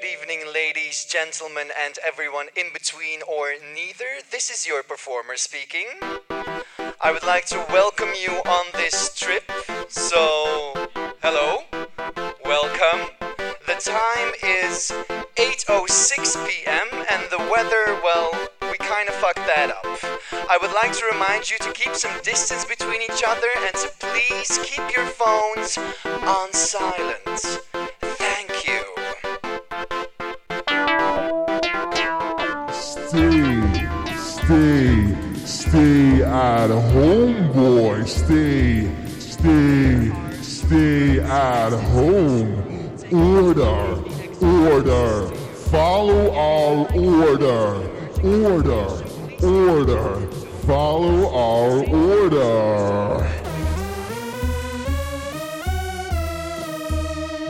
good 0.00 0.06
evening, 0.06 0.44
ladies, 0.54 1.04
gentlemen, 1.04 1.70
and 1.76 1.98
everyone 2.06 2.46
in 2.54 2.66
between 2.72 3.20
or 3.22 3.54
neither. 3.74 4.22
This 4.30 4.48
is 4.48 4.64
your 4.64 4.84
performer 4.84 5.36
speaking. 5.36 5.86
I 7.00 7.10
would 7.10 7.24
like 7.24 7.46
to 7.46 7.56
welcome 7.70 8.10
you 8.16 8.30
on 8.30 8.66
this 8.74 9.12
trip. 9.18 9.50
So, 9.88 10.72
hello, 11.20 11.64
welcome. 12.44 13.10
The 13.66 13.74
time 13.80 14.34
is 14.44 14.92
8:06 15.36 16.46
p.m. 16.46 16.88
and 17.10 17.22
the 17.30 17.42
weather, 17.50 17.98
well, 18.04 18.30
we 18.70 18.76
kind 18.78 19.08
of 19.08 19.16
fucked 19.16 19.46
that 19.50 19.70
up. 19.70 19.98
I 20.48 20.58
would 20.60 20.74
like 20.74 20.92
to 20.92 21.06
remind 21.10 21.50
you 21.50 21.58
to 21.58 21.72
keep 21.72 21.94
some 21.96 22.14
distance 22.22 22.64
between 22.64 23.02
each 23.02 23.24
other 23.26 23.50
and 23.66 23.74
to 23.74 23.90
please 23.98 24.60
keep 24.62 24.96
your 24.96 25.06
phones 25.06 25.76
on 26.06 26.52
silent. 26.52 27.67
Stay, 34.48 35.14
stay 35.44 36.22
at 36.22 36.70
home, 36.70 37.52
boy. 37.52 38.02
Stay, 38.04 38.88
stay, 39.18 40.10
stay 40.40 41.20
at 41.20 41.72
home. 41.92 42.56
Order, 43.12 44.02
order. 44.40 45.34
Follow 45.70 46.32
our 46.32 46.76
order. 46.96 47.66
Order, 48.24 48.88
order. 49.42 50.26
Follow 50.66 51.18
our 51.48 51.84
order. 51.84 53.26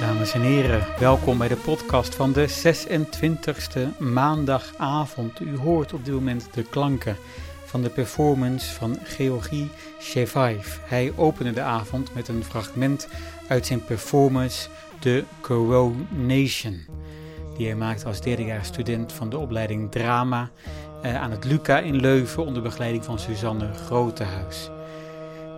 Dames 0.01 0.33
en 0.35 0.43
heren, 0.43 0.85
welkom 0.98 1.38
bij 1.38 1.48
de 1.48 1.57
podcast 1.57 2.15
van 2.15 2.33
de 2.33 2.48
26e 2.48 3.98
maandagavond. 3.98 5.41
U 5.41 5.57
hoort 5.57 5.93
op 5.93 6.04
dit 6.04 6.15
moment 6.15 6.49
de 6.52 6.63
klanken 6.63 7.16
van 7.65 7.82
de 7.82 7.88
performance 7.88 8.74
van 8.74 8.99
Georgi 9.02 9.71
Shevaev. 10.01 10.76
Hij 10.82 11.13
opende 11.16 11.52
de 11.52 11.60
avond 11.60 12.15
met 12.15 12.29
een 12.29 12.45
fragment 12.45 13.09
uit 13.49 13.66
zijn 13.66 13.85
performance 13.85 14.69
The 14.99 15.24
Coronation, 15.41 16.87
die 17.57 17.66
hij 17.66 17.76
maakte 17.76 18.07
als 18.07 18.21
derdejaars 18.21 18.69
student 18.69 19.13
van 19.13 19.30
de 19.30 19.38
opleiding 19.38 19.91
Drama 19.91 20.51
eh, 21.02 21.21
aan 21.21 21.30
het 21.30 21.45
Luca 21.45 21.79
in 21.79 22.01
Leuven 22.01 22.45
onder 22.46 22.63
begeleiding 22.63 23.04
van 23.04 23.19
Suzanne 23.19 23.74
Grotehuis. 23.74 24.71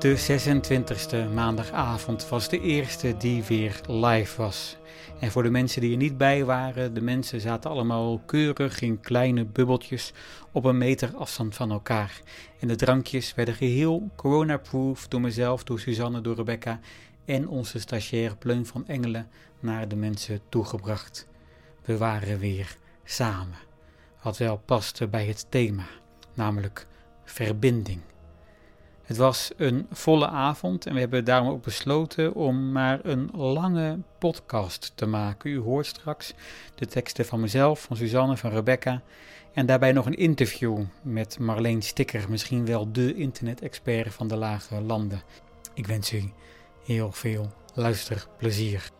De 0.01 0.17
26e 0.19 1.35
maandagavond 1.35 2.29
was 2.29 2.49
de 2.49 2.61
eerste 2.61 3.17
die 3.17 3.43
weer 3.43 3.81
live 3.87 4.43
was. 4.43 4.77
En 5.19 5.31
voor 5.31 5.43
de 5.43 5.51
mensen 5.51 5.81
die 5.81 5.91
er 5.91 5.97
niet 5.97 6.19
bij 6.19 6.45
waren, 6.45 6.95
de 6.95 7.01
mensen 7.01 7.41
zaten 7.41 7.71
allemaal 7.71 8.19
keurig 8.19 8.81
in 8.81 9.01
kleine 9.01 9.45
bubbeltjes 9.45 10.13
op 10.53 10.65
een 10.65 10.79
meter 10.79 11.17
afstand 11.17 11.55
van 11.55 11.71
elkaar. 11.71 12.21
En 12.61 12.69
de 12.69 12.77
drankjes 12.77 13.35
werden 13.35 13.55
geheel 13.55 14.11
coronaproof 14.17 15.09
door 15.09 15.21
mezelf, 15.21 15.65
door 15.65 15.81
Suzanne, 15.81 16.21
door 16.21 16.37
Rebecca 16.37 16.81
en 17.25 17.49
onze 17.49 17.79
stagiair 17.79 18.37
Pleun 18.37 18.67
van 18.67 18.87
Engelen 18.87 19.29
naar 19.61 19.89
de 19.89 19.97
mensen 19.97 20.41
toegebracht. 20.49 21.29
We 21.85 21.97
waren 21.97 22.39
weer 22.39 22.77
samen. 23.05 23.59
Wat 24.23 24.39
wel 24.39 24.63
paste 24.65 25.09
bij 25.09 25.27
het 25.27 25.47
thema, 25.49 25.87
namelijk 26.35 26.87
verbinding. 27.25 28.01
Het 29.11 29.19
was 29.19 29.51
een 29.57 29.87
volle 29.93 30.29
avond 30.29 30.87
en 30.87 30.95
we 30.95 31.01
hebben 31.01 31.25
daarom 31.25 31.49
ook 31.49 31.63
besloten 31.63 32.35
om 32.35 32.73
maar 32.73 33.01
een 33.03 33.31
lange 33.33 33.99
podcast 34.19 34.93
te 34.95 35.07
maken. 35.07 35.51
U 35.51 35.59
hoort 35.59 35.87
straks 35.87 36.33
de 36.75 36.87
teksten 36.87 37.27
van 37.27 37.41
mezelf, 37.41 37.83
van 37.83 37.97
Suzanne, 37.97 38.37
van 38.37 38.51
Rebecca 38.51 39.03
en 39.55 39.67
daarbij 39.67 39.93
nog 39.93 40.07
een 40.07 40.17
interview 40.17 40.85
met 41.03 41.39
Marleen 41.39 41.83
Stikker, 41.83 42.31
misschien 42.31 42.67
wel 42.67 42.93
de 42.93 43.15
internet-expert 43.15 44.15
van 44.15 44.29
de 44.29 44.37
lage 44.37 44.81
landen. 44.81 45.23
Ik 45.75 45.87
wens 45.87 46.13
u 46.13 46.33
heel 46.85 47.13
veel 47.13 47.53
luisterplezier. 47.75 48.91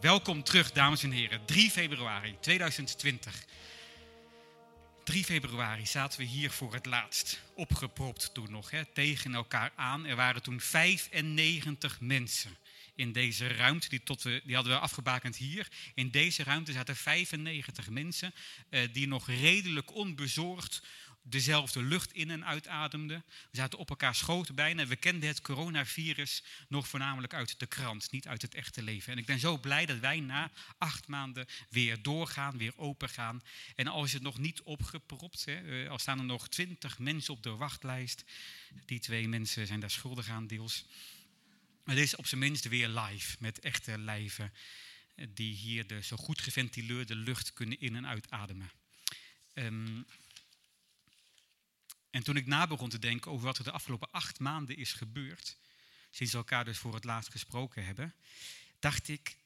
Welkom 0.00 0.42
terug, 0.42 0.72
dames 0.72 1.02
en 1.02 1.10
heren. 1.10 1.40
3 1.44 1.70
februari 1.70 2.36
2020. 2.40 3.44
3 5.04 5.24
februari 5.24 5.86
zaten 5.86 6.18
we 6.18 6.24
hier 6.24 6.50
voor 6.50 6.74
het 6.74 6.86
laatst. 6.86 7.42
Opgepropt 7.54 8.34
toen 8.34 8.50
nog, 8.50 8.70
hè, 8.70 8.84
tegen 8.84 9.34
elkaar 9.34 9.72
aan. 9.76 10.06
Er 10.06 10.16
waren 10.16 10.42
toen 10.42 10.60
95 10.60 12.00
mensen 12.00 12.56
in 12.94 13.12
deze 13.12 13.46
ruimte. 13.46 13.88
Die, 13.88 14.02
tot 14.02 14.22
die 14.22 14.54
hadden 14.54 14.72
we 14.72 14.78
afgebakend 14.78 15.36
hier. 15.36 15.68
In 15.94 16.10
deze 16.10 16.42
ruimte 16.42 16.72
zaten 16.72 16.96
95 16.96 17.90
mensen 17.90 18.34
eh, 18.68 18.88
die 18.92 19.08
nog 19.08 19.26
redelijk 19.26 19.94
onbezorgd 19.94 20.82
dezelfde 21.26 21.82
lucht 21.82 22.12
in- 22.12 22.30
en 22.30 22.44
uitademden. 22.44 23.24
We 23.28 23.56
zaten 23.56 23.78
op 23.78 23.88
elkaar 23.90 24.14
schoten 24.14 24.54
bijna. 24.54 24.86
We 24.86 24.96
kenden 24.96 25.28
het 25.28 25.40
coronavirus 25.40 26.42
nog 26.68 26.88
voornamelijk 26.88 27.34
uit 27.34 27.58
de 27.60 27.66
krant, 27.66 28.10
niet 28.10 28.26
uit 28.28 28.42
het 28.42 28.54
echte 28.54 28.82
leven. 28.82 29.12
En 29.12 29.18
ik 29.18 29.26
ben 29.26 29.38
zo 29.38 29.58
blij 29.58 29.86
dat 29.86 29.98
wij 29.98 30.20
na 30.20 30.50
acht 30.78 31.08
maanden 31.08 31.46
weer 31.70 32.02
doorgaan, 32.02 32.58
weer 32.58 32.72
open 32.76 33.08
gaan. 33.08 33.42
En 33.76 33.86
als 33.86 34.08
je 34.10 34.14
het 34.16 34.24
nog 34.24 34.38
niet 34.38 34.60
opgepropt, 34.62 35.44
hè, 35.44 35.82
eh, 35.84 35.90
al 35.90 35.98
staan 35.98 36.18
er 36.18 36.24
nog 36.24 36.48
twintig 36.48 36.98
mensen 36.98 37.34
op 37.34 37.42
de 37.42 37.50
wachtlijst. 37.56 38.24
Die 38.86 38.98
twee 39.00 39.28
mensen 39.28 39.66
zijn 39.66 39.80
daar 39.80 39.90
schuldig 39.90 40.28
aan 40.28 40.46
deels. 40.46 40.84
Het 41.84 41.98
is 41.98 42.16
op 42.16 42.26
zijn 42.26 42.40
minst 42.40 42.68
weer 42.68 42.88
live, 42.88 43.36
met 43.38 43.60
echte 43.60 43.98
lijven. 43.98 44.52
eh, 45.14 45.26
Die 45.30 45.54
hier 45.54 45.86
de 45.86 46.02
zo 46.02 46.16
goed 46.16 46.40
geventileerde 46.40 47.14
lucht 47.16 47.52
kunnen 47.52 47.80
in- 47.80 47.96
en 47.96 48.06
uitademen. 48.06 48.70
Ehm 49.54 50.02
en 52.14 52.22
toen 52.22 52.36
ik 52.36 52.46
na 52.46 52.66
begon 52.66 52.88
te 52.88 52.98
denken 52.98 53.30
over 53.30 53.46
wat 53.46 53.58
er 53.58 53.64
de 53.64 53.70
afgelopen 53.70 54.10
acht 54.10 54.38
maanden 54.38 54.76
is 54.76 54.92
gebeurd, 54.92 55.56
sinds 56.10 56.32
we 56.32 56.38
elkaar 56.38 56.64
dus 56.64 56.78
voor 56.78 56.94
het 56.94 57.04
laatst 57.04 57.30
gesproken 57.30 57.84
hebben, 57.84 58.14
dacht 58.78 59.08
ik, 59.08 59.36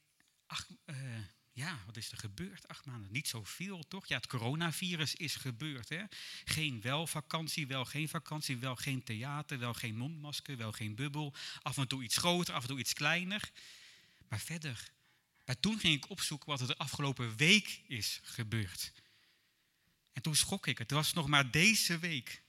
eh, 0.85 0.97
ja, 1.53 1.83
wat 1.87 1.97
is 1.97 2.11
er 2.11 2.19
gebeurd? 2.19 2.69
Acht 2.69 2.85
maanden, 2.85 3.13
niet 3.13 3.29
zoveel 3.29 3.89
toch? 3.89 4.07
Ja, 4.07 4.17
het 4.17 4.27
coronavirus 4.27 5.15
is 5.15 5.37
gebeurd. 5.37 5.89
Hè? 5.89 6.03
Geen 6.45 6.81
wel 6.81 7.07
vakantie, 7.07 7.67
wel 7.67 7.85
geen 7.85 8.09
vakantie, 8.09 8.57
wel 8.57 8.77
geen 8.77 9.05
theater, 9.05 9.59
wel 9.59 9.75
geen 9.75 9.97
mondmasker, 9.97 10.57
wel 10.57 10.73
geen 10.73 10.95
bubbel. 10.95 11.35
Af 11.63 11.77
en 11.77 11.89
toe 11.89 12.03
iets 12.03 12.17
groter, 12.17 12.55
af 12.55 12.63
en 12.63 12.69
toe 12.69 12.79
iets 12.79 12.93
kleiner. 12.93 13.51
Maar 14.29 14.41
verder, 14.41 14.91
maar 15.45 15.61
toen 15.61 15.79
ging 15.79 15.95
ik 15.95 16.11
opzoeken 16.11 16.49
wat 16.49 16.61
er 16.61 16.67
de 16.67 16.77
afgelopen 16.77 17.37
week 17.37 17.81
is 17.87 18.21
gebeurd. 18.23 18.93
En 20.13 20.23
toen 20.23 20.37
schrok 20.37 20.67
ik. 20.67 20.79
Het 20.79 20.91
was 20.91 21.13
nog 21.13 21.27
maar 21.27 21.51
deze 21.51 21.99
week 21.99 22.43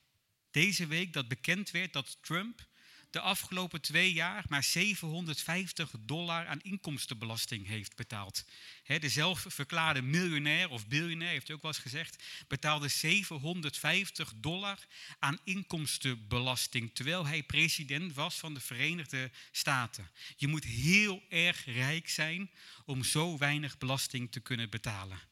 deze 0.52 0.88
week 0.88 1.14
dat 1.14 1.28
bekend 1.28 1.72
werd 1.72 1.94
dat 1.94 2.18
Trump 2.22 2.68
de 3.10 3.20
afgelopen 3.20 3.82
twee 3.82 4.14
jaar 4.14 4.46
maar 4.48 4.64
750 4.64 5.92
dollar 6.00 6.48
aan 6.48 6.62
inkomstenbelasting 6.62 7.68
heeft 7.68 7.96
betaald. 7.96 8.46
He, 8.84 9.00
de 9.00 9.10
zelfverklaarde 9.10 10.02
miljonair 10.02 10.70
of 10.70 10.88
biljonair, 10.88 11.30
heeft 11.30 11.48
hij 11.48 11.56
ook 11.56 11.62
wel 11.62 11.72
eens 11.72 11.82
gezegd, 11.82 12.24
betaalde 12.48 12.88
750 12.88 14.34
dollar 14.36 14.78
aan 15.20 15.40
inkomstenbelasting 15.44 16.96
terwijl 16.96 17.26
hij 17.26 17.44
president 17.44 18.14
was 18.14 18.36
van 18.36 18.54
de 18.54 18.60
Verenigde 18.60 19.32
Staten. 19.52 20.10
Je 20.36 20.48
moet 20.48 20.64
heel 20.64 21.24
erg 21.30 21.66
rijk 21.66 22.10
zijn 22.10 22.52
om 22.86 23.04
zo 23.04 23.38
weinig 23.38 23.78
belasting 23.78 24.32
te 24.32 24.40
kunnen 24.40 24.70
betalen. 24.70 25.29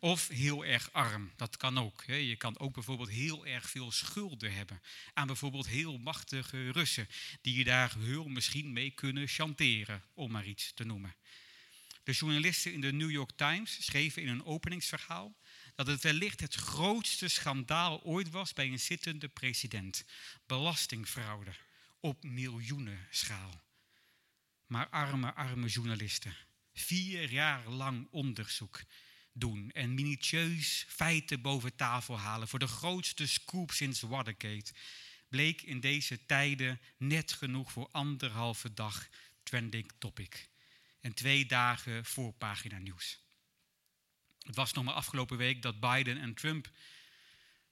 Of 0.00 0.28
heel 0.28 0.64
erg 0.64 0.92
arm, 0.92 1.32
dat 1.36 1.56
kan 1.56 1.78
ook. 1.78 2.04
Je 2.04 2.36
kan 2.36 2.58
ook 2.58 2.74
bijvoorbeeld 2.74 3.08
heel 3.08 3.46
erg 3.46 3.70
veel 3.70 3.92
schulden 3.92 4.52
hebben 4.52 4.82
aan 5.14 5.26
bijvoorbeeld 5.26 5.68
heel 5.68 5.98
machtige 5.98 6.70
Russen, 6.72 7.08
die 7.40 7.58
je 7.58 7.64
daar 7.64 7.94
heel 7.98 8.28
misschien 8.28 8.72
mee 8.72 8.90
kunnen 8.90 9.28
chanteren, 9.28 10.02
om 10.14 10.30
maar 10.30 10.46
iets 10.46 10.72
te 10.72 10.84
noemen. 10.84 11.14
De 12.02 12.12
journalisten 12.12 12.72
in 12.72 12.80
de 12.80 12.92
New 12.92 13.10
York 13.10 13.30
Times 13.36 13.84
schreven 13.84 14.22
in 14.22 14.28
een 14.28 14.44
openingsverhaal 14.44 15.36
dat 15.74 15.86
het 15.86 16.02
wellicht 16.02 16.40
het 16.40 16.54
grootste 16.54 17.28
schandaal 17.28 18.02
ooit 18.02 18.30
was 18.30 18.52
bij 18.52 18.66
een 18.66 18.80
zittende 18.80 19.28
president. 19.28 20.04
Belastingfraude 20.46 21.52
op 22.00 22.24
miljoenenschaal. 22.24 23.62
Maar 24.66 24.88
arme, 24.88 25.34
arme 25.34 25.66
journalisten. 25.66 26.36
Vier 26.72 27.30
jaar 27.30 27.68
lang 27.68 28.08
onderzoek 28.10 28.80
doen 29.38 29.70
en 29.70 29.94
minutieus 29.94 30.84
feiten 30.88 31.40
boven 31.40 31.76
tafel 31.76 32.18
halen 32.18 32.48
voor 32.48 32.58
de 32.58 32.66
grootste 32.66 33.26
scoop 33.26 33.70
sinds 33.70 34.00
Watergate, 34.00 34.72
bleek 35.28 35.62
in 35.62 35.80
deze 35.80 36.26
tijden 36.26 36.80
net 36.96 37.32
genoeg 37.32 37.72
voor 37.72 37.88
anderhalve 37.92 38.74
dag 38.74 39.08
trending 39.42 39.92
topic 39.98 40.48
en 41.00 41.14
twee 41.14 41.46
dagen 41.46 42.04
voorpagina 42.04 42.78
nieuws. 42.78 43.18
Het 44.38 44.56
was 44.56 44.72
nog 44.72 44.84
maar 44.84 44.94
afgelopen 44.94 45.36
week 45.36 45.62
dat 45.62 45.80
Biden 45.80 46.20
en 46.20 46.34
Trump 46.34 46.70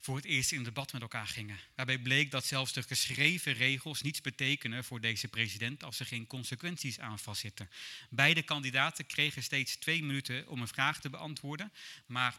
voor 0.07 0.17
het 0.17 0.25
eerst 0.25 0.53
in 0.53 0.63
debat 0.63 0.93
met 0.93 1.03
elkaar 1.03 1.27
gingen. 1.27 1.59
Waarbij 1.75 1.99
bleek 1.99 2.31
dat 2.31 2.45
zelfs 2.45 2.73
de 2.73 2.83
geschreven 2.83 3.53
regels 3.53 4.03
niets 4.03 4.21
betekenen 4.21 4.85
voor 4.85 5.01
deze 5.01 5.29
president 5.29 5.85
als 5.85 6.01
er 6.01 6.07
geen 6.07 6.27
consequenties 6.27 7.01
aan 7.01 7.19
vastzitten. 7.19 7.71
Beide 8.11 8.43
kandidaten 8.43 9.07
kregen 9.07 9.43
steeds 9.43 9.77
twee 9.77 10.03
minuten 10.03 10.49
om 10.49 10.61
een 10.61 10.69
vraag 10.69 11.01
te 11.01 11.11
beantwoorden, 11.11 11.73
maar 12.07 12.35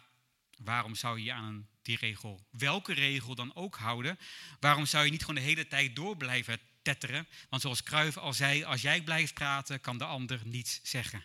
waarom 0.58 0.96
zou 0.96 1.20
je 1.20 1.34
aan 1.34 1.68
die 1.82 1.98
regel, 1.98 2.46
welke 2.50 2.94
regel 2.94 3.36
dan 3.36 3.56
ook 3.56 3.76
houden? 3.76 4.20
Waarom 4.60 4.86
zou 4.86 5.06
je 5.06 5.12
niet 5.12 5.22
gewoon 5.22 5.36
de 5.36 5.48
hele 5.48 5.68
tijd 5.68 5.96
door 5.96 6.18
blijven 6.18 6.60
tetteren? 6.82 7.28
Want 7.50 7.62
zoals 7.62 7.84
Cruijff 7.84 8.18
al 8.18 8.34
zei, 8.34 8.64
als 8.64 8.82
jij 8.82 9.02
blijft 9.02 9.34
praten, 9.34 9.82
kan 9.82 9.98
de 9.98 10.06
ander 10.06 10.42
niets 10.44 10.80
zeggen. 10.84 11.24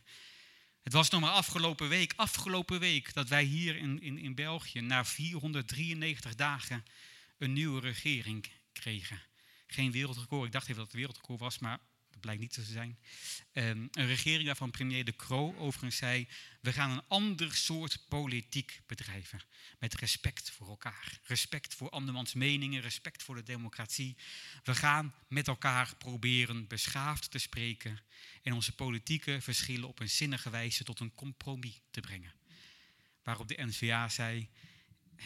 Het 0.82 0.93
was 0.93 1.11
nog 1.11 1.20
maar 1.20 1.31
afgelopen 1.31 1.88
week, 1.88 2.12
afgelopen 2.17 2.81
week, 2.81 3.14
dat 3.14 3.29
wij 3.29 3.43
hier 3.44 3.76
in, 3.76 4.00
in, 4.00 4.19
in 4.19 4.34
België 4.34 4.81
na 4.81 5.05
493 5.05 6.34
dagen 6.34 6.84
een 7.38 7.52
nieuwe 7.52 7.81
regering 7.81 8.50
kregen. 8.73 9.23
Geen 9.67 9.93
wereldrecord, 9.93 10.46
ik 10.46 10.52
dacht 10.52 10.64
even 10.64 10.76
dat 10.76 10.87
het 10.87 10.96
wereldrecord 10.96 11.40
was, 11.40 11.58
maar 11.58 11.79
blijkt 12.22 12.40
niet 12.40 12.52
te 12.52 12.62
zijn. 12.62 12.98
Um, 13.52 13.88
een 13.92 14.06
regering 14.06 14.46
waarvan 14.46 14.70
premier 14.70 15.04
De 15.04 15.16
Croo 15.16 15.54
overigens 15.56 15.96
zei, 15.96 16.28
we 16.60 16.72
gaan 16.72 16.90
een 16.90 17.02
ander 17.08 17.54
soort 17.54 18.04
politiek 18.08 18.80
bedrijven. 18.86 19.40
Met 19.78 19.94
respect 19.94 20.50
voor 20.50 20.69
elkaar, 20.69 21.19
respect 21.22 21.74
voor 21.74 21.90
andermans 21.90 22.34
meningen, 22.34 22.80
respect 22.80 23.22
voor 23.22 23.34
de 23.34 23.42
democratie. 23.42 24.16
We 24.64 24.74
gaan 24.74 25.14
met 25.28 25.48
elkaar 25.48 25.96
proberen 25.96 26.66
beschaafd 26.66 27.30
te 27.30 27.38
spreken 27.38 28.00
en 28.42 28.52
onze 28.52 28.74
politieke 28.74 29.40
verschillen 29.40 29.88
op 29.88 30.00
een 30.00 30.10
zinnige 30.10 30.50
wijze 30.50 30.84
tot 30.84 31.00
een 31.00 31.14
compromis 31.14 31.80
te 31.90 32.00
brengen. 32.00 32.34
Waarop 33.22 33.48
de 33.48 33.64
NVA 33.64 34.08
zei, 34.08 34.48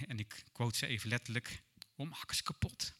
en 0.07 0.19
ik 0.19 0.45
quote 0.53 0.77
ze 0.77 0.87
even 0.87 1.09
letterlijk, 1.09 1.63
om 1.95 2.13
hakkers 2.13 2.43
kapot. 2.43 2.95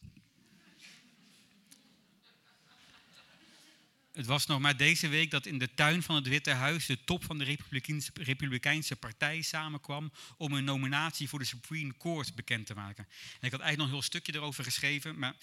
Het 4.17 4.25
was 4.25 4.45
nog 4.45 4.59
maar 4.59 4.77
deze 4.77 5.07
week 5.07 5.31
dat 5.31 5.45
in 5.45 5.57
de 5.57 5.73
tuin 5.73 6.03
van 6.03 6.15
het 6.15 6.27
Witte 6.27 6.51
Huis 6.51 6.85
de 6.85 7.03
top 7.03 7.23
van 7.23 7.37
de 7.37 7.43
Republikeinse, 7.43 8.11
Republikeinse 8.13 8.95
Partij 8.95 9.41
samenkwam 9.41 10.11
om 10.37 10.53
een 10.53 10.63
nominatie 10.63 11.29
voor 11.29 11.39
de 11.39 11.45
Supreme 11.45 11.97
Court 11.97 12.35
bekend 12.35 12.65
te 12.65 12.73
maken. 12.73 13.07
En 13.39 13.47
ik 13.47 13.51
had 13.51 13.61
eigenlijk 13.61 13.77
nog 13.77 13.87
een 13.87 13.93
heel 13.93 14.01
stukje 14.01 14.35
erover 14.35 14.63
geschreven, 14.63 15.19
maar 15.19 15.35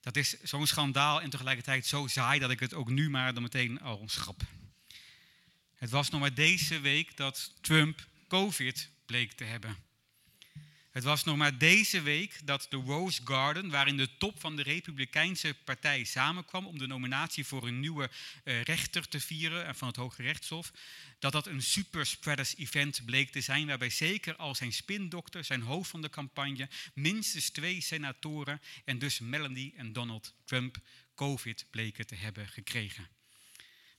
dat 0.00 0.16
is 0.16 0.40
zo'n 0.42 0.66
schandaal 0.66 1.22
en 1.22 1.30
tegelijkertijd 1.30 1.86
zo 1.86 2.06
saai 2.06 2.40
dat 2.40 2.50
ik 2.50 2.60
het 2.60 2.74
ook 2.74 2.88
nu 2.88 3.10
maar 3.10 3.34
dan 3.34 3.42
meteen 3.42 3.80
al 3.80 4.02
schrap. 4.06 4.42
Het 5.74 5.90
was 5.90 6.10
nog 6.10 6.20
maar 6.20 6.34
deze 6.34 6.80
week 6.80 7.16
dat 7.16 7.52
Trump 7.60 8.08
COVID 8.28 8.90
bleek 9.06 9.32
te 9.32 9.44
hebben. 9.44 9.76
Het 10.94 11.04
was 11.04 11.24
nog 11.24 11.36
maar 11.36 11.58
deze 11.58 12.02
week 12.02 12.46
dat 12.46 12.66
de 12.68 12.76
Rose 12.76 13.20
Garden, 13.24 13.70
waarin 13.70 13.96
de 13.96 14.16
top 14.18 14.40
van 14.40 14.56
de 14.56 14.62
Republikeinse 14.62 15.54
Partij 15.64 16.04
samenkwam 16.04 16.66
om 16.66 16.78
de 16.78 16.86
nominatie 16.86 17.46
voor 17.46 17.66
een 17.66 17.80
nieuwe 17.80 18.10
uh, 18.44 18.62
rechter 18.62 19.08
te 19.08 19.20
vieren 19.20 19.74
van 19.74 19.88
het 19.88 19.96
Hoge 19.96 20.22
Rechtshof, 20.22 20.72
dat 21.18 21.32
dat 21.32 21.46
een 21.46 21.62
superspreaders 21.62 22.56
event 22.56 23.04
bleek 23.04 23.30
te 23.30 23.40
zijn, 23.40 23.66
waarbij 23.66 23.90
zeker 23.90 24.36
al 24.36 24.54
zijn 24.54 24.72
spindokter, 24.72 25.44
zijn 25.44 25.62
hoofd 25.62 25.90
van 25.90 26.02
de 26.02 26.10
campagne, 26.10 26.68
minstens 26.92 27.50
twee 27.50 27.80
senatoren 27.80 28.60
en 28.84 28.98
dus 28.98 29.18
Melanie 29.18 29.74
en 29.76 29.92
Donald 29.92 30.34
Trump 30.44 30.76
COVID 31.14 31.66
bleken 31.70 32.06
te 32.06 32.14
hebben 32.14 32.48
gekregen. 32.48 33.08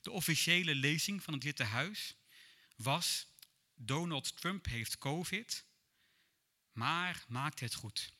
De 0.01 0.11
officiële 0.11 0.75
lezing 0.75 1.23
van 1.23 1.33
het 1.33 1.43
Witte 1.43 1.63
Huis 1.63 2.15
was: 2.75 3.27
Donald 3.75 4.37
Trump 4.37 4.65
heeft 4.65 4.97
COVID 4.97 5.65
maar 6.75 7.23
maakt 7.27 7.59
het 7.59 7.73
goed. 7.73 8.13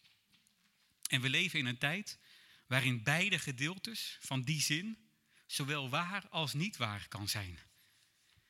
En 1.10 1.22
we 1.22 1.30
leven 1.30 1.60
in 1.60 1.66
een 1.66 1.78
tijd 1.78 2.20
waarin 2.68 3.04
beide 3.04 3.40
gedeeltes 3.40 4.18
van 4.22 4.42
die 4.42 4.62
zin 4.62 4.98
zowel 5.46 5.90
waar 5.90 6.28
als 6.30 6.54
niet 6.54 6.78
waar 6.78 7.08
kan 7.08 7.28
zijn. 7.28 7.60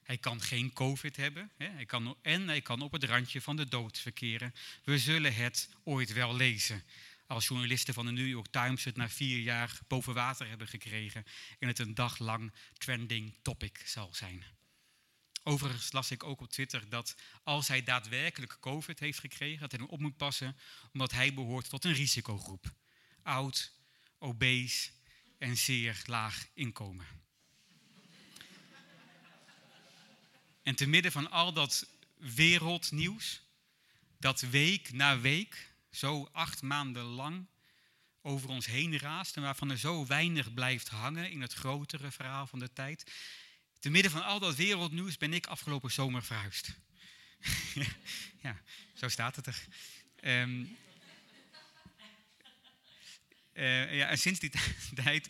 Hij 0.04 0.18
kan 0.18 0.42
geen 0.42 0.74
COVID 0.74 1.16
hebben 1.16 1.52
hè? 1.57 1.68
Hij 1.68 1.86
kan, 1.86 2.18
en 2.22 2.48
hij 2.48 2.62
kan 2.62 2.81
op 2.81 2.92
het 2.92 3.04
randje 3.04 3.42
van 3.42 3.56
de 3.56 3.68
dood 3.68 4.00
verkeren. 4.00 4.54
We 4.84 5.00
zullen 5.00 5.36
het 5.36 5.69
ooit 5.84 6.13
wel 6.13 6.36
lezen. 6.36 6.84
Als 7.28 7.48
journalisten 7.48 7.94
van 7.94 8.06
de 8.06 8.12
New 8.12 8.28
York 8.28 8.48
Times 8.48 8.84
het 8.84 8.96
na 8.96 9.10
vier 9.10 9.40
jaar 9.40 9.80
boven 9.88 10.13
water 10.13 10.48
hebben 10.48 10.68
gekregen 10.68 11.24
en 11.60 11.68
het 11.68 11.80
een 11.80 11.94
dag 11.94 12.19
lang 12.19 12.54
trending 12.78 13.38
topic 13.42 13.81
zal 13.86 14.13
zijn. 14.13 14.44
Overigens 15.47 15.92
las 15.92 16.12
ik 16.12 16.24
ook 16.24 16.42
op 16.42 16.50
Twitter 16.50 16.89
dat 16.89 17.15
als 17.44 17.68
hij 17.68 17.83
daadwerkelijk 17.83 18.57
COVID 18.59 19.00
heeft 19.00 19.19
gekregen, 19.19 19.59
dat 19.59 19.71
hij 19.71 19.80
hem 19.80 19.89
op 19.89 20.00
moet 20.00 20.18
passen, 20.18 20.57
omdat 20.94 21.12
hij 21.12 21.33
behoort 21.33 21.69
tot 21.69 21.86
een 21.86 21.94
risicogroep. 21.94 22.74
Oud, 23.24 23.71
obese 24.19 24.89
en 25.38 25.57
zeer 25.57 26.01
laag 26.06 26.47
inkomen. 26.53 27.06
En 30.63 30.75
te 30.75 30.86
midden 30.86 31.12
van 31.12 31.31
al 31.31 31.53
dat 31.53 31.88
wereldnieuws, 32.15 33.41
dat 34.19 34.41
week 34.41 34.94
na 34.94 35.19
week, 35.19 35.74
zo 35.91 36.30
acht 36.31 36.62
maanden 36.62 37.03
lang, 37.03 37.45
over 38.21 38.50
ons 38.50 38.65
heen 38.65 38.98
raast 38.98 39.36
en 39.36 39.41
waarvan 39.41 39.69
er 39.69 39.77
zo 39.77 40.06
weinig 40.06 40.53
blijft 40.53 40.88
hangen 40.88 41.31
in 41.31 41.41
het 41.41 41.53
grotere 41.53 42.12
verhaal 42.12 42.48
van 42.48 42.59
de 42.59 42.74
tijd, 42.74 43.12
te 43.86 43.92
midden 43.92 44.12
van 44.12 44.24
al 44.24 44.40
dat 44.40 44.56
wereldnieuws 44.56 45.18
ben 45.18 45.34
ik 45.34 45.46
afgelopen 45.46 45.92
zomer 45.92 46.24
verhuisd. 46.24 46.76
ja, 48.44 48.62
zo 48.94 49.10
staat 49.10 49.36
het 49.36 49.48
er. 49.48 49.64
Um, 50.42 50.78
uh, 53.54 53.96
ja, 53.96 54.08
en 54.08 54.18
sinds 54.18 54.40
die 54.40 54.52
tijd, 55.04 55.28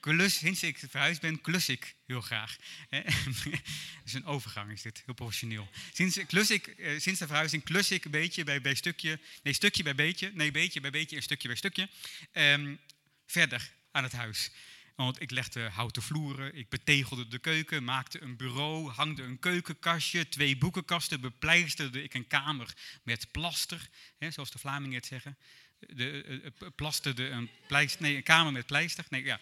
klus, 0.00 0.38
sinds 0.38 0.62
ik 0.62 0.78
verhuisd 0.78 1.20
ben, 1.20 1.40
klus 1.40 1.68
ik 1.68 1.94
heel 2.06 2.20
graag. 2.20 2.56
is 4.04 4.12
een 4.12 4.24
overgang, 4.24 4.72
is 4.72 4.82
dit, 4.82 5.02
heel 5.04 5.14
professioneel. 5.14 5.68
Sinds, 5.92 6.18
klus 6.26 6.50
ik, 6.50 6.66
uh, 6.66 7.00
sinds 7.00 7.18
de 7.18 7.26
verhuizing 7.26 7.64
klus 7.64 7.90
ik 7.90 8.04
een 8.04 8.10
beetje 8.10 8.44
bij, 8.44 8.60
bij 8.60 8.74
stukje, 8.74 9.20
nee, 9.42 9.52
stukje 9.52 9.82
bij 9.82 9.94
beetje, 9.94 10.30
nee, 10.34 10.50
beetje 10.50 10.80
bij 10.80 10.90
beetje 10.90 11.16
en 11.16 11.22
stukje 11.22 11.48
bij 11.48 11.56
stukje, 11.56 11.88
um, 12.32 12.80
verder 13.26 13.72
aan 13.90 14.02
het 14.02 14.12
huis. 14.12 14.50
Want 14.96 15.20
ik 15.20 15.30
legde 15.30 15.60
houten 15.60 16.02
vloeren, 16.02 16.54
ik 16.54 16.68
betegelde 16.68 17.28
de 17.28 17.38
keuken, 17.38 17.84
maakte 17.84 18.22
een 18.22 18.36
bureau, 18.36 18.90
hangde 18.90 19.22
een 19.22 19.38
keukenkastje, 19.38 20.28
twee 20.28 20.56
boekenkasten, 20.56 21.20
bepleisterde 21.20 22.02
ik 22.02 22.14
een 22.14 22.26
kamer 22.26 22.74
met 23.02 23.30
plaster, 23.30 23.88
hè, 24.18 24.30
zoals 24.30 24.50
de 24.50 24.58
Vlamingen 24.58 24.96
het 24.96 25.06
zeggen. 25.06 25.36
De, 25.78 26.24
uh, 26.24 26.68
plasterde 26.74 27.28
een, 27.28 27.50
pleister, 27.66 28.02
nee, 28.02 28.16
een 28.16 28.22
kamer 28.22 28.52
met 28.52 28.66
pleister, 28.66 29.04
nee, 29.08 29.24
ja, 29.24 29.40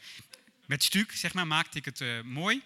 met 0.66 0.82
stuk, 0.82 1.12
zeg 1.12 1.34
maar, 1.34 1.46
maakte 1.46 1.78
ik 1.78 1.84
het 1.84 2.00
uh, 2.00 2.22
mooi. 2.22 2.62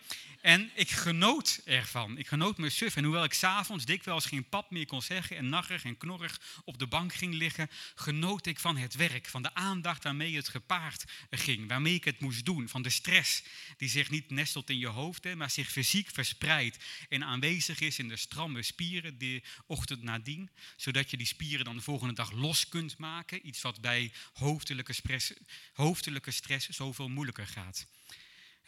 En 0.49 0.71
ik 0.75 0.91
genoot 0.91 1.61
ervan. 1.65 2.19
Ik 2.19 2.27
genoot 2.27 2.59
me 2.59 2.71
suf. 2.71 2.97
En 2.97 3.05
hoewel 3.05 3.25
ik 3.25 3.33
s'avonds 3.33 3.85
dikwijls 3.85 4.27
geen 4.27 4.49
pap 4.49 4.71
meer 4.71 4.87
kon 4.87 5.03
zeggen 5.03 5.37
en 5.37 5.49
narrig 5.49 5.85
en 5.85 5.97
knorrig 5.97 6.41
op 6.65 6.79
de 6.79 6.87
bank 6.87 7.15
ging 7.15 7.35
liggen, 7.35 7.71
genoot 7.95 8.47
ik 8.47 8.59
van 8.59 8.77
het 8.77 8.95
werk, 8.95 9.27
van 9.27 9.43
de 9.43 9.55
aandacht 9.55 10.05
waarmee 10.05 10.37
het 10.37 10.49
gepaard 10.49 11.05
ging, 11.31 11.69
waarmee 11.69 11.95
ik 11.95 12.05
het 12.05 12.21
moest 12.21 12.45
doen, 12.45 12.69
van 12.69 12.83
de 12.83 12.91
stress 12.91 13.43
die 13.77 13.89
zich 13.89 14.11
niet 14.11 14.31
nestelt 14.31 14.71
in 14.71 14.79
je 14.79 14.87
hoofd, 14.87 15.25
hè, 15.25 15.37
maar 15.37 15.51
zich 15.51 15.71
fysiek 15.71 16.09
verspreidt 16.13 16.85
en 17.09 17.25
aanwezig 17.25 17.81
is 17.81 17.99
in 17.99 18.09
de 18.09 18.17
stramme 18.17 18.63
spieren 18.63 19.19
de 19.19 19.43
ochtend 19.67 20.03
nadien, 20.03 20.51
zodat 20.77 21.11
je 21.11 21.17
die 21.17 21.27
spieren 21.27 21.65
dan 21.65 21.77
de 21.77 21.83
volgende 21.83 22.15
dag 22.15 22.31
los 22.31 22.69
kunt 22.69 22.99
maken, 22.99 23.47
iets 23.47 23.63
wat 23.63 23.81
bij 23.81 24.13
hoofdelijke 24.33 24.93
stress, 24.93 25.33
hoofdelijke 25.73 26.31
stress 26.31 26.69
zoveel 26.69 27.09
moeilijker 27.09 27.47
gaat. 27.47 27.87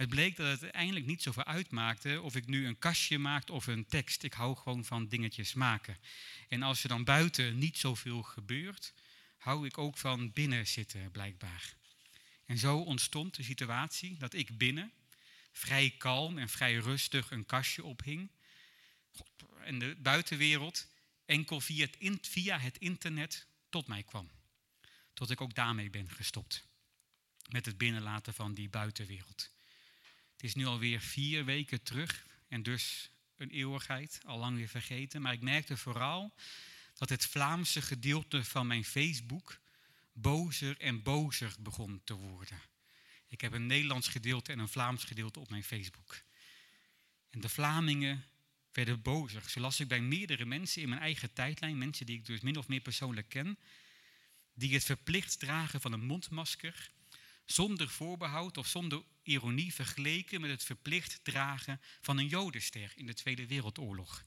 Het 0.00 0.08
bleek 0.08 0.36
dat 0.36 0.46
het 0.46 0.62
uiteindelijk 0.62 1.06
niet 1.06 1.22
zoveel 1.22 1.44
uitmaakte 1.44 2.20
of 2.20 2.36
ik 2.36 2.46
nu 2.46 2.66
een 2.66 2.78
kastje 2.78 3.18
maakte 3.18 3.52
of 3.52 3.66
een 3.66 3.86
tekst. 3.86 4.22
Ik 4.22 4.32
hou 4.32 4.56
gewoon 4.56 4.84
van 4.84 5.08
dingetjes 5.08 5.54
maken. 5.54 5.98
En 6.48 6.62
als 6.62 6.82
er 6.82 6.88
dan 6.88 7.04
buiten 7.04 7.58
niet 7.58 7.78
zoveel 7.78 8.22
gebeurt, 8.22 8.94
hou 9.38 9.66
ik 9.66 9.78
ook 9.78 9.98
van 9.98 10.32
binnen 10.32 10.66
zitten, 10.66 11.10
blijkbaar. 11.10 11.74
En 12.46 12.58
zo 12.58 12.78
ontstond 12.78 13.36
de 13.36 13.42
situatie 13.42 14.16
dat 14.18 14.34
ik 14.34 14.58
binnen, 14.58 14.92
vrij 15.52 15.90
kalm 15.98 16.38
en 16.38 16.48
vrij 16.48 16.74
rustig, 16.74 17.30
een 17.30 17.46
kastje 17.46 17.84
ophing. 17.84 18.30
En 19.64 19.78
de 19.78 19.96
buitenwereld 19.98 20.88
enkel 21.24 21.60
via 21.60 21.86
het, 21.98 22.28
via 22.28 22.58
het 22.58 22.78
internet 22.78 23.46
tot 23.68 23.86
mij 23.86 24.02
kwam. 24.02 24.30
Tot 25.14 25.30
ik 25.30 25.40
ook 25.40 25.54
daarmee 25.54 25.90
ben 25.90 26.10
gestopt. 26.10 26.66
Met 27.48 27.66
het 27.66 27.78
binnenlaten 27.78 28.34
van 28.34 28.54
die 28.54 28.68
buitenwereld. 28.68 29.50
Het 30.40 30.48
is 30.48 30.54
nu 30.54 30.66
alweer 30.66 31.00
vier 31.00 31.44
weken 31.44 31.82
terug 31.82 32.26
en 32.48 32.62
dus 32.62 33.10
een 33.36 33.50
eeuwigheid, 33.50 34.20
al 34.24 34.38
lang 34.38 34.56
weer 34.56 34.68
vergeten. 34.68 35.22
Maar 35.22 35.32
ik 35.32 35.40
merkte 35.40 35.76
vooral 35.76 36.34
dat 36.94 37.08
het 37.08 37.26
Vlaamse 37.26 37.82
gedeelte 37.82 38.44
van 38.44 38.66
mijn 38.66 38.84
Facebook 38.84 39.60
bozer 40.12 40.80
en 40.80 41.02
bozer 41.02 41.54
begon 41.58 42.00
te 42.04 42.14
worden. 42.14 42.60
Ik 43.28 43.40
heb 43.40 43.52
een 43.52 43.66
Nederlands 43.66 44.08
gedeelte 44.08 44.52
en 44.52 44.58
een 44.58 44.68
Vlaams 44.68 45.04
gedeelte 45.04 45.40
op 45.40 45.50
mijn 45.50 45.64
Facebook. 45.64 46.22
En 47.30 47.40
de 47.40 47.48
Vlamingen 47.48 48.24
werden 48.72 49.02
bozer. 49.02 49.42
Zo 49.48 49.60
las 49.60 49.80
ik 49.80 49.88
bij 49.88 50.00
meerdere 50.00 50.44
mensen 50.44 50.82
in 50.82 50.88
mijn 50.88 51.00
eigen 51.00 51.32
tijdlijn, 51.32 51.78
mensen 51.78 52.06
die 52.06 52.16
ik 52.16 52.26
dus 52.26 52.40
min 52.40 52.56
of 52.56 52.68
meer 52.68 52.80
persoonlijk 52.80 53.28
ken, 53.28 53.58
die 54.54 54.74
het 54.74 54.84
verplicht 54.84 55.38
dragen 55.38 55.80
van 55.80 55.92
een 55.92 56.04
mondmasker 56.04 56.90
zonder 57.52 57.88
voorbehoud 57.88 58.56
of 58.56 58.66
zonder 58.66 59.02
ironie 59.22 59.74
vergeleken 59.74 60.40
met 60.40 60.50
het 60.50 60.64
verplicht 60.64 61.20
dragen 61.22 61.80
van 62.00 62.18
een 62.18 62.28
jodenster 62.28 62.92
in 62.96 63.06
de 63.06 63.14
Tweede 63.14 63.46
Wereldoorlog. 63.46 64.24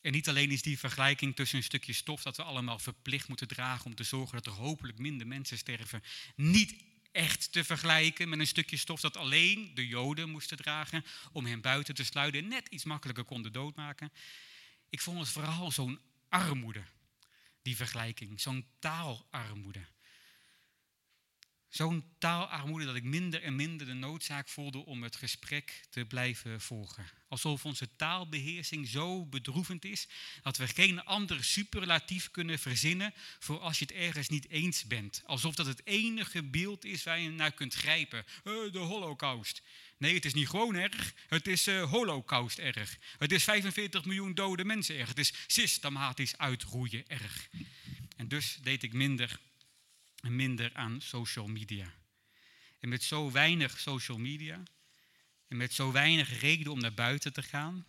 En 0.00 0.12
niet 0.12 0.28
alleen 0.28 0.50
is 0.50 0.62
die 0.62 0.78
vergelijking 0.78 1.36
tussen 1.36 1.58
een 1.58 1.64
stukje 1.64 1.92
stof 1.92 2.22
dat 2.22 2.36
we 2.36 2.42
allemaal 2.42 2.78
verplicht 2.78 3.28
moeten 3.28 3.48
dragen 3.48 3.86
om 3.86 3.94
te 3.94 4.04
zorgen 4.04 4.34
dat 4.42 4.46
er 4.46 4.60
hopelijk 4.60 4.98
minder 4.98 5.26
mensen 5.26 5.58
sterven, 5.58 6.02
niet 6.34 6.74
echt 7.12 7.52
te 7.52 7.64
vergelijken 7.64 8.28
met 8.28 8.38
een 8.38 8.46
stukje 8.46 8.76
stof 8.76 9.00
dat 9.00 9.16
alleen 9.16 9.74
de 9.74 9.86
Joden 9.86 10.30
moesten 10.30 10.56
dragen 10.56 11.04
om 11.32 11.46
hen 11.46 11.60
buiten 11.60 11.94
te 11.94 12.04
sluiten 12.04 12.42
en 12.42 12.48
net 12.48 12.68
iets 12.68 12.84
makkelijker 12.84 13.24
konden 13.24 13.52
doodmaken. 13.52 14.12
Ik 14.88 15.00
vond 15.00 15.18
het 15.18 15.28
vooral 15.28 15.70
zo'n 15.70 16.00
armoede, 16.28 16.84
die 17.62 17.76
vergelijking, 17.76 18.40
zo'n 18.40 18.66
taalarmoede. 18.78 19.86
Zo'n 21.76 22.04
taalarmoede 22.18 22.84
dat 22.84 22.94
ik 22.94 23.02
minder 23.02 23.42
en 23.42 23.56
minder 23.56 23.86
de 23.86 23.92
noodzaak 23.92 24.48
voelde 24.48 24.78
om 24.78 25.02
het 25.02 25.16
gesprek 25.16 25.86
te 25.90 26.04
blijven 26.04 26.60
volgen. 26.60 27.06
Alsof 27.28 27.64
onze 27.64 27.88
taalbeheersing 27.96 28.88
zo 28.88 29.26
bedroevend 29.26 29.84
is 29.84 30.08
dat 30.42 30.56
we 30.56 30.68
geen 30.68 31.04
ander 31.04 31.44
superlatief 31.44 32.30
kunnen 32.30 32.58
verzinnen 32.58 33.14
voor 33.38 33.58
als 33.58 33.78
je 33.78 33.84
het 33.84 33.94
ergens 33.94 34.28
niet 34.28 34.48
eens 34.48 34.84
bent. 34.84 35.22
Alsof 35.26 35.54
dat 35.54 35.66
het 35.66 35.86
enige 35.86 36.42
beeld 36.42 36.84
is 36.84 37.02
waar 37.02 37.20
je 37.20 37.30
naar 37.30 37.52
kunt 37.52 37.74
grijpen. 37.74 38.24
Uh, 38.44 38.72
de 38.72 38.78
holocaust. 38.78 39.62
Nee, 39.98 40.14
het 40.14 40.24
is 40.24 40.34
niet 40.34 40.48
gewoon 40.48 40.74
erg, 40.74 41.14
het 41.28 41.46
is 41.46 41.68
uh, 41.68 41.90
holocaust 41.90 42.58
erg. 42.58 42.98
Het 43.18 43.32
is 43.32 43.44
45 43.44 44.04
miljoen 44.04 44.34
dode 44.34 44.64
mensen 44.64 44.98
erg. 44.98 45.08
Het 45.08 45.18
is 45.18 45.32
systematisch 45.46 46.38
uitroeien 46.38 47.08
erg. 47.08 47.48
En 48.16 48.28
dus 48.28 48.58
deed 48.62 48.82
ik 48.82 48.92
minder 48.92 49.40
minder 50.30 50.74
aan 50.74 51.00
social 51.00 51.46
media. 51.46 51.94
En 52.80 52.88
met 52.88 53.02
zo 53.02 53.30
weinig 53.30 53.80
social 53.80 54.18
media 54.18 54.62
en 55.48 55.56
met 55.56 55.72
zo 55.72 55.92
weinig 55.92 56.40
reden 56.40 56.72
om 56.72 56.80
naar 56.80 56.94
buiten 56.94 57.32
te 57.32 57.42
gaan 57.42 57.86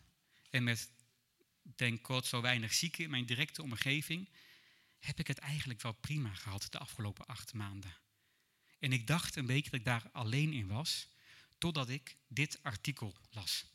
en 0.50 0.63
met, 0.63 0.89
denk 1.75 2.06
God, 2.06 2.25
zo 2.25 2.41
weinig 2.41 2.74
zieken 2.74 3.03
in 3.03 3.10
mijn 3.10 3.25
directe 3.25 3.62
omgeving, 3.62 4.29
heb 5.00 5.20
ik 5.20 5.27
het 5.27 5.38
eigenlijk 5.38 5.82
wel 5.82 5.94
prima 5.94 6.34
gehad 6.34 6.67
de 6.70 6.77
afgelopen 6.77 7.25
acht 7.25 7.53
maanden. 7.53 7.96
En 8.79 8.94
ik 8.94 9.08
dacht 9.08 9.36
een 9.36 9.46
beetje 9.46 9.70
dat 9.70 9.79
ik 9.79 9.86
daar 9.86 10.10
alleen 10.12 10.53
in 10.53 10.67
was, 10.67 11.08
totdat 11.58 11.89
ik 11.89 12.17
dit 12.27 12.63
artikel 12.63 13.15
las. 13.29 13.65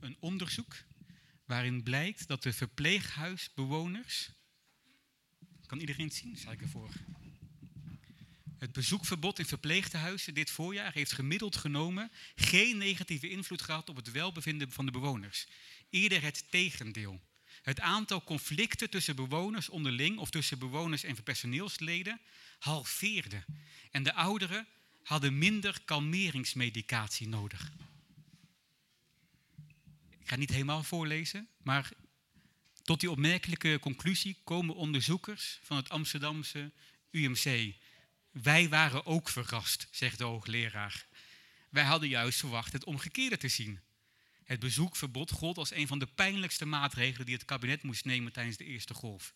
Een 0.00 0.16
onderzoek 0.20 0.76
waarin 1.48 1.82
blijkt 1.82 2.26
dat 2.26 2.42
de 2.42 2.52
verpleeghuisbewoners. 2.52 4.30
Kan 5.66 5.78
iedereen 5.78 6.06
het 6.06 6.14
zien? 6.14 6.36
Zal 6.36 6.52
ik 6.52 6.60
ervoor. 6.60 6.90
Het 8.58 8.72
bezoekverbod 8.72 9.38
in 9.38 9.46
verpleeghuizen 9.46 10.34
dit 10.34 10.50
voorjaar 10.50 10.92
heeft 10.92 11.12
gemiddeld 11.12 11.56
genomen 11.56 12.10
geen 12.34 12.76
negatieve 12.76 13.28
invloed 13.28 13.62
gehad 13.62 13.88
op 13.88 13.96
het 13.96 14.10
welbevinden 14.10 14.72
van 14.72 14.86
de 14.86 14.92
bewoners. 14.92 15.46
Eerder 15.90 16.22
het 16.22 16.44
tegendeel. 16.50 17.20
Het 17.62 17.80
aantal 17.80 18.24
conflicten 18.24 18.90
tussen 18.90 19.16
bewoners 19.16 19.68
onderling 19.68 20.18
of 20.18 20.30
tussen 20.30 20.58
bewoners 20.58 21.02
en 21.02 21.22
personeelsleden 21.22 22.20
halveerde. 22.58 23.44
En 23.90 24.02
de 24.02 24.14
ouderen 24.14 24.66
hadden 25.02 25.38
minder 25.38 25.80
kalmeringsmedicatie 25.84 27.28
nodig. 27.28 27.72
Ik 30.28 30.34
ga 30.34 30.40
niet 30.40 30.50
helemaal 30.50 30.82
voorlezen, 30.82 31.48
maar 31.62 31.90
tot 32.82 33.00
die 33.00 33.10
opmerkelijke 33.10 33.78
conclusie 33.80 34.40
komen 34.44 34.74
onderzoekers 34.74 35.58
van 35.62 35.76
het 35.76 35.88
Amsterdamse 35.88 36.72
UMC. 37.10 37.74
Wij 38.30 38.68
waren 38.68 39.06
ook 39.06 39.28
verrast, 39.28 39.88
zegt 39.90 40.18
de 40.18 40.24
hoogleraar. 40.24 41.06
Wij 41.70 41.84
hadden 41.84 42.08
juist 42.08 42.38
verwacht 42.38 42.72
het 42.72 42.84
omgekeerde 42.84 43.36
te 43.36 43.48
zien. 43.48 43.80
Het 44.44 44.60
bezoekverbod 44.60 45.30
gold 45.30 45.58
als 45.58 45.74
een 45.74 45.86
van 45.86 45.98
de 45.98 46.06
pijnlijkste 46.06 46.64
maatregelen 46.64 47.26
die 47.26 47.34
het 47.34 47.44
kabinet 47.44 47.82
moest 47.82 48.04
nemen 48.04 48.32
tijdens 48.32 48.56
de 48.56 48.64
eerste 48.64 48.94
golf. 48.94 49.32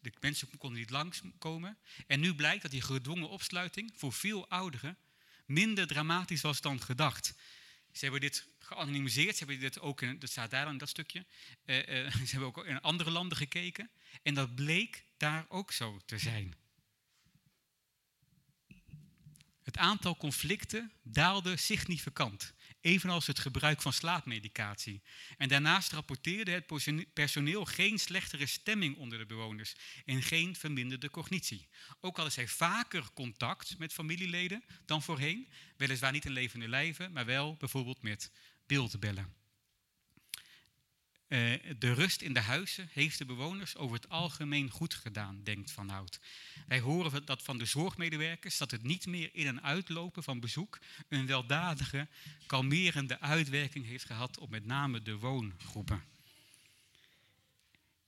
De 0.00 0.12
mensen 0.20 0.58
konden 0.58 0.78
niet 0.78 0.90
langskomen. 0.90 1.78
En 2.06 2.20
nu 2.20 2.34
blijkt 2.34 2.62
dat 2.62 2.70
die 2.70 2.82
gedwongen 2.82 3.28
opsluiting 3.28 3.92
voor 3.96 4.12
veel 4.12 4.48
ouderen 4.48 4.98
minder 5.46 5.86
dramatisch 5.86 6.40
was 6.40 6.60
dan 6.60 6.82
gedacht. 6.82 7.34
Ze 7.92 8.00
hebben 8.00 8.20
dit 8.20 8.48
geanonimiseerd. 8.58 9.36
Ze 9.36 9.44
hebben 9.44 9.60
dit 9.60 9.80
ook, 9.80 10.20
dat 10.20 10.30
staat 10.30 10.50
daar 10.50 10.68
in 10.68 10.78
dat 10.78 10.88
stukje. 10.88 11.24
Uh, 11.64 11.76
ze 12.26 12.30
hebben 12.30 12.48
ook 12.48 12.66
in 12.66 12.80
andere 12.80 13.10
landen 13.10 13.36
gekeken. 13.36 13.90
En 14.22 14.34
dat 14.34 14.54
bleek 14.54 15.04
daar 15.16 15.44
ook 15.48 15.72
zo 15.72 16.00
te 16.04 16.18
zijn. 16.18 16.54
Het 19.62 19.76
aantal 19.76 20.16
conflicten 20.16 20.92
daalde 21.02 21.56
significant, 21.56 22.54
evenals 22.80 23.26
het 23.26 23.38
gebruik 23.38 23.82
van 23.82 23.92
slaapmedicatie. 23.92 25.02
En 25.36 25.48
daarnaast 25.48 25.92
rapporteerde 25.92 26.50
het 26.50 27.12
personeel 27.12 27.64
geen 27.64 27.98
slechtere 27.98 28.46
stemming 28.46 28.96
onder 28.96 29.18
de 29.18 29.26
bewoners 29.26 29.74
en 30.04 30.22
geen 30.22 30.56
verminderde 30.56 31.10
cognitie. 31.10 31.68
Ook 32.00 32.14
hadden 32.14 32.34
zij 32.34 32.48
vaker 32.48 33.04
contact 33.14 33.78
met 33.78 33.92
familieleden 33.92 34.64
dan 34.86 35.02
voorheen, 35.02 35.48
weliswaar 35.76 36.12
niet 36.12 36.24
in 36.24 36.32
levende 36.32 36.68
lijven, 36.68 37.12
maar 37.12 37.26
wel 37.26 37.56
bijvoorbeeld 37.56 38.02
met 38.02 38.30
beeldbellen. 38.66 39.39
Uh, 41.30 41.52
de 41.78 41.92
rust 41.92 42.20
in 42.20 42.32
de 42.32 42.40
huizen 42.40 42.88
heeft 42.92 43.18
de 43.18 43.24
bewoners 43.24 43.76
over 43.76 43.96
het 43.96 44.08
algemeen 44.08 44.70
goed 44.70 44.94
gedaan, 44.94 45.40
denkt 45.42 45.70
Van 45.70 45.88
Hout. 45.88 46.20
Wij 46.66 46.80
horen 46.80 47.24
dat 47.24 47.42
van 47.42 47.58
de 47.58 47.64
zorgmedewerkers 47.64 48.58
dat 48.58 48.70
het 48.70 48.82
niet 48.82 49.06
meer 49.06 49.30
in 49.32 49.46
en 49.46 49.62
uitlopen 49.62 50.22
van 50.22 50.40
bezoek 50.40 50.78
een 51.08 51.26
weldadige, 51.26 52.08
kalmerende 52.46 53.20
uitwerking 53.20 53.86
heeft 53.86 54.04
gehad 54.04 54.38
op 54.38 54.50
met 54.50 54.66
name 54.66 55.02
de 55.02 55.18
woongroepen. 55.18 56.02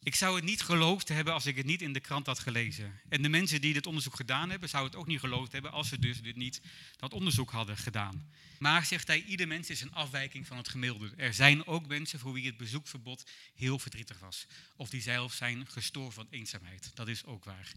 Ik 0.05 0.15
zou 0.15 0.37
het 0.37 0.45
niet 0.45 0.63
geloofd 0.63 1.09
hebben 1.09 1.35
als 1.35 1.47
ik 1.47 1.57
het 1.57 1.67
niet 1.67 1.83
in 1.83 1.93
de 1.93 2.01
krant 2.01 2.27
had 2.27 2.39
gelezen. 2.39 3.01
En 3.09 3.23
de 3.23 3.29
mensen 3.29 3.61
die 3.61 3.73
dit 3.73 3.87
onderzoek 3.87 4.17
gedaan 4.17 4.51
hebben, 4.51 4.69
zouden 4.69 4.93
het 4.93 5.01
ook 5.01 5.07
niet 5.07 5.21
geloofd 5.21 5.53
hebben 5.53 5.73
als 5.73 5.89
ze 5.89 5.99
dus 5.99 6.21
dit 6.21 6.37
niet 6.37 6.61
dat 6.97 7.13
onderzoek 7.13 7.51
hadden 7.51 7.77
gedaan. 7.77 8.31
Maar 8.59 8.85
zegt 8.85 9.07
hij, 9.07 9.23
ieder 9.23 9.49
mens 9.49 9.71
is 9.71 9.81
een 9.81 9.93
afwijking 9.93 10.47
van 10.47 10.57
het 10.57 10.69
gemiddelde. 10.69 11.13
Er 11.17 11.35
zijn 11.35 11.67
ook 11.67 11.87
mensen 11.87 12.19
voor 12.19 12.33
wie 12.33 12.47
het 12.47 12.57
bezoekverbod 12.57 13.31
heel 13.55 13.79
verdrietig 13.79 14.19
was. 14.19 14.47
Of 14.77 14.91
die 14.91 15.01
zelf 15.01 15.33
zijn 15.33 15.67
gestorven 15.67 16.13
van 16.13 16.27
eenzaamheid. 16.31 16.91
Dat 16.95 17.09
is 17.09 17.25
ook 17.25 17.45
waar. 17.45 17.73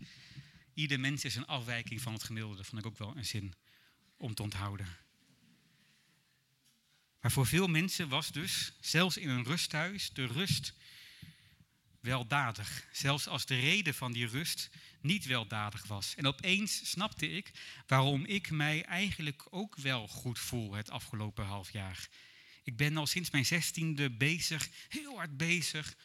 Ieder 0.73 0.99
mens 0.99 1.23
is 1.23 1.35
een 1.35 1.47
afwijking 1.47 2.01
van 2.01 2.13
het 2.13 2.23
gemiddelde. 2.23 2.63
Vond 2.63 2.81
ik 2.81 2.87
ook 2.87 2.97
wel 2.97 3.13
een 3.15 3.25
zin 3.25 3.53
om 4.17 4.33
te 4.33 4.43
onthouden. 4.43 4.87
Maar 7.21 7.31
voor 7.31 7.47
veel 7.47 7.67
mensen 7.67 8.09
was 8.09 8.31
dus, 8.31 8.71
zelfs 8.79 9.17
in 9.17 9.29
een 9.29 9.43
rusthuis, 9.43 10.09
de 10.13 10.25
rust 10.25 10.73
weldadig. 12.05 12.87
Zelfs 12.91 13.27
als 13.27 13.45
de 13.45 13.59
reden 13.59 13.93
van 13.93 14.11
die 14.11 14.27
rust 14.27 14.69
niet 15.01 15.25
weldadig 15.25 15.87
was. 15.87 16.15
En 16.15 16.27
opeens 16.27 16.89
snapte 16.89 17.29
ik 17.29 17.51
waarom 17.87 18.25
ik 18.25 18.49
mij 18.49 18.83
eigenlijk 18.83 19.47
ook 19.49 19.75
wel 19.75 20.07
goed 20.07 20.39
voel 20.39 20.73
het 20.73 20.89
afgelopen 20.89 21.45
half 21.45 21.71
jaar. 21.71 22.07
Ik 22.63 22.77
ben 22.77 22.97
al 22.97 23.07
sinds 23.07 23.29
mijn 23.29 23.45
zestiende 23.45 24.09
bezig, 24.09 24.69
heel 24.87 25.15
hard 25.15 25.37
bezig, 25.37 25.95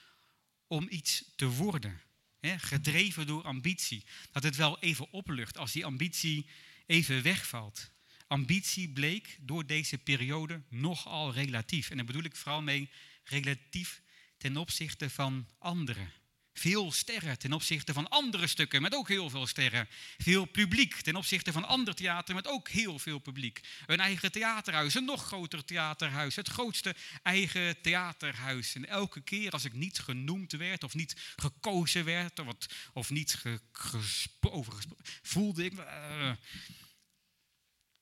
om 0.66 0.86
iets 0.90 1.24
te 1.36 1.46
worden. 1.46 2.00
gedreven 2.40 3.26
door 3.26 3.42
ambitie. 3.42 4.04
Dat 4.32 4.42
het 4.42 4.56
wel 4.56 4.78
even 4.78 5.12
oplucht 5.12 5.58
als 5.58 5.72
die 5.72 5.84
ambitie 5.84 6.46
even 6.86 7.22
wegvalt. 7.22 7.90
Ambitie 8.26 8.88
bleek 8.88 9.38
door 9.40 9.66
deze 9.66 9.98
periode 9.98 10.62
nogal 10.68 11.32
relatief. 11.32 11.90
En 11.90 11.96
daar 11.96 12.06
bedoel 12.06 12.24
ik 12.24 12.36
vooral 12.36 12.62
mee 12.62 12.90
relatief 13.24 14.02
ten 14.40 14.56
opzichte 14.56 15.10
van 15.10 15.48
anderen. 15.58 16.12
Veel 16.52 16.92
sterren 16.92 17.38
ten 17.38 17.52
opzichte 17.52 17.92
van 17.92 18.08
andere 18.08 18.46
stukken 18.46 18.82
met 18.82 18.94
ook 18.94 19.08
heel 19.08 19.30
veel 19.30 19.46
sterren. 19.46 19.88
Veel 20.18 20.44
publiek 20.44 20.94
ten 20.94 21.16
opzichte 21.16 21.52
van 21.52 21.64
ander 21.64 21.94
theater 21.94 22.34
met 22.34 22.48
ook 22.48 22.68
heel 22.68 22.98
veel 22.98 23.18
publiek. 23.18 23.60
Een 23.86 24.00
eigen 24.00 24.32
theaterhuis, 24.32 24.94
een 24.94 25.04
nog 25.04 25.24
groter 25.24 25.64
theaterhuis. 25.64 26.36
Het 26.36 26.48
grootste 26.48 26.94
eigen 27.22 27.80
theaterhuis. 27.80 28.74
En 28.74 28.88
elke 28.88 29.20
keer 29.20 29.50
als 29.50 29.64
ik 29.64 29.72
niet 29.72 29.98
genoemd 29.98 30.52
werd 30.52 30.84
of 30.84 30.94
niet 30.94 31.16
gekozen 31.36 32.04
werd 32.04 32.38
of, 32.38 32.54
of 32.92 33.10
niet 33.10 33.34
ge, 33.34 33.60
voelde 35.22 35.64
ik... 35.64 35.72
Uh, 35.72 36.30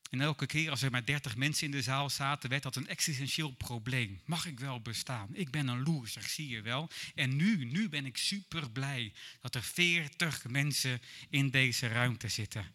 En 0.09 0.21
elke 0.21 0.47
keer 0.47 0.71
als 0.71 0.83
er 0.83 0.91
maar 0.91 1.05
30 1.05 1.37
mensen 1.37 1.65
in 1.65 1.71
de 1.71 1.83
zaal 1.83 2.11
zaten, 2.11 2.51
werd 2.51 2.63
dat 2.63 2.77
een 2.77 2.89
existentieel 2.89 3.51
probleem. 3.51 4.21
Mag 4.25 4.47
ik 4.47 4.61
wel 4.61 4.81
bestaan? 4.81 5.29
Ik 5.33 5.51
ben 5.51 5.69
een 5.69 5.83
loser, 5.83 6.23
zie 6.23 6.49
je 6.49 6.63
wel. 6.63 6.91
En 7.15 7.37
nu, 7.37 7.65
nu 7.65 7.89
ben 7.89 8.07
ik 8.07 8.17
super 8.17 8.71
blij 8.71 9.13
dat 9.41 9.55
er 9.55 9.63
40 9.63 10.49
mensen 10.49 11.01
in 11.31 11.51
deze 11.51 11.89
ruimte 11.89 12.29
zitten. 12.29 12.67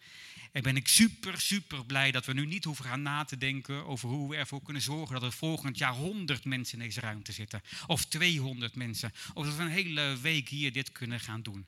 En 0.51 0.63
ben 0.63 0.75
ik 0.75 0.87
super, 0.87 1.41
super 1.41 1.85
blij 1.85 2.11
dat 2.11 2.25
we 2.25 2.33
nu 2.33 2.45
niet 2.45 2.63
hoeven 2.63 2.85
gaan 2.85 3.01
na 3.01 3.23
te 3.23 3.37
denken 3.37 3.85
over 3.85 4.09
hoe 4.09 4.29
we 4.29 4.35
ervoor 4.35 4.61
kunnen 4.61 4.81
zorgen 4.81 5.13
dat 5.13 5.23
er 5.23 5.31
volgend 5.31 5.77
jaar 5.77 5.93
100 5.93 6.45
mensen 6.45 6.79
in 6.79 6.85
deze 6.85 6.99
ruimte 6.99 7.31
zitten. 7.31 7.61
Of 7.87 8.05
200 8.05 8.75
mensen. 8.75 9.13
Of 9.33 9.45
dat 9.45 9.55
we 9.55 9.61
een 9.61 9.69
hele 9.69 10.17
week 10.21 10.49
hier 10.49 10.71
dit 10.71 10.91
kunnen 10.91 11.19
gaan 11.19 11.41
doen. 11.41 11.65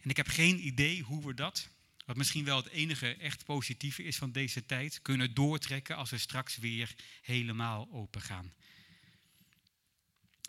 En 0.00 0.10
ik 0.10 0.16
heb 0.16 0.28
geen 0.28 0.66
idee 0.66 1.02
hoe 1.02 1.26
we 1.26 1.34
dat 1.34 1.68
wat 2.04 2.16
misschien 2.16 2.44
wel 2.44 2.56
het 2.56 2.68
enige 2.68 3.16
echt 3.16 3.44
positieve 3.44 4.02
is 4.02 4.16
van 4.16 4.32
deze 4.32 4.66
tijd, 4.66 5.02
kunnen 5.02 5.34
doortrekken 5.34 5.96
als 5.96 6.10
we 6.10 6.18
straks 6.18 6.56
weer 6.56 6.94
helemaal 7.22 7.88
open 7.92 8.20
gaan. 8.20 8.52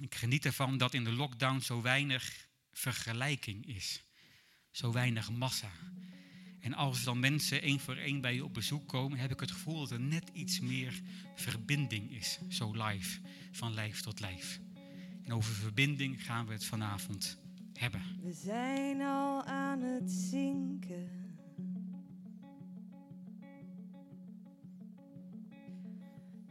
Ik 0.01 0.15
geniet 0.15 0.45
ervan 0.45 0.77
dat 0.77 0.93
in 0.93 1.03
de 1.03 1.11
lockdown 1.11 1.59
zo 1.59 1.81
weinig 1.81 2.47
vergelijking 2.71 3.67
is, 3.67 4.03
zo 4.71 4.91
weinig 4.91 5.31
massa. 5.31 5.71
En 6.59 6.73
als 6.73 7.03
dan 7.03 7.19
mensen 7.19 7.61
één 7.61 7.79
voor 7.79 7.95
één 7.95 8.21
bij 8.21 8.33
je 8.33 8.43
op 8.43 8.53
bezoek 8.53 8.87
komen, 8.87 9.19
heb 9.19 9.31
ik 9.31 9.39
het 9.39 9.51
gevoel 9.51 9.79
dat 9.79 9.91
er 9.91 9.99
net 9.99 10.29
iets 10.33 10.59
meer 10.59 11.01
verbinding 11.35 12.11
is, 12.11 12.39
zo 12.49 12.71
live, 12.71 13.19
van 13.51 13.73
lijf 13.73 14.01
tot 14.01 14.19
lijf. 14.19 14.59
En 15.23 15.33
over 15.33 15.53
verbinding 15.53 16.25
gaan 16.25 16.45
we 16.45 16.53
het 16.53 16.65
vanavond 16.65 17.37
hebben. 17.73 18.01
We 18.21 18.33
zijn 18.33 19.01
al 19.01 19.43
aan 19.43 19.81
het 19.81 20.11
zinken. 20.11 21.22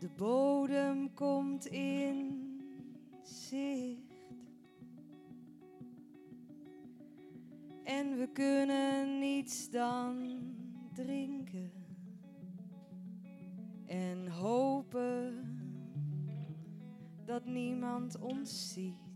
De 0.02 0.08
bodem 0.08 1.14
komt 1.14 1.66
in 1.66 2.60
zicht. 3.22 4.00
En 7.84 8.16
we 8.18 8.28
kunnen 8.32 9.18
niets 9.18 9.70
dan 9.70 10.40
drinken. 10.94 11.72
En 13.86 14.28
hopen 14.28 15.58
dat 17.24 17.44
niemand 17.44 18.18
ons 18.18 18.72
ziet. 18.72 19.12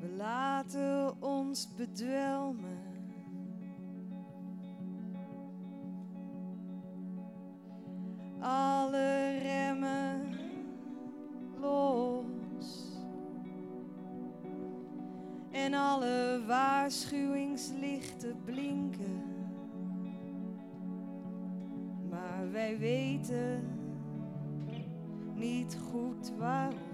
We 0.00 0.08
laten 0.16 1.22
ons 1.22 1.74
bedwelmen. 1.74 2.85
En 15.66 15.74
alle 15.74 16.42
waarschuwingslichten 16.46 18.36
blinken. 18.44 19.22
Maar 22.10 22.52
wij 22.52 22.78
weten 22.78 23.64
niet 25.34 25.78
goed 25.90 26.32
waarom. 26.38 26.85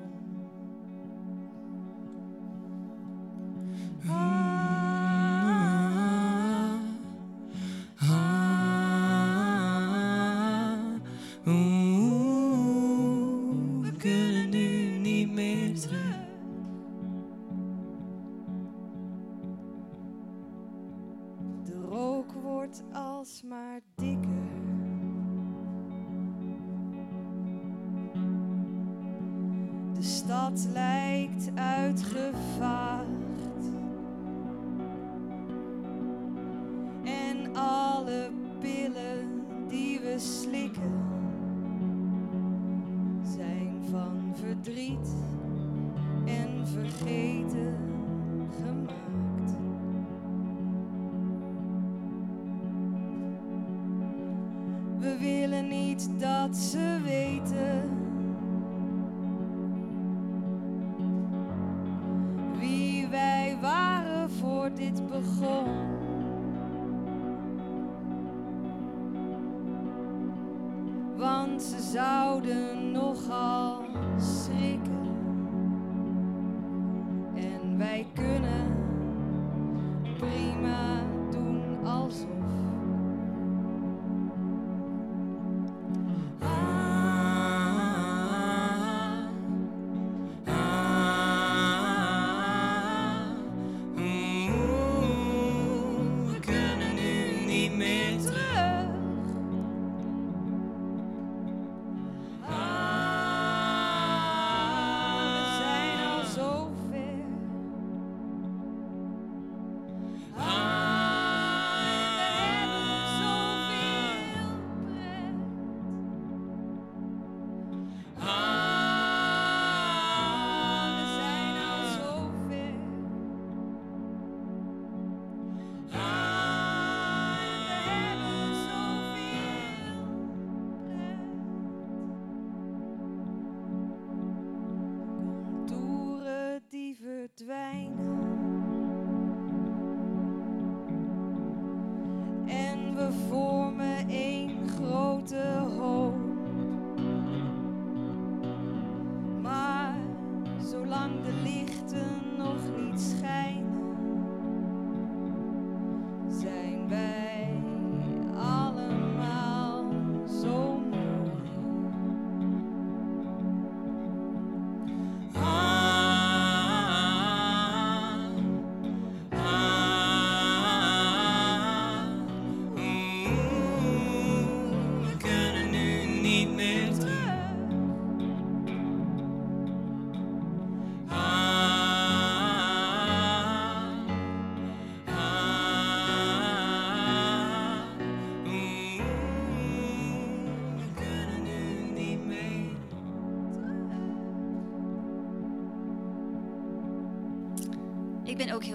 Die 137.38 137.46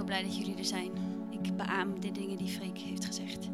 blij 0.08 0.24
dat 0.24 0.38
jullie 0.38 0.58
er 0.58 0.66
zijn. 0.66 0.92
Ik 1.32 1.58
beaam 1.58 2.00
de 2.00 2.12
dingen 2.12 2.38
die 2.38 2.48
Freek 2.48 2.78
heeft 2.78 3.06
gezegd. 3.06 3.48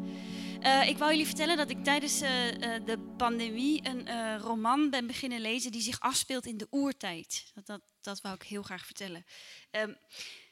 Uh, 0.60 0.88
ik 0.88 0.98
wou 0.98 1.10
jullie 1.10 1.26
vertellen 1.26 1.56
dat 1.56 1.70
ik 1.70 1.84
tijdens 1.84 2.22
uh, 2.22 2.46
uh, 2.46 2.86
de 2.86 2.98
pandemie 3.16 3.88
een 3.88 4.38
roman 4.38 4.90
ben 4.90 5.06
beginnen 5.06 5.40
lezen 5.40 5.72
die 5.72 5.80
zich 5.80 6.00
afspeelt 6.00 6.46
in 6.46 6.56
de 6.56 6.66
oertijd. 6.70 7.50
Dat, 7.54 7.66
dat, 7.66 7.80
dat 8.00 8.20
wou 8.20 8.34
ik 8.34 8.42
heel 8.42 8.62
graag 8.62 8.84
vertellen. 8.84 9.24
Um, 9.70 9.96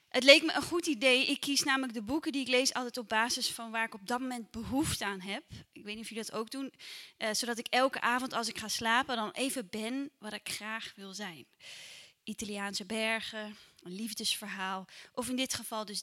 het 0.08 0.24
leek 0.24 0.42
me 0.42 0.54
een 0.54 0.62
goed 0.62 0.86
idee. 0.86 1.26
Ik 1.26 1.40
kies 1.40 1.62
namelijk 1.62 1.94
de 1.94 2.02
boeken 2.02 2.32
die 2.32 2.40
ik 2.40 2.48
lees 2.48 2.74
altijd 2.74 2.96
op 2.98 3.08
basis 3.08 3.50
van 3.50 3.70
waar 3.70 3.84
ik 3.84 3.94
op 3.94 4.06
dat 4.06 4.20
moment 4.20 4.50
behoefte 4.50 5.04
aan 5.04 5.20
heb. 5.20 5.44
Ik 5.72 5.84
weet 5.84 5.94
niet 5.94 6.04
of 6.04 6.08
jullie 6.08 6.24
dat 6.24 6.34
ook 6.34 6.50
doen. 6.50 6.72
zodat 7.32 7.58
ik 7.58 7.66
elke 7.66 8.00
avond 8.00 8.32
als 8.32 8.48
ik 8.48 8.58
ga 8.58 8.68
slapen 8.68 9.16
dan 9.16 9.30
even 9.30 9.68
ben 9.70 10.10
wat 10.18 10.32
ik 10.32 10.48
graag 10.48 10.92
wil 10.96 11.14
zijn. 11.14 11.46
Italiaanse 12.24 12.86
bergen, 12.86 13.56
een 13.82 13.92
liefdesverhaal. 13.92 14.86
Of 15.12 15.28
in 15.28 15.36
dit 15.36 15.54
geval 15.54 15.84
dus 15.84 16.02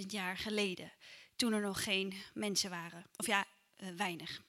30.000 0.00 0.06
jaar 0.06 0.36
geleden 0.36 0.92
toen 1.36 1.52
er 1.52 1.60
nog 1.60 1.82
geen 1.82 2.14
mensen 2.34 2.70
waren. 2.70 3.04
Of 3.16 3.26
ja, 3.26 3.44
uh, 3.78 3.88
weinig. 3.96 4.42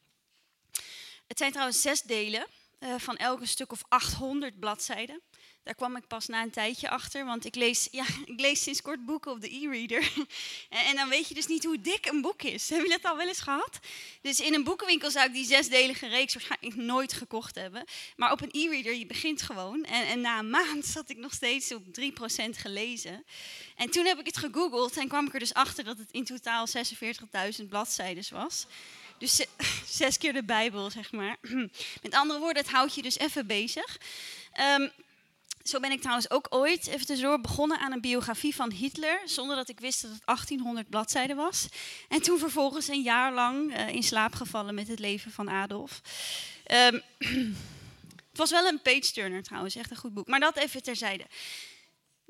Het 1.28 1.38
zijn 1.38 1.52
trouwens 1.52 1.82
zes 1.82 2.02
delen, 2.02 2.48
uh, 2.80 2.96
van 2.98 3.18
elk 3.18 3.40
een 3.40 3.48
stuk 3.48 3.72
of 3.72 3.84
800 3.88 4.60
bladzijden. 4.60 5.22
Daar 5.64 5.76
kwam 5.76 5.96
ik 5.96 6.08
pas 6.08 6.28
na 6.28 6.42
een 6.42 6.52
tijdje 6.52 6.90
achter, 6.90 7.26
want 7.26 7.46
ik 7.46 7.56
lees, 7.56 7.88
ja, 7.92 8.06
ik 8.34 8.40
lees 8.40 8.64
sinds 8.64 8.82
kort 8.82 9.06
boeken 9.06 9.32
op 9.32 9.42
de 9.42 9.56
e-reader. 9.56 10.12
en, 10.70 10.86
en, 10.86 10.96
dan 10.96 11.10
weet 11.10 11.28
je 11.28 11.34
dus 11.34 11.48
niet 11.48 11.64
hoe 11.64 11.82
dik 11.82 12.06
een 12.06 12.22
boek 12.22 12.42
is. 12.42 12.70
Hebben 12.70 12.88
jullie 12.88 13.02
dat 13.02 13.12
al 13.12 13.18
wel 13.18 13.28
eens 13.28 13.40
gehad? 13.40 13.80
Dus 14.22 14.40
in 14.40 14.54
een 14.54 14.64
boekenwinkel 14.64 15.12
zou 15.12 15.28
ik 15.28 15.34
die 15.34 15.46
zesdelige 15.46 16.08
reeks 16.08 16.34
waarschijnlijk 16.34 16.76
nooit 16.76 17.14
gekocht 17.14 17.56
hebben. 17.56 17.86
Maar 18.16 18.32
op 18.32 18.42
een 18.42 18.50
e-reader, 18.52 18.96
je 18.96 19.06
begint 19.06 19.42
gewoon. 19.42 19.84
En, 19.84 20.08
en, 20.08 20.22
na 20.22 20.40
een 20.40 20.50
maand 20.50 20.86
zat 20.86 21.10
ik 21.10 21.18
nog 21.18 21.34
steeds 21.34 21.74
op 21.74 21.84
3% 21.84 21.92
gelezen. 22.50 23.26
En 23.76 23.90
toen 23.90 24.06
heb 24.06 24.20
ik 24.20 24.26
het 24.26 24.38
gegoogeld 24.38 24.98
en 24.98 25.08
kwam 25.08 25.28
ik 25.28 25.34
er 25.34 25.40
dus 25.40 25.54
achter 25.54 25.84
dat 25.84 25.98
het 25.98 26.12
in 26.12 26.26
totaal 26.26 26.68
46.000 27.62 27.68
bladzijden 27.70 28.24
was. 28.32 28.66
Dus 29.18 29.46
zes 30.02 30.18
keer 30.18 30.34
de 30.34 30.44
Bijbel, 30.44 30.90
zeg 30.90 31.12
maar. 31.12 31.38
Met 32.04 32.14
andere 32.14 32.40
woorden, 32.40 32.64
het 32.64 32.72
houdt 32.72 32.96
je 32.96 33.02
dus 33.02 33.18
even 33.18 33.48
bezig. 33.48 33.98
Um, 34.80 34.92
zo 35.64 35.80
ben 35.80 35.92
ik 35.92 36.00
trouwens 36.00 36.30
ook 36.30 36.48
ooit, 36.50 36.88
even 36.88 37.06
tussendoor, 37.06 37.42
begonnen 37.42 37.80
aan 37.80 37.92
een 37.92 38.02
biografie 38.02 38.56
van 38.56 38.72
Hitler, 38.72 39.22
zonder 39.26 39.56
dat 39.56 39.70
ik 39.70 39.80
wist 39.80 40.02
dat 40.02 40.12
het 40.12 40.26
1800 40.26 40.90
bladzijden 40.90 41.36
was. 41.36 41.68
En 42.10 42.22
toen 42.22 42.40
vervolgens 42.40 42.88
een 42.88 43.02
jaar 43.02 43.34
lang 43.34 43.78
uh, 43.78 43.88
in 43.88 44.04
slaap 44.04 44.34
gevallen 44.34 44.76
met 44.76 44.88
het 44.88 45.00
leven 45.00 45.32
van 45.32 45.50
Adolf. 45.50 46.02
Um, 46.72 47.02
het 48.32 48.38
was 48.38 48.52
wel 48.52 48.68
een 48.68 48.82
page-turner 48.82 49.44
trouwens, 49.44 49.76
echt 49.76 49.92
een 49.92 49.98
goed 49.98 50.14
boek. 50.14 50.28
Maar 50.28 50.40
dat 50.40 50.58
even 50.58 50.84
terzijde. 50.84 51.26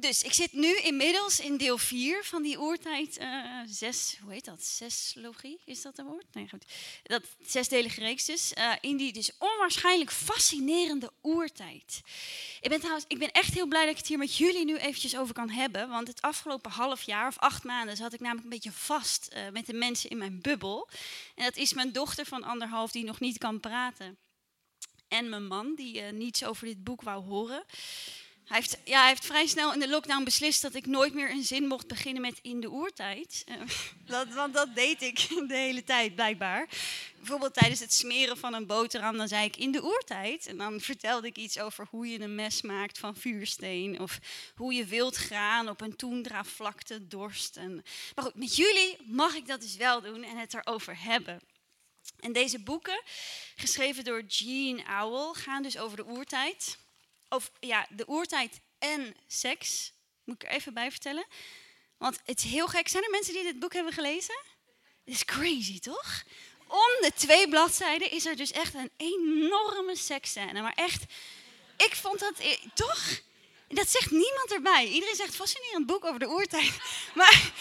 Dus 0.02 0.24
ik 0.24 0.34
zit 0.34 0.54
nu 0.54 0.78
inmiddels 0.78 1.40
in 1.40 1.58
deel 1.58 1.78
4 1.78 2.24
van 2.24 2.42
die 2.42 2.60
oertijd. 2.60 3.20
Uh, 3.20 3.60
zes, 3.66 4.18
hoe 4.22 4.34
heet 4.34 4.46
dat? 4.46 4.64
Zeslogie, 4.64 5.60
is 5.66 5.82
dat 5.82 5.98
een 5.98 6.06
woord? 6.06 6.26
Nee, 6.34 6.50
goed. 6.50 6.66
Dat 7.04 7.24
zesdelige 7.46 8.00
reeks 8.00 8.26
dus. 8.26 8.54
Uh, 8.58 8.74
in 8.82 8.98
die 8.98 9.14
dus 9.14 9.32
onwaarschijnlijk 9.38 10.12
fascinerende 10.12 11.12
oertijd. 11.22 12.02
Ik 12.62 12.70
ben, 12.70 12.80
trouwens, 12.80 13.06
ik 13.08 13.18
ben 13.18 13.32
echt 13.32 13.54
heel 13.54 13.68
blij 13.68 13.82
dat 13.82 13.92
ik 13.92 13.98
het 13.98 14.08
hier 14.08 14.18
met 14.18 14.36
jullie 14.36 14.66
nu 14.66 14.78
eventjes 14.78 15.18
over 15.18 15.34
kan 15.34 15.50
hebben. 15.50 15.90
Want 15.90 16.08
het 16.08 16.22
afgelopen 16.22 16.72
half 16.72 17.04
jaar 17.04 17.28
of 17.28 17.38
acht 17.38 17.64
maanden 17.64 17.98
zat 17.98 18.14
ik 18.14 18.20
namelijk 18.20 18.44
een 18.44 18.54
beetje 18.54 18.72
vast 18.72 19.30
uh, 19.34 19.50
met 19.50 19.66
de 19.66 19.74
mensen 19.74 20.10
in 20.10 20.18
mijn 20.18 20.42
bubbel. 20.42 20.90
En 21.36 21.44
dat 21.44 21.56
is 21.56 21.74
mijn 21.74 21.92
dochter 21.92 22.26
van 22.26 22.44
anderhalf 22.44 22.92
die 22.92 23.04
nog 23.04 23.20
niet 23.20 23.38
kan 23.38 23.60
praten. 23.60 24.18
En 25.08 25.30
mijn 25.30 25.48
man 25.48 25.76
die 25.76 26.02
niets 26.02 26.44
over 26.44 26.66
dit 26.66 26.84
boek 26.84 27.02
wou 27.02 27.24
horen. 27.24 27.66
Hij 28.52 28.60
heeft, 28.60 28.78
ja, 28.84 29.00
hij 29.00 29.08
heeft 29.08 29.26
vrij 29.26 29.48
snel 29.48 29.74
in 29.74 29.80
de 29.80 29.90
lockdown 29.90 30.24
beslist 30.24 30.62
dat 30.62 30.76
ik 30.76 30.86
nooit 30.86 31.14
meer 31.14 31.32
een 31.32 31.44
zin 31.44 31.68
mocht 31.68 31.88
beginnen 31.88 32.22
met 32.22 32.40
in 32.42 32.60
de 32.60 32.70
oertijd. 32.70 33.44
Uh, 33.46 33.56
dat, 34.06 34.28
want 34.28 34.54
dat 34.54 34.76
deed 34.76 35.02
ik 35.02 35.28
de 35.48 35.56
hele 35.56 35.84
tijd, 35.84 36.16
blijkbaar. 36.16 36.70
Bijvoorbeeld 37.18 37.54
tijdens 37.54 37.80
het 37.80 37.94
smeren 37.94 38.38
van 38.38 38.54
een 38.54 38.66
boterham, 38.66 39.18
dan 39.18 39.28
zei 39.28 39.46
ik 39.46 39.58
in 39.58 39.72
de 39.72 39.84
oertijd. 39.84 40.48
En 40.48 40.58
dan 40.58 40.80
vertelde 40.80 41.28
ik 41.28 41.38
iets 41.38 41.60
over 41.60 41.88
hoe 41.90 42.08
je 42.08 42.20
een 42.20 42.36
mes 42.36 42.62
maakt 42.62 42.98
van 42.98 43.16
vuursteen. 43.16 44.00
Of 44.00 44.20
hoe 44.56 44.74
je 44.74 44.86
wild 44.86 45.16
graan 45.16 45.70
op 45.70 45.82
een 45.82 45.96
toendra-vlakte 45.96 47.08
dorst. 47.08 47.58
En, 47.58 47.84
maar 48.16 48.26
goed, 48.26 48.36
met 48.36 48.56
jullie 48.56 48.98
mag 49.06 49.36
ik 49.36 49.48
dat 49.48 49.62
dus 49.62 49.76
wel 49.76 50.02
doen 50.02 50.24
en 50.24 50.38
het 50.38 50.54
erover 50.54 51.04
hebben. 51.04 51.42
En 52.20 52.34
deze 52.34 52.60
boeken, 52.60 53.02
geschreven 53.56 54.04
door 54.04 54.24
Jean 54.24 54.88
Owl, 54.88 55.34
gaan 55.34 55.64
dus 55.64 55.78
over 55.78 55.98
de 55.98 56.08
oertijd 56.08 56.78
over 57.32 57.50
ja, 57.60 57.88
de 57.89 58.08
oertijd 58.08 58.60
en 58.80 59.15
seks. 59.28 59.94
Moet 60.24 60.44
ik 60.44 60.50
er 60.50 60.56
even 60.56 60.74
bij 60.74 60.91
vertellen. 60.91 61.26
Want 61.98 62.20
het 62.26 62.44
is 62.44 62.52
heel 62.52 62.67
gek. 62.67 62.88
Zijn 62.88 63.04
er 63.04 63.10
mensen 63.10 63.34
die 63.34 63.44
dit 63.44 63.60
boek 63.60 63.74
hebben 63.74 63.94
gelezen? 63.94 64.39
Is 65.04 65.26
crazy, 65.26 65.80
toch? 65.80 66.24
Om 66.67 67.02
de 67.02 67.12
twee 67.15 67.50
bladzijden 67.50 68.12
is 68.12 68.26
er 68.26 68.36
dus 68.36 68.52
echt 68.52 68.74
een 68.74 68.91
enorme 68.98 69.96
seksscène. 69.96 70.62
Maar 70.62 70.74
echt, 70.76 71.04
ik 71.78 71.96
vond 71.96 72.20
dat... 72.20 72.34
Toch? 72.74 73.22
Dat 73.73 73.89
zegt 73.89 74.12
niemand 74.12 74.51
erbij. 74.53 74.88
Iedereen 74.88 75.15
zegt 75.15 75.36
fascinerend 75.36 75.86
boek 75.86 76.05
over 76.05 76.19
de 76.19 76.29
oertijd. 76.29 76.71
Maar 77.15 77.51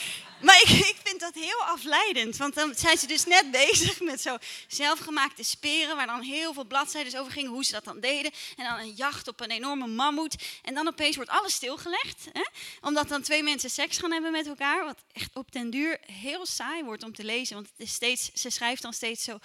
maar 0.40 0.60
ik, 0.62 0.68
ik, 0.68 0.96
vind 1.04 1.20
dat 1.20 1.34
heel 1.34 1.64
afleidend. 1.64 2.36
Want 2.36 2.54
dan 2.54 2.74
zijn 2.74 2.98
ze 2.98 3.06
dus 3.06 3.24
net 3.24 3.50
bezig 3.66 4.00
met 4.00 4.20
zo 4.20 4.36
zelfgemaakte 4.68 5.42
speren. 5.42 5.96
Waar 5.96 6.06
dan 6.06 6.20
heel 6.20 6.52
veel 6.52 6.64
bladzijden 6.64 7.20
over 7.20 7.32
gingen. 7.32 7.50
Hoe 7.50 7.64
ze 7.64 7.72
dat 7.72 7.84
dan 7.84 8.00
deden. 8.00 8.32
En 8.56 8.64
dan 8.64 8.78
een 8.78 8.92
jacht 8.92 9.28
op 9.28 9.40
een 9.40 9.50
enorme 9.50 9.86
mammoet. 9.86 10.36
En 10.62 10.74
dan 10.74 10.88
opeens 10.88 11.16
wordt 11.16 11.30
alles 11.30 11.54
stilgelegd. 11.54 12.26
Hè? 12.32 12.44
Omdat 12.80 13.08
dan 13.08 13.22
twee 13.22 13.42
mensen 13.42 13.70
seks 13.70 13.98
gaan 13.98 14.12
hebben 14.12 14.32
met 14.32 14.46
elkaar. 14.46 14.84
Wat 14.84 14.98
echt 15.12 15.36
op 15.36 15.52
den 15.52 15.70
duur 15.70 15.98
heel 16.06 16.46
saai 16.46 16.84
wordt 16.84 17.02
om 17.02 17.14
te 17.14 17.24
lezen. 17.24 17.54
Want 17.54 17.68
het 17.76 17.86
is 17.86 17.92
steeds, 17.92 18.30
ze 18.34 18.50
schrijft 18.50 18.82
dan 18.82 18.92
steeds 18.92 19.24
zo. 19.24 19.38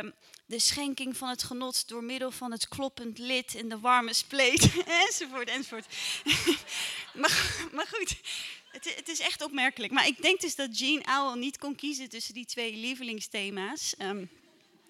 Um, 0.00 0.14
de 0.48 0.58
schenking 0.58 1.16
van 1.16 1.28
het 1.28 1.42
genot 1.42 1.88
door 1.88 2.04
middel 2.04 2.30
van 2.30 2.50
het 2.52 2.68
kloppend 2.68 3.18
lid 3.18 3.54
in 3.54 3.68
de 3.68 3.78
warme 3.78 4.12
spleet. 4.12 4.70
enzovoort, 5.06 5.48
enzovoort. 5.48 5.86
maar, 7.20 7.66
maar 7.72 7.86
goed, 7.86 8.16
het, 8.70 8.94
het, 8.96 9.08
is 9.08 9.20
echt 9.20 9.42
opmerkelijk. 9.42 9.92
Maar 9.92 10.06
ik 10.06 10.22
denk 10.22 10.40
dus 10.40 10.54
dat 10.54 10.78
Jean 10.78 11.04
Owl 11.04 11.38
niet 11.38 11.58
kon 11.58 11.74
kiezen 11.74 12.08
tussen 12.08 12.34
die 12.34 12.46
twee 12.46 12.76
lievelingsthema's. 12.76 13.94
Um, 13.98 14.30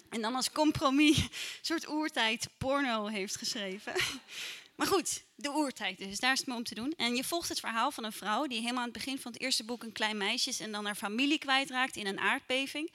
en 0.09 0.21
dan 0.21 0.35
als 0.35 0.51
compromis 0.51 1.17
een 1.17 1.29
soort 1.61 1.89
oertijd 1.89 2.47
porno 2.57 3.07
heeft 3.07 3.35
geschreven. 3.35 3.93
Maar 4.75 4.87
goed, 4.87 5.23
de 5.35 5.51
oertijd 5.51 5.97
dus, 5.97 6.19
daar 6.19 6.33
is 6.33 6.39
het 6.39 6.47
me 6.47 6.55
om 6.55 6.63
te 6.63 6.75
doen. 6.75 6.93
En 6.97 7.15
je 7.15 7.23
volgt 7.23 7.49
het 7.49 7.59
verhaal 7.59 7.91
van 7.91 8.03
een 8.03 8.11
vrouw 8.11 8.47
die 8.47 8.59
helemaal 8.59 8.83
aan 8.83 8.89
het 8.89 8.97
begin 8.97 9.19
van 9.19 9.31
het 9.31 9.41
eerste 9.41 9.63
boek 9.63 9.83
een 9.83 9.91
klein 9.91 10.17
meisje 10.17 10.49
is 10.49 10.59
en 10.59 10.71
dan 10.71 10.85
haar 10.85 10.95
familie 10.95 11.37
kwijtraakt 11.37 11.95
in 11.95 12.07
een 12.07 12.19
aardbeving. 12.19 12.91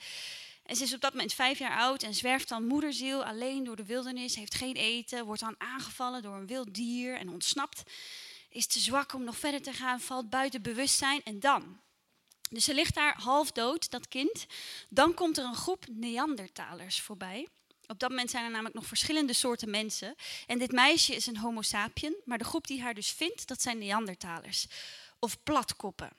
En 0.65 0.75
ze 0.75 0.83
is 0.83 0.93
op 0.93 1.01
dat 1.01 1.11
moment 1.11 1.33
vijf 1.33 1.59
jaar 1.59 1.77
oud 1.77 2.03
en 2.03 2.13
zwerft 2.13 2.49
dan 2.49 2.67
moederziel 2.67 3.25
alleen 3.25 3.63
door 3.63 3.75
de 3.75 3.85
wildernis, 3.85 4.35
heeft 4.35 4.55
geen 4.55 4.75
eten, 4.75 5.25
wordt 5.25 5.41
dan 5.41 5.55
aangevallen 5.57 6.21
door 6.21 6.35
een 6.35 6.47
wild 6.47 6.73
dier 6.73 7.17
en 7.17 7.29
ontsnapt 7.29 7.83
is 8.55 8.65
te 8.65 8.79
zwak 8.79 9.13
om 9.13 9.23
nog 9.23 9.37
verder 9.37 9.61
te 9.61 9.73
gaan, 9.73 10.01
valt 10.01 10.29
buiten 10.29 10.61
bewustzijn 10.61 11.23
en 11.23 11.39
dan. 11.39 11.79
Dus 12.49 12.63
ze 12.63 12.73
ligt 12.73 12.95
daar 12.95 13.21
half 13.21 13.51
dood, 13.51 13.91
dat 13.91 14.07
kind. 14.07 14.45
Dan 14.89 15.13
komt 15.13 15.37
er 15.37 15.43
een 15.43 15.55
groep 15.55 15.85
Neandertalers 15.91 17.01
voorbij. 17.01 17.47
Op 17.87 17.99
dat 17.99 18.09
moment 18.09 18.29
zijn 18.29 18.43
er 18.43 18.51
namelijk 18.51 18.75
nog 18.75 18.85
verschillende 18.85 19.33
soorten 19.33 19.69
mensen. 19.69 20.15
En 20.45 20.59
dit 20.59 20.71
meisje 20.71 21.15
is 21.15 21.27
een 21.27 21.37
Homo 21.37 21.61
sapien, 21.61 22.15
maar 22.25 22.37
de 22.37 22.43
groep 22.43 22.67
die 22.67 22.81
haar 22.81 22.93
dus 22.93 23.11
vindt, 23.11 23.47
dat 23.47 23.61
zijn 23.61 23.77
Neandertalers. 23.77 24.67
Of 25.19 25.43
platkoppen. 25.43 26.11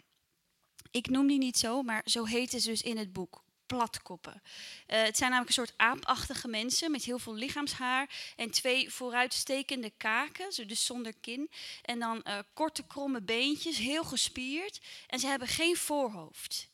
Ik 0.91 1.09
noem 1.09 1.27
die 1.27 1.39
niet 1.39 1.59
zo, 1.59 1.83
maar 1.83 2.03
zo 2.05 2.25
heten 2.25 2.61
ze 2.61 2.69
dus 2.69 2.83
in 2.83 2.97
het 2.97 3.13
boek 3.13 3.45
platkoppen. 3.67 4.43
Uh, 4.43 5.03
het 5.03 5.17
zijn 5.17 5.31
namelijk 5.31 5.57
een 5.57 5.65
soort 5.65 5.79
aapachtige 5.79 6.49
mensen 6.49 6.91
met 6.91 7.05
heel 7.05 7.19
veel 7.19 7.35
lichaamshaar 7.35 8.33
en 8.37 8.51
twee 8.51 8.91
vooruitstekende 8.93 9.93
kaken, 9.97 10.67
dus 10.67 10.87
zonder 10.87 11.15
kin. 11.21 11.51
En 11.83 11.99
dan 11.99 12.23
uh, 12.25 12.39
korte 12.55 12.87
kromme 12.87 13.23
beentjes, 13.23 13.79
heel 13.79 14.05
gespierd. 14.05 14.81
En 15.07 15.19
ze 15.19 15.27
hebben 15.27 15.49
geen 15.49 15.77
voorhoofd. 15.77 16.69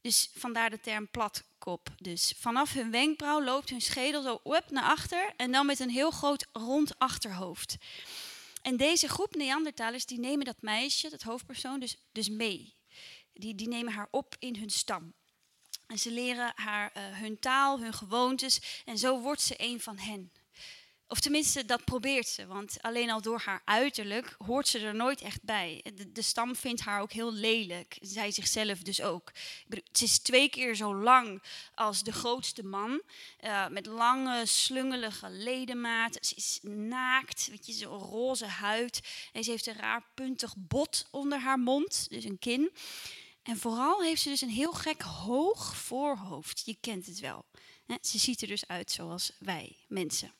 Dus 0.00 0.30
vandaar 0.34 0.70
de 0.70 0.80
term 0.80 1.10
platkop. 1.10 1.88
Dus 1.98 2.34
vanaf 2.36 2.72
hun 2.72 2.90
wenkbrauw 2.90 3.42
loopt 3.42 3.70
hun 3.70 3.80
schedel 3.80 4.22
zo 4.22 4.40
op 4.42 4.70
naar 4.70 4.84
achter 4.84 5.32
en 5.36 5.52
dan 5.52 5.66
met 5.66 5.80
een 5.80 5.90
heel 5.90 6.10
groot 6.10 6.46
rond 6.52 6.98
achterhoofd. 6.98 7.76
En 8.62 8.76
deze 8.76 9.08
groep 9.08 9.34
Neandertalers 9.34 10.06
die 10.06 10.18
nemen 10.18 10.44
dat 10.44 10.62
meisje, 10.62 11.10
dat 11.10 11.22
hoofdpersoon, 11.22 11.80
dus, 11.80 11.96
dus 12.12 12.28
mee. 12.28 12.74
Die, 13.32 13.54
die 13.54 13.68
nemen 13.68 13.92
haar 13.92 14.08
op 14.10 14.36
in 14.38 14.56
hun 14.56 14.70
stam. 14.70 15.14
En 15.94 16.00
ze 16.00 16.10
leren 16.10 16.52
haar 16.54 16.92
uh, 16.96 17.02
hun 17.18 17.38
taal, 17.38 17.80
hun 17.80 17.92
gewoontes. 17.92 18.82
En 18.84 18.98
zo 18.98 19.20
wordt 19.20 19.40
ze 19.40 19.54
een 19.56 19.80
van 19.80 19.98
hen. 19.98 20.32
Of 21.08 21.20
tenminste, 21.20 21.64
dat 21.64 21.84
probeert 21.84 22.28
ze. 22.28 22.46
Want 22.46 22.76
alleen 22.80 23.10
al 23.10 23.20
door 23.20 23.40
haar 23.44 23.62
uiterlijk 23.64 24.34
hoort 24.38 24.68
ze 24.68 24.78
er 24.78 24.94
nooit 24.94 25.20
echt 25.20 25.42
bij. 25.42 25.84
De, 26.12 26.22
stam 26.22 26.56
vindt 26.56 26.80
haar 26.80 27.00
ook 27.00 27.12
heel 27.12 27.32
lelijk. 27.32 27.96
Zij 28.00 28.30
zichzelf 28.30 28.78
dus 28.78 29.02
ook. 29.02 29.32
Ze 29.92 30.04
is 30.04 30.18
twee 30.18 30.48
keer 30.48 30.74
zo 30.74 30.94
lang 30.94 31.42
als 31.74 32.02
de 32.02 32.12
grootste 32.12 32.64
man. 32.64 33.02
Uh, 33.40 33.68
met 33.68 33.86
lange, 33.86 34.46
slungelige 34.46 35.30
ledematen. 35.30 36.24
Ze 36.24 36.34
is 36.34 36.58
naakt, 36.62 37.48
weet 37.50 37.66
je, 37.66 37.72
zo'n 37.72 37.98
roze 37.98 38.46
huid. 38.46 39.00
En 39.32 39.44
ze 39.44 39.50
heeft 39.50 39.66
een 39.66 39.76
raar 39.76 40.04
puntig 40.14 40.54
bot 40.56 41.08
onder 41.10 41.38
haar 41.38 41.58
mond. 41.58 42.06
Dus 42.08 42.24
een 42.24 42.38
kin. 42.38 42.70
En 43.44 43.56
vooral 43.56 44.02
heeft 44.02 44.22
ze 44.22 44.28
dus 44.28 44.40
een 44.40 44.48
heel 44.48 44.72
gek 44.72 45.02
hoog 45.02 45.76
voorhoofd. 45.76 46.62
Je 46.64 46.76
kent 46.80 47.06
het 47.06 47.20
wel. 47.20 47.44
Ze 48.00 48.18
ziet 48.18 48.42
er 48.42 48.48
dus 48.48 48.66
uit 48.66 48.90
zoals 48.90 49.32
wij, 49.38 49.76
mensen. 49.88 50.32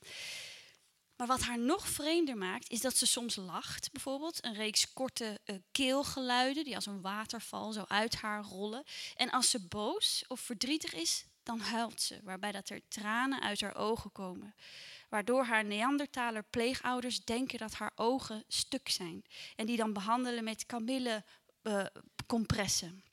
Maar 1.17 1.27
wat 1.27 1.40
haar 1.40 1.59
nog 1.59 1.88
vreemder 1.88 2.37
maakt, 2.37 2.71
is 2.71 2.81
dat 2.81 2.97
ze 2.97 3.07
soms 3.07 3.37
lacht, 3.37 3.93
bijvoorbeeld. 3.93 4.45
Een 4.45 4.55
reeks 4.55 4.93
korte 4.93 5.40
uh, 5.45 5.57
keelgeluiden 5.73 6.64
die 6.64 6.75
als 6.75 6.87
een 6.87 7.01
waterval 7.01 7.73
zo 7.73 7.85
uit 7.88 8.14
haar 8.14 8.43
rollen. 8.43 8.85
En 9.14 9.31
als 9.31 9.51
ze 9.51 9.67
boos 9.67 10.25
of 10.29 10.40
verdrietig 10.40 10.95
is, 10.95 11.27
dan 11.43 11.61
huilt 11.61 12.01
ze, 12.01 12.21
waarbij 12.23 12.53
dat 12.53 12.69
er 12.69 12.81
tranen 12.88 13.43
uit 13.43 13.61
haar 13.61 13.77
ogen 13.77 14.12
komen. 14.12 14.55
Waardoor 15.09 15.45
haar 15.45 15.64
Neandertaler 15.64 16.45
pleegouders 16.51 17.25
denken 17.25 17.59
dat 17.59 17.75
haar 17.75 17.93
ogen 17.95 18.45
stuk 18.49 18.88
zijn. 18.88 19.25
En 19.57 19.67
die 19.67 19.77
dan 19.77 19.93
behandelen 19.93 20.45
met 20.45 20.67
kamille 20.67 21.25
uh, 21.62 21.85
compressen. 22.27 23.05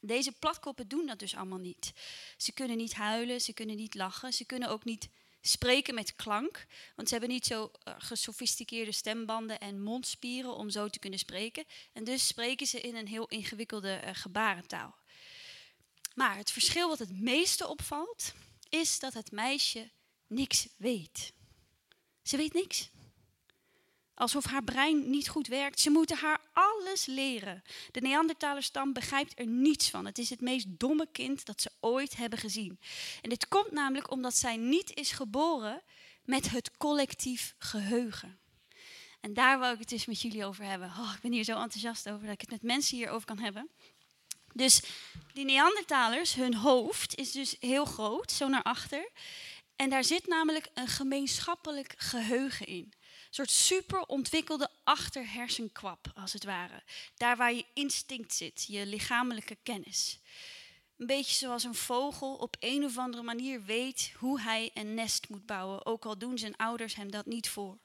Deze 0.00 0.32
platkoppen 0.32 0.88
doen 0.88 1.06
dat 1.06 1.18
dus 1.18 1.34
allemaal 1.34 1.58
niet. 1.58 1.92
Ze 2.36 2.52
kunnen 2.52 2.76
niet 2.76 2.94
huilen, 2.94 3.40
ze 3.40 3.52
kunnen 3.52 3.76
niet 3.76 3.94
lachen, 3.94 4.32
ze 4.32 4.44
kunnen 4.44 4.68
ook 4.68 4.84
niet 4.84 5.08
spreken 5.40 5.94
met 5.94 6.16
klank. 6.16 6.66
Want 6.96 7.08
ze 7.08 7.14
hebben 7.14 7.32
niet 7.32 7.46
zo 7.46 7.70
uh, 7.88 7.94
gesofisticeerde 7.98 8.92
stembanden 8.92 9.60
en 9.60 9.82
mondspieren 9.82 10.54
om 10.54 10.70
zo 10.70 10.88
te 10.88 10.98
kunnen 10.98 11.18
spreken. 11.18 11.64
En 11.92 12.04
dus 12.04 12.26
spreken 12.26 12.66
ze 12.66 12.80
in 12.80 12.96
een 12.96 13.06
heel 13.06 13.28
ingewikkelde 13.28 14.00
uh, 14.04 14.10
gebarentaal. 14.12 14.96
Maar 16.14 16.36
het 16.36 16.50
verschil 16.50 16.88
wat 16.88 16.98
het 16.98 17.20
meeste 17.20 17.68
opvalt, 17.68 18.32
is 18.68 18.98
dat 18.98 19.14
het 19.14 19.30
meisje 19.30 19.90
niks 20.26 20.68
weet. 20.76 21.32
Ze 22.22 22.36
weet 22.36 22.52
niks. 22.52 22.90
Alsof 24.18 24.44
haar 24.44 24.64
brein 24.64 25.10
niet 25.10 25.28
goed 25.28 25.46
werkt. 25.46 25.80
Ze 25.80 25.90
moeten 25.90 26.16
haar 26.16 26.40
alles 26.52 27.06
leren. 27.06 27.62
De 27.90 28.00
Neandertalerstam 28.00 28.92
begrijpt 28.92 29.38
er 29.38 29.46
niets 29.46 29.90
van. 29.90 30.06
Het 30.06 30.18
is 30.18 30.30
het 30.30 30.40
meest 30.40 30.66
domme 30.68 31.08
kind 31.12 31.44
dat 31.44 31.60
ze 31.60 31.70
ooit 31.80 32.16
hebben 32.16 32.38
gezien. 32.38 32.78
En 33.22 33.28
dit 33.28 33.48
komt 33.48 33.72
namelijk 33.72 34.10
omdat 34.10 34.36
zij 34.36 34.56
niet 34.56 34.94
is 34.94 35.10
geboren 35.10 35.82
met 36.24 36.50
het 36.50 36.70
collectief 36.76 37.54
geheugen. 37.58 38.38
En 39.20 39.34
daar 39.34 39.60
wil 39.60 39.72
ik 39.72 39.78
het 39.78 39.88
dus 39.88 40.06
met 40.06 40.20
jullie 40.20 40.44
over 40.44 40.64
hebben. 40.64 40.88
Oh, 40.98 41.12
ik 41.14 41.20
ben 41.20 41.32
hier 41.32 41.44
zo 41.44 41.62
enthousiast 41.62 42.08
over 42.08 42.24
dat 42.24 42.34
ik 42.34 42.40
het 42.40 42.50
met 42.50 42.62
mensen 42.62 42.96
hierover 42.96 43.26
kan 43.26 43.38
hebben. 43.38 43.70
Dus 44.52 44.82
die 45.32 45.44
Neandertalers, 45.44 46.34
hun 46.34 46.54
hoofd 46.54 47.16
is 47.16 47.32
dus 47.32 47.56
heel 47.60 47.84
groot, 47.84 48.32
zo 48.32 48.48
naar 48.48 48.62
achter. 48.62 49.10
En 49.76 49.90
daar 49.90 50.04
zit 50.04 50.26
namelijk 50.26 50.68
een 50.74 50.88
gemeenschappelijk 50.88 51.94
geheugen 51.96 52.66
in. 52.66 52.92
Soort 53.30 53.50
super 53.50 54.00
ontwikkelde 54.00 54.70
achterhersenkwap, 54.84 56.12
als 56.14 56.32
het 56.32 56.44
ware. 56.44 56.82
Daar 57.16 57.36
waar 57.36 57.52
je 57.52 57.66
instinct 57.74 58.34
zit, 58.34 58.64
je 58.68 58.86
lichamelijke 58.86 59.56
kennis. 59.62 60.20
Een 60.96 61.06
beetje 61.06 61.34
zoals 61.34 61.64
een 61.64 61.74
vogel 61.74 62.34
op 62.34 62.56
een 62.60 62.84
of 62.84 62.98
andere 62.98 63.22
manier 63.22 63.64
weet 63.64 64.12
hoe 64.16 64.40
hij 64.40 64.70
een 64.74 64.94
nest 64.94 65.28
moet 65.28 65.46
bouwen, 65.46 65.86
ook 65.86 66.04
al 66.04 66.18
doen 66.18 66.38
zijn 66.38 66.56
ouders 66.56 66.94
hem 66.94 67.10
dat 67.10 67.26
niet 67.26 67.48
voor. 67.48 67.78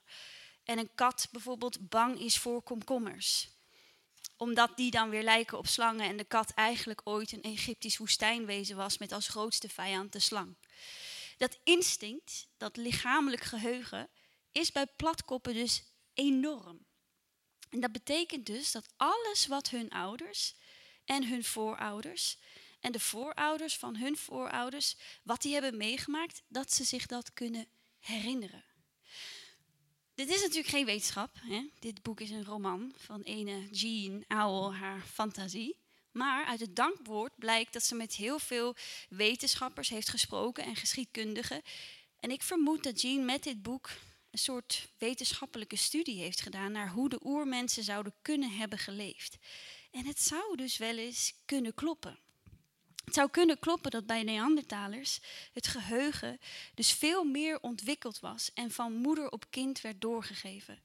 En 0.64 0.78
een 0.78 0.90
kat 0.96 1.28
bijvoorbeeld 1.32 1.90
bang 1.90 2.20
is 2.20 2.38
voor 2.38 2.62
komkommers 2.62 3.52
omdat 4.44 4.78
die 4.78 4.92
dan 4.92 5.10
weer 5.10 5.24
lijken 5.24 5.58
op 5.58 5.68
slangen 5.68 6.06
en 6.06 6.18
de 6.18 6.24
kat 6.24 6.52
eigenlijk 6.52 7.02
ooit 7.04 7.32
een 7.32 7.42
Egyptisch 7.42 7.98
woestijnwezen 7.98 8.76
was 8.76 8.98
met 8.98 9.12
als 9.12 9.28
grootste 9.28 9.70
vijand 9.70 10.12
de 10.12 10.20
slang. 10.20 10.56
Dat 11.38 11.60
instinct, 11.64 12.48
dat 12.58 12.78
lichamelijk 12.78 13.44
geheugen, 13.44 14.10
is 14.54 14.72
bij 14.72 14.88
platkoppen 14.96 15.54
dus 15.54 15.84
enorm. 16.14 16.86
En 17.70 17.80
dat 17.80 17.92
betekent 17.92 18.46
dus 18.46 18.72
dat 18.72 18.94
alles 18.98 19.48
wat 19.48 19.70
hun 19.70 19.90
ouders 19.90 20.56
en 21.06 21.28
hun 21.28 21.44
voorouders 21.44 22.38
en 22.80 22.92
de 22.92 23.00
voorouders 23.00 23.78
van 23.78 23.96
hun 23.96 24.18
voorouders, 24.18 24.98
wat 25.24 25.42
die 25.42 25.54
hebben 25.54 25.78
meegemaakt, 25.78 26.42
dat 26.48 26.74
ze 26.74 26.84
zich 26.84 27.06
dat 27.06 27.34
kunnen 27.34 27.68
herinneren. 28.00 28.64
Dit 30.16 30.30
is 30.30 30.42
natuurlijk 30.42 30.68
geen 30.68 30.86
wetenschap. 30.86 31.30
Hè? 31.40 31.70
Dit 31.80 32.02
boek 32.02 32.20
is 32.20 32.30
een 32.30 32.46
roman 32.46 32.94
van 32.96 33.22
ene 33.22 33.68
Jean 33.72 34.24
Owl, 34.28 34.74
haar 34.74 35.02
fantasie. 35.02 35.78
Maar 36.12 36.46
uit 36.46 36.60
het 36.60 36.76
dankwoord 36.76 37.32
blijkt 37.36 37.74
dat 37.74 37.84
ze 37.84 37.96
met 37.96 38.16
heel 38.16 38.40
veel 38.40 38.76
wetenschappers 39.10 39.90
heeft 39.90 40.10
gesproken 40.10 40.64
en 40.64 40.76
geschiedkundigen. 40.76 41.62
En 42.20 42.32
ik 42.32 42.42
vermoed 42.42 42.84
dat 42.84 43.02
Jean 43.02 43.26
met 43.26 43.44
dit 43.44 43.62
boek 43.62 43.90
een 44.34 44.40
soort 44.40 44.90
wetenschappelijke 44.98 45.76
studie 45.76 46.22
heeft 46.22 46.42
gedaan 46.42 46.72
naar 46.72 46.90
hoe 46.90 47.10
de 47.10 47.20
oermensen 47.24 47.84
zouden 47.84 48.14
kunnen 48.22 48.52
hebben 48.52 48.80
geleefd. 48.80 49.38
En 49.92 50.06
het 50.06 50.22
zou 50.22 50.56
dus 50.56 50.78
wel 50.78 50.98
eens 50.98 51.34
kunnen 51.46 51.74
kloppen. 51.74 52.20
Het 53.06 53.14
zou 53.14 53.30
kunnen 53.30 53.60
kloppen 53.60 53.92
dat 53.92 54.06
bij 54.06 54.24
Neandertalers 54.24 55.20
het 55.52 55.68
geheugen 55.68 56.40
dus 56.74 56.94
veel 56.94 57.24
meer 57.24 57.60
ontwikkeld 57.62 58.20
was 58.20 58.54
en 58.54 58.72
van 58.72 58.94
moeder 58.94 59.32
op 59.32 59.46
kind 59.50 59.82
werd 59.82 60.02
doorgegeven. 60.02 60.84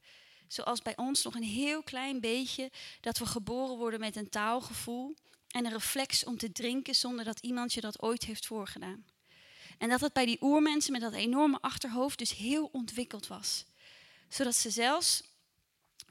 Zoals 0.48 0.82
bij 0.82 0.96
ons 0.96 1.22
nog 1.22 1.34
een 1.34 1.42
heel 1.42 1.82
klein 1.82 2.20
beetje 2.20 2.70
dat 3.00 3.18
we 3.18 3.26
geboren 3.26 3.76
worden 3.76 4.00
met 4.00 4.16
een 4.16 4.30
taalgevoel 4.30 5.16
en 5.48 5.64
een 5.64 5.72
reflex 5.72 6.24
om 6.24 6.36
te 6.36 6.52
drinken 6.52 6.94
zonder 6.94 7.24
dat 7.24 7.40
iemand 7.40 7.72
je 7.72 7.80
dat 7.80 8.02
ooit 8.02 8.24
heeft 8.24 8.46
voorgedaan. 8.46 9.04
En 9.78 9.88
dat 9.88 10.00
het 10.00 10.12
bij 10.12 10.26
die 10.26 10.42
oermensen 10.42 10.92
met 10.92 11.00
dat 11.00 11.12
enorme 11.12 11.58
achterhoofd 11.60 12.18
dus 12.18 12.36
heel 12.36 12.68
ontwikkeld 12.72 13.26
was. 13.26 13.64
Zodat 14.28 14.54
ze 14.54 14.70
zelfs 14.70 15.22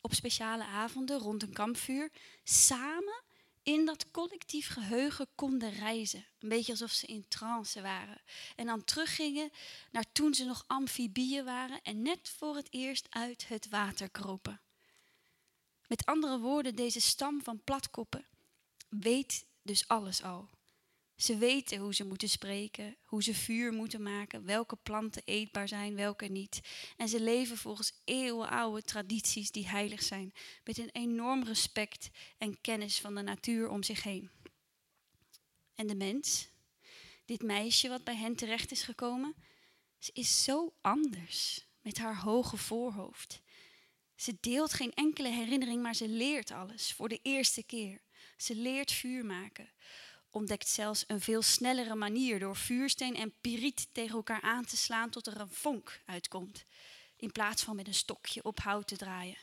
op 0.01 0.13
speciale 0.13 0.63
avonden 0.63 1.19
rond 1.19 1.43
een 1.43 1.53
kampvuur 1.53 2.11
samen 2.43 3.21
in 3.63 3.85
dat 3.85 4.11
collectief 4.11 4.67
geheugen 4.67 5.27
konden 5.35 5.71
reizen. 5.71 6.25
Een 6.39 6.49
beetje 6.49 6.71
alsof 6.71 6.91
ze 6.91 7.05
in 7.05 7.25
trance 7.27 7.81
waren. 7.81 8.21
En 8.55 8.65
dan 8.65 8.83
teruggingen 8.83 9.51
naar 9.91 10.05
toen 10.11 10.33
ze 10.33 10.45
nog 10.45 10.63
amfibieën 10.67 11.45
waren 11.45 11.81
en 11.81 12.01
net 12.01 12.29
voor 12.37 12.55
het 12.55 12.67
eerst 12.69 13.07
uit 13.09 13.47
het 13.47 13.69
water 13.69 14.09
kropen. 14.09 14.61
Met 15.87 16.05
andere 16.05 16.39
woorden, 16.39 16.75
deze 16.75 17.01
stam 17.01 17.43
van 17.43 17.63
platkoppen 17.63 18.25
weet 18.89 19.45
dus 19.61 19.87
alles 19.87 20.23
al. 20.23 20.49
Ze 21.17 21.37
weten 21.37 21.77
hoe 21.77 21.93
ze 21.93 22.05
moeten 22.05 22.29
spreken, 22.29 22.97
hoe 23.03 23.23
ze 23.23 23.33
vuur 23.33 23.73
moeten 23.73 24.01
maken, 24.01 24.45
welke 24.45 24.75
planten 24.75 25.21
eetbaar 25.25 25.67
zijn, 25.67 25.95
welke 25.95 26.25
niet. 26.25 26.61
En 26.97 27.07
ze 27.07 27.21
leven 27.21 27.57
volgens 27.57 28.01
eeuwenoude 28.03 28.81
tradities 28.81 29.51
die 29.51 29.67
heilig 29.67 30.03
zijn, 30.03 30.33
met 30.63 30.77
een 30.77 30.89
enorm 30.91 31.43
respect 31.43 32.09
en 32.37 32.61
kennis 32.61 32.99
van 32.99 33.15
de 33.15 33.21
natuur 33.21 33.69
om 33.69 33.83
zich 33.83 34.03
heen. 34.03 34.29
En 35.75 35.87
de 35.87 35.95
mens, 35.95 36.49
dit 37.25 37.41
meisje 37.41 37.89
wat 37.89 38.03
bij 38.03 38.15
hen 38.15 38.35
terecht 38.35 38.71
is 38.71 38.83
gekomen, 38.83 39.35
ze 39.99 40.11
is 40.13 40.43
zo 40.43 40.73
anders 40.81 41.65
met 41.81 41.97
haar 41.97 42.21
hoge 42.21 42.57
voorhoofd. 42.57 43.41
Ze 44.15 44.37
deelt 44.39 44.73
geen 44.73 44.93
enkele 44.93 45.29
herinnering, 45.29 45.81
maar 45.81 45.95
ze 45.95 46.07
leert 46.07 46.51
alles 46.51 46.93
voor 46.93 47.09
de 47.09 47.19
eerste 47.21 47.63
keer. 47.63 48.01
Ze 48.37 48.55
leert 48.55 48.91
vuur 48.91 49.25
maken 49.25 49.69
ontdekt 50.37 50.67
zelfs 50.67 51.03
een 51.07 51.21
veel 51.21 51.41
snellere 51.41 51.95
manier 51.95 52.39
door 52.39 52.55
vuursteen 52.55 53.15
en 53.15 53.33
piriet 53.41 53.87
tegen 53.91 54.15
elkaar 54.15 54.41
aan 54.41 54.65
te 54.65 54.77
slaan 54.77 55.09
tot 55.09 55.27
er 55.27 55.39
een 55.39 55.51
vonk 55.51 56.01
uitkomt, 56.05 56.65
in 57.15 57.31
plaats 57.31 57.63
van 57.63 57.75
met 57.75 57.87
een 57.87 57.93
stokje 57.93 58.43
op 58.43 58.59
hout 58.59 58.87
te 58.87 58.97
draaien. 58.97 59.37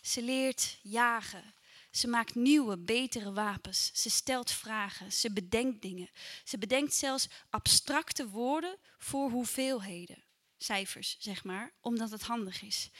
Ze 0.00 0.22
leert 0.22 0.78
jagen. 0.82 1.54
Ze 1.90 2.08
maakt 2.08 2.34
nieuwe, 2.34 2.78
betere 2.78 3.32
wapens. 3.32 3.90
Ze 3.94 4.10
stelt 4.10 4.50
vragen. 4.50 5.12
Ze 5.12 5.32
bedenkt 5.32 5.82
dingen. 5.82 6.10
Ze 6.44 6.58
bedenkt 6.58 6.94
zelfs 6.94 7.28
abstracte 7.50 8.28
woorden 8.28 8.76
voor 8.98 9.30
hoeveelheden. 9.30 10.24
Cijfers, 10.58 11.16
zeg 11.18 11.44
maar, 11.44 11.72
omdat 11.80 12.10
het 12.10 12.22
handig 12.22 12.62
is. 12.62 12.90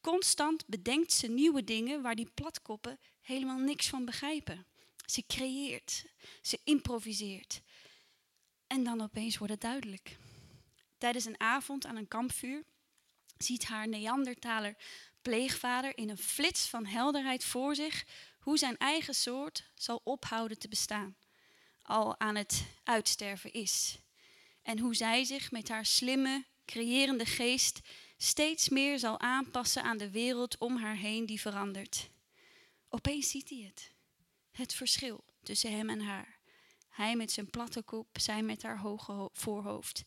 Constant 0.00 0.66
bedenkt 0.66 1.12
ze 1.12 1.26
nieuwe 1.26 1.64
dingen 1.64 2.02
waar 2.02 2.14
die 2.14 2.30
platkoppen 2.34 2.98
helemaal 3.20 3.58
niks 3.58 3.88
van 3.88 4.04
begrijpen. 4.04 4.66
Ze 5.12 5.24
creëert, 5.26 6.04
ze 6.42 6.60
improviseert. 6.64 7.60
En 8.66 8.84
dan 8.84 9.00
opeens 9.00 9.38
wordt 9.38 9.52
het 9.52 9.62
duidelijk. 9.62 10.16
Tijdens 10.98 11.24
een 11.24 11.40
avond 11.40 11.86
aan 11.86 11.96
een 11.96 12.08
kampvuur 12.08 12.64
ziet 13.38 13.64
haar 13.64 13.88
Neandertaler 13.88 14.76
pleegvader 15.22 15.96
in 15.96 16.08
een 16.08 16.18
flits 16.18 16.66
van 16.66 16.86
helderheid 16.86 17.44
voor 17.44 17.74
zich 17.74 18.06
hoe 18.38 18.58
zijn 18.58 18.76
eigen 18.76 19.14
soort 19.14 19.70
zal 19.74 20.00
ophouden 20.04 20.58
te 20.58 20.68
bestaan, 20.68 21.16
al 21.82 22.20
aan 22.20 22.34
het 22.34 22.64
uitsterven 22.84 23.52
is. 23.52 23.98
En 24.62 24.78
hoe 24.78 24.94
zij 24.94 25.24
zich 25.24 25.50
met 25.50 25.68
haar 25.68 25.86
slimme, 25.86 26.44
creërende 26.64 27.26
geest 27.26 27.80
steeds 28.16 28.68
meer 28.68 28.98
zal 28.98 29.20
aanpassen 29.20 29.82
aan 29.82 29.98
de 29.98 30.10
wereld 30.10 30.58
om 30.58 30.76
haar 30.76 30.96
heen 30.96 31.26
die 31.26 31.40
verandert. 31.40 32.10
Opeens 32.88 33.30
ziet 33.30 33.48
hij 33.48 33.58
het 33.58 33.91
het 34.52 34.74
verschil 34.74 35.24
tussen 35.42 35.76
hem 35.76 35.90
en 35.90 36.00
haar. 36.00 36.38
Hij 36.88 37.16
met 37.16 37.32
zijn 37.32 37.50
platte 37.50 37.82
kop, 37.82 38.08
zij 38.20 38.42
met 38.42 38.62
haar 38.62 38.78
hoge 38.78 39.28
voorhoofd. 39.32 40.04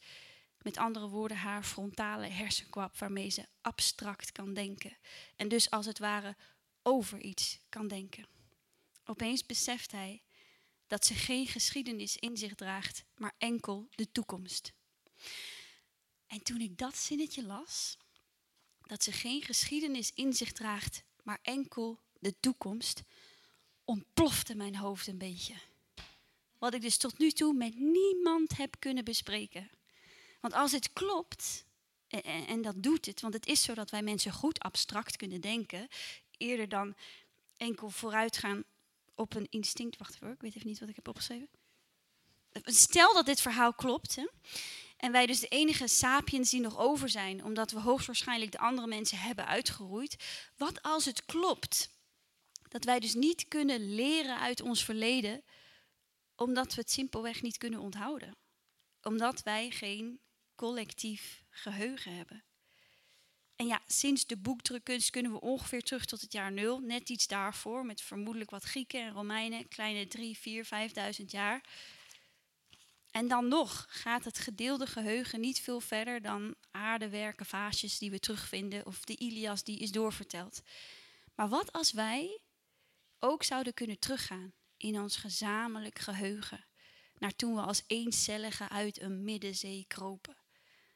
Met 0.61 0.77
andere 0.77 1.07
woorden, 1.07 1.37
haar 1.37 1.63
frontale 1.63 2.27
hersenkwap 2.27 2.97
waarmee 2.97 3.29
ze 3.29 3.45
abstract 3.61 4.31
kan 4.31 4.53
denken. 4.53 4.97
En 5.35 5.47
dus 5.47 5.69
als 5.69 5.85
het 5.85 5.99
ware 5.99 6.35
over 6.81 7.21
iets 7.21 7.59
kan 7.69 7.87
denken. 7.87 8.27
Opeens 9.05 9.45
beseft 9.45 9.91
hij 9.91 10.23
dat 10.87 11.05
ze 11.05 11.13
geen 11.13 11.47
geschiedenis 11.47 12.17
in 12.17 12.37
zich 12.37 12.55
draagt, 12.55 13.05
maar 13.15 13.35
enkel 13.37 13.87
de 13.95 14.11
toekomst. 14.11 14.73
En 16.27 16.43
toen 16.43 16.61
ik 16.61 16.77
dat 16.77 16.97
zinnetje 16.97 17.43
las, 17.43 17.97
dat 18.81 19.03
ze 19.03 19.11
geen 19.11 19.41
geschiedenis 19.41 20.11
in 20.13 20.33
zich 20.33 20.51
draagt, 20.51 21.03
maar 21.23 21.39
enkel 21.41 22.01
de 22.19 22.39
toekomst, 22.39 23.03
ontplofte 23.85 24.55
mijn 24.55 24.75
hoofd 24.75 25.07
een 25.07 25.17
beetje. 25.17 25.53
Wat 26.57 26.73
ik 26.73 26.81
dus 26.81 26.97
tot 26.97 27.17
nu 27.17 27.31
toe 27.31 27.53
met 27.53 27.79
niemand 27.79 28.57
heb 28.57 28.75
kunnen 28.79 29.03
bespreken. 29.03 29.69
Want 30.41 30.53
als 30.53 30.71
het 30.71 30.93
klopt, 30.93 31.65
en, 32.47 32.61
dat 32.61 32.83
doet 32.83 33.05
het, 33.05 33.21
want 33.21 33.33
het 33.33 33.45
is 33.45 33.63
zo 33.63 33.73
dat 33.73 33.89
wij 33.89 34.01
mensen 34.01 34.31
goed 34.31 34.59
abstract 34.59 35.15
kunnen 35.15 35.41
denken, 35.41 35.87
eerder 36.37 36.69
dan 36.69 36.95
enkel 37.57 37.89
vooruitgaan 37.89 38.63
op 39.15 39.35
een 39.35 39.47
instinct. 39.49 39.97
Wacht 39.97 40.15
even, 40.15 40.31
ik 40.31 40.41
weet 40.41 40.55
even 40.55 40.67
niet 40.67 40.79
wat 40.79 40.89
ik 40.89 40.95
heb 40.95 41.07
opgeschreven. 41.07 41.49
Stel 42.63 43.13
dat 43.13 43.25
dit 43.25 43.41
verhaal 43.41 43.73
klopt, 43.73 44.15
hè, 44.15 44.25
en 44.97 45.11
wij 45.11 45.25
dus 45.25 45.39
de 45.39 45.47
enige 45.47 45.87
sapiens 45.87 46.49
die 46.49 46.61
nog 46.61 46.77
over 46.77 47.09
zijn, 47.09 47.43
omdat 47.43 47.71
we 47.71 47.79
hoogstwaarschijnlijk 47.79 48.51
de 48.51 48.57
andere 48.57 48.87
mensen 48.87 49.17
hebben 49.17 49.45
uitgeroeid. 49.45 50.15
Wat 50.57 50.81
als 50.81 51.05
het 51.05 51.25
klopt 51.25 51.89
dat 52.75 52.83
wij 52.83 52.99
dus 52.99 53.13
niet 53.13 53.47
kunnen 53.47 53.95
leren 53.95 54.39
uit 54.39 54.61
ons 54.61 54.83
verleden, 54.83 55.43
omdat 56.35 56.73
we 56.73 56.81
het 56.81 56.91
simpelweg 56.91 57.41
niet 57.41 57.57
kunnen 57.57 57.79
onthouden? 57.79 58.35
Omdat 59.01 59.43
wij 59.43 59.69
geen 59.69 60.19
collectief 60.55 61.43
geheugen 61.49 62.15
hebben. 62.15 62.43
En 63.55 63.67
ja, 63.67 63.81
sinds 63.87 64.25
de 64.25 64.37
boekdrukkunst 64.37 65.09
kunnen 65.09 65.31
we 65.31 65.39
ongeveer 65.39 65.81
terug 65.81 66.05
tot 66.05 66.21
het 66.21 66.33
jaar 66.33 66.51
nul. 66.51 66.79
Net 66.79 67.09
iets 67.09 67.27
daarvoor, 67.27 67.85
met 67.85 68.01
vermoedelijk 68.01 68.49
wat 68.49 68.63
Grieken 68.63 69.01
en 69.01 69.11
Romeinen, 69.11 69.67
kleine 69.67 70.07
drie, 70.07 70.37
vier, 70.37 70.65
vijfduizend 70.65 71.31
jaar. 71.31 71.63
En 73.11 73.27
dan 73.27 73.47
nog 73.47 73.85
gaat 73.89 74.25
het 74.25 74.37
gedeelde 74.37 74.87
geheugen 74.87 75.39
niet 75.39 75.59
veel 75.59 75.79
verder 75.79 76.21
dan 76.21 76.55
aardewerken, 76.71 77.45
vaasjes 77.45 77.97
die 77.97 78.11
we 78.11 78.19
terugvinden 78.19 78.85
of 78.85 78.99
de 78.99 79.17
Ilias 79.17 79.63
die 79.63 79.79
is 79.79 79.91
doorverteld. 79.91 80.61
Maar 81.35 81.49
wat 81.49 81.71
als 81.71 81.91
wij 81.91 82.39
ook 83.25 83.43
zouden 83.43 83.73
kunnen 83.73 83.99
teruggaan 83.99 84.53
in 84.77 84.99
ons 84.99 85.17
gezamenlijk 85.17 85.99
geheugen, 85.99 86.65
naar 87.17 87.35
toen 87.35 87.55
we 87.55 87.61
als 87.61 87.83
eencellige 87.87 88.69
uit 88.69 89.01
een 89.01 89.23
middenzee 89.23 89.85
kropen? 89.87 90.37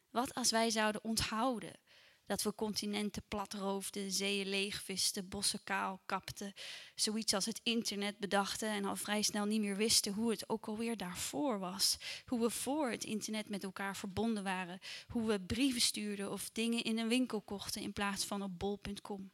Wat 0.10 0.34
als 0.34 0.52
wij 0.52 0.70
zouden 0.70 1.04
onthouden 1.04 1.80
dat 2.26 2.42
we 2.42 2.56
continenten 2.56 3.24
platroofden, 3.28 4.12
zeeën 4.12 4.48
leegvisten, 4.48 5.30
bossen 5.30 5.64
kaal 5.64 6.02
kapten, 6.06 6.54
zoiets 6.96 7.34
als 7.34 7.46
het 7.46 7.60
internet 7.64 8.18
bedachten 8.18 8.70
en 8.70 8.86
al 8.86 8.96
vrij 8.96 9.22
snel 9.22 9.46
niet 9.46 9.62
meer 9.62 9.76
wisten 9.76 10.14
hoe 10.14 10.32
het 10.32 10.50
ook 10.50 10.68
alweer 10.68 10.98
daarvoor 10.98 11.60
was. 11.60 11.98
Hoe 12.26 12.40
we 12.40 12.50
voor 12.50 12.90
het 12.90 13.04
internet 13.04 13.50
met 13.50 13.64
elkaar 13.64 13.98
verbonden 13.98 14.44
waren, 14.44 14.80
hoe 15.08 15.28
we 15.28 15.42
brieven 15.42 15.82
stuurden 15.82 16.32
of 16.32 16.50
dingen 16.50 16.84
in 16.84 16.98
een 16.98 17.08
winkel 17.08 17.42
kochten 17.42 17.82
in 17.82 17.94
plaats 17.94 18.26
van 18.26 18.42
op 18.42 18.60
bol.com. 18.60 19.32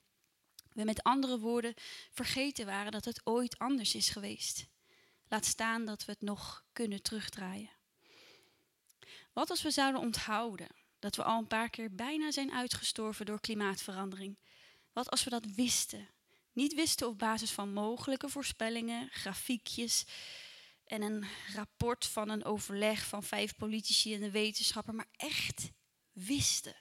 We 0.76 0.84
met 0.84 1.04
andere 1.04 1.40
woorden 1.40 1.74
vergeten 2.12 2.66
waren 2.66 2.92
dat 2.92 3.06
het 3.06 3.22
ooit 3.24 3.60
anders 3.60 3.96
is 3.96 4.10
geweest. 4.10 4.68
Laat 5.28 5.46
staan 5.46 5.86
dat 5.86 6.06
we 6.06 6.12
het 6.12 6.22
nog 6.22 6.66
kunnen 6.74 7.02
terugdraaien. 7.02 7.70
Wat 9.34 9.50
als 9.50 9.62
we 9.62 9.72
zouden 9.72 10.02
onthouden 10.02 10.68
dat 11.00 11.16
we 11.16 11.24
al 11.24 11.38
een 11.38 11.48
paar 11.48 11.70
keer 11.70 11.96
bijna 11.96 12.32
zijn 12.32 12.52
uitgestorven 12.52 13.26
door 13.26 13.40
klimaatverandering? 13.40 14.38
Wat 14.94 15.10
als 15.10 15.24
we 15.24 15.30
dat 15.30 15.46
wisten? 15.46 16.10
Niet 16.52 16.74
wisten 16.74 17.08
op 17.08 17.20
basis 17.20 17.52
van 17.52 17.74
mogelijke 17.74 18.30
voorspellingen, 18.30 19.10
grafiekjes 19.12 20.06
en 20.86 21.02
een 21.02 21.26
rapport 21.54 22.06
van 22.06 22.30
een 22.30 22.46
overleg 22.46 23.06
van 23.06 23.24
vijf 23.24 23.56
politici 23.56 24.14
en 24.14 24.24
een 24.24 24.32
wetenschapper, 24.32 24.94
maar 24.94 25.10
echt 25.12 25.70
wisten. 26.12 26.76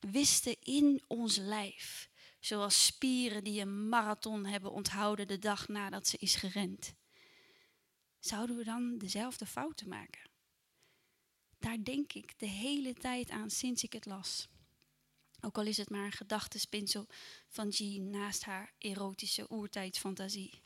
Wisten 0.00 0.56
in 0.60 1.02
ons 1.06 1.36
lijf. 1.36 2.10
Zoals 2.42 2.86
spieren 2.86 3.44
die 3.44 3.60
een 3.60 3.88
marathon 3.88 4.46
hebben 4.46 4.72
onthouden 4.72 5.28
de 5.28 5.38
dag 5.38 5.68
nadat 5.68 6.06
ze 6.06 6.16
is 6.16 6.34
gerend. 6.34 6.94
Zouden 8.18 8.56
we 8.56 8.64
dan 8.64 8.98
dezelfde 8.98 9.46
fouten 9.46 9.88
maken? 9.88 10.30
daar 11.62 11.84
denk 11.84 12.12
ik 12.12 12.38
de 12.38 12.46
hele 12.46 12.94
tijd 12.94 13.30
aan 13.30 13.50
sinds 13.50 13.82
ik 13.82 13.92
het 13.92 14.06
las. 14.06 14.48
Ook 15.40 15.58
al 15.58 15.66
is 15.66 15.76
het 15.76 15.90
maar 15.90 16.04
een 16.04 16.12
gedachtespinsel 16.12 17.06
van 17.48 17.68
Jean 17.68 18.10
naast 18.10 18.44
haar 18.44 18.72
erotische 18.78 19.46
oertijdsfantasie. 19.52 20.62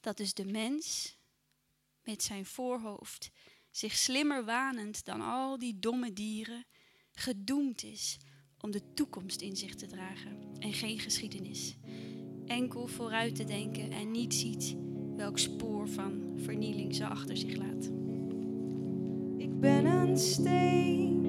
Dat 0.00 0.20
is 0.20 0.34
de 0.34 0.44
mens 0.44 1.16
met 2.02 2.22
zijn 2.22 2.46
voorhoofd, 2.46 3.30
zich 3.70 3.94
slimmer 3.96 4.44
wanend 4.44 5.04
dan 5.04 5.20
al 5.20 5.58
die 5.58 5.78
domme 5.78 6.12
dieren, 6.12 6.66
gedoemd 7.12 7.82
is 7.82 8.16
om 8.64 8.70
de 8.70 8.82
toekomst 8.94 9.40
in 9.40 9.56
zich 9.56 9.74
te 9.74 9.86
dragen 9.86 10.36
en 10.58 10.72
geen 10.72 10.98
geschiedenis. 10.98 11.76
Enkel 12.46 12.86
vooruit 12.86 13.36
te 13.36 13.44
denken 13.44 13.90
en 13.90 14.10
niet 14.10 14.34
ziet 14.34 14.76
welk 15.16 15.38
spoor 15.38 15.88
van 15.88 16.22
vernieling 16.36 16.94
ze 16.94 17.06
achter 17.06 17.36
zich 17.36 17.56
laat 17.56 17.90
ben 19.64 19.86
een 19.86 20.18
steen 20.18 21.24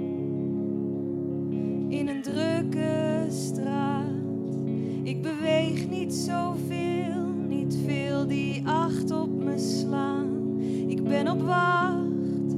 in 1.89 2.08
een 2.08 2.21
drukke 2.21 3.26
straat. 3.30 4.56
Ik 5.04 5.21
beweeg 5.21 5.89
niet 5.89 6.13
zoveel, 6.13 7.26
niet 7.48 7.78
veel 7.86 8.28
die 8.28 8.67
acht 8.67 9.12
op 9.12 9.43
me 9.43 9.58
slaan. 9.58 10.60
Ik 10.88 11.04
ben 11.04 11.28
op 11.28 11.41
wacht, 11.41 12.54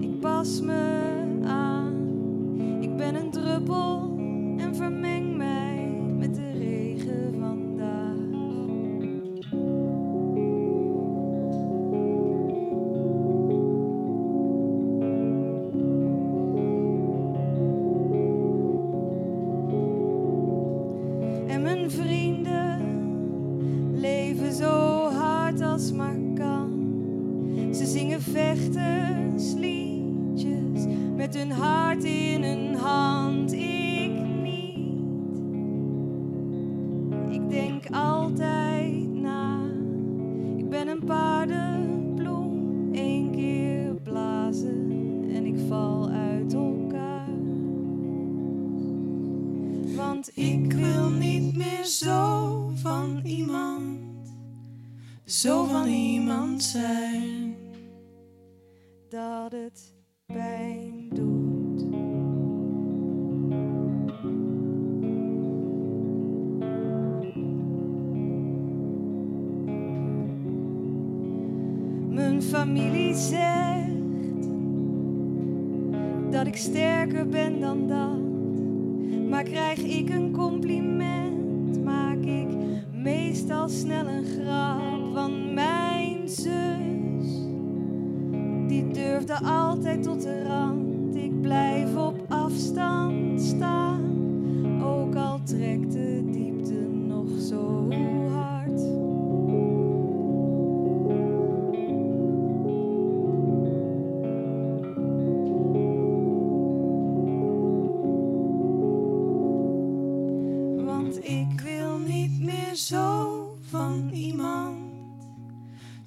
ik 0.00 0.20
pas 0.20 0.60
me 0.60 1.01
dan. 77.78 78.30
Maar 79.28 79.42
krijg 79.42 79.78
ik 79.78 80.10
een 80.10 80.32
compliment, 80.32 81.84
maak 81.84 82.24
ik 82.24 82.48
meestal 82.92 83.68
snel 83.68 84.06
een 84.06 84.24
grap. 84.24 85.12
Want 85.12 85.52
mijn 85.52 86.28
zus, 86.28 87.46
die 88.66 88.88
durfde 88.90 89.40
altijd 89.40 90.02
tot 90.02 90.22
de 90.22 90.42
rand. 90.42 91.16
Ik 91.16 91.40
blijf 91.40 91.96
op 91.96 92.24
afstand 92.28 93.40
staan, 93.40 93.91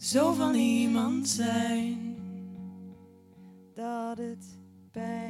zo 0.05 0.33
van 0.33 0.53
iemand, 0.55 1.29
zijn. 1.29 2.15
dat 3.73 4.17
het 4.17 4.57
pijn 4.91 5.24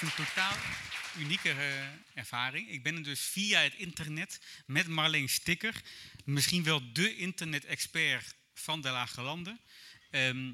een 0.00 0.14
totaal 0.14 0.56
unieke 1.18 1.50
eh, 1.50 1.84
ervaring. 2.14 2.68
Ik 2.68 2.82
ben 2.82 3.02
dus 3.02 3.20
via 3.20 3.60
het 3.60 3.74
internet 3.74 4.40
met 4.66 4.86
Marleen 4.86 5.28
Sticker, 5.28 5.82
misschien 6.24 6.62
wel 6.62 6.92
de 6.92 7.16
internet-expert 7.16 8.34
van 8.54 8.80
de 8.80 8.90
Lage 8.90 9.22
Landen, 9.22 9.60
ehm, 10.10 10.52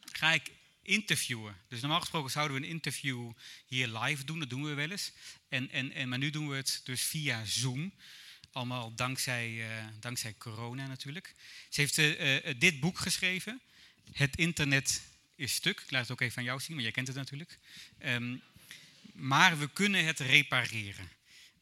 ga 0.00 0.32
ik 0.32 0.50
interviewen. 0.82 1.56
Dus 1.68 1.80
normaal 1.80 2.00
gesproken 2.00 2.30
zouden 2.30 2.56
we 2.56 2.62
een 2.62 2.72
interview 2.72 3.32
hier 3.66 3.88
live 3.88 4.24
doen, 4.24 4.38
dat 4.38 4.50
doen 4.50 4.64
we 4.64 4.74
wel 4.74 4.90
eens. 4.90 5.12
En, 5.48 5.70
en, 5.70 5.92
en, 5.92 6.08
maar 6.08 6.18
nu 6.18 6.30
doen 6.30 6.48
we 6.48 6.56
het 6.56 6.80
dus 6.84 7.02
via 7.02 7.44
Zoom. 7.44 7.92
Allemaal 8.52 8.94
dankzij, 8.94 9.70
eh, 9.70 9.84
dankzij 10.00 10.34
corona 10.38 10.86
natuurlijk. 10.86 11.34
Ze 11.68 11.80
heeft 11.80 11.98
eh, 11.98 12.54
dit 12.58 12.80
boek 12.80 12.98
geschreven. 12.98 13.60
Het 14.12 14.36
internet 14.36 15.02
is 15.34 15.54
stuk. 15.54 15.80
Ik 15.80 15.90
laat 15.90 16.02
het 16.02 16.10
ook 16.10 16.20
even 16.20 16.38
aan 16.38 16.44
jou 16.44 16.60
zien, 16.60 16.74
maar 16.74 16.84
jij 16.84 16.92
kent 16.92 17.06
het 17.06 17.16
natuurlijk. 17.16 17.58
Ehm, 17.98 18.36
maar 19.16 19.58
we 19.58 19.68
kunnen 19.72 20.04
het 20.04 20.20
repareren. 20.20 21.08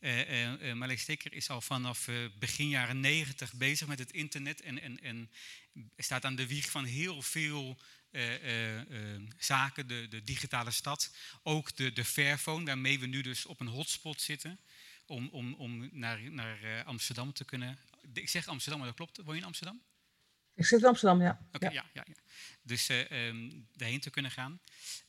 Eh, 0.01 0.73
Marleen 0.73 0.99
Sticker 0.99 1.33
is 1.33 1.51
al 1.51 1.61
vanaf 1.61 2.09
begin 2.39 2.69
jaren 2.69 3.01
90 3.01 3.53
bezig 3.53 3.89
met 3.89 3.99
het 3.99 4.13
internet 4.13 4.61
en, 4.61 4.81
en, 4.81 5.01
en 5.01 5.31
staat 5.97 6.25
aan 6.25 6.37
de 6.37 6.47
wieg 6.47 6.71
van 6.71 6.85
heel 6.85 7.23
veel 7.23 7.79
zaken, 9.39 9.87
de, 9.89 10.07
de 10.09 10.25
digitale 10.25 10.71
stad. 10.71 11.15
Ook 11.43 11.77
de, 11.77 11.93
de 11.93 12.05
Fairphone, 12.05 12.65
waarmee 12.65 12.99
we 12.99 13.07
nu 13.07 13.21
dus 13.21 13.47
op 13.47 13.61
een 13.61 13.67
hotspot 13.67 14.21
zitten 14.21 14.61
om, 15.07 15.29
om, 15.29 15.55
om 15.55 15.89
naar, 15.93 16.31
naar 16.31 16.85
Amsterdam 16.85 17.33
te 17.33 17.45
kunnen. 17.45 17.79
Ik 18.13 18.29
zeg 18.29 18.47
Amsterdam, 18.47 18.79
maar 18.79 18.89
dat 18.89 18.97
klopt. 18.97 19.17
Woon 19.17 19.35
je 19.35 19.41
in 19.41 19.47
Amsterdam? 19.47 19.83
Ik 20.55 20.67
zit 20.67 20.81
in 20.81 20.87
Amsterdam, 20.87 21.23
ja. 21.23 21.39
Oké, 21.53 21.67
ja. 21.69 21.73
Ja, 21.93 22.05
ja, 22.07 22.15
Dus 22.63 22.89
eh, 22.89 23.29
ehm, 23.29 23.51
daarheen 23.77 24.01
te 24.01 24.11
kunnen 24.11 24.31
gaan. 24.31 24.61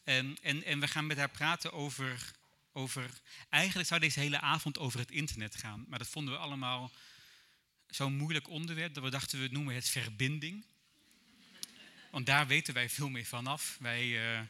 Ehm, 0.03 0.33
en, 0.41 0.63
en 0.63 0.79
we 0.79 0.87
gaan 0.87 1.07
met 1.07 1.17
haar 1.17 1.29
praten 1.29 1.73
over, 1.73 2.31
over... 2.73 3.09
Eigenlijk 3.49 3.87
zou 3.87 3.99
deze 3.99 4.19
hele 4.19 4.39
avond 4.39 4.79
over 4.79 4.99
het 4.99 5.11
internet 5.11 5.55
gaan. 5.55 5.85
Maar 5.87 5.99
dat 5.99 6.07
vonden 6.07 6.33
we 6.33 6.39
allemaal 6.39 6.91
zo'n 7.87 8.15
moeilijk 8.15 8.49
onderwerp... 8.49 8.93
dat 8.93 9.03
we 9.03 9.09
dachten, 9.09 9.41
we 9.41 9.47
noemen 9.51 9.75
het 9.75 9.89
verbinding. 9.89 10.65
Want 12.11 12.25
daar 12.25 12.47
weten 12.47 12.73
wij 12.73 12.89
veel 12.89 13.09
meer 13.09 13.25
vanaf. 13.25 13.77
Wij 13.79 14.33
eh, 14.33 14.41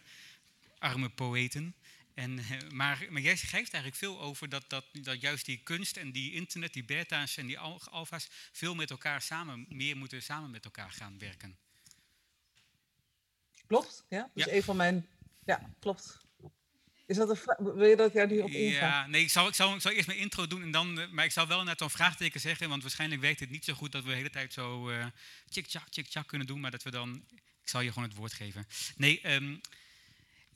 arme 0.77 1.09
poëten. 1.09 1.75
En, 2.15 2.39
eh, 2.39 2.69
maar, 2.69 3.05
maar 3.09 3.21
jij 3.21 3.35
schrijft 3.35 3.73
eigenlijk 3.73 4.03
veel 4.03 4.21
over 4.21 4.49
dat, 4.49 4.69
dat, 4.69 4.85
dat 4.91 5.21
juist 5.21 5.45
die 5.45 5.57
kunst 5.63 5.97
en 5.97 6.11
die 6.11 6.33
internet, 6.33 6.73
die 6.73 6.83
beta's 6.85 7.37
en 7.37 7.45
die 7.47 7.59
al- 7.59 7.81
alfa's... 7.89 8.27
veel 8.51 8.75
met 8.75 8.89
elkaar 8.89 9.21
samen, 9.21 9.65
meer 9.69 9.97
moeten 9.97 10.23
samen 10.23 10.51
met 10.51 10.65
elkaar 10.65 10.91
gaan 10.91 11.19
werken. 11.19 11.57
Klopt, 13.67 14.03
ja. 14.09 14.19
Dat 14.21 14.29
is 14.33 14.45
Ja. 14.45 14.51
een 14.51 14.63
van 14.63 14.75
mijn... 14.75 15.07
Ja, 15.45 15.73
klopt. 15.79 16.23
Is 17.05 17.15
dat 17.17 17.29
een 17.29 17.35
vraag? 17.35 17.57
Wil 17.57 17.85
je 17.85 17.95
dat 17.95 18.13
daar 18.13 18.27
nu 18.27 18.39
op? 18.39 18.49
Ja, 18.49 19.07
nee, 19.07 19.21
ik 19.21 19.29
zal, 19.29 19.47
ik, 19.47 19.53
zal, 19.53 19.75
ik 19.75 19.81
zal 19.81 19.91
eerst 19.91 20.07
mijn 20.07 20.19
intro 20.19 20.47
doen, 20.47 20.61
en 20.61 20.71
dan, 20.71 20.99
eh, 20.99 21.09
maar 21.09 21.25
ik 21.25 21.31
zal 21.31 21.47
wel 21.47 21.63
net 21.63 21.81
een 21.81 21.89
vraagteken 21.89 22.39
zeggen, 22.39 22.69
want 22.69 22.81
waarschijnlijk 22.81 23.21
werkt 23.21 23.39
het 23.39 23.49
niet 23.49 23.65
zo 23.65 23.73
goed 23.73 23.91
dat 23.91 24.03
we 24.03 24.09
de 24.09 24.15
hele 24.15 24.29
tijd 24.29 24.53
zo 24.53 24.89
eh 24.89 25.05
tjik-tjak, 25.49 25.89
tjik-tjak 25.89 26.27
kunnen 26.27 26.47
doen, 26.47 26.59
maar 26.59 26.71
dat 26.71 26.83
we 26.83 26.91
dan, 26.91 27.25
ik 27.61 27.69
zal 27.69 27.81
je 27.81 27.91
gewoon 27.91 28.07
het 28.07 28.17
woord 28.17 28.33
geven. 28.33 28.67
Nee, 28.95 29.21
ehm, 29.21 29.55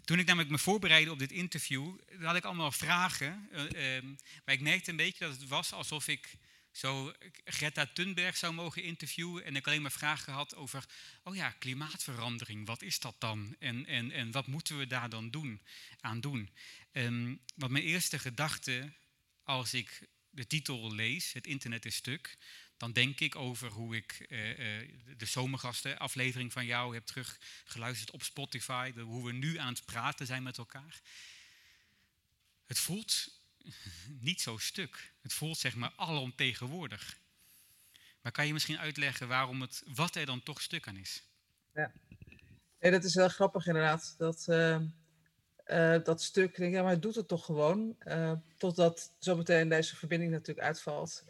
toen 0.03 0.19
ik 0.19 0.25
namelijk 0.25 0.51
me 0.51 0.57
voorbereidde 0.57 1.11
op 1.11 1.19
dit 1.19 1.31
interview, 1.31 1.97
had 2.21 2.35
ik 2.35 2.43
allemaal 2.43 2.71
vragen, 2.71 3.49
ehm, 3.51 4.07
maar 4.45 4.55
ik 4.55 4.61
merkte 4.61 4.89
een 4.89 4.95
beetje 4.95 5.25
dat 5.25 5.39
het 5.39 5.47
was 5.47 5.73
alsof 5.73 6.07
ik 6.07 6.37
zo 6.71 7.13
Greta 7.45 7.85
Thunberg 7.93 8.37
zou 8.37 8.53
mogen 8.53 8.83
interviewen 8.83 9.45
en 9.45 9.55
ik 9.55 9.67
alleen 9.67 9.81
maar 9.81 9.91
vragen 9.91 10.33
had 10.33 10.55
over, 10.55 10.85
oh 11.23 11.35
ja, 11.35 11.49
klimaatverandering, 11.49 12.67
wat 12.67 12.81
is 12.81 12.99
dat 12.99 13.15
dan? 13.19 13.55
En, 13.59 13.85
en, 13.85 14.11
en 14.11 14.31
wat 14.31 14.47
moeten 14.47 14.77
we 14.77 14.87
daar 14.87 15.09
dan 15.09 15.29
doen, 15.29 15.61
aan 15.99 16.19
doen? 16.19 16.49
Ehm, 16.91 17.35
wat 17.55 17.69
mijn 17.69 17.83
eerste 17.83 18.19
gedachte 18.19 18.93
als 19.43 19.73
ik 19.73 20.07
de 20.29 20.47
titel 20.47 20.93
lees, 20.93 21.33
Het 21.33 21.47
internet 21.47 21.85
is 21.85 21.95
stuk, 21.95 22.37
dan 22.79 22.91
denk 22.91 23.19
ik 23.19 23.35
over 23.35 23.69
hoe 23.69 23.95
ik 23.95 24.25
eh, 24.29 24.79
eh, 24.81 24.89
de 25.17 25.25
zomergasten 25.25 25.97
aflevering 25.97 26.51
van 26.51 26.65
jou 26.65 26.93
heb 26.93 27.05
teruggeluisterd 27.05 28.11
op 28.11 28.23
Spotify, 28.23 28.91
de- 28.91 29.01
hoe 29.01 29.25
we 29.25 29.31
nu 29.31 29.57
aan 29.57 29.73
het 29.73 29.85
praten 29.85 30.25
zijn 30.25 30.43
met 30.43 30.57
elkaar. 30.57 31.01
Het 32.65 32.79
voelt 32.79 33.27
niet 34.29 34.41
zo 34.41 34.57
stuk. 34.57 35.13
Het 35.21 35.33
voelt 35.33 35.57
zeg 35.57 35.75
maar 35.75 35.93
alomtegenwoordig. 35.95 37.17
Maar 38.21 38.31
kan 38.31 38.47
je 38.47 38.53
misschien 38.53 38.79
uitleggen 38.79 39.27
waarom 39.27 39.61
het, 39.61 39.83
wat 39.85 40.15
er 40.15 40.25
dan 40.25 40.43
toch 40.43 40.61
stuk 40.61 40.87
aan 40.87 40.97
is? 40.97 41.23
Nee, 42.79 42.91
dat 42.91 43.03
is 43.03 43.15
wel 43.15 43.29
grappig 43.29 43.67
inderdaad. 43.67 44.15
Dat, 44.17 44.47
eh, 44.47 44.79
dat 46.03 46.21
stuk, 46.21 46.57
ja, 46.57 46.81
maar 46.81 46.91
het 46.91 47.01
doet 47.01 47.15
het 47.15 47.27
toch 47.27 47.45
gewoon. 47.45 47.97
totdat 48.57 49.11
zometeen 49.19 49.69
deze 49.69 49.95
verbinding 49.95 50.31
natuurlijk 50.31 50.67
uitvalt. 50.67 51.23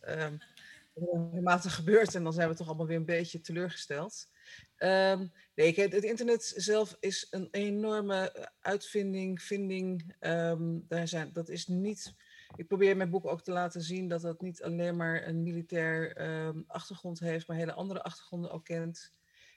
Regelmatig 1.00 1.76
gebeurt 1.76 2.16
en 2.16 2.24
dan 2.24 2.34
zijn 2.34 2.50
we 2.50 2.56
toch 2.56 2.68
allemaal 2.68 2.88
weer 2.88 2.98
een 2.98 3.06
beetje 3.06 3.42
teleurgesteld. 3.42 4.28
Ehm, 4.76 5.28
nee, 5.56 5.74
kijk, 5.74 5.92
het 5.92 6.04
internet 6.04 6.54
zelf 6.56 6.98
is 7.00 7.28
een 7.30 7.48
enorme 7.52 8.50
uitvinding, 8.60 9.42
vinding. 9.42 10.16
ehm, 10.20 10.80
daar 10.88 11.08
zijn, 11.08 11.34
dat 11.34 11.50
is 11.50 11.68
niet. 11.68 12.14
Ik 12.56 12.68
probeer 12.68 12.98
mijn 12.98 13.10
boek 13.10 13.26
ook 13.26 13.42
te 13.42 13.52
laten 13.52 13.82
zien 13.82 14.08
dat 14.08 14.22
dat 14.22 14.42
niet 14.42 14.64
alleen 14.64 14.96
maar 14.96 15.28
een 15.28 15.44
militair 15.44 16.16
ehm, 16.16 16.62
achtergrond 16.68 17.20
heeft, 17.20 17.48
maar 17.48 17.58
hele 17.58 17.74
andere 17.74 18.02
achtergronden 18.02 18.52
ook 18.52 18.66
kent. 18.66 19.14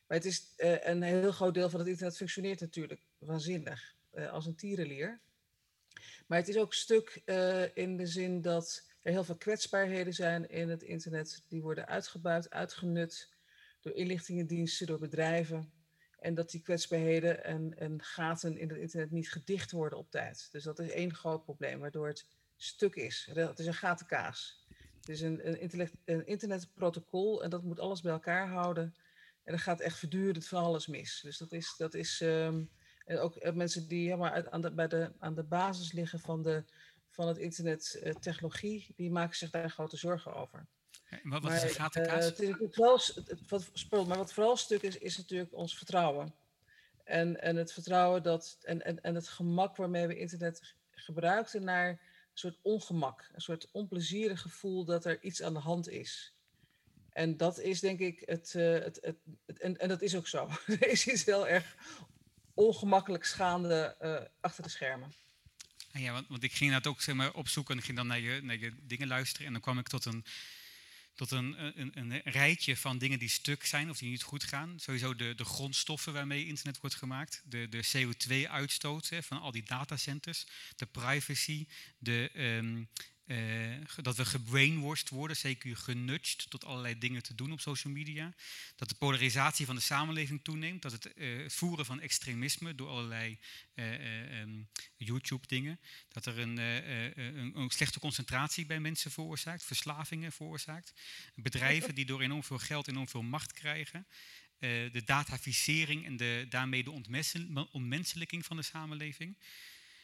Maar 0.06 0.16
het 0.16 0.26
is 0.26 0.52
eh, 0.56 0.86
een 0.86 1.02
heel 1.02 1.32
groot 1.32 1.54
deel 1.54 1.70
van 1.70 1.80
het 1.80 1.88
internet 1.88 2.16
functioneert 2.16 2.60
natuurlijk 2.60 3.00
waanzinnig, 3.18 3.94
eh, 4.10 4.32
als 4.32 4.46
een 4.46 4.56
tierenlier. 4.56 5.20
Maar 6.26 6.38
het 6.38 6.48
is 6.48 6.56
ook 6.56 6.74
stuk 6.74 7.22
eh, 7.24 7.76
in 7.76 7.96
de 7.96 8.06
zin 8.06 8.40
dat 8.40 8.91
er 9.02 9.12
heel 9.12 9.24
veel 9.24 9.36
kwetsbaarheden 9.36 10.14
zijn 10.14 10.48
in 10.48 10.68
het 10.68 10.82
internet. 10.82 11.42
Die 11.48 11.62
worden 11.62 11.86
uitgebuit, 11.86 12.50
uitgenut 12.50 13.28
door 13.80 13.92
inlichtingendiensten, 13.92 14.86
door 14.86 14.98
bedrijven. 14.98 15.72
En 16.18 16.34
dat 16.34 16.50
die 16.50 16.62
kwetsbaarheden 16.62 17.44
en, 17.44 17.78
en 17.78 18.02
gaten 18.02 18.58
in 18.58 18.68
het 18.68 18.78
internet 18.78 19.10
niet 19.10 19.30
gedicht 19.30 19.70
worden 19.70 19.98
op 19.98 20.10
tijd. 20.10 20.48
Dus 20.52 20.64
dat 20.64 20.78
is 20.78 20.90
één 20.90 21.14
groot 21.14 21.44
probleem, 21.44 21.80
waardoor 21.80 22.06
het 22.06 22.26
stuk 22.56 22.94
is. 22.94 23.28
Het 23.32 23.58
is 23.58 23.66
een 23.66 23.74
gatenkaas. 23.74 24.66
Het 24.98 25.08
is 25.08 25.20
een, 25.20 25.68
een, 26.04 26.26
internetprotocol 26.26 27.42
en 27.42 27.50
dat 27.50 27.62
moet 27.62 27.80
alles 27.80 28.00
bij 28.00 28.12
elkaar 28.12 28.48
houden. 28.48 28.94
En 29.44 29.52
er 29.52 29.58
gaat 29.58 29.80
echt 29.80 29.98
voortdurend 29.98 30.46
van 30.46 30.62
alles 30.62 30.86
mis. 30.86 31.20
Dus 31.20 31.38
dat 31.38 31.52
is, 31.52 31.74
dat 31.76 31.94
is 31.94 32.20
ehm, 32.20 32.64
en 33.04 33.18
ook 33.18 33.36
eh, 33.36 33.52
mensen 33.52 33.88
die 33.88 34.04
helemaal 34.04 34.50
aan, 34.50 34.74
bij 34.74 34.88
de, 34.88 35.12
aan 35.18 35.34
de 35.34 35.42
basis 35.42 35.92
liggen 35.92 36.20
van, 36.20 36.42
de, 36.42 36.64
van 37.12 37.28
het 37.28 37.38
internet 37.38 37.94
eh, 38.02 38.14
technologie, 38.14 38.92
die 38.96 39.10
maken 39.10 39.36
zich 39.36 39.50
daar 39.50 39.70
grote 39.70 39.96
zorgen 39.96 40.34
over. 40.34 40.66
En 41.08 41.20
Wat, 41.30 41.44
is 41.44 41.48
Maar, 41.48 41.68
gatenkaas? 41.70 42.30
eh, 42.38 42.48
het- 42.48 42.58
het- 43.28 43.48
wat, 43.48 43.70
spul, 43.72 44.06
maar 44.06 44.16
wat 44.18 44.32
vooral 44.32 44.56
stuk 44.56 44.82
is, 44.82 44.98
is 44.98 45.16
natuurlijk 45.16 45.54
ons 45.54 45.76
vertrouwen. 45.76 46.34
En, 47.04 47.40
en 47.40 47.56
het 47.56 47.72
vertrouwen 47.72 48.22
dat, 48.22 48.58
en, 48.62 48.84
en, 48.84 49.00
en 49.02 49.14
het 49.14 49.28
gemak 49.28 49.76
waarmee 49.76 50.06
we 50.06 50.18
internet 50.18 50.74
gebruikten 50.90 51.64
naar 51.64 51.88
een 51.88 51.98
soort 52.32 52.58
ongemak. 52.62 53.28
Een 53.32 53.40
soort 53.40 53.68
onplezierig 53.72 54.40
gevoel 54.40 54.84
dat 54.84 55.04
er 55.04 55.22
iets 55.22 55.42
aan 55.42 55.52
de 55.54 55.58
hand 55.60 55.88
is. 55.88 56.34
En 57.10 57.36
dat 57.36 57.58
is 57.58 57.80
denk 57.80 57.98
ik 58.00 58.22
het, 58.24 58.54
uh, 58.56 58.72
het, 58.78 58.98
het, 59.00 59.16
het, 59.46 59.58
en, 59.58 59.76
en 59.78 59.88
dat 59.88 60.02
is 60.02 60.16
ook 60.16 60.26
zo. 60.26 60.48
er 60.66 60.86
is 60.88 61.06
iets 61.06 61.24
heel 61.24 61.48
erg 61.48 61.76
ongemakkelijk 62.54 63.24
schaande 63.24 63.96
uh, 64.00 64.20
achter 64.40 64.62
de 64.62 64.68
schermen. 64.68 65.12
Ah 65.92 66.00
ja, 66.00 66.12
want, 66.12 66.28
want 66.28 66.42
ik 66.42 66.52
ging 66.52 66.72
dat 66.72 66.86
ook 66.86 67.00
zeg 67.00 67.14
maar, 67.14 67.32
opzoeken 67.32 67.76
en 67.76 67.82
ging 67.82 67.96
dan 67.96 68.06
naar 68.06 68.20
je, 68.20 68.40
naar 68.42 68.58
je 68.58 68.72
dingen 68.82 69.08
luisteren. 69.08 69.46
En 69.46 69.52
dan 69.52 69.62
kwam 69.62 69.78
ik 69.78 69.88
tot 69.88 70.04
een, 70.04 70.24
tot 71.14 71.30
een, 71.30 71.80
een, 71.80 71.90
een 71.94 72.20
rijtje 72.24 72.76
van 72.76 72.98
dingen 72.98 73.18
die 73.18 73.28
stuk 73.28 73.64
zijn 73.64 73.90
of 73.90 73.98
die 73.98 74.10
niet 74.10 74.22
goed 74.22 74.44
gaan. 74.44 74.80
Sowieso 74.80 75.16
de, 75.16 75.34
de 75.34 75.44
grondstoffen 75.44 76.12
waarmee 76.12 76.46
internet 76.46 76.80
wordt 76.80 76.96
gemaakt. 76.96 77.42
De, 77.44 77.68
de 77.68 77.84
CO2-uitstoot 77.84 79.10
van 79.20 79.40
al 79.40 79.50
die 79.50 79.64
datacenters. 79.64 80.46
De 80.76 80.86
privacy. 80.86 81.66
De, 81.98 82.30
um, 82.34 82.88
uh, 83.32 83.76
dat 84.02 84.16
we 84.16 84.24
gebrainwashed 84.24 85.08
worden, 85.08 85.36
zeker 85.36 85.76
genudged 85.76 86.50
tot 86.50 86.64
allerlei 86.64 86.98
dingen 86.98 87.22
te 87.22 87.34
doen 87.34 87.52
op 87.52 87.60
social 87.60 87.92
media. 87.92 88.34
Dat 88.76 88.88
de 88.88 88.94
polarisatie 88.94 89.66
van 89.66 89.74
de 89.74 89.80
samenleving 89.80 90.40
toeneemt. 90.42 90.82
Dat 90.82 90.92
het 90.92 91.10
uh, 91.14 91.48
voeren 91.48 91.86
van 91.86 92.00
extremisme 92.00 92.74
door 92.74 92.88
allerlei 92.88 93.38
uh, 93.74 94.40
um, 94.40 94.68
YouTube-dingen. 94.96 95.80
Dat 96.08 96.26
er 96.26 96.38
een, 96.38 96.56
een, 96.56 97.70
slechte 97.70 98.00
concentratie 98.00 98.66
bij 98.66 98.80
mensen 98.80 99.10
veroorzaakt, 99.10 99.64
verslavingen 99.64 100.32
veroorzaakt. 100.32 100.92
Bedrijven 101.34 101.94
die 101.94 102.04
door 102.04 102.20
enorm 102.20 102.44
veel 102.44 102.58
geld 102.58 102.88
enorm 102.88 103.08
veel 103.08 103.22
macht 103.22 103.52
krijgen. 103.52 104.06
de 104.58 105.02
dataficering 105.04 106.04
en 106.06 106.16
de, 106.16 106.46
daarmee 106.48 106.84
de 106.84 107.02
ontmenselijking 107.70 108.44
van 108.44 108.56
de 108.56 108.62
samenleving 108.62 109.36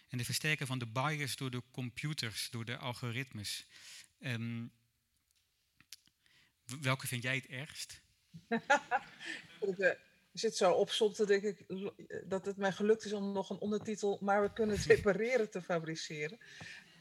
en 0.08 0.18
de 0.18 0.24
versterken 0.24 0.66
van 0.66 0.78
de 0.78 0.86
bias 0.86 1.36
door 1.36 1.50
de 1.50 1.62
computers, 1.70 2.50
door 2.50 2.64
de 2.64 2.76
algoritmes. 2.76 3.66
Um, 4.20 4.72
welke 6.80 7.06
vind 7.06 7.22
jij 7.22 7.34
het 7.34 7.46
ergst? 7.46 8.00
Je 10.32 10.44
zit 10.44 10.56
zo 10.56 10.72
op 10.72 10.90
soms, 10.90 11.16
denk 11.16 11.42
ik 11.42 11.64
dat 12.24 12.46
het 12.46 12.56
mij 12.56 12.72
gelukt 12.72 13.04
is 13.04 13.12
om 13.12 13.32
nog 13.32 13.50
een 13.50 13.58
ondertitel, 13.58 14.18
maar 14.20 14.42
we 14.42 14.52
kunnen 14.52 14.78
separeren 14.78 15.50
te 15.54 15.62
fabriceren. 15.62 16.38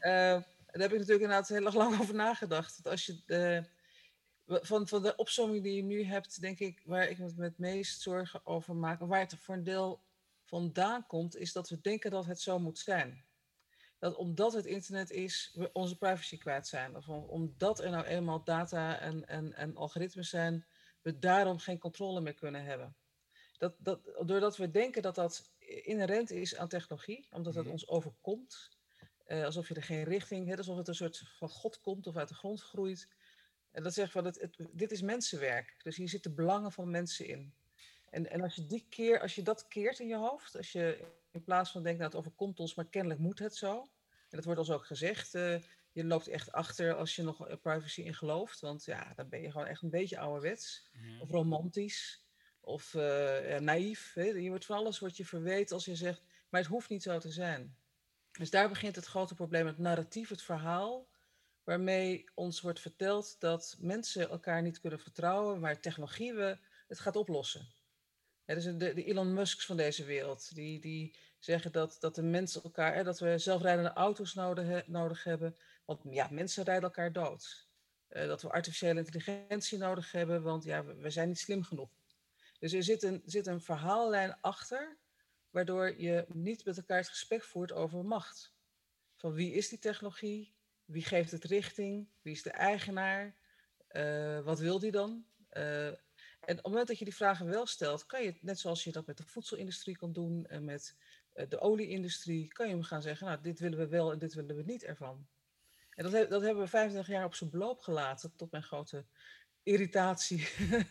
daar 0.00 0.44
heb 0.66 0.92
ik 0.92 0.98
natuurlijk 0.98 1.20
inderdaad 1.20 1.48
heel 1.48 1.64
erg 1.64 1.74
lang 1.74 2.00
over 2.00 2.14
nagedacht. 2.14 2.82
Dat 2.82 2.92
als 2.92 3.06
je 3.06 3.22
uh, 4.46 4.60
van, 4.62 4.88
van 4.88 5.02
de 5.02 5.16
opzomming 5.16 5.62
die 5.62 5.74
je 5.74 5.82
nu 5.82 6.04
hebt, 6.04 6.40
denk 6.40 6.58
ik, 6.58 6.82
waar 6.84 7.08
ik 7.08 7.18
me 7.18 7.44
het 7.44 7.58
meest 7.58 8.00
zorgen 8.00 8.46
over 8.46 8.76
maak, 8.76 9.00
waar 9.00 9.20
het 9.20 9.34
voor 9.40 9.54
een 9.54 9.64
deel 9.64 10.00
vandaan 10.48 11.06
komt, 11.06 11.36
is 11.36 11.52
dat 11.52 11.68
we 11.68 11.80
denken 11.80 12.10
dat 12.10 12.26
het 12.26 12.40
zo 12.40 12.58
moet 12.58 12.78
zijn. 12.78 13.24
Dat 13.98 14.16
omdat 14.16 14.52
het 14.52 14.66
internet 14.66 15.10
is, 15.10 15.50
we 15.54 15.72
onze 15.72 15.96
privacy 15.96 16.38
kwijt 16.38 16.66
zijn. 16.66 16.96
Of 16.96 17.08
omdat 17.08 17.80
er 17.80 17.90
nou 17.90 18.04
eenmaal 18.04 18.44
data 18.44 18.98
en, 18.98 19.28
en, 19.28 19.54
en 19.54 19.76
algoritmes 19.76 20.28
zijn, 20.28 20.66
we 21.02 21.18
daarom 21.18 21.58
geen 21.58 21.78
controle 21.78 22.20
meer 22.20 22.34
kunnen 22.34 22.64
hebben. 22.64 22.96
Dat, 23.58 23.74
dat, 23.78 24.00
doordat 24.24 24.56
we 24.56 24.70
denken 24.70 25.02
dat 25.02 25.14
dat 25.14 25.52
inherent 25.58 26.30
is 26.30 26.56
aan 26.56 26.68
technologie, 26.68 27.26
omdat 27.30 27.54
het 27.54 27.64
mhm. 27.64 27.72
ons 27.72 27.88
overkomt, 27.88 28.70
eh, 29.24 29.44
alsof 29.44 29.68
je 29.68 29.74
er 29.74 29.82
geen 29.82 30.04
richting 30.04 30.46
hebt, 30.46 30.58
alsof 30.58 30.76
het 30.76 30.88
een 30.88 30.94
soort 30.94 31.22
van 31.38 31.48
God 31.48 31.80
komt 31.80 32.06
of 32.06 32.16
uit 32.16 32.28
de 32.28 32.34
grond 32.34 32.60
groeit. 32.60 33.08
En 33.70 33.82
dat 33.82 33.94
zegt 33.94 34.12
van, 34.12 34.24
het, 34.24 34.40
het, 34.40 34.56
dit 34.72 34.90
is 34.90 35.02
mensenwerk. 35.02 35.76
Dus 35.82 35.96
hier 35.96 36.08
zitten 36.08 36.34
belangen 36.34 36.72
van 36.72 36.90
mensen 36.90 37.26
in. 37.26 37.54
En, 38.10 38.30
en 38.30 38.40
als 38.40 38.54
je 38.54 38.66
die 38.66 38.86
keer, 38.88 39.20
als 39.20 39.34
je 39.34 39.42
dat 39.42 39.68
keert 39.68 39.98
in 39.98 40.08
je 40.08 40.16
hoofd, 40.16 40.56
als 40.56 40.72
je 40.72 41.04
in 41.32 41.44
plaats 41.44 41.70
van 41.70 41.82
denkt, 41.82 41.98
nou 41.98 42.10
het 42.10 42.20
overkomt 42.20 42.60
ons, 42.60 42.74
maar 42.74 42.88
kennelijk 42.88 43.20
moet 43.20 43.38
het 43.38 43.56
zo. 43.56 43.80
En 44.08 44.36
dat 44.36 44.44
wordt 44.44 44.60
ons 44.60 44.70
ook 44.70 44.86
gezegd, 44.86 45.34
uh, 45.34 45.58
je 45.92 46.04
loopt 46.04 46.28
echt 46.28 46.52
achter 46.52 46.94
als 46.94 47.16
je 47.16 47.22
nog 47.22 47.60
privacy 47.60 48.00
in 48.00 48.14
gelooft. 48.14 48.60
Want 48.60 48.84
ja, 48.84 49.12
dan 49.16 49.28
ben 49.28 49.40
je 49.40 49.50
gewoon 49.50 49.66
echt 49.66 49.82
een 49.82 49.90
beetje 49.90 50.18
ouderwets. 50.18 50.88
Mm. 50.92 51.20
Of 51.20 51.30
romantisch. 51.30 52.26
Of 52.60 52.94
uh, 52.94 53.50
ja, 53.50 53.58
naïef. 53.58 54.12
Hè? 54.14 54.22
Je 54.22 54.48
wordt 54.48 54.64
van 54.64 54.76
alles 54.76 54.98
wat 54.98 55.16
je 55.16 55.24
verweet 55.24 55.72
als 55.72 55.84
je 55.84 55.96
zegt, 55.96 56.22
maar 56.48 56.60
het 56.60 56.70
hoeft 56.70 56.88
niet 56.88 57.02
zo 57.02 57.18
te 57.18 57.30
zijn. 57.30 57.76
Dus 58.32 58.50
daar 58.50 58.68
begint 58.68 58.96
het 58.96 59.04
grote 59.04 59.34
probleem, 59.34 59.66
het 59.66 59.78
narratief, 59.78 60.28
het 60.28 60.42
verhaal 60.42 61.08
waarmee 61.68 62.24
ons 62.34 62.60
wordt 62.60 62.80
verteld 62.80 63.40
dat 63.40 63.76
mensen 63.78 64.28
elkaar 64.28 64.62
niet 64.62 64.80
kunnen 64.80 65.00
vertrouwen, 65.00 65.60
maar 65.60 65.80
technologie 65.80 66.32
we 66.32 66.58
het 66.86 67.00
gaat 67.00 67.16
oplossen. 67.16 67.66
Ja, 68.48 68.54
dus 68.54 68.64
de, 68.64 68.76
de 68.76 69.04
Elon 69.04 69.32
Musks 69.32 69.66
van 69.66 69.76
deze 69.76 70.04
wereld, 70.04 70.54
die, 70.54 70.80
die 70.80 71.16
zeggen 71.38 71.72
dat, 71.72 71.96
dat 72.00 72.14
de 72.14 72.22
mensen 72.22 72.62
elkaar, 72.62 72.94
hè, 72.94 73.04
dat 73.04 73.18
we 73.18 73.38
zelfrijdende 73.38 73.92
auto's 73.92 74.34
nodig, 74.34 74.86
nodig 74.86 75.24
hebben, 75.24 75.56
want 75.84 76.00
ja, 76.10 76.28
mensen 76.30 76.64
rijden 76.64 76.84
elkaar 76.84 77.12
dood. 77.12 77.68
Uh, 78.10 78.26
dat 78.26 78.42
we 78.42 78.50
artificiële 78.50 78.98
intelligentie 78.98 79.78
nodig 79.78 80.12
hebben, 80.12 80.42
want 80.42 80.64
ja, 80.64 80.84
we, 80.84 81.10
zijn 81.10 81.28
niet 81.28 81.38
slim 81.38 81.62
genoeg. 81.62 81.90
Dus 82.58 82.72
er 82.72 82.82
zit 82.82 83.02
een, 83.02 83.22
zit 83.24 83.46
een 83.46 83.60
verhaallijn 83.60 84.40
achter, 84.40 84.96
waardoor 85.50 86.00
je 86.00 86.24
niet 86.28 86.64
met 86.64 86.76
elkaar 86.76 86.98
het 86.98 87.08
gesprek 87.08 87.42
voert 87.42 87.72
over 87.72 88.04
macht. 88.04 88.52
Van 89.16 89.32
wie 89.32 89.52
is 89.52 89.68
die 89.68 89.78
technologie? 89.78 90.54
Wie 90.84 91.04
geeft 91.04 91.30
het 91.30 91.44
richting? 91.44 92.08
Wie 92.22 92.32
is 92.32 92.42
de 92.42 92.50
eigenaar? 92.50 93.36
Uh, 93.90 94.40
wat 94.40 94.58
wil 94.58 94.78
die 94.78 94.90
dan? 94.90 95.26
Uh, 95.52 95.92
en 96.40 96.56
op 96.56 96.62
het 96.62 96.66
moment 96.66 96.88
dat 96.88 96.98
je 96.98 97.04
die 97.04 97.14
vragen 97.14 97.46
wel 97.46 97.66
stelt, 97.66 98.06
kan 98.06 98.22
je, 98.22 98.38
net 98.40 98.58
zoals 98.58 98.84
je 98.84 98.92
dat 98.92 99.06
met 99.06 99.16
de 99.16 99.24
voedselindustrie 99.26 99.96
kan 99.96 100.12
doen 100.12 100.46
en 100.46 100.64
met 100.64 100.96
uh, 101.34 101.48
de 101.48 101.60
olieindustrie, 101.60 102.48
kan 102.48 102.66
je 102.66 102.72
hem 102.72 102.82
gaan 102.82 103.02
zeggen, 103.02 103.26
nou, 103.26 103.40
dit 103.40 103.58
willen 103.58 103.78
we 103.78 103.88
wel 103.88 104.12
en 104.12 104.18
dit 104.18 104.34
willen 104.34 104.56
we 104.56 104.62
niet 104.62 104.84
ervan. 104.84 105.28
En 105.90 106.10
dat, 106.10 106.30
dat 106.30 106.42
hebben 106.42 106.62
we 106.62 106.68
25 106.68 107.12
jaar 107.12 107.24
op 107.24 107.34
zijn 107.34 107.50
beloop 107.50 107.80
gelaten, 107.80 108.36
tot 108.36 108.50
mijn 108.50 108.62
grote 108.62 109.06
irritatie. 109.62 110.48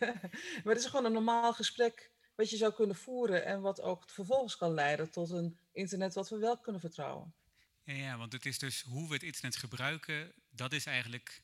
maar 0.64 0.74
het 0.74 0.78
is 0.78 0.86
gewoon 0.86 1.04
een 1.04 1.12
normaal 1.12 1.52
gesprek 1.52 2.12
wat 2.34 2.50
je 2.50 2.56
zou 2.56 2.72
kunnen 2.72 2.96
voeren 2.96 3.44
en 3.44 3.60
wat 3.60 3.80
ook 3.80 4.10
vervolgens 4.10 4.56
kan 4.56 4.74
leiden 4.74 5.10
tot 5.10 5.30
een 5.30 5.58
internet 5.72 6.14
wat 6.14 6.28
we 6.28 6.38
wel 6.38 6.58
kunnen 6.58 6.80
vertrouwen. 6.80 7.34
Ja, 7.82 7.94
ja, 7.94 8.18
want 8.18 8.32
het 8.32 8.46
is 8.46 8.58
dus 8.58 8.80
hoe 8.80 9.08
we 9.08 9.14
het 9.14 9.22
internet 9.22 9.56
gebruiken, 9.56 10.32
dat 10.50 10.72
is 10.72 10.86
eigenlijk 10.86 11.42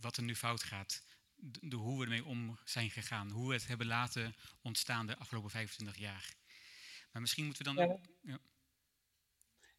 wat 0.00 0.16
er 0.16 0.22
nu 0.22 0.34
fout 0.34 0.62
gaat 0.62 1.02
de, 1.50 1.76
hoe 1.76 1.98
we 1.98 2.04
ermee 2.04 2.24
om 2.24 2.58
zijn 2.64 2.90
gegaan. 2.90 3.30
Hoe 3.30 3.48
we 3.48 3.54
het 3.54 3.66
hebben 3.66 3.86
laten 3.86 4.34
ontstaan 4.62 5.06
de 5.06 5.16
afgelopen 5.16 5.50
25 5.50 5.96
jaar. 5.96 6.34
Maar 7.12 7.20
misschien 7.20 7.44
moeten 7.44 7.64
we 7.64 7.74
dan... 7.74 7.86
Ja. 7.88 7.98
ja. 8.22 8.38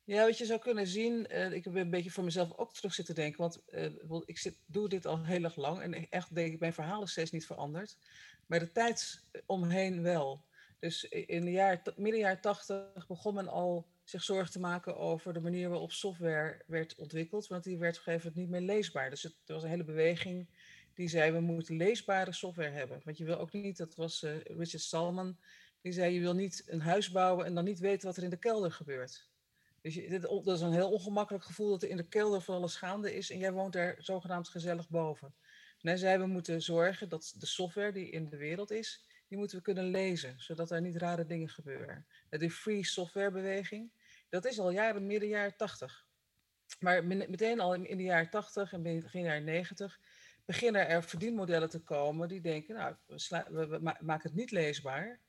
Ja, 0.04 0.26
wat 0.26 0.38
je 0.38 0.46
zou 0.46 0.60
kunnen 0.60 0.88
zien, 0.88 1.28
uh, 1.32 1.52
ik 1.52 1.64
heb 1.64 1.76
een 1.76 1.90
beetje 1.90 2.12
voor 2.12 2.24
mezelf 2.24 2.58
ook 2.58 2.74
terug 2.74 2.94
zitten 2.94 3.16
denken, 3.16 3.42
want 3.42 3.62
uh, 3.68 4.22
ik 4.26 4.38
zit, 4.38 4.58
doe 4.66 4.90
dit 4.90 5.06
al 5.06 5.26
heel 5.26 5.44
erg 5.44 5.56
lang 5.56 5.82
en 5.82 6.10
echt 6.10 6.36
denk 6.36 6.54
ik, 6.54 6.60
mijn 6.60 6.74
verhaal 6.74 7.04
is 7.04 7.12
steeds 7.12 7.32
niet 7.32 7.46
veranderd, 7.46 7.98
maar 8.46 8.60
de 8.60 8.72
tijd 8.72 9.24
omheen 9.46 10.02
wel. 10.02 10.46
Dus 10.80 11.04
in 11.04 11.46
de 11.46 11.52
jaar, 11.52 11.82
midden 11.96 12.20
jaren 12.20 12.42
tachtig 12.42 13.08
begon 13.08 13.34
men 13.34 13.48
al 13.48 13.88
zich 14.04 14.24
zorgen 14.24 14.52
te 14.52 14.60
maken 14.60 14.98
over 14.98 15.34
de 15.34 15.42
manier 15.42 15.70
waarop 15.70 15.92
software 15.92 16.64
werd 16.68 16.96
ontwikkeld, 16.96 17.48
want 17.48 17.64
die 17.64 17.78
werd 17.78 18.00
op 18.00 18.06
een 18.06 18.14
gegeven 18.14 18.32
moment 18.34 18.52
niet 18.52 18.60
meer 18.60 18.76
leesbaar. 18.76 19.10
Dus 19.10 19.24
het, 19.24 19.36
er 19.46 19.54
was 19.54 19.64
een 19.64 19.70
hele 19.70 19.84
beweging 19.84 20.50
die 20.96 21.08
zei 21.08 21.32
we 21.32 21.40
moeten 21.40 21.78
leesbare 21.78 22.34
software 22.34 22.70
hebben. 22.70 23.02
Want 23.04 23.18
je 23.18 23.26
wil 23.26 23.38
ook 23.38 23.52
niet, 23.52 23.78
dat 23.78 23.96
was 23.96 24.24
uh, 24.24 24.40
Richard 24.44 24.84
Stallman, 24.84 25.38
die 25.82 25.92
zei 25.92 26.14
je 26.14 26.20
wil 26.20 26.34
niet 26.34 26.64
een 26.68 26.82
huis 26.82 27.12
bouwen 27.12 27.46
en 27.46 27.54
dan 27.54 27.64
niet 27.64 27.80
weten 27.80 28.08
wat 28.08 28.18
er 28.18 28.24
in 28.24 28.30
de 28.30 28.38
kelder 28.38 28.72
gebeurt. 28.72 29.30
Dus 29.82 29.94
dit, 29.94 30.22
dat 30.22 30.48
is 30.48 30.62
een 30.62 30.74
heel 30.74 30.92
ongemakkelijk 30.92 31.44
gevoel 31.44 31.70
dat 31.70 31.84
er 31.84 31.90
in 31.90 31.98
de 31.98 32.08
kelder 32.08 32.42
van 32.42 32.56
alles 32.56 32.76
gaande 32.76 33.16
is 33.16 33.30
en 33.30 33.38
jij 33.38 33.52
woont 33.52 33.74
daar 33.74 33.96
zogenaamd 34.00 34.50
gezellig 34.50 34.90
boven. 34.90 35.34
En 35.82 35.88
hij 35.88 35.98
zei 35.98 36.18
we 36.18 36.26
moeten 36.26 36.62
zorgen 36.62 37.10
dat 37.10 37.34
de 37.38 37.46
software 37.46 37.92
die 37.92 38.10
in 38.10 38.30
de 38.30 38.38
wereld 38.38 38.72
is, 38.72 39.06
die 39.28 39.38
moeten 39.38 39.58
we 39.58 39.64
kunnen 39.64 39.90
lezen, 39.90 40.36
zodat 40.38 40.72
er 40.72 40.82
niet 40.82 40.96
rare 40.96 41.26
dingen 41.26 41.50
gebeuren. 41.50 42.06
De 42.30 42.52
free 42.52 42.86
software 42.86 43.32
beweging, 43.32 43.92
dat 44.30 44.46
is 44.46 44.60
al 44.60 44.72
jaren, 44.72 45.06
midden 45.06 45.30
jaren 45.30 45.56
80. 45.56 46.06
Maar 46.80 47.06
meteen 47.06 47.60
al 47.60 47.74
in 47.74 47.98
de 47.98 48.04
jaren 48.04 48.30
80 48.30 48.74
en 48.74 48.82
begin 48.82 49.24
jaren 49.24 49.44
90 49.44 50.00
beginnen 50.46 50.88
er 50.88 51.04
verdienmodellen 51.04 51.70
te 51.70 51.80
komen 51.80 52.28
die 52.28 52.42
denken, 52.42 52.76
nou, 52.76 52.96
we, 53.50 53.80
maken 54.00 54.30
het 54.30 54.34
niet 54.34 54.52
leesbaar 54.52 55.20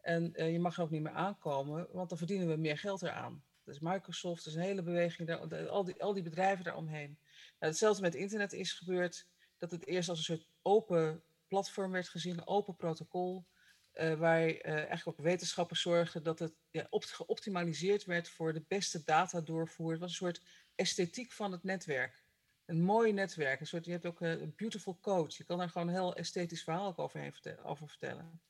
en 0.00 0.32
uh, 0.34 0.52
je 0.52 0.58
mag 0.60 0.76
er 0.76 0.82
ook 0.82 0.90
niet 0.90 1.02
meer 1.02 1.12
aankomen, 1.12 1.88
want 1.92 2.08
dan 2.08 2.18
verdienen 2.18 2.48
we 2.48 2.56
meer 2.56 2.78
geld 2.78 3.02
eraan. 3.02 3.44
Dus 3.64 3.78
Microsoft, 3.80 4.46
is 4.46 4.54
een 4.54 4.60
hele 4.60 4.82
beweging, 4.82 5.28
daar, 5.28 5.68
al, 5.68 5.84
die, 5.84 6.02
al 6.02 6.12
die 6.12 6.22
bedrijven 6.22 6.64
daaromheen. 6.64 7.18
Nou, 7.58 7.72
hetzelfde 7.72 8.02
met 8.02 8.14
internet 8.14 8.52
is 8.52 8.72
gebeurd, 8.72 9.26
dat 9.58 9.70
het 9.70 9.86
eerst 9.86 10.08
als 10.08 10.18
een 10.18 10.24
soort 10.24 10.48
open 10.62 11.22
platform 11.48 11.92
werd 11.92 12.08
gezien, 12.08 12.38
een 12.38 12.46
open 12.46 12.76
protocol, 12.76 13.46
uh, 13.94 14.14
waar 14.14 14.48
uh, 14.48 14.58
eigenlijk 14.64 15.06
ook 15.06 15.24
wetenschappers 15.24 15.80
zorgden 15.80 16.22
dat 16.22 16.38
het 16.38 16.54
geoptimaliseerd 16.90 18.04
werd 18.04 18.28
voor 18.28 18.52
de 18.52 18.64
beste 18.68 19.02
data 19.04 19.40
doorvoer. 19.40 19.90
Het 19.90 20.00
was 20.00 20.10
een 20.10 20.16
soort 20.16 20.42
esthetiek 20.74 21.32
van 21.32 21.52
het 21.52 21.62
netwerk 21.62 22.23
een 22.66 22.82
mooi 22.82 23.12
netwerk. 23.12 23.66
Soort, 23.66 23.84
je 23.84 23.90
hebt 23.90 24.06
ook 24.06 24.20
eh, 24.20 24.30
een 24.30 24.54
beautiful 24.56 24.98
coach. 25.00 25.36
Je 25.36 25.44
kan 25.44 25.58
daar 25.58 25.68
gewoon 25.68 25.88
een 25.88 25.94
heel 25.94 26.14
esthetisch 26.14 26.62
verhaal 26.62 26.96
overheen 26.96 27.32
vertellen, 27.32 27.64
over 27.64 27.88
vertellen. 27.88 28.40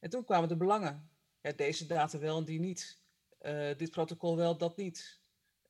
En 0.00 0.10
toen 0.10 0.24
kwamen 0.24 0.48
de 0.48 0.56
belangen. 0.56 1.10
Ja, 1.40 1.52
deze 1.52 1.86
data 1.86 2.18
wel 2.18 2.38
en 2.38 2.44
die 2.44 2.60
niet. 2.60 3.00
Uh, 3.42 3.76
dit 3.76 3.90
protocol 3.90 4.36
wel, 4.36 4.56
dat 4.56 4.76
niet. 4.76 5.20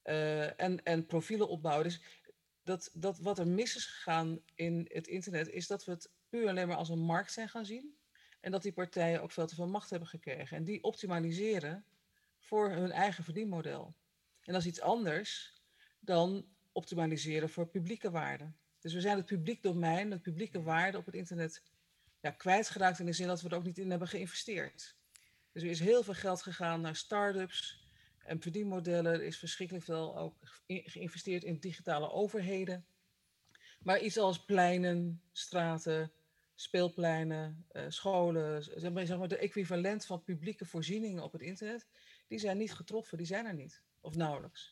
Uh, 0.05 0.61
en, 0.61 0.82
en 0.82 1.07
profielen 1.07 1.49
opbouwen. 1.49 1.84
Dus 1.84 2.01
dat, 2.62 2.91
dat 2.93 3.18
wat 3.18 3.39
er 3.39 3.47
mis 3.47 3.76
is 3.76 3.87
gegaan 3.87 4.43
in 4.55 4.89
het 4.93 5.07
internet, 5.07 5.49
is 5.49 5.66
dat 5.66 5.84
we 5.84 5.91
het 5.91 6.11
puur 6.28 6.49
alleen 6.49 6.68
maar 6.68 6.76
als 6.76 6.89
een 6.89 6.99
markt 6.99 7.32
zijn 7.32 7.49
gaan 7.49 7.66
zien. 7.66 7.99
En 8.41 8.51
dat 8.51 8.62
die 8.62 8.72
partijen 8.72 9.22
ook 9.22 9.32
veel 9.32 9.47
te 9.47 9.55
veel 9.55 9.68
macht 9.68 9.91
hebben 9.91 10.09
gekregen. 10.09 10.57
En 10.57 10.64
die 10.64 10.82
optimaliseren 10.82 11.84
voor 12.39 12.70
hun 12.70 12.91
eigen 12.91 13.24
verdienmodel. 13.24 13.95
En 14.41 14.53
dat 14.53 14.62
is 14.62 14.68
iets 14.68 14.80
anders 14.80 15.55
dan 15.99 16.55
optimaliseren 16.77 17.49
voor 17.49 17.66
publieke 17.66 18.11
waarden. 18.11 18.57
Dus 18.81 18.93
we 18.93 19.01
zijn 19.01 19.16
het 19.16 19.27
publiek 19.27 19.62
domein, 19.62 20.11
het 20.11 20.22
publieke 20.22 20.62
waarde 20.62 20.99
op 20.99 21.07
het 21.07 21.14
internet 21.14 21.62
ja, 22.20 22.31
kwijtgeraakt 22.31 22.99
in 22.99 23.07
de 23.07 23.12
zin 23.12 23.27
dat 23.27 23.43
we 23.43 23.49
er 23.49 23.57
ook 23.57 23.64
niet 23.64 23.79
in 23.79 23.91
hebben 23.91 24.09
geïnvesteerd. 24.09 24.97
Dus 25.53 25.62
er 25.62 25.70
is 25.70 25.81
heel 25.81 26.03
veel 26.03 26.14
geld 26.14 26.43
gegaan 26.43 26.81
naar 26.81 26.97
start-ups 26.97 27.89
en 28.18 28.41
verdienmodellen. 28.41 29.12
Er 29.12 29.22
is 29.22 29.39
verschrikkelijk 29.39 29.85
veel 29.85 30.18
ook 30.18 30.37
geïnvesteerd 30.66 31.45
in 31.45 31.59
digitale 31.59 32.11
overheden. 32.11 32.87
Maar 33.81 34.01
iets 34.01 34.18
als 34.18 34.45
pleinen, 34.45 35.22
straten, 35.33 36.12
speelpleinen, 36.55 37.66
uh, 37.72 37.85
scholen, 37.89 38.62
zeg 38.62 39.18
maar 39.18 39.29
de 39.29 39.39
equivalent 39.39 40.07
van 40.07 40.22
publieke 40.22 40.64
voorzieningen 40.64 41.22
op 41.22 41.33
het 41.33 41.43
internet, 41.43 41.87
die 42.27 42.39
zijn 42.39 42.59
niet 42.59 42.74
getroffen, 42.74 43.18
die 43.18 43.27
zijn 43.27 43.47
er 43.47 43.55
niet. 43.55 43.83
Of 44.07 44.14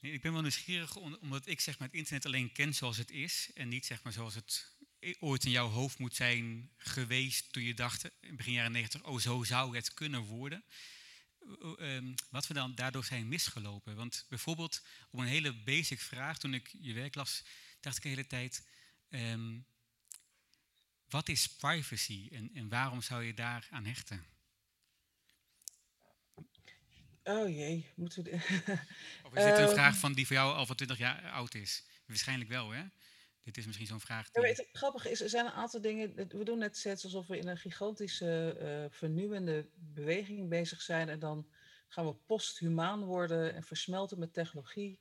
ik 0.00 0.20
ben 0.20 0.32
wel 0.32 0.40
nieuwsgierig 0.40 0.96
omdat 0.96 1.46
ik 1.46 1.60
zeg 1.60 1.78
maar, 1.78 1.88
het 1.88 1.96
internet 1.96 2.26
alleen 2.26 2.52
ken 2.52 2.74
zoals 2.74 2.96
het 2.96 3.10
is 3.10 3.50
en 3.54 3.68
niet 3.68 3.86
zeg 3.86 4.02
maar, 4.02 4.12
zoals 4.12 4.34
het 4.34 4.76
ooit 5.18 5.44
in 5.44 5.50
jouw 5.50 5.68
hoofd 5.68 5.98
moet 5.98 6.14
zijn 6.14 6.70
geweest 6.76 7.52
toen 7.52 7.62
je 7.62 7.74
dacht 7.74 8.10
in 8.20 8.36
begin 8.36 8.52
jaren 8.52 8.72
90, 8.72 9.04
oh 9.04 9.18
zo 9.18 9.44
zou 9.44 9.76
het 9.76 9.94
kunnen 9.94 10.20
worden. 10.20 10.64
Um, 11.78 12.14
wat 12.30 12.46
we 12.46 12.54
dan 12.54 12.74
daardoor 12.74 13.04
zijn 13.04 13.28
misgelopen. 13.28 13.96
Want 13.96 14.26
bijvoorbeeld 14.28 14.82
op 15.10 15.18
een 15.18 15.26
hele 15.26 15.52
basic 15.52 16.00
vraag, 16.00 16.38
toen 16.38 16.54
ik 16.54 16.76
je 16.80 16.92
werk 16.92 17.14
las, 17.14 17.44
dacht 17.80 17.96
ik 17.96 18.02
de 18.02 18.08
hele 18.08 18.26
tijd, 18.26 18.66
um, 19.08 19.66
wat 21.08 21.28
is 21.28 21.48
privacy 21.48 22.28
en, 22.32 22.50
en 22.54 22.68
waarom 22.68 23.02
zou 23.02 23.22
je 23.22 23.34
daar 23.34 23.66
aan 23.70 23.84
hechten? 23.84 24.33
Oh 27.24 27.48
jee, 27.48 27.86
moeten 27.94 28.22
we. 28.24 28.32
of 29.24 29.34
is 29.34 29.44
dit 29.44 29.58
een 29.58 29.68
vraag 29.80 29.96
van 29.96 30.12
die 30.12 30.26
voor 30.26 30.36
jou 30.36 30.54
al 30.54 30.66
van 30.66 30.76
20 30.76 30.98
jaar 30.98 31.30
oud 31.30 31.54
is? 31.54 31.84
Waarschijnlijk 32.06 32.50
wel, 32.50 32.70
hè? 32.70 32.84
Dit 33.42 33.56
is 33.56 33.66
misschien 33.66 33.86
zo'n 33.86 34.00
vraag. 34.00 34.30
Die... 34.30 34.42
Ja, 34.42 34.48
het 34.48 34.68
grappige 34.72 35.10
is, 35.10 35.20
er 35.20 35.28
zijn 35.28 35.46
een 35.46 35.52
aantal 35.52 35.80
dingen. 35.80 36.14
We 36.14 36.44
doen 36.44 36.58
net 36.58 36.76
steeds 36.76 37.04
alsof 37.04 37.26
we 37.26 37.38
in 37.38 37.48
een 37.48 37.58
gigantische 37.58 38.56
uh, 38.60 38.96
vernieuwende 38.96 39.68
beweging 39.74 40.48
bezig 40.48 40.82
zijn. 40.82 41.08
En 41.08 41.18
dan 41.18 41.46
gaan 41.88 42.06
we 42.06 42.14
posthumaan 42.14 43.04
worden 43.04 43.54
en 43.54 43.62
versmelten 43.62 44.18
met 44.18 44.32
technologie. 44.32 44.98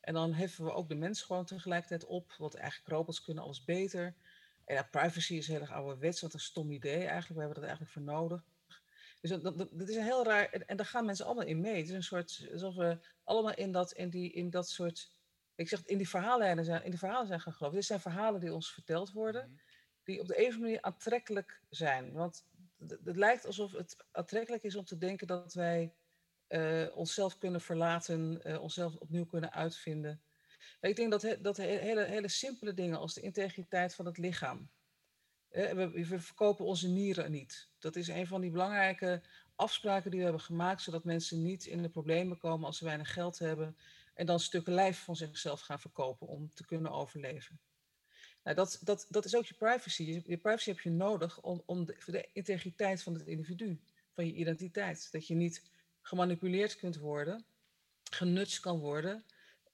En 0.00 0.14
dan 0.14 0.32
heffen 0.32 0.64
we 0.64 0.72
ook 0.72 0.88
de 0.88 0.94
mens 0.94 1.22
gewoon 1.22 1.44
tegelijkertijd 1.44 2.04
op. 2.04 2.34
Want 2.38 2.54
eigenlijk 2.54 2.88
robots 2.88 3.22
kunnen 3.22 3.44
alles 3.44 3.64
beter. 3.64 4.14
En 4.64 4.74
ja, 4.74 4.82
privacy 4.82 5.34
is 5.34 5.46
heel 5.46 5.60
erg 5.60 5.72
ouderwets, 5.72 6.20
wat 6.20 6.34
een 6.34 6.40
stom 6.40 6.70
idee 6.70 6.98
eigenlijk. 6.98 7.34
We 7.34 7.40
hebben 7.40 7.54
dat 7.54 7.64
eigenlijk 7.64 7.92
voor 7.92 8.02
nodig. 8.02 8.44
Dus 9.24 9.40
dat, 9.42 9.58
dat, 9.58 9.68
dat 9.72 9.88
is 9.88 9.96
een 9.96 10.02
heel 10.02 10.24
raar. 10.24 10.48
En, 10.50 10.66
en, 10.66 10.76
daar 10.76 10.86
gaan 10.86 11.04
mensen 11.04 11.26
allemaal 11.26 11.46
in 11.46 11.60
mee. 11.60 11.76
Het 11.76 11.88
is 11.88 11.94
een 11.94 12.02
soort. 12.02 12.48
alsof 12.52 12.74
we 12.74 12.98
allemaal 13.24 13.54
in 13.54 13.72
dat, 13.72 13.92
in 13.92 14.10
die, 14.10 14.32
in 14.32 14.50
dat 14.50 14.68
soort 14.68 15.14
ik 15.54 15.68
zeg, 15.68 15.84
in 15.84 15.98
die 15.98 16.08
verhalen 16.08 16.64
zijn, 16.64 16.84
in 16.84 16.90
die 16.90 16.98
verhalen 16.98 17.26
zijn 17.26 17.40
gaan 17.40 17.52
geloven. 17.52 17.78
Dit 17.78 17.86
zijn 17.86 18.00
verhalen 18.00 18.40
die 18.40 18.54
ons 18.54 18.72
verteld 18.72 19.12
worden, 19.12 19.42
mhm. 19.42 19.58
die 20.02 20.20
op 20.20 20.26
de 20.26 20.38
een 20.38 20.46
of 20.46 20.46
andere 20.46 20.64
manier 20.64 20.82
aantrekkelijk 20.82 21.62
zijn. 21.68 22.12
Want 22.12 22.44
het 22.78 23.16
lijkt 23.16 23.46
alsof 23.46 23.72
het 23.72 23.96
aantrekkelijk 24.10 24.62
is 24.62 24.76
om 24.76 24.84
te 24.84 24.98
denken 24.98 25.26
dat 25.26 25.54
wij 25.54 25.94
uh, 26.48 26.96
onszelf 26.96 27.38
kunnen 27.38 27.60
verlaten, 27.60 28.40
uh, 28.44 28.62
onszelf 28.62 28.96
opnieuw 28.96 29.26
kunnen 29.26 29.52
uitvinden. 29.52 30.22
Ik 30.80 30.96
denk 30.96 31.10
dat, 31.10 31.36
dat 31.40 31.56
hele, 31.56 32.04
hele 32.04 32.28
simpele 32.28 32.74
dingen 32.74 32.98
als 32.98 33.14
de 33.14 33.20
integriteit 33.20 33.94
van 33.94 34.06
het 34.06 34.18
lichaam. 34.18 34.70
We, 35.54 36.20
verkopen 36.20 36.64
onze 36.64 36.88
nieren 36.88 37.30
niet. 37.30 37.68
Dat 37.78 37.96
is 37.96 38.08
een 38.08 38.26
van 38.26 38.40
die 38.40 38.50
belangrijke 38.50 39.22
afspraken 39.54 40.10
die 40.10 40.18
we 40.18 40.24
hebben 40.24 40.44
gemaakt, 40.44 40.82
zodat 40.82 41.04
mensen 41.04 41.42
niet 41.42 41.66
in 41.66 41.82
de 41.82 41.88
problemen 41.88 42.38
komen 42.38 42.66
als 42.66 42.78
ze 42.78 42.84
weinig 42.84 43.12
geld 43.12 43.38
hebben 43.38 43.76
en 44.14 44.26
dan 44.26 44.40
stukken 44.40 44.72
lijf 44.72 44.98
van 44.98 45.16
zichzelf 45.16 45.60
gaan 45.60 45.80
verkopen 45.80 46.26
om 46.26 46.50
te 46.54 46.64
kunnen 46.64 46.92
overleven. 46.92 47.60
Nou, 48.42 48.56
dat, 48.56 48.80
dat, 48.82 49.06
dat 49.08 49.24
is 49.24 49.36
ook 49.36 49.46
je 49.46 49.54
privacy. 49.54 50.22
Je, 50.26 50.36
privacy 50.36 50.68
heb 50.70 50.80
je 50.80 50.90
nodig 50.90 51.40
om, 51.40 51.62
om 51.66 51.84
de, 51.84 51.94
voor 51.98 52.12
de 52.12 52.28
integriteit 52.32 53.02
van 53.02 53.14
het 53.14 53.26
individu, 53.26 53.80
van 54.12 54.26
je 54.26 54.32
identiteit. 54.32 55.08
Dat 55.12 55.26
je 55.26 55.34
niet 55.34 55.62
gemanipuleerd 56.00 56.76
kunt 56.76 56.96
worden, 56.96 57.44
genutst 58.10 58.60
kan 58.60 58.78
worden. 58.78 59.24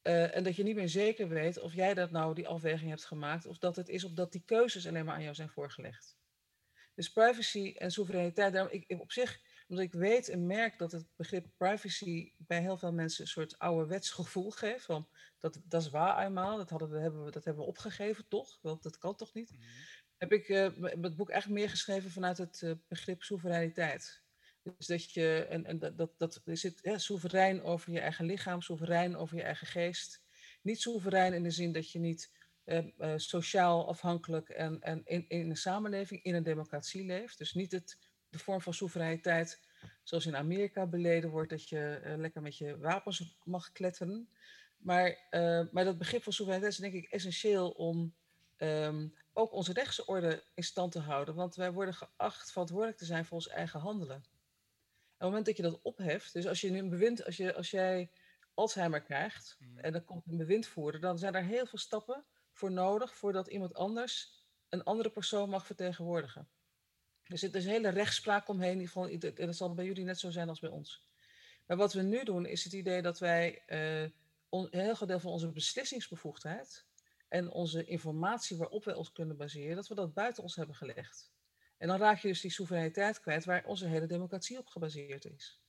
Uh, 0.03 0.37
en 0.37 0.45
dat 0.45 0.57
je 0.57 0.63
niet 0.63 0.77
meer 0.77 0.89
zeker 0.89 1.29
weet 1.29 1.61
of 1.61 1.75
jij 1.75 1.95
dat 1.95 2.11
nou 2.11 2.35
die 2.35 2.49
afweging 2.49 2.89
hebt 2.89 3.05
gemaakt, 3.05 3.47
of 3.47 3.59
dat 3.59 3.77
het 3.77 3.89
is 3.89 4.05
of 4.05 4.13
dat 4.13 4.33
die 4.33 4.43
keuzes 4.45 4.87
alleen 4.87 5.05
maar 5.05 5.15
aan 5.15 5.23
jou 5.23 5.35
zijn 5.35 5.51
voorgelegd. 5.51 6.19
Dus 6.95 7.13
privacy 7.13 7.75
en 7.77 7.91
soevereiniteit, 7.91 8.53
daarom, 8.53 8.73
ik, 8.73 9.01
op 9.01 9.13
zich 9.13 9.41
omdat 9.71 9.85
ik 9.85 9.93
weet 9.93 10.29
en 10.29 10.47
merk 10.47 10.79
dat 10.79 10.93
het 10.93 11.07
begrip 11.17 11.47
privacy 11.57 12.33
bij 12.37 12.61
heel 12.61 12.79
veel 12.79 12.93
mensen 12.93 13.23
een 13.23 13.31
soort 13.31 13.59
ouderwets 13.59 14.11
gevoel 14.21 14.51
geeft. 14.51 14.85
Van, 14.85 15.09
dat, 15.39 15.61
dat 15.65 15.83
is 15.83 15.91
waar 15.91 16.27
eenmaal, 16.27 16.57
dat, 16.57 16.71
hadden 16.71 16.91
we, 16.91 16.99
hebben 16.99 17.25
we, 17.25 17.31
dat 17.31 17.45
hebben 17.45 17.63
we 17.63 17.69
opgegeven 17.69 18.29
toch? 18.29 18.59
Want 18.63 18.83
dat 18.83 18.99
kan 18.99 19.17
toch 19.17 19.35
niet? 19.35 19.51
Mhm. 19.51 19.63
Heb 20.17 20.33
ik 20.33 20.49
uh, 20.49 20.69
het 21.01 21.17
boek 21.17 21.31
echt 21.31 21.49
meer 21.49 21.71
geschreven 21.71 22.11
vanuit 22.11 22.39
het 22.39 22.61
uh, 22.61 22.73
begrip 22.89 23.23
soevereiniteit. 23.23 24.23
Dus 24.77 24.87
dat 24.87 25.13
je, 25.13 25.47
en, 25.51 25.67
en 25.67 25.79
dat, 25.79 25.99
dat, 25.99 26.19
dat 26.19 26.41
je 26.45 26.57
zit 26.57 26.79
ja, 26.83 26.99
soeverein 26.99 27.63
over 27.63 27.93
je 27.93 28.01
eigen 28.01 28.25
lichaam, 28.25 28.63
soeverein 28.63 29.17
over 29.17 29.37
je 29.37 29.43
eigen 29.43 29.67
geest. 29.67 30.23
Niet 30.63 30.81
soeverein 30.81 31.33
in 31.33 31.43
de 31.43 31.51
zin 31.51 31.73
dat 31.73 31.91
je 31.91 31.99
niet 31.99 32.31
uh, 32.65 33.13
sociaal 33.17 33.89
afhankelijk 33.89 34.49
en, 34.49 34.81
en 34.81 35.03
in, 35.05 35.25
in 35.29 35.51
een 35.51 35.57
samenleving, 35.57 36.23
in 36.23 36.35
een 36.35 36.43
democratie 36.43 37.05
leeft. 37.05 37.39
Dus 37.39 37.55
niet 37.55 37.73
het 37.73 37.99
de 38.31 38.39
vorm 38.39 38.61
van 38.61 38.75
soevereiniteit 38.75 39.61
zoals 40.03 40.27
in 40.27 40.37
Amerika 40.37 40.87
beleden 40.87 41.31
wordt, 41.31 41.51
dat 41.51 41.69
je 41.69 42.01
uh, 42.05 42.17
lekker 42.17 42.43
met 42.43 42.57
je 42.57 42.79
wapens 42.79 43.39
mag 43.45 43.73
kletteren. 43.73 44.29
Maar, 44.77 45.29
uh, 45.31 45.63
maar 45.71 45.85
dat 45.85 45.99
begrip 45.99 46.23
van 46.23 46.33
soevereiniteit 46.33 46.79
is 46.81 46.91
denk 46.91 47.05
ik 47.05 47.11
essentieel 47.11 47.71
om 47.71 48.15
um, 48.59 49.15
ook 49.33 49.53
onze 49.53 49.73
rechtsorde 49.73 50.45
in 50.55 50.63
stand 50.63 50.93
te 50.93 50.99
houden. 50.99 51.35
Want 51.35 51.55
wij 51.55 51.73
worden 51.73 51.95
geacht 51.95 52.51
verantwoordelijk 52.51 52.99
te 52.99 53.05
zijn 53.05 53.25
voor 53.25 53.37
ons 53.37 53.49
eigen 53.49 53.81
handelen. 53.81 54.25
Op 55.21 55.27
het 55.27 55.35
moment 55.37 55.57
dat 55.57 55.57
je 55.57 55.73
dat 55.73 55.83
opheft, 55.83 56.33
dus 56.33 56.47
als 56.47 56.61
je 56.61 56.69
een 56.69 56.89
bewind, 56.89 57.25
als, 57.25 57.37
je, 57.37 57.55
als 57.55 57.71
jij 57.71 58.11
Alzheimer 58.55 59.03
krijgt 59.03 59.57
mm. 59.59 59.79
en 59.79 59.93
dan 59.93 60.05
komt 60.05 60.27
een 60.27 60.37
bewindvoerder, 60.37 61.01
dan 61.01 61.19
zijn 61.19 61.35
er 61.35 61.45
heel 61.45 61.67
veel 61.67 61.79
stappen 61.79 62.25
voor 62.53 62.73
nodig 62.73 63.15
voordat 63.15 63.49
iemand 63.49 63.75
anders 63.75 64.45
een 64.69 64.85
andere 64.85 65.11
persoon 65.11 65.49
mag 65.49 65.67
vertegenwoordigen. 65.67 66.49
Er 67.23 67.39
zit 67.39 67.53
dus 67.53 67.65
een 67.65 67.71
hele 67.71 67.89
rechtspraak 67.89 68.49
omheen. 68.49 68.91
En 68.95 69.47
dat 69.47 69.57
zal 69.57 69.75
bij 69.75 69.85
jullie 69.85 70.05
net 70.05 70.19
zo 70.19 70.31
zijn 70.31 70.49
als 70.49 70.61
bij 70.61 70.71
ons. 70.71 71.07
Maar 71.67 71.77
wat 71.77 71.93
we 71.93 72.03
nu 72.03 72.25
doen, 72.25 72.47
is 72.47 72.65
het 72.65 72.73
idee 72.73 73.03
dat 73.03 73.19
wij 73.19 73.63
uh, 73.67 74.03
een 74.51 74.69
heel 74.71 74.95
groot 74.95 75.09
deel 75.09 75.21
van 75.21 75.33
onze 75.33 75.53
beslissingsbevoegdheid 75.53 76.85
en 77.29 77.51
onze 77.51 77.85
informatie 77.85 78.57
waarop 78.57 78.85
wij 78.85 78.95
ons 78.95 79.13
kunnen 79.13 79.37
baseren, 79.37 79.77
dat 79.77 79.89
we 79.89 79.95
dat 79.95 80.15
buiten 80.15 80.43
ons 80.43 80.57
hebben 80.57 80.77
gelegd. 80.77 81.33
En 81.81 81.89
dan 81.89 81.99
raak 81.99 82.19
je 82.19 82.29
dus 82.29 82.41
die 82.41 82.51
soevereiniteit 82.51 83.21
kwijt 83.21 83.45
waar 83.45 83.65
onze 83.65 83.87
hele 83.87 84.07
democratie 84.07 84.59
op 84.59 84.67
gebaseerd 84.67 85.25
is. 85.25 85.61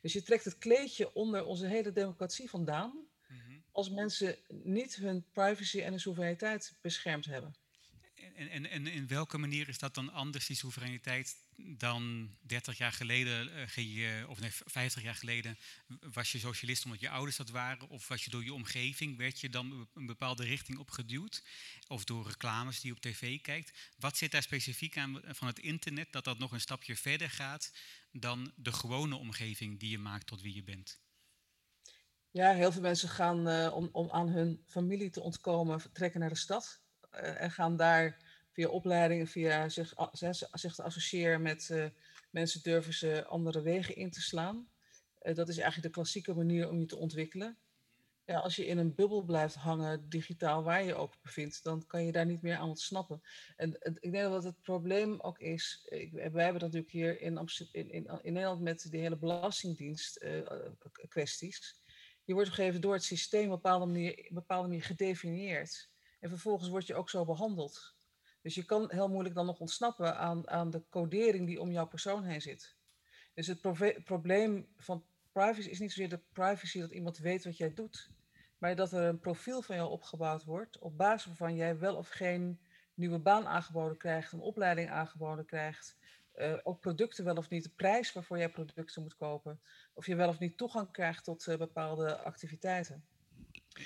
Dus 0.00 0.12
je 0.12 0.22
trekt 0.22 0.44
het 0.44 0.58
kleedje 0.58 1.14
onder 1.14 1.44
onze 1.44 1.66
hele 1.66 1.92
democratie 1.92 2.50
vandaan 2.50 3.08
mhm. 3.28 3.58
als 3.70 3.90
mensen 3.90 4.36
niet 4.48 4.96
hun 4.96 5.24
privacy 5.32 5.80
en 5.80 5.90
hun 5.90 6.00
soevereiniteit 6.00 6.78
beschermd 6.80 7.24
hebben. 7.24 7.54
En, 8.34 8.48
en, 8.48 8.70
en 8.70 8.86
in 8.86 9.06
welke 9.06 9.38
manier 9.38 9.68
is 9.68 9.78
dat 9.78 9.94
dan 9.94 10.12
anders, 10.12 10.46
die 10.46 10.56
soevereiniteit, 10.56 11.36
dan 11.56 12.30
30 12.40 12.78
jaar 12.78 12.92
geleden, 12.92 13.50
uh, 13.78 14.28
of 14.28 14.40
nee, 14.40 14.50
50 14.52 15.02
jaar 15.02 15.14
geleden, 15.14 15.58
was 16.12 16.32
je 16.32 16.38
socialist 16.38 16.84
omdat 16.84 17.00
je 17.00 17.08
ouders 17.08 17.36
dat 17.36 17.50
waren? 17.50 17.88
Of 17.88 18.08
was 18.08 18.24
je 18.24 18.30
door 18.30 18.44
je 18.44 18.54
omgeving, 18.54 19.16
werd 19.16 19.40
je 19.40 19.50
dan 19.50 19.88
een 19.94 20.06
bepaalde 20.06 20.44
richting 20.44 20.78
opgeduwd? 20.78 21.44
Of 21.88 22.04
door 22.04 22.26
reclames 22.26 22.80
die 22.80 22.90
je 22.90 22.96
op 22.96 23.02
tv 23.02 23.40
kijkt? 23.40 23.72
Wat 23.98 24.16
zit 24.16 24.30
daar 24.30 24.42
specifiek 24.42 24.96
aan 24.96 25.20
van 25.24 25.46
het 25.46 25.58
internet, 25.58 26.12
dat 26.12 26.24
dat 26.24 26.38
nog 26.38 26.52
een 26.52 26.60
stapje 26.60 26.96
verder 26.96 27.30
gaat 27.30 27.72
dan 28.12 28.52
de 28.56 28.72
gewone 28.72 29.16
omgeving 29.16 29.80
die 29.80 29.90
je 29.90 29.98
maakt 29.98 30.26
tot 30.26 30.40
wie 30.40 30.54
je 30.54 30.62
bent? 30.62 31.00
Ja, 32.30 32.52
heel 32.52 32.72
veel 32.72 32.82
mensen 32.82 33.08
gaan 33.08 33.70
om, 33.72 33.88
om 33.92 34.10
aan 34.10 34.28
hun 34.28 34.64
familie 34.66 35.10
te 35.10 35.20
ontkomen, 35.20 35.80
vertrekken 35.80 36.20
naar 36.20 36.28
de 36.28 36.36
stad. 36.36 36.80
Eh, 37.12 37.40
en 37.40 37.50
gaan 37.50 37.76
daar 37.76 38.16
via 38.52 38.68
opleidingen, 38.68 39.26
via 39.26 39.68
zich, 39.68 39.94
zich 40.52 40.74
te 40.74 40.82
associëren 40.82 41.42
met 41.42 41.68
uh, 41.72 41.86
mensen, 42.30 42.62
durven 42.62 42.92
ze 42.92 43.24
andere 43.26 43.62
wegen 43.62 43.96
in 43.96 44.10
te 44.10 44.20
slaan. 44.20 44.68
Uh, 45.22 45.34
dat 45.34 45.48
is 45.48 45.56
eigenlijk 45.56 45.86
de 45.86 46.00
klassieke 46.00 46.34
manier 46.34 46.68
om 46.68 46.78
je 46.78 46.86
te 46.86 46.96
ontwikkelen. 46.96 47.56
Ja, 48.24 48.38
als 48.38 48.56
je 48.56 48.66
in 48.66 48.78
een 48.78 48.94
bubbel 48.94 49.22
blijft 49.22 49.54
hangen, 49.54 50.08
digitaal, 50.08 50.62
waar 50.62 50.84
je 50.84 50.94
ook 50.94 51.14
bevindt, 51.22 51.62
dan 51.64 51.86
kan 51.86 52.04
je 52.04 52.12
daar 52.12 52.26
niet 52.26 52.42
meer 52.42 52.56
aan 52.56 52.68
ontsnappen. 52.68 53.22
En 53.56 53.76
ik 54.00 54.12
denk 54.12 54.30
dat 54.30 54.44
het 54.44 54.62
probleem 54.62 55.20
ook 55.20 55.38
is, 55.38 55.86
ik, 55.88 56.12
wij 56.12 56.22
hebben 56.22 56.60
dat 56.60 56.72
natuurlijk 56.72 56.92
hier 56.92 57.20
in, 57.20 57.48
in, 57.72 57.90
in, 58.22 58.32
Nederland 58.32 58.60
met 58.60 58.90
de 58.90 58.98
hele 58.98 59.16
belastingdienst 59.16 60.24
kwesties. 61.08 61.82
Je 62.24 62.34
wordt 62.34 62.48
gegeven 62.48 62.80
door 62.80 62.94
het 62.94 63.04
systeem 63.04 63.44
op 63.44 63.50
een 63.50 63.60
bepaalde 63.60 63.86
manier, 63.86 64.10
op 64.10 64.18
een 64.18 64.34
bepaalde 64.34 64.68
manier 64.68 64.84
gedefinieerd. 64.84 65.91
En 66.22 66.28
vervolgens 66.28 66.68
word 66.68 66.86
je 66.86 66.94
ook 66.94 67.10
zo 67.10 67.24
behandeld. 67.24 67.94
Dus 68.42 68.54
je 68.54 68.64
kan 68.64 68.90
heel 68.90 69.08
moeilijk 69.08 69.34
dan 69.34 69.46
nog 69.46 69.60
ontsnappen 69.60 70.16
aan, 70.16 70.48
aan 70.48 70.70
de 70.70 70.82
codering 70.90 71.46
die 71.46 71.60
om 71.60 71.70
jouw 71.70 71.86
persoon 71.86 72.24
heen 72.24 72.40
zit. 72.40 72.76
Dus 73.34 73.46
het 73.46 73.60
probleem 74.04 74.68
van 74.76 75.04
privacy 75.32 75.68
is 75.68 75.78
niet 75.78 75.92
zozeer 75.92 76.08
de 76.08 76.20
privacy 76.32 76.80
dat 76.80 76.90
iemand 76.90 77.18
weet 77.18 77.44
wat 77.44 77.56
jij 77.56 77.74
doet, 77.74 78.10
maar 78.58 78.76
dat 78.76 78.92
er 78.92 79.02
een 79.02 79.20
profiel 79.20 79.62
van 79.62 79.76
jou 79.76 79.90
opgebouwd 79.90 80.44
wordt 80.44 80.78
op 80.78 80.96
basis 80.96 81.26
waarvan 81.26 81.54
jij 81.54 81.78
wel 81.78 81.96
of 81.96 82.08
geen 82.08 82.60
nieuwe 82.94 83.18
baan 83.18 83.46
aangeboden 83.46 83.96
krijgt, 83.96 84.32
een 84.32 84.40
opleiding 84.40 84.90
aangeboden 84.90 85.44
krijgt, 85.44 85.96
uh, 86.34 86.58
ook 86.62 86.80
producten 86.80 87.24
wel 87.24 87.36
of 87.36 87.48
niet, 87.48 87.62
de 87.62 87.70
prijs 87.76 88.12
waarvoor 88.12 88.38
jij 88.38 88.50
producten 88.50 89.02
moet 89.02 89.16
kopen, 89.16 89.60
of 89.92 90.06
je 90.06 90.16
wel 90.16 90.28
of 90.28 90.38
niet 90.38 90.56
toegang 90.56 90.90
krijgt 90.90 91.24
tot 91.24 91.46
uh, 91.46 91.56
bepaalde 91.56 92.16
activiteiten. 92.16 93.04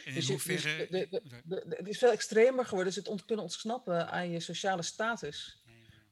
In 0.05 0.15
dus 0.15 0.29
hoeverre... 0.29 0.87
Dus 1.45 1.63
het 1.69 1.89
is 1.89 1.99
veel 1.99 2.11
extremer 2.11 2.65
geworden, 2.65 2.87
dus 2.87 2.97
het 2.97 3.09
ont 3.09 3.25
kunnen 3.25 3.45
ontsnappen 3.45 4.11
aan 4.11 4.31
je 4.31 4.41
sociale 4.41 4.83
status 4.83 5.65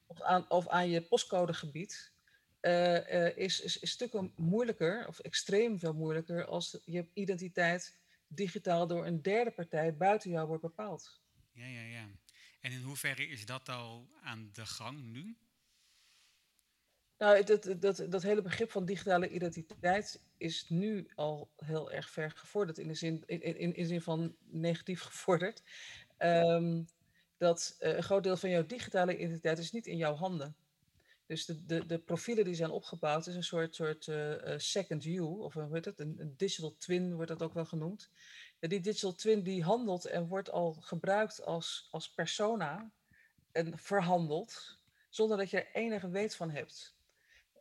of 0.06 0.20
aan, 0.20 0.50
of 0.50 0.68
aan 0.68 0.88
je 0.88 1.02
postcodegebied. 1.02 2.12
Uh, 2.60 3.36
is, 3.36 3.60
is, 3.60 3.78
is 3.78 3.90
stukken 3.90 4.32
moeilijker, 4.36 5.08
of 5.08 5.18
extreem 5.18 5.78
veel 5.78 5.94
moeilijker, 5.94 6.46
als 6.46 6.78
je 6.84 7.06
identiteit 7.12 7.98
digitaal 8.28 8.86
door 8.86 9.06
een 9.06 9.22
derde 9.22 9.50
partij 9.50 9.96
buiten 9.96 10.30
jou 10.30 10.46
wordt 10.46 10.62
bepaald. 10.62 11.22
Ja, 11.52 11.66
ja, 11.66 11.82
ja. 11.82 12.08
En 12.60 12.72
in 12.72 12.82
hoeverre 12.82 13.26
is 13.26 13.46
dat 13.46 13.68
al 13.68 14.08
aan 14.22 14.50
de 14.52 14.66
gang 14.66 15.02
nu? 15.02 15.36
Nou, 17.18 17.44
dat, 17.44 17.74
dat, 17.78 18.06
dat 18.08 18.22
hele 18.22 18.42
begrip 18.42 18.70
van 18.70 18.84
digitale 18.84 19.28
identiteit 19.28 20.20
is 20.36 20.68
nu 20.68 21.06
al 21.14 21.50
heel 21.56 21.92
erg 21.92 22.10
ver 22.10 22.30
gevorderd, 22.30 22.78
in 22.78 22.88
de 22.88 22.94
zin, 22.94 23.22
in, 23.26 23.58
in, 23.58 23.74
in 23.74 23.86
zin 23.86 24.00
van 24.00 24.36
negatief 24.44 25.00
gevorderd. 25.10 25.62
Um, 26.18 26.86
dat 27.36 27.76
uh, 27.80 27.96
een 27.96 28.02
groot 28.02 28.22
deel 28.22 28.36
van 28.36 28.50
jouw 28.50 28.66
digitale 28.66 29.18
identiteit 29.18 29.58
is 29.58 29.72
niet 29.72 29.86
in 29.86 29.96
jouw 29.96 30.14
handen. 30.14 30.56
Dus 31.26 31.44
de, 31.46 31.64
de, 31.64 31.86
de 31.86 31.98
profielen 31.98 32.44
die 32.44 32.54
zijn 32.54 32.70
opgebouwd 32.70 33.26
is 33.26 33.34
een 33.34 33.44
soort, 33.44 33.74
soort 33.74 34.06
uh, 34.06 34.54
second 34.56 35.04
you, 35.04 35.40
of 35.40 35.54
hoe 35.54 35.68
heet 35.72 35.84
het, 35.84 36.00
een, 36.00 36.34
digital 36.36 36.76
twin 36.76 37.14
wordt 37.14 37.30
dat 37.30 37.42
ook 37.42 37.54
wel 37.54 37.64
genoemd. 37.64 38.10
Ja, 38.60 38.68
die 38.68 38.80
digital 38.80 39.14
twin 39.14 39.42
die 39.42 39.62
handelt 39.62 40.04
en 40.04 40.26
wordt 40.26 40.50
al 40.50 40.72
gebruikt 40.72 41.44
als, 41.44 41.88
als 41.90 42.10
persona 42.10 42.90
en 43.52 43.78
verhandeld, 43.78 44.78
zonder 45.08 45.36
dat 45.36 45.50
je 45.50 45.60
er 45.60 45.74
enige 45.74 46.08
weet 46.08 46.34
van 46.34 46.50
hebt. 46.50 46.94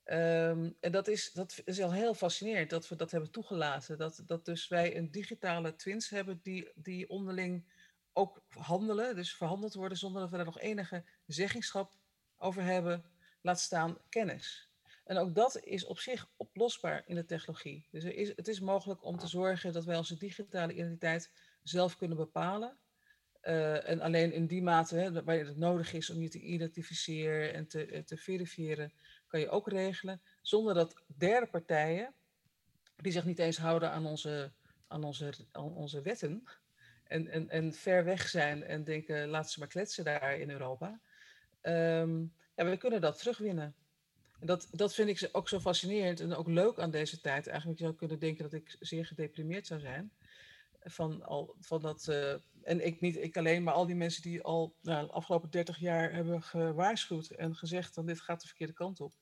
Um, 0.06 0.76
en 0.80 0.92
dat 0.92 1.08
is, 1.08 1.32
dat 1.32 1.62
is 1.66 1.82
al 1.82 1.94
heel 1.94 2.14
fascinerend 2.14 2.70
dat 2.70 2.88
we 2.88 2.96
dat 2.96 3.12
hebben 3.12 3.32
toegelaten. 3.32 3.98
Dat, 3.98 4.24
dat 4.26 4.46
dus 4.46 4.68
wij 4.68 4.98
een 4.98 5.12
digitale 5.12 5.76
twins 5.76 6.10
hebben 6.10 6.40
die, 6.42 6.72
die 6.76 7.10
onderling 7.10 7.66
ook 8.14 8.44
handelen, 8.50 9.16
dus 9.16 9.36
verhandeld 9.36 9.74
worden 9.74 9.98
zonder 9.98 10.22
dat 10.22 10.30
we 10.30 10.36
daar 10.36 10.46
nog 10.46 10.60
enige 10.60 11.04
zeggingschap 11.26 11.94
over 12.38 12.64
hebben, 12.64 13.04
laat 13.42 13.60
staan 13.60 13.98
kennis. 14.10 14.70
En 15.04 15.18
ook 15.18 15.36
dat 15.36 15.60
is 15.64 15.86
op 15.86 16.00
zich 16.00 16.30
oplosbaar 16.38 17.04
in 17.06 17.16
de 17.16 17.26
technologie. 17.26 17.88
Dus 17.92 18.04
is, 18.04 18.34
het 18.36 18.48
is 18.48 18.60
mogelijk 18.60 19.04
om 19.04 19.18
te 19.18 19.28
zorgen 19.28 19.74
dat 19.74 19.86
wij 19.86 19.98
onze 19.98 20.18
digitale 20.18 20.74
identiteit 20.74 21.32
zelf 21.64 21.98
kunnen 21.98 22.18
bepalen. 22.18 22.78
Uh, 23.44 23.90
en 23.90 24.02
alleen 24.02 24.32
in 24.32 24.48
die 24.48 24.62
mate 24.62 24.96
hè, 24.96 25.24
waar 25.24 25.38
het 25.38 25.58
nodig 25.58 25.94
is 25.94 26.10
om 26.10 26.22
je 26.22 26.30
te 26.30 26.40
identificeren 26.40 27.54
en 27.54 27.68
te, 27.68 28.04
te 28.06 28.18
verifiëren, 28.18 28.94
kan 29.34 29.42
je 29.42 29.50
ook 29.50 29.70
regelen. 29.70 30.22
Zonder 30.42 30.74
dat 30.74 31.04
derde 31.18 31.48
partijen, 31.48 32.14
die 32.96 33.12
zich 33.12 33.26
niet 33.26 33.40
eens 33.40 33.58
houden 33.58 33.92
aan 33.92 34.06
onze, 34.06 34.52
aan 34.88 35.04
onze, 35.04 35.34
aan 35.52 35.76
onze 35.76 36.02
wetten, 36.02 36.44
en, 37.04 37.28
en, 37.28 37.50
en 37.50 37.74
ver 37.74 38.04
weg 38.04 38.28
zijn 38.30 38.64
en 38.64 38.84
denken, 38.84 39.28
laat 39.28 39.52
ze 39.52 39.60
maar 39.60 39.68
kletsen 39.68 40.04
daar 40.04 40.38
in 40.38 40.50
Europa. 40.50 41.00
Um, 41.62 42.34
ja, 42.56 42.66
we 42.66 42.78
kunnen 42.78 43.02
dat 43.02 43.18
terugwinnen. 43.18 43.76
En 44.40 44.48
dat, 44.48 44.68
dat 44.72 44.94
vind 44.94 45.10
ik 45.10 45.30
ook 45.32 45.50
zo 45.50 45.60
fascinerend 45.60 46.20
en 46.20 46.36
ook 46.36 46.48
leuk 46.48 46.80
aan 46.80 46.92
deze 46.92 47.22
tijd. 47.22 47.48
Eigenlijk 47.48 47.80
zou 47.80 47.94
kunnen 47.94 48.20
denken 48.20 48.44
dat 48.44 48.54
ik 48.54 48.76
zeer 48.80 49.06
gedeprimeerd 49.06 49.68
zou 49.68 49.80
zijn. 49.80 50.14
Van, 50.80 51.24
al, 51.24 51.56
van 51.60 51.82
dat, 51.82 52.08
uh, 52.10 52.34
en 52.62 52.86
ik 52.86 53.02
niet 53.02 53.18
ik 53.18 53.38
alleen, 53.38 53.64
maar 53.64 53.74
al 53.74 53.86
die 53.86 53.96
mensen 53.96 54.22
die 54.22 54.42
al 54.42 54.76
nou, 54.82 55.06
de 55.06 55.12
afgelopen 55.12 55.50
30 55.50 55.80
jaar 55.80 56.14
hebben 56.14 56.44
gewaarschuwd 56.44 57.30
en 57.30 57.56
gezegd 57.56 57.96
dat 57.96 58.08
dit 58.08 58.22
gaat 58.22 58.42
de 58.42 58.48
verkeerde 58.48 58.74
kant 58.74 59.00
op. 59.00 59.14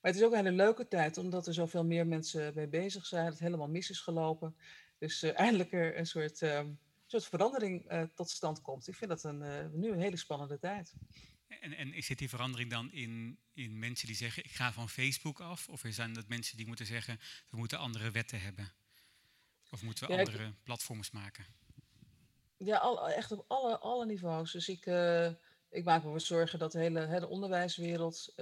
Maar 0.00 0.10
het 0.10 0.20
is 0.20 0.26
ook 0.26 0.32
een 0.32 0.44
hele 0.44 0.56
leuke 0.56 0.88
tijd, 0.88 1.18
omdat 1.18 1.46
er 1.46 1.54
zoveel 1.54 1.84
meer 1.84 2.06
mensen 2.06 2.54
mee 2.54 2.68
bezig 2.68 3.06
zijn. 3.06 3.26
Het 3.26 3.38
helemaal 3.38 3.68
mis 3.68 3.90
is 3.90 4.00
gelopen. 4.00 4.56
Dus 4.98 5.22
uh, 5.22 5.38
eindelijk 5.38 5.72
er 5.72 5.98
een 5.98 6.06
soort, 6.06 6.40
uh, 6.40 6.64
soort 7.06 7.26
verandering 7.26 7.92
uh, 7.92 8.02
tot 8.02 8.30
stand 8.30 8.62
komt. 8.62 8.88
Ik 8.88 8.94
vind 8.94 9.10
dat 9.10 9.24
een, 9.24 9.70
nu 9.80 9.90
een 9.90 10.00
hele 10.00 10.16
spannende 10.16 10.58
tijd. 10.58 10.94
En, 11.46 11.72
en 11.72 12.02
zit 12.02 12.18
die 12.18 12.28
verandering 12.28 12.70
dan 12.70 12.92
in, 12.92 13.38
in 13.52 13.78
mensen 13.78 14.06
die 14.06 14.16
zeggen: 14.16 14.44
ik 14.44 14.50
ga 14.50 14.72
van 14.72 14.88
Facebook 14.88 15.40
af? 15.40 15.68
Of 15.68 15.82
zijn 15.88 16.12
dat 16.12 16.28
mensen 16.28 16.56
die 16.56 16.66
moeten 16.66 16.86
zeggen: 16.86 17.20
we 17.48 17.56
moeten 17.56 17.78
andere 17.78 18.10
wetten 18.10 18.40
hebben? 18.40 18.72
Of 19.70 19.82
moeten 19.82 20.08
we 20.08 20.18
andere 20.18 20.54
platforms 20.62 21.10
maken? 21.10 21.44
Ja, 22.56 22.76
al, 22.76 23.10
echt 23.10 23.32
op 23.32 23.44
alle, 23.48 23.78
alle 23.78 24.06
niveaus. 24.06 24.52
Dus 24.52 24.68
ik, 24.68 24.86
ik 25.70 25.84
maak 25.84 26.04
me 26.04 26.18
zorgen 26.18 26.58
dat 26.58 26.72
de 26.72 26.78
hele, 26.78 27.06
hele 27.06 27.28
onderwijswereld 27.28 28.34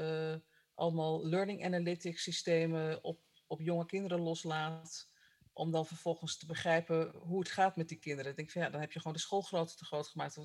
allemaal 0.78 1.26
learning 1.26 1.64
analytics 1.64 2.22
systemen 2.22 3.04
op, 3.04 3.20
op 3.46 3.60
jonge 3.60 3.86
kinderen 3.86 4.20
loslaat. 4.20 5.08
Om 5.52 5.70
dan 5.70 5.86
vervolgens 5.86 6.36
te 6.36 6.46
begrijpen 6.46 7.12
hoe 7.14 7.38
het 7.38 7.48
gaat 7.48 7.76
met 7.76 7.88
die 7.88 7.98
kinderen. 7.98 8.30
Ik 8.30 8.36
denk 8.36 8.50
van 8.50 8.62
ja, 8.62 8.70
dan 8.70 8.80
heb 8.80 8.92
je 8.92 8.98
gewoon 8.98 9.12
de 9.12 9.22
schoolgrootte 9.22 9.76
te 9.76 9.84
groot 9.84 10.08
gemaakt. 10.08 10.38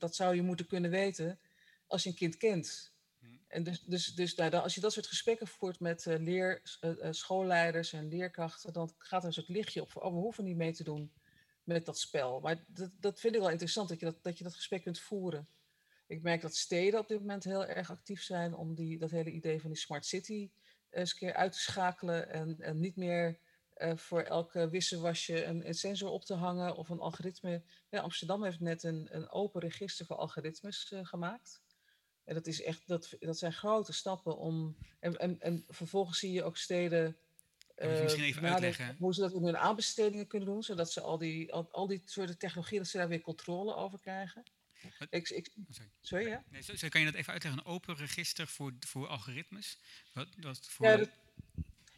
Dat 0.00 0.14
zou 0.14 0.34
je 0.34 0.42
moeten 0.42 0.66
kunnen 0.66 0.90
weten 0.90 1.40
als 1.86 2.02
je 2.02 2.08
een 2.08 2.14
kind 2.14 2.36
kent. 2.36 2.92
Hmm. 3.18 3.40
En 3.48 3.62
dus, 3.62 3.80
dus, 3.80 4.14
dus 4.14 4.34
nou, 4.34 4.52
als 4.54 4.74
je 4.74 4.80
dat 4.80 4.92
soort 4.92 5.06
gesprekken 5.06 5.46
voert 5.46 5.80
met 5.80 6.04
uh, 6.06 6.18
leer, 6.18 6.62
uh, 6.80 7.08
schoolleiders 7.10 7.92
en 7.92 8.08
leerkrachten, 8.08 8.72
dan 8.72 8.94
gaat 8.98 9.20
er 9.20 9.26
een 9.26 9.32
soort 9.32 9.48
lichtje 9.48 9.82
op. 9.82 9.96
Oh, 9.96 10.12
we 10.12 10.18
hoeven 10.18 10.44
niet 10.44 10.56
mee 10.56 10.72
te 10.72 10.84
doen 10.84 11.12
met 11.64 11.86
dat 11.86 11.98
spel. 11.98 12.40
Maar 12.40 12.64
dat, 12.66 12.90
dat 13.00 13.20
vind 13.20 13.34
ik 13.34 13.40
wel 13.40 13.50
interessant, 13.50 13.88
dat 13.88 14.00
je 14.00 14.06
dat, 14.06 14.22
dat 14.22 14.38
je 14.38 14.44
dat 14.44 14.54
gesprek 14.54 14.82
kunt 14.82 15.00
voeren. 15.00 15.48
Ik 16.12 16.22
merk 16.22 16.40
dat 16.40 16.56
steden 16.56 17.00
op 17.00 17.08
dit 17.08 17.18
moment 17.18 17.44
heel 17.44 17.66
erg 17.66 17.90
actief 17.90 18.22
zijn 18.22 18.54
om 18.54 18.74
die, 18.74 18.98
dat 18.98 19.10
hele 19.10 19.30
idee 19.30 19.60
van 19.60 19.70
die 19.70 19.78
smart 19.78 20.06
city 20.06 20.50
eh, 20.90 21.00
eens 21.00 21.12
een 21.12 21.18
keer 21.18 21.34
uit 21.34 21.52
te 21.52 21.60
schakelen 21.60 22.30
en, 22.30 22.56
en 22.60 22.80
niet 22.80 22.96
meer 22.96 23.38
uh, 23.76 23.96
voor 23.96 24.20
elke 24.20 24.68
wisselwasje 24.68 25.44
een, 25.44 25.66
een, 25.68 25.74
sensor 25.74 26.10
op 26.10 26.24
te 26.24 26.34
hangen 26.34 26.76
of 26.76 26.88
een 26.88 27.00
algoritme. 27.00 27.62
Ja, 27.90 28.00
Amsterdam 28.00 28.44
heeft 28.44 28.60
net 28.60 28.82
een, 28.82 29.08
een 29.10 29.30
open 29.30 29.60
register 29.60 30.06
voor 30.06 30.16
algoritmes 30.16 30.90
uh, 30.90 31.04
gemaakt. 31.04 31.62
En 32.24 32.34
dat, 32.34 32.46
is 32.46 32.62
echt, 32.62 32.86
dat, 32.86 33.16
dat 33.20 33.38
zijn 33.38 33.52
grote 33.52 33.92
stappen 33.92 34.36
om. 34.36 34.76
En, 35.00 35.18
en, 35.18 35.40
en 35.40 35.64
vervolgens 35.68 36.18
zie 36.18 36.32
je 36.32 36.44
ook 36.44 36.56
steden. 36.56 37.16
Uh, 37.78 38.02
misschien 38.02 38.24
even 38.24 38.42
uitleggen. 38.42 38.96
Hoe 38.98 39.14
ze 39.14 39.20
dat 39.20 39.32
in 39.32 39.44
hun 39.44 39.56
aanbestedingen 39.56 40.26
kunnen 40.26 40.48
doen, 40.48 40.62
zodat 40.62 40.92
ze 40.92 41.00
al 41.00 41.18
die, 41.18 41.52
al, 41.52 41.68
al 41.70 41.86
die 41.86 42.02
soorten 42.04 42.38
technologieën, 42.38 42.80
dat 42.80 42.90
ze 42.90 42.96
daar 42.96 43.08
weer 43.08 43.20
controle 43.20 43.74
over 43.74 44.00
krijgen. 44.00 44.42
Ik, 45.10 45.28
ik, 45.28 45.50
oh, 45.70 45.86
sorry. 46.00 46.26
ja? 46.26 46.44
Nee, 46.50 46.62
zo, 46.62 46.88
kan 46.88 47.00
je 47.00 47.06
dat 47.06 47.16
even 47.16 47.32
uitleggen? 47.32 47.60
Een 47.60 47.72
open 47.72 47.96
register 47.96 48.46
voor, 48.46 48.72
voor 48.80 49.06
algoritmes? 49.06 49.78
Wat, 50.12 50.28
wat 50.40 50.68
voor... 50.68 50.86
Ja, 50.86 51.06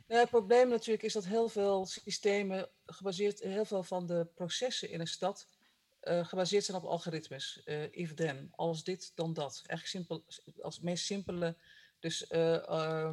ja, 0.06 0.18
het 0.18 0.30
probleem 0.30 0.68
natuurlijk 0.68 1.02
is 1.02 1.12
dat 1.12 1.24
heel 1.24 1.48
veel 1.48 1.86
systemen 1.86 2.68
gebaseerd, 2.86 3.40
heel 3.40 3.64
veel 3.64 3.82
van 3.82 4.06
de 4.06 4.26
processen 4.34 4.90
in 4.90 5.00
een 5.00 5.06
stad 5.06 5.48
uh, 6.02 6.24
gebaseerd 6.24 6.64
zijn 6.64 6.76
op 6.76 6.84
algoritmes. 6.84 7.60
Uh, 7.64 7.82
if 7.90 8.14
then, 8.14 8.48
als 8.50 8.84
dit, 8.84 9.12
dan 9.14 9.32
dat. 9.32 9.62
Eigenlijk 9.66 9.86
simpel, 9.86 10.24
als 10.60 10.74
het 10.74 10.84
meest 10.84 11.04
simpele, 11.04 11.56
dus 11.98 12.30
uh, 12.30 13.12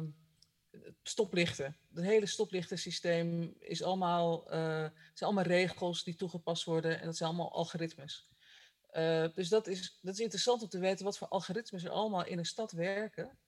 stoplichten. 1.02 1.76
Het 1.94 2.04
hele 2.04 2.26
stoplichtensysteem 2.26 3.54
is 3.58 3.82
allemaal, 3.82 4.44
zijn 4.48 4.92
allemaal 5.18 5.44
regels 5.44 6.04
die 6.04 6.14
toegepast 6.14 6.64
worden 6.64 7.00
en 7.00 7.06
dat 7.06 7.16
zijn 7.16 7.28
allemaal 7.28 7.52
algoritmes. 7.52 8.31
Uh, 8.92 9.26
dus 9.34 9.48
dat 9.48 9.66
is, 9.66 9.98
dat 10.02 10.14
is 10.14 10.20
interessant 10.20 10.62
om 10.62 10.68
te 10.68 10.78
weten 10.78 11.04
wat 11.04 11.18
voor 11.18 11.28
algoritmes 11.28 11.84
er 11.84 11.90
allemaal 11.90 12.26
in 12.26 12.38
een 12.38 12.44
stad 12.44 12.72
werken. 12.72 13.38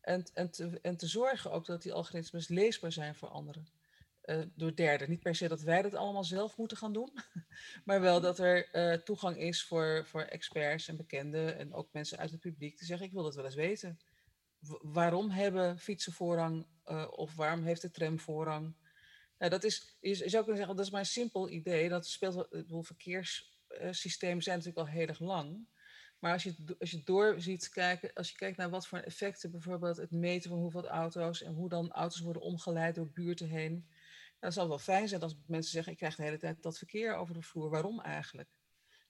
En, 0.00 0.24
en, 0.34 0.50
te, 0.50 0.78
en 0.82 0.96
te 0.96 1.06
zorgen 1.06 1.52
ook 1.52 1.66
dat 1.66 1.82
die 1.82 1.92
algoritmes 1.92 2.48
leesbaar 2.48 2.92
zijn 2.92 3.14
voor 3.14 3.28
anderen. 3.28 3.66
Uh, 4.24 4.42
door 4.54 4.74
derden. 4.74 5.10
Niet 5.10 5.22
per 5.22 5.34
se 5.34 5.48
dat 5.48 5.60
wij 5.60 5.82
dat 5.82 5.94
allemaal 5.94 6.24
zelf 6.24 6.56
moeten 6.56 6.76
gaan 6.76 6.92
doen, 6.92 7.12
maar 7.84 8.00
wel 8.00 8.20
dat 8.20 8.38
er 8.38 8.74
uh, 8.74 8.94
toegang 8.94 9.36
is 9.36 9.64
voor, 9.64 10.06
voor 10.06 10.22
experts 10.22 10.88
en 10.88 10.96
bekenden 10.96 11.58
en 11.58 11.74
ook 11.74 11.88
mensen 11.92 12.18
uit 12.18 12.30
het 12.30 12.40
publiek 12.40 12.76
te 12.76 12.84
zeggen: 12.84 13.06
Ik 13.06 13.12
wil 13.12 13.22
dat 13.22 13.34
wel 13.34 13.44
eens 13.44 13.54
weten. 13.54 13.98
Waarom 14.80 15.30
hebben 15.30 15.78
fietsen 15.78 16.12
voorrang 16.12 16.66
of 17.10 17.34
waarom 17.34 17.64
heeft 17.64 17.82
de 17.82 17.90
tram 17.90 18.18
voorrang? 18.18 18.74
Nou, 19.38 19.50
dat 19.50 19.64
is, 19.64 19.96
je 20.00 20.14
zou 20.14 20.44
kunnen 20.44 20.56
zeggen, 20.56 20.76
dat 20.76 20.84
is 20.84 20.90
maar 20.90 21.00
een 21.00 21.06
simpel 21.06 21.48
idee. 21.48 21.88
Dat 21.88 22.06
speelt, 22.06 22.48
bedoel, 22.50 22.82
verkeers 22.82 23.48
eh, 23.48 23.53
systemen 23.90 24.42
zijn 24.42 24.58
natuurlijk 24.58 24.86
al 24.86 24.92
heel 24.92 25.06
erg 25.06 25.20
lang. 25.20 25.68
Maar 26.18 26.32
als 26.32 26.42
je, 26.42 26.76
als 26.78 26.90
je 26.90 27.02
door 27.04 27.40
ziet 27.40 27.68
kijken, 27.68 28.12
als 28.12 28.30
je 28.30 28.36
kijkt 28.36 28.56
naar 28.56 28.70
wat 28.70 28.86
voor 28.86 28.98
effecten, 28.98 29.50
bijvoorbeeld 29.50 29.96
het 29.96 30.10
meten 30.10 30.50
van 30.50 30.58
hoeveel 30.58 30.88
auto's 30.88 31.42
en 31.42 31.52
hoe 31.52 31.68
dan 31.68 31.92
auto's 31.92 32.20
worden 32.20 32.42
omgeleid 32.42 32.94
door 32.94 33.10
buurten 33.10 33.48
heen. 33.48 33.88
Dan 34.38 34.52
zal 34.52 34.62
het 34.62 34.70
wel 34.70 34.96
fijn 34.96 35.08
zijn 35.08 35.20
als 35.20 35.36
mensen 35.46 35.72
zeggen, 35.72 35.92
ik 35.92 35.98
krijg 35.98 36.16
de 36.16 36.22
hele 36.22 36.38
tijd 36.38 36.62
dat 36.62 36.78
verkeer 36.78 37.14
over 37.14 37.34
de 37.34 37.42
vloer. 37.42 37.70
Waarom 37.70 38.00
eigenlijk? 38.00 38.48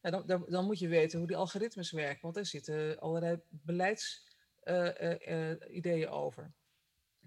ja, 0.04 0.10
dan, 0.10 0.26
dan, 0.26 0.44
dan, 0.48 0.64
moet 0.64 0.78
je 0.78 0.88
weten 0.88 1.18
hoe 1.18 1.26
die 1.26 1.36
algoritmes 1.36 1.90
werken, 1.90 2.22
want 2.22 2.34
daar 2.34 2.46
zitten 2.46 2.98
allerlei 2.98 3.40
beleidsideeën 3.48 6.08
over. 6.08 6.42
En 6.42 6.54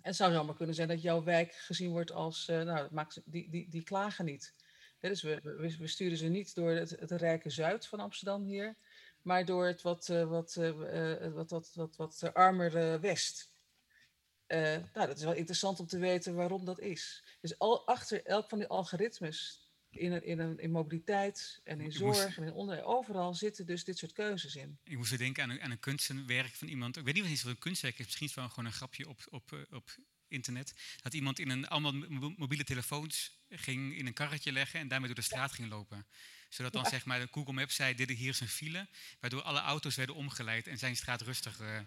het 0.01 0.15
zou 0.15 0.33
zomaar 0.33 0.55
kunnen 0.55 0.75
zijn 0.75 0.87
dat 0.87 1.01
jouw 1.01 1.23
wijk 1.23 1.53
gezien 1.53 1.91
wordt 1.91 2.11
als, 2.11 2.47
nou, 2.47 2.87
maakt, 2.91 3.21
die, 3.25 3.49
die, 3.49 3.69
die 3.69 3.83
klagen 3.83 4.25
niet. 4.25 4.53
Dus 4.99 5.21
we, 5.21 5.39
we, 5.43 5.77
we, 5.77 5.87
sturen 5.87 6.17
ze 6.17 6.27
niet 6.27 6.55
door 6.55 6.71
het, 6.71 6.89
het 6.89 7.11
rijke 7.11 7.49
zuid 7.49 7.87
van 7.87 7.99
Amsterdam 7.99 8.43
hier, 8.43 8.75
maar 9.21 9.45
door 9.45 9.65
het 9.65 9.81
wat, 9.81 10.07
wat, 10.07 10.53
wat, 10.55 11.49
wat, 11.49 11.71
wat, 11.75 11.95
wat, 11.95 12.33
armere 12.33 12.99
west. 12.99 13.51
nou, 14.47 14.83
dat 14.93 15.17
is 15.17 15.23
wel 15.23 15.33
interessant 15.33 15.79
om 15.79 15.87
te 15.87 15.99
weten 15.99 16.35
waarom 16.35 16.65
dat 16.65 16.79
is. 16.79 17.23
Dus 17.41 17.59
al, 17.59 17.87
achter 17.87 18.25
elk 18.25 18.49
van 18.49 18.57
die 18.57 18.67
algoritmes 18.67 19.67
in, 19.89 20.11
een, 20.11 20.23
in, 20.23 20.39
een, 20.39 20.59
in 20.59 20.71
mobiliteit 20.71 21.61
en 21.63 21.81
in 21.81 21.91
zorg 21.91 22.37
en 22.37 22.43
in 22.43 22.53
onderwijs, 22.53 22.87
overal 22.87 23.33
zitten 23.33 23.65
dus 23.65 23.83
dit 23.83 23.97
soort 23.97 24.13
keuzes 24.13 24.55
in. 24.55 24.79
Ik 24.83 24.97
moest 24.97 25.17
denken 25.17 25.43
aan 25.43 25.49
een, 25.49 25.61
aan 25.61 25.71
een 25.71 25.79
kunstwerk 25.79 26.55
van 26.55 26.67
iemand, 26.67 26.97
ik 26.97 27.05
weet 27.05 27.13
niet 27.13 27.23
of 27.23 27.29
het 27.29 27.45
een 27.45 27.57
kunstwerk 27.57 27.99
is, 27.99 28.05
misschien 28.05 28.27
is 28.27 28.33
het 28.33 28.41
wel 28.41 28.49
gewoon 28.49 28.65
een 28.65 28.77
grapje 28.77 29.07
op, 29.07 29.19
op, 29.29 29.51
eh, 29.51 29.59
op 29.75 29.97
internet, 30.27 30.73
dat 31.01 31.13
iemand 31.13 31.39
in 31.39 31.49
een, 31.49 31.67
allemaal 31.67 31.93
mobiele 32.37 32.63
telefoons 32.63 33.37
ging 33.49 33.97
in 33.97 34.07
een 34.07 34.13
karretje 34.13 34.51
leggen 34.51 34.79
en 34.79 34.87
daarmee 34.87 35.07
door 35.07 35.15
de 35.15 35.21
straat 35.21 35.51
ging 35.51 35.69
lopen. 35.69 36.05
Zodat 36.49 36.73
dan 36.73 36.85
zeg 36.85 37.05
maar 37.05 37.19
de 37.19 37.27
Google 37.31 37.53
Maps 37.53 37.75
zei, 37.75 37.95
dit 37.95 38.09
hier 38.09 38.29
is 38.29 38.39
een 38.39 38.47
file, 38.47 38.87
waardoor 39.19 39.41
alle 39.41 39.59
auto's 39.59 39.95
werden 39.95 40.15
omgeleid 40.15 40.67
en 40.67 40.77
zijn 40.77 40.95
straat 40.95 41.21
rustig... 41.21 41.59
Uh... 41.59 41.79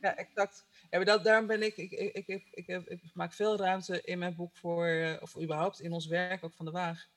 Ja, 0.00 0.16
exact. 0.16 0.64
Ja, 0.90 0.96
maar 0.96 1.04
dat, 1.04 1.24
daarom 1.24 1.46
ben 1.46 1.62
ik, 1.62 1.76
ik, 1.76 1.90
ik, 1.90 2.26
ik, 2.26 2.44
ik, 2.50 2.66
ik, 2.66 3.00
maak 3.14 3.32
veel 3.32 3.56
ruimte 3.56 4.02
in 4.02 4.18
mijn 4.18 4.34
boek 4.34 4.56
voor, 4.56 4.88
uh, 4.88 5.16
of 5.20 5.36
überhaupt 5.36 5.80
in 5.80 5.92
ons 5.92 6.06
werk, 6.06 6.44
ook 6.44 6.54
van 6.54 6.64
de 6.64 6.70
Waag, 6.70 7.08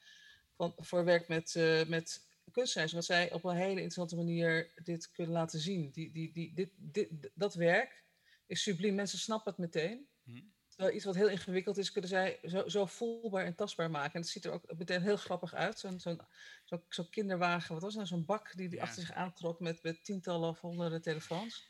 van, 0.56 0.74
voor 0.78 1.06
werk 1.06 1.28
met, 1.28 1.56
uh, 1.56 1.86
met 1.86 2.22
kunstenaars. 2.52 2.92
Want 2.92 3.06
zij 3.06 3.32
op 3.32 3.44
een 3.44 3.56
hele 3.56 3.70
interessante 3.70 4.16
manier 4.16 4.72
dit 4.84 5.12
kunnen 5.12 5.34
laten 5.34 5.60
zien. 5.60 5.92
Die, 5.92 6.12
die, 6.12 6.32
die, 6.32 6.54
dit, 6.54 6.70
dit, 6.78 7.10
dat 7.34 7.54
werk 7.54 8.04
is 8.50 8.62
subliem. 8.62 8.96
Mensen 8.96 9.20
snappen 9.20 9.52
het 9.52 9.62
meteen. 9.62 10.08
Hmm. 10.24 10.58
Iets 10.94 11.06
wat 11.06 11.16
heel 11.16 11.30
ingewikkeld 11.30 11.78
is, 11.78 11.92
kunnen 11.92 12.10
zij 12.10 12.40
zo, 12.44 12.68
zo 12.68 12.86
voelbaar 12.86 13.46
en 13.46 13.56
tastbaar 13.56 13.92
maken. 13.92 14.14
En 14.14 14.22
het 14.22 14.30
ziet 14.30 14.46
er 14.46 14.52
ook 14.52 14.78
meteen 14.78 15.02
heel 15.02 15.18
grappig 15.18 15.54
uit. 15.54 15.80
Zo'n 15.80 16.00
zo'n 16.00 16.22
zo, 16.66 16.86
zo 16.90 17.04
kinderwagen, 17.04 17.74
wat 17.74 17.84
was 17.84 17.96
nou 17.96 18.08
zo'n 18.08 18.26
bak 18.26 18.56
die, 18.56 18.70
die 18.70 18.82
achter 18.82 19.02
zich 19.02 19.12
aantrok 19.12 19.60
met, 19.60 19.84
met 19.84 20.04
tientallen 20.04 20.50
of 20.50 20.60
honderden 20.60 21.02
telefoons. 21.02 21.70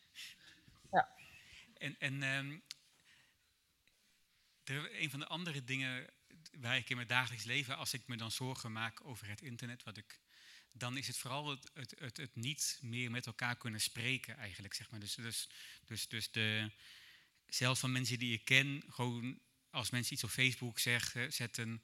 Ja. 0.92 1.10
En, 1.74 1.96
en 2.00 2.24
um, 2.24 2.64
een 5.00 5.10
van 5.10 5.20
de 5.20 5.28
andere 5.28 5.64
dingen 5.64 6.08
waar 6.52 6.78
ik 6.78 6.90
in 6.90 6.96
mijn 6.96 7.08
dagelijks 7.08 7.46
leven, 7.46 7.78
als 7.78 7.94
ik 7.94 8.08
me 8.08 8.18
dan 8.18 8.32
zorgen 8.32 8.72
maak 8.72 9.06
over 9.06 9.28
het 9.28 9.42
internet, 9.42 9.84
wat 9.84 9.98
ik, 9.98 10.20
dan 10.72 10.98
is 10.98 11.08
het 11.08 11.18
vooral 11.18 11.50
het, 11.50 11.72
het, 11.74 11.96
het, 12.00 12.18
het 12.18 12.36
niet 12.36 12.80
meer 12.82 13.12
met 13.12 13.26
elkaar 13.26 13.58
kunnen 13.58 13.82
spreken 13.82 14.38
eigenlijk. 14.38 14.74
Zeg 14.74 14.90
maar. 14.92 15.00
dus, 15.00 15.16
dus, 15.16 15.50
dus, 15.86 16.08
dus 16.08 16.32
de, 16.32 16.72
zelfs 17.46 17.80
van 17.80 17.92
mensen 17.92 18.20
die 18.20 18.34
ik 18.34 18.46
ken, 18.46 18.84
gewoon 18.90 19.40
als 19.70 19.90
mensen 19.90 20.14
iets 20.14 20.24
op 20.24 20.30
Facebook 20.30 20.80
zeggen, 20.80 21.34
zetten, 21.34 21.84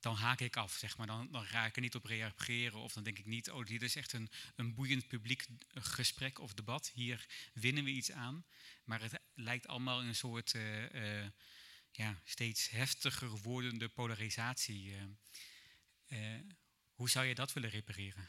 dan 0.00 0.14
haak 0.14 0.40
ik 0.40 0.56
af, 0.56 0.72
zeg 0.72 0.96
maar. 0.96 1.06
Dan, 1.06 1.28
dan 1.30 1.44
ga 1.44 1.66
ik 1.66 1.76
er 1.76 1.82
niet 1.82 1.94
op 1.94 2.04
reageren 2.04 2.78
of 2.78 2.92
dan 2.92 3.02
denk 3.02 3.18
ik 3.18 3.26
niet, 3.26 3.50
oh, 3.50 3.64
dit 3.66 3.82
is 3.82 3.96
echt 3.96 4.12
een, 4.12 4.30
een 4.56 4.74
boeiend 4.74 5.08
publiek 5.08 5.46
gesprek 5.74 6.38
of 6.38 6.54
debat. 6.54 6.90
Hier 6.94 7.26
winnen 7.52 7.84
we 7.84 7.90
iets 7.90 8.12
aan. 8.12 8.44
Maar 8.84 9.00
het 9.00 9.20
lijkt 9.34 9.66
allemaal 9.66 10.02
een 10.02 10.14
soort 10.14 10.54
uh, 10.54 10.92
uh, 10.92 11.26
ja, 11.92 12.20
steeds 12.24 12.70
heftiger 12.70 13.28
wordende 13.42 13.88
polarisatie. 13.88 14.94
Uh, 16.08 16.18
hoe 16.92 17.10
zou 17.10 17.26
je 17.26 17.34
dat 17.34 17.52
willen 17.52 17.70
repareren? 17.70 18.28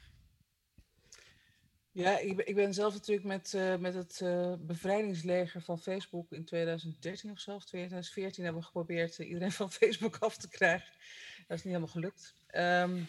Ja, 1.92 2.20
ik 2.20 2.40
ik 2.40 2.56
ben 2.56 2.74
zelf 2.74 2.94
natuurlijk 2.94 3.28
met, 3.28 3.54
uh, 3.54 3.76
met 3.76 3.94
het 3.94 4.22
bevrijdingsleger 4.60 5.62
van 5.62 5.80
Facebook 5.80 6.32
in 6.32 6.46
2013 6.46 7.32
of 7.32 7.48
of 7.48 7.66
2014 7.66 8.44
hebben 8.44 8.62
we 8.62 8.68
geprobeerd 8.68 9.18
iedereen 9.18 9.52
van 9.62 9.72
Facebook 9.72 10.18
af 10.18 10.38
te 10.38 10.50
krijgen. 10.50 10.94
Dat 11.48 11.58
is 11.58 11.64
niet 11.64 11.74
helemaal 11.74 11.88
gelukt. 11.88 12.36
Um, 12.56 13.08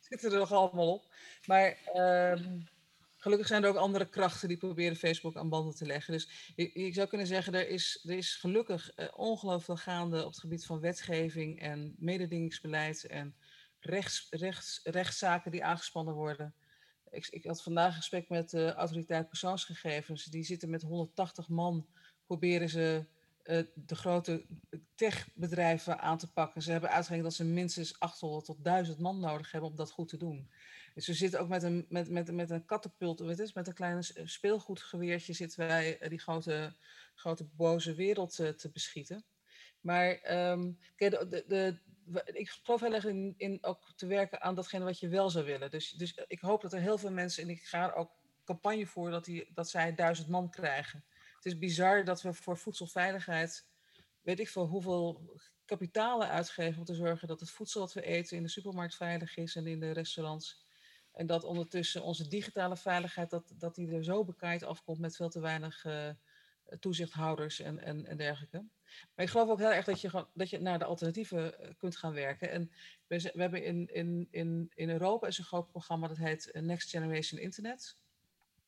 zitten 0.00 0.32
er 0.32 0.38
nog 0.38 0.52
allemaal 0.52 0.92
op. 0.92 1.14
Maar 1.46 1.78
um, 1.94 2.68
gelukkig 3.22 3.46
zijn 3.46 3.62
er 3.62 3.68
ook 3.68 3.76
andere 3.76 4.08
krachten 4.08 4.48
die 4.48 4.56
proberen 4.56 4.96
Facebook 4.96 5.36
aan 5.36 5.48
banden 5.48 5.74
te 5.74 5.86
leggen. 5.86 6.12
Dus 6.12 6.52
ik, 6.56 6.94
zou 6.94 7.08
kunnen 7.08 7.26
zeggen, 7.26 7.54
er 7.54 7.68
is, 7.68 8.00
er 8.08 8.16
is 8.16 8.34
gelukkig 8.34 8.90
ongelooflijk 9.14 9.80
gaande 9.80 10.24
op 10.24 10.30
het 10.30 10.40
gebied 10.40 10.66
van 10.66 10.80
wetgeving 10.80 11.60
en 11.60 11.94
mededingingsbeleid 11.98 13.06
en 13.06 13.34
rechts, 13.80 14.26
rechts, 14.30 14.80
rechtszaken 14.82 15.50
die 15.50 15.64
aangespannen 15.64 16.14
worden. 16.14 16.54
Ik, 17.10 17.26
ik, 17.26 17.44
had 17.44 17.62
vandaag 17.62 17.88
een 17.88 17.96
gesprek 17.96 18.28
met 18.28 18.50
de 18.50 18.74
autoriteit 18.74 19.28
persoonsgegevens. 19.28 20.24
Die 20.24 20.44
zitten 20.44 20.70
met 20.70 20.82
180 20.82 21.48
man, 21.48 21.86
proberen 22.26 22.68
ze 22.68 23.06
uh, 23.44 23.62
de 23.74 23.94
grote 23.94 24.46
techbedrijven 24.94 26.00
aan 26.00 26.18
te 26.18 26.32
pakken. 26.32 26.62
Ze 26.62 26.72
hebben 26.72 26.90
uitgerekend 26.90 27.28
dat 27.28 27.36
ze 27.36 27.44
minstens 27.44 27.98
800 27.98 28.44
tot 28.44 28.64
1000 28.64 28.98
man 28.98 29.20
nodig 29.20 29.52
hebben 29.52 29.70
om 29.70 29.76
dat 29.76 29.90
goed 29.90 30.08
te 30.08 30.16
doen. 30.16 30.50
Dus 30.94 31.06
we 31.06 31.14
zitten 31.14 31.40
ook 31.40 31.48
met 31.48 31.62
een, 31.62 31.86
met, 31.88 32.10
met, 32.10 32.32
met 32.32 32.50
een 32.50 32.64
katapult, 32.64 33.54
met 33.54 33.66
een 33.66 33.74
klein 33.74 34.04
speelgoedgeweertje 34.24 35.32
zitten 35.32 35.66
wij 35.66 35.98
die 36.08 36.18
grote, 36.18 36.74
grote 37.14 37.44
boze 37.44 37.94
wereld 37.94 38.34
te, 38.34 38.54
te 38.54 38.70
beschieten. 38.70 39.24
Maar 39.80 40.20
de, 40.96 41.78
ik 42.24 42.50
geloof 42.50 42.80
heel 42.80 42.94
erg 42.94 43.04
in, 43.04 43.34
in 43.36 43.58
ook 43.60 43.92
te 43.96 44.06
werken 44.06 44.40
aan 44.40 44.54
datgene 44.54 44.84
wat 44.84 44.98
je 44.98 45.08
wel 45.08 45.30
zou 45.30 45.44
willen. 45.44 45.70
Dus, 45.70 45.90
dus 45.90 46.14
ik 46.26 46.40
hoop 46.40 46.62
dat 46.62 46.72
er 46.72 46.80
heel 46.80 46.98
veel 46.98 47.10
mensen, 47.10 47.42
en 47.42 47.48
ik 47.48 47.62
ga 47.62 47.88
er 47.88 47.94
ook 47.94 48.10
campagne 48.44 48.86
voor, 48.86 49.10
dat, 49.10 49.24
die, 49.24 49.50
dat 49.54 49.70
zij 49.70 49.94
duizend 49.94 50.28
man 50.28 50.50
krijgen. 50.50 51.04
Het 51.34 51.44
is 51.44 51.58
bizar 51.58 52.04
dat 52.04 52.22
we 52.22 52.32
voor 52.32 52.58
voedselveiligheid, 52.58 53.66
weet 54.20 54.40
ik 54.40 54.48
veel 54.48 54.66
hoeveel 54.66 55.40
kapitalen 55.64 56.28
uitgeven 56.28 56.78
om 56.78 56.84
te 56.84 56.94
zorgen 56.94 57.28
dat 57.28 57.40
het 57.40 57.50
voedsel 57.50 57.80
dat 57.80 57.92
we 57.92 58.02
eten 58.02 58.36
in 58.36 58.42
de 58.42 58.48
supermarkt 58.48 58.94
veilig 58.94 59.36
is 59.36 59.56
en 59.56 59.66
in 59.66 59.80
de 59.80 59.90
restaurants. 59.90 60.64
En 61.12 61.26
dat 61.26 61.44
ondertussen 61.44 62.02
onze 62.02 62.28
digitale 62.28 62.76
veiligheid, 62.76 63.30
dat, 63.30 63.52
dat 63.56 63.74
die 63.74 63.92
er 63.92 64.04
zo 64.04 64.24
bekaaid 64.24 64.62
afkomt 64.62 64.98
met 64.98 65.16
veel 65.16 65.28
te 65.28 65.40
weinig 65.40 65.84
uh, 65.84 66.08
toezichthouders 66.80 67.60
en, 67.60 67.78
en, 67.78 68.06
en 68.06 68.16
dergelijke. 68.16 68.64
Maar 69.14 69.24
ik 69.24 69.30
geloof 69.30 69.48
ook 69.48 69.58
heel 69.58 69.72
erg 69.72 69.84
dat 69.84 70.00
je, 70.00 70.26
dat 70.34 70.50
je 70.50 70.60
naar 70.60 70.78
de 70.78 70.84
alternatieven 70.84 71.58
eh, 71.58 71.70
kunt 71.76 71.96
gaan 71.96 72.12
werken. 72.12 72.50
En 72.50 72.72
we, 73.06 73.30
we 73.34 73.40
hebben 73.40 73.64
in, 73.64 73.88
in, 73.92 74.28
in, 74.30 74.70
in 74.74 74.90
Europa 74.90 75.26
is 75.26 75.38
een 75.38 75.44
groot 75.44 75.66
programma 75.66 76.08
dat 76.08 76.16
heet 76.16 76.50
eh, 76.50 76.62
Next 76.62 76.90
Generation 76.90 77.40
Internet. 77.40 77.96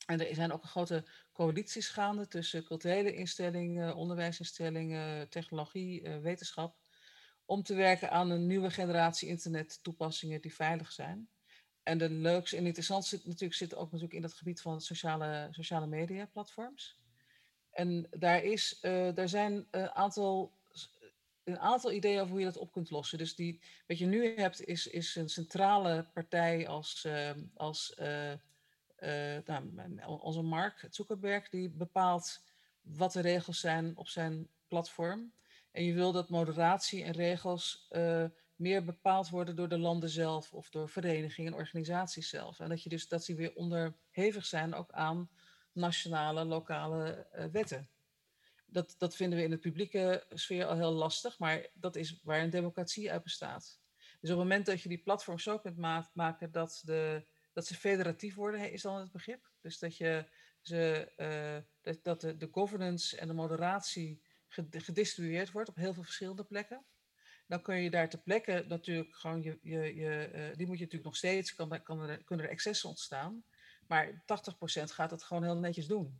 En 0.07 0.29
er 0.29 0.35
zijn 0.35 0.53
ook 0.53 0.65
grote 0.65 1.05
coalities 1.33 1.89
gaande 1.89 2.29
tussen 2.29 2.65
culturele 2.65 3.15
instellingen, 3.15 3.95
onderwijsinstellingen, 3.95 5.29
technologie, 5.29 6.09
wetenschap. 6.09 6.77
Om 7.45 7.63
te 7.63 7.75
werken 7.75 8.11
aan 8.11 8.31
een 8.31 8.47
nieuwe 8.47 8.71
generatie 8.71 9.29
internet 9.29 9.83
toepassingen 9.83 10.41
die 10.41 10.55
veilig 10.55 10.93
zijn. 10.93 11.29
En 11.85 11.99
de 11.99 12.11
leukste 12.11 12.57
en 12.57 12.67
interessantste 12.67 13.17
zit 13.17 13.27
natuurlijk, 13.27 13.55
zit 13.55 13.75
ook 13.75 13.85
natuurlijk 13.85 14.15
in 14.15 14.23
het 14.23 14.33
gebied 14.33 14.61
van 14.61 14.81
sociale, 14.81 15.49
sociale 15.51 15.87
media 15.87 16.27
platforms. 16.33 16.99
En 17.71 18.07
daar, 18.11 18.43
is, 18.43 18.79
uh, 18.83 19.15
daar 19.15 19.29
zijn 19.29 19.67
een 19.71 19.91
aantal, 19.91 20.53
een 21.45 21.59
aantal 21.59 21.93
ideeën 21.93 22.21
over 22.21 22.31
hoe 22.31 22.39
je 22.39 22.45
dat 22.45 22.57
op 22.57 22.73
kunt 22.73 22.91
lossen. 22.91 23.19
Dus 23.19 23.35
die, 23.35 23.61
wat 23.87 23.99
je 23.99 24.07
nu 24.07 24.37
hebt, 24.37 24.65
is, 24.65 24.87
is 24.87 25.15
een 25.15 25.29
centrale 25.29 26.07
partij 26.13 26.69
als, 26.69 27.05
uh, 27.07 27.31
als 27.55 27.97
uh, 28.01 28.33
nou, 29.45 30.21
onze 30.21 30.43
Mark 30.43 30.87
Zuckerberg, 30.91 31.49
die 31.49 31.71
bepaalt 31.71 32.43
wat 32.81 33.13
de 33.13 33.21
regels 33.21 33.61
zijn 33.61 33.97
op 33.97 34.09
zijn 34.09 34.49
platform. 34.69 35.33
En 35.71 35.85
je 35.85 35.95
wil 35.95 36.13
dat 36.13 36.29
moderatie 36.29 37.05
en 37.05 37.13
regels 37.13 37.89
meer 38.57 38.85
bepaald 38.85 39.29
worden 39.29 39.57
door 39.57 39.69
de 39.69 39.79
landen 39.79 40.09
zelf 40.09 40.53
of 40.53 40.71
door 40.71 40.89
verenigingen 40.89 41.53
en 41.53 41.59
organisaties 41.59 42.29
zelf. 42.29 42.61
En 42.61 42.69
dat, 42.69 42.83
je 42.83 42.89
dus, 42.89 43.09
dat 43.09 43.25
ze 43.25 43.35
weer 43.35 43.55
onderhevig 43.55 44.47
zijn 44.47 44.75
ook 44.75 44.93
aan 44.93 45.31
nationale, 45.73 46.45
lokale 46.45 47.27
uh, 47.35 47.45
wetten. 47.45 47.89
Dat, 48.67 48.95
dat 48.99 49.17
vinden 49.17 49.39
we 49.39 49.45
in 49.45 49.51
de 49.51 49.59
publieke 49.59 50.25
sfeer 50.31 50.67
al 50.67 50.77
heel 50.77 50.93
lastig, 50.93 51.39
maar 51.39 51.67
dat 51.75 51.97
is 51.97 52.21
waar 52.23 52.41
een 52.41 52.51
democratie 52.51 53.13
uit 53.13 53.23
bestaat. 53.23 53.81
Dus 54.21 54.31
op 54.31 54.39
het 54.39 54.49
moment 54.49 54.67
dat 54.67 54.81
je 54.81 54.89
die 54.89 55.03
platforms 55.03 55.43
zo 55.43 55.59
kunt 55.59 55.77
ma 55.77 56.11
maken 56.13 56.53
dat, 56.53 56.83
dat 57.53 57.67
ze 57.67 57.75
federatief 57.75 58.35
worden, 58.35 58.73
is 58.73 58.83
dan 58.83 59.01
het 59.01 59.13
begrip. 59.13 59.51
Dus 59.61 59.79
dat, 59.79 59.97
je 59.97 60.27
ze, 60.61 61.13
uh, 61.17 61.63
dat, 61.83 62.05
dat 62.05 62.21
de, 62.21 62.37
de, 62.37 62.49
governance 62.51 63.17
en 63.17 63.29
de 63.29 63.35
moderatie 63.35 64.23
gedistribueerd 64.71 65.51
wordt 65.51 65.69
op 65.69 65.77
heel 65.77 65.93
veel 65.93 66.03
verschillende 66.03 66.45
plekken. 66.45 66.85
Dan 67.47 67.63
kun 67.63 67.77
je 67.83 67.91
daar 67.91 68.09
ter 68.09 68.19
plekke 68.19 68.65
natuurlijk 68.69 69.17
gewoon 69.17 69.43
je, 69.43 69.59
je, 69.63 69.95
je 69.95 70.31
uh, 70.35 70.57
die 70.57 70.67
moet 70.67 70.79
je 70.79 70.85
natuurlijk 70.85 71.05
nog 71.05 71.17
steeds, 71.17 71.55
kan, 71.55 71.83
kan 71.83 72.01
er, 72.01 72.25
kunnen 72.25 72.45
er 72.45 72.51
excessen 72.51 72.89
ontstaan. 72.89 73.45
Maar 73.87 74.13
80% 74.13 74.17
gaat 74.67 75.11
het 75.11 75.23
gewoon 75.23 75.43
heel 75.43 75.57
netjes 75.57 75.87
doen. 75.87 76.19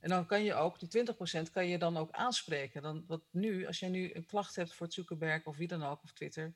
En 0.00 0.08
dan 0.08 0.26
kan 0.26 0.44
je 0.44 0.54
ook, 0.54 0.90
die 0.90 1.04
20% 1.48 1.50
kan 1.52 1.68
je 1.68 1.78
dan 1.78 1.96
ook 1.96 2.10
aanspreken. 2.10 2.82
Dan, 2.82 3.04
wat 3.06 3.22
nu, 3.30 3.66
als 3.66 3.78
jij 3.78 3.88
nu 3.88 4.10
een 4.14 4.26
klacht 4.26 4.56
hebt 4.56 4.74
voor 4.74 4.92
Zuckerberg 4.92 5.44
of 5.44 5.56
wie 5.56 5.68
dan 5.68 5.84
ook, 5.84 6.02
of 6.02 6.12
Twitter, 6.12 6.54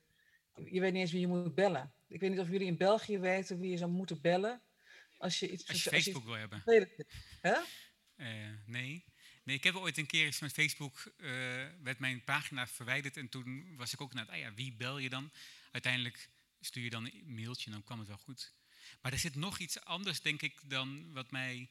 je 0.54 0.80
weet 0.80 0.92
niet 0.92 1.00
eens 1.00 1.12
wie 1.12 1.20
je 1.20 1.26
moet 1.26 1.54
bellen. 1.54 1.92
Ik 2.08 2.20
weet 2.20 2.30
niet 2.30 2.40
of 2.40 2.48
jullie 2.48 2.66
in 2.66 2.76
België 2.76 3.18
weten 3.18 3.58
wie 3.58 3.70
je 3.70 3.76
zou 3.76 3.90
moeten 3.90 4.20
bellen. 4.20 4.62
Als 5.18 5.38
je 5.38 5.50
iets 5.50 5.68
Als 5.68 5.84
je 5.84 5.90
als 5.90 6.02
Facebook 6.02 6.24
wil 6.24 6.34
hebben. 6.34 6.62
Hè? 7.40 7.56
Eh, 8.16 8.50
nee. 8.66 9.04
Nee, 9.42 9.56
ik 9.56 9.64
heb 9.64 9.74
ooit 9.74 9.98
een 9.98 10.06
keer 10.06 10.24
eens 10.24 10.38
met 10.38 10.52
Facebook, 10.52 11.12
eh, 11.16 11.30
werd 11.82 11.98
mijn 11.98 12.24
pagina 12.24 12.66
verwijderd 12.66 13.16
en 13.16 13.28
toen 13.28 13.76
was 13.76 13.92
ik 13.92 14.00
ook 14.00 14.14
naar 14.14 14.24
het, 14.24 14.34
ah 14.34 14.40
ja, 14.40 14.54
wie 14.54 14.72
bel 14.72 14.98
je 14.98 15.08
dan? 15.08 15.30
Uiteindelijk 15.70 16.28
stuur 16.60 16.82
je 16.82 16.90
dan 16.90 17.04
een 17.04 17.34
mailtje 17.34 17.66
en 17.66 17.72
dan 17.72 17.84
kwam 17.84 17.98
het 17.98 18.08
wel 18.08 18.16
goed. 18.16 18.52
Maar 19.00 19.12
er 19.12 19.18
zit 19.18 19.34
nog 19.34 19.58
iets 19.58 19.80
anders, 19.80 20.20
denk 20.20 20.42
ik, 20.42 20.60
dan 20.64 21.12
wat 21.12 21.30
mij... 21.30 21.68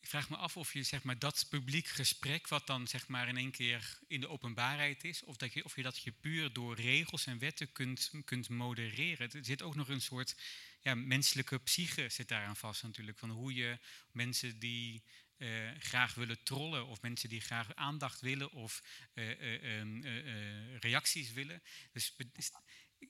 Ik 0.00 0.08
vraag 0.08 0.30
me 0.30 0.36
af 0.36 0.56
of 0.56 0.72
je 0.72 0.82
zeg 0.82 1.02
maar, 1.02 1.18
dat 1.18 1.46
publiek 1.48 1.86
gesprek, 1.86 2.48
wat 2.48 2.66
dan 2.66 2.88
zeg 2.88 3.08
maar, 3.08 3.28
in 3.28 3.36
één 3.36 3.50
keer 3.50 3.98
in 4.06 4.20
de 4.20 4.28
openbaarheid 4.28 5.04
is, 5.04 5.24
of, 5.24 5.36
dat 5.36 5.52
je, 5.52 5.64
of 5.64 5.76
je 5.76 5.82
dat 5.82 5.98
je 5.98 6.12
puur 6.12 6.52
door 6.52 6.74
regels 6.74 7.26
en 7.26 7.38
wetten 7.38 7.72
kunt, 7.72 8.10
kunt 8.24 8.48
modereren. 8.48 9.30
Er 9.30 9.44
zit 9.44 9.62
ook 9.62 9.74
nog 9.74 9.88
een 9.88 10.00
soort 10.00 10.36
ja, 10.80 10.94
menselijke 10.94 11.58
psyche 11.58 12.08
zit 12.08 12.28
daaraan 12.28 12.56
vast 12.56 12.82
natuurlijk. 12.82 13.18
Van 13.18 13.30
hoe 13.30 13.54
je 13.54 13.78
mensen 14.10 14.58
die 14.58 15.02
eh, 15.42 15.70
graag 15.78 16.14
willen 16.14 16.42
trollen, 16.42 16.86
of 16.86 17.02
mensen 17.02 17.28
die 17.28 17.40
graag 17.40 17.74
aandacht 17.74 18.20
willen, 18.20 18.52
of 18.52 18.82
eh, 19.14 19.30
eh, 19.30 19.78
ehm, 19.80 20.02
eh, 20.04 20.18
eh, 20.18 20.78
reacties 20.78 21.32
willen. 21.32 21.62
Dus 21.92 22.14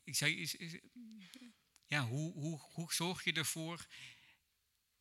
ik 0.05 0.17
zei, 0.17 0.41
is, 0.41 0.55
is- 0.57 0.81
ja, 1.87 2.07
hoe, 2.07 2.33
hoe, 2.33 2.59
hoe 2.59 2.93
zorg 2.93 3.25
je 3.25 3.33
ervoor? 3.33 3.87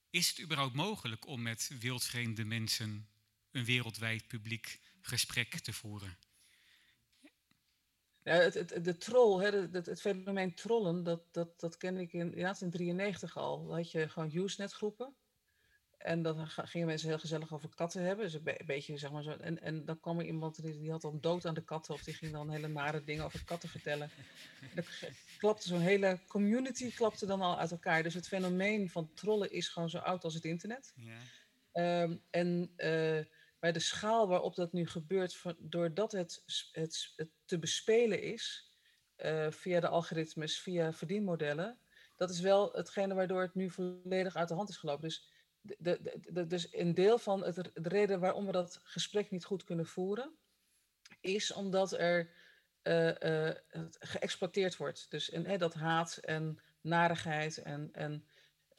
Is 0.09 0.29
het 0.29 0.41
überhaupt 0.41 0.75
mogelijk 0.75 1.27
om 1.27 1.41
met 1.41 1.71
wildvreemde 1.79 2.45
mensen 2.45 3.09
een 3.51 3.65
wereldwijd 3.65 4.27
publiek 4.27 4.79
gesprek 5.01 5.59
te 5.59 5.73
voeren? 5.73 6.17
Ja, 8.23 8.33
het, 8.33 8.83
de 8.83 8.97
troll, 8.97 9.43
hè, 9.43 9.51
het, 9.71 9.85
het, 9.85 10.01
fenomeen 10.01 10.53
trollen, 10.53 11.03
dat, 11.03 11.33
dat, 11.33 11.59
dat 11.59 11.77
ken 11.77 11.97
ik 11.97 12.13
in, 12.13 12.33
in 12.33 12.69
93 12.71 13.37
al. 13.37 13.65
Dan 13.67 13.75
had 13.75 13.91
je 13.91 14.09
gewoon 14.09 14.35
Usenet 14.35 14.73
groepen. 14.73 15.15
En 16.03 16.21
dan 16.21 16.47
gingen 16.47 16.87
mensen 16.87 17.07
heel 17.07 17.19
gezellig 17.19 17.53
over 17.53 17.69
katten 17.75 18.03
hebben. 18.03 18.25
Dus 18.25 18.33
een, 18.33 18.43
be- 18.43 18.59
een 18.59 18.65
beetje, 18.65 18.97
zeg 18.97 19.11
maar 19.11 19.23
zo. 19.23 19.31
En, 19.31 19.61
en 19.61 19.85
dan 19.85 19.99
kwam 19.99 20.19
er 20.19 20.25
iemand 20.25 20.61
die, 20.63 20.79
die 20.79 20.91
had 20.91 21.01
dan 21.01 21.17
dood 21.21 21.45
aan 21.45 21.53
de 21.53 21.63
katten. 21.63 21.93
Of 21.93 22.03
die 22.03 22.13
ging 22.13 22.31
dan 22.31 22.49
hele 22.49 22.67
nare 22.67 23.03
dingen 23.03 23.25
over 23.25 23.43
katten 23.45 23.69
vertellen. 23.69 24.09
En 24.61 24.69
dan 24.75 24.83
k- 24.83 25.11
klapte 25.37 25.67
zo'n 25.67 25.79
hele 25.79 26.19
community 26.27 26.91
klapte 26.93 27.25
dan 27.25 27.41
al 27.41 27.57
uit 27.57 27.71
elkaar. 27.71 28.03
Dus 28.03 28.13
het 28.13 28.27
fenomeen 28.27 28.89
van 28.89 29.13
trollen 29.13 29.51
is 29.51 29.67
gewoon 29.69 29.89
zo 29.89 29.97
oud 29.97 30.23
als 30.23 30.33
het 30.33 30.43
internet. 30.43 30.93
Ja. 30.95 31.17
Ehm, 31.71 32.17
en 32.29 32.73
eh, 32.75 33.19
bij 33.59 33.71
de 33.71 33.79
schaal 33.79 34.27
waarop 34.27 34.55
dat 34.55 34.73
nu 34.73 34.87
gebeurt, 34.87 35.35
van- 35.35 35.55
doordat 35.59 36.11
het, 36.11 36.43
het, 36.71 37.13
het 37.15 37.29
te 37.45 37.59
bespelen 37.59 38.21
is 38.21 38.69
eh, 39.15 39.51
via 39.51 39.79
de 39.79 39.87
algoritmes, 39.87 40.59
via 40.59 40.93
verdienmodellen, 40.93 41.79
dat 42.17 42.29
is 42.29 42.39
wel 42.39 42.71
hetgene 42.71 43.13
waardoor 43.13 43.41
het 43.41 43.55
nu 43.55 43.69
volledig 43.69 44.35
uit 44.35 44.47
de 44.47 44.53
hand 44.53 44.69
is 44.69 44.77
gelopen. 44.77 45.07
Dus, 45.07 45.30
dus 46.47 46.73
een 46.73 46.93
deel 46.93 47.17
van 47.17 47.43
het, 47.43 47.55
de 47.55 47.89
reden 47.89 48.19
waarom 48.19 48.45
we 48.45 48.51
dat 48.51 48.79
gesprek 48.83 49.31
niet 49.31 49.45
goed 49.45 49.63
kunnen 49.63 49.85
voeren, 49.85 50.35
is 51.21 51.53
omdat 51.53 51.91
er 51.91 52.31
het 52.81 53.97
geëxploiteerd 53.99 54.77
wordt. 54.77 55.11
Dus 55.11 55.29
en, 55.29 55.45
hè, 55.45 55.57
dat 55.57 55.73
haat 55.73 56.17
en 56.17 56.59
narigheid 56.81 57.57
en, 57.57 57.89
en 57.91 58.25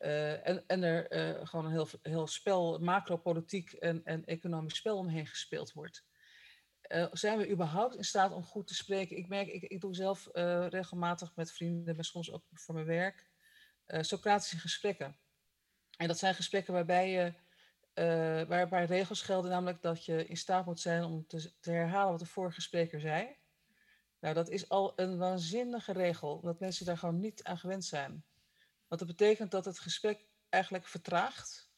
eh, 0.02 0.46
en, 0.46 0.64
en 0.66 0.82
er 0.82 1.46
gewoon 1.46 1.64
een 1.64 1.70
heel, 1.70 1.88
heel 2.02 2.26
spel, 2.26 2.78
macropolitiek 2.78 3.72
en, 3.72 4.04
en 4.04 4.24
economisch 4.24 4.76
spel 4.76 4.96
omheen 4.96 5.26
gespeeld 5.26 5.72
wordt. 5.72 6.04
Zijn 7.12 7.38
we 7.38 7.50
überhaupt 7.50 7.96
in 7.96 8.04
staat 8.04 8.32
om 8.32 8.44
goed 8.44 8.66
te 8.66 8.74
spreken? 8.74 9.16
Ik 9.16 9.28
merk, 9.28 9.48
ik, 9.48 9.62
ik 9.62 9.80
doe 9.80 9.94
zelf 9.94 10.28
regelmatig 10.68 11.36
met 11.36 11.52
vrienden, 11.52 11.94
maar 11.94 12.04
soms 12.04 12.32
ook 12.32 12.44
voor 12.52 12.74
mijn 12.74 12.86
werk, 12.86 13.30
Socratische 13.86 14.58
gesprekken. 14.58 15.16
En 15.96 16.08
dat 16.08 16.18
zijn 16.18 16.34
gesprekken 16.34 16.72
waarbij 16.72 17.10
je, 17.10 17.32
eh, 17.92 18.48
waarbij 18.48 18.84
regels 18.84 19.22
gelden, 19.22 19.50
namelijk 19.50 19.82
dat 19.82 20.04
je 20.04 20.26
in 20.26 20.36
staat 20.36 20.66
moet 20.66 20.80
zijn 20.80 21.04
om 21.04 21.26
te, 21.26 21.52
te 21.60 21.70
herhalen 21.70 22.10
wat 22.10 22.20
de 22.20 22.26
vorige 22.26 22.60
spreker 22.60 23.00
zei. 23.00 23.36
Nou, 24.20 24.34
dat 24.34 24.48
is 24.48 24.68
al 24.68 24.92
een 24.96 25.18
waanzinnige 25.18 25.92
regel, 25.92 26.34
omdat 26.34 26.60
mensen 26.60 26.86
daar 26.86 26.98
gewoon 26.98 27.20
niet 27.20 27.44
aan 27.44 27.58
gewend 27.58 27.84
zijn. 27.84 28.24
Want 28.88 29.00
dat 29.00 29.16
betekent 29.16 29.50
dat 29.50 29.64
het 29.64 29.78
gesprek 29.78 30.26
eigenlijk 30.48 30.86
vertraagt. 30.86 31.70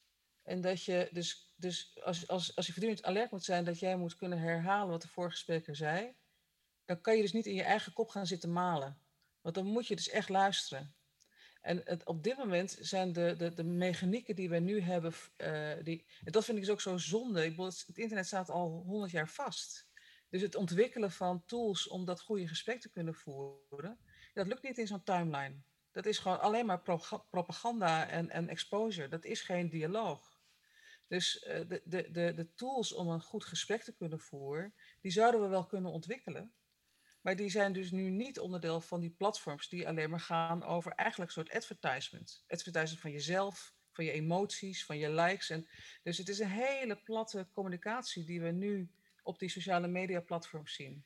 En 0.42 0.60
dat 0.60 0.84
je 0.84 1.08
dus, 1.12 1.52
dus 1.56 2.00
als, 2.02 2.28
als, 2.28 2.56
als 2.56 2.66
je 2.66 2.72
voortdurend 2.72 3.04
alert 3.04 3.30
moet 3.30 3.44
zijn 3.44 3.64
dat 3.64 3.78
jij 3.78 3.96
moet 3.96 4.16
kunnen 4.16 4.38
herhalen 4.38 4.90
wat 4.90 5.02
de 5.02 5.08
vorige 5.08 5.36
spreker 5.36 5.76
zei, 5.76 6.14
dan 6.84 7.00
kan 7.00 7.16
je 7.16 7.22
dus 7.22 7.32
niet 7.32 7.46
in 7.46 7.54
je 7.54 7.62
eigen 7.62 7.92
kop 7.92 8.08
gaan 8.08 8.26
zitten 8.26 8.52
malen. 8.52 8.98
Want 9.40 9.54
dan 9.54 9.66
moet 9.66 9.86
je 9.86 9.96
dus 9.96 10.08
echt 10.08 10.28
luisteren. 10.28 10.94
En 11.64 12.06
op 12.06 12.22
dit 12.22 12.36
moment 12.36 12.76
zijn 12.80 13.12
de, 13.12 13.34
de, 13.36 13.54
de 13.54 13.64
mechanieken 13.64 14.36
die 14.36 14.48
wij 14.48 14.60
nu 14.60 14.80
hebben, 14.80 15.12
eh, 15.36 15.72
die, 15.82 16.06
en 16.24 16.32
dat 16.32 16.44
vind 16.44 16.56
ik 16.56 16.64
dus 16.64 16.72
ook 16.72 16.80
zo 16.80 16.98
zonde. 16.98 17.44
Ik 17.44 17.50
bedoel, 17.50 17.66
het 17.66 17.98
internet 17.98 18.26
staat 18.26 18.50
al 18.50 18.82
honderd 18.86 19.10
jaar 19.10 19.28
vast. 19.28 19.88
Dus 20.28 20.42
het 20.42 20.54
ontwikkelen 20.54 21.10
van 21.10 21.44
tools 21.44 21.88
om 21.88 22.04
dat 22.04 22.20
goede 22.20 22.48
gesprek 22.48 22.80
te 22.80 22.90
kunnen 22.90 23.14
voeren, 23.14 23.98
dat 24.32 24.46
lukt 24.46 24.62
niet 24.62 24.78
in 24.78 24.86
zo'n 24.86 25.02
timeline. 25.02 25.62
Dat 25.90 26.06
is 26.06 26.18
gewoon 26.18 26.40
alleen 26.40 26.66
maar 26.66 26.82
propaganda 27.30 28.08
en, 28.08 28.30
en 28.30 28.48
exposure. 28.48 29.08
Dat 29.08 29.24
is 29.24 29.40
geen 29.40 29.68
dialoog. 29.68 30.40
Dus 31.06 31.38
eh, 31.38 31.68
de, 31.68 31.82
de, 31.84 32.10
de, 32.10 32.34
de 32.34 32.54
tools 32.54 32.92
om 32.92 33.08
een 33.08 33.22
goed 33.22 33.44
gesprek 33.44 33.82
te 33.82 33.94
kunnen 33.94 34.20
voeren, 34.20 34.74
die 35.00 35.12
zouden 35.12 35.40
we 35.40 35.46
wel 35.46 35.66
kunnen 35.66 35.90
ontwikkelen. 35.90 36.54
Maar 37.24 37.36
die 37.36 37.48
zijn 37.48 37.72
dus 37.72 37.90
nu 37.90 38.10
niet 38.10 38.38
onderdeel 38.38 38.80
van 38.80 39.00
die 39.00 39.10
platforms 39.10 39.68
die 39.68 39.88
alleen 39.88 40.10
maar 40.10 40.20
gaan 40.20 40.62
over 40.62 40.92
eigenlijk 40.92 41.30
een 41.30 41.44
soort 41.44 41.56
advertisement. 41.56 42.44
Advertisement 42.48 43.00
van 43.00 43.10
jezelf, 43.10 43.74
van 43.90 44.04
je 44.04 44.10
emoties, 44.10 44.84
van 44.84 44.98
je 44.98 45.10
likes. 45.10 45.50
En, 45.50 45.68
dus 46.02 46.18
het 46.18 46.28
is 46.28 46.38
een 46.38 46.48
hele 46.48 46.96
platte 46.96 47.48
communicatie 47.52 48.24
die 48.24 48.40
we 48.40 48.50
nu 48.50 48.90
op 49.22 49.38
die 49.38 49.48
sociale 49.48 49.86
media 49.86 50.20
platforms 50.20 50.74
zien. 50.74 51.04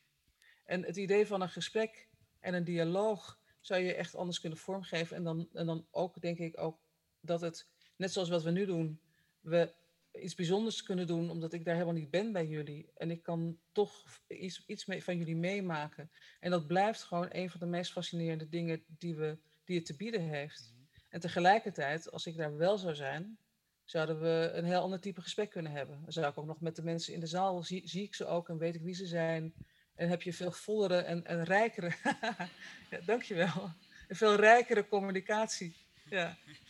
En 0.64 0.84
het 0.84 0.96
idee 0.96 1.26
van 1.26 1.40
een 1.40 1.50
gesprek 1.50 2.08
en 2.40 2.54
een 2.54 2.64
dialoog 2.64 3.38
zou 3.60 3.80
je 3.80 3.94
echt 3.94 4.14
anders 4.14 4.40
kunnen 4.40 4.58
vormgeven. 4.58 5.16
En 5.16 5.24
dan, 5.24 5.48
en 5.52 5.66
dan 5.66 5.86
ook, 5.90 6.20
denk 6.20 6.38
ik, 6.38 6.60
ook 6.60 6.80
dat 7.20 7.40
het, 7.40 7.68
net 7.96 8.12
zoals 8.12 8.28
wat 8.28 8.42
we 8.42 8.50
nu 8.50 8.66
doen, 8.66 9.00
we 9.40 9.74
iets 10.22 10.34
bijzonders 10.34 10.82
kunnen 10.82 11.06
doen, 11.06 11.30
omdat 11.30 11.52
ik 11.52 11.64
daar 11.64 11.74
helemaal 11.74 11.94
niet 11.94 12.10
ben 12.10 12.32
bij 12.32 12.46
jullie. 12.46 12.90
En 12.96 13.10
ik 13.10 13.22
kan 13.22 13.58
toch 13.72 14.04
iets, 14.28 14.64
iets 14.66 14.86
mee, 14.86 15.04
van 15.04 15.16
jullie 15.16 15.36
meemaken. 15.36 16.10
En 16.40 16.50
dat 16.50 16.66
blijft 16.66 17.02
gewoon 17.02 17.28
een 17.30 17.50
van 17.50 17.60
de 17.60 17.66
meest 17.66 17.92
fascinerende 17.92 18.48
dingen 18.48 18.84
die, 18.86 19.16
we, 19.16 19.38
die 19.64 19.76
het 19.76 19.86
te 19.86 19.96
bieden 19.96 20.22
heeft. 20.22 20.74
En 21.08 21.20
tegelijkertijd, 21.20 22.10
als 22.10 22.26
ik 22.26 22.36
daar 22.36 22.56
wel 22.56 22.78
zou 22.78 22.94
zijn, 22.94 23.38
zouden 23.84 24.20
we 24.20 24.50
een 24.52 24.64
heel 24.64 24.80
ander 24.80 25.00
type 25.00 25.22
gesprek 25.22 25.50
kunnen 25.50 25.72
hebben. 25.72 26.00
Dan 26.02 26.12
zou 26.12 26.26
ik 26.26 26.38
ook 26.38 26.46
nog 26.46 26.60
met 26.60 26.76
de 26.76 26.82
mensen 26.82 27.14
in 27.14 27.20
de 27.20 27.26
zaal, 27.26 27.62
zie, 27.62 27.88
zie 27.88 28.02
ik 28.02 28.14
ze 28.14 28.26
ook 28.26 28.48
en 28.48 28.58
weet 28.58 28.74
ik 28.74 28.82
wie 28.82 28.94
ze 28.94 29.06
zijn. 29.06 29.54
En 29.94 30.08
heb 30.08 30.22
je 30.22 30.32
veel 30.32 30.52
vollere 30.52 30.96
en, 30.96 31.24
en 31.24 31.44
rijkere, 31.44 31.92
ja, 32.90 33.00
dankjewel, 33.04 33.72
een 34.08 34.16
veel 34.16 34.34
rijkere 34.34 34.88
communicatie. 34.88 35.76
Ja. 36.10 36.36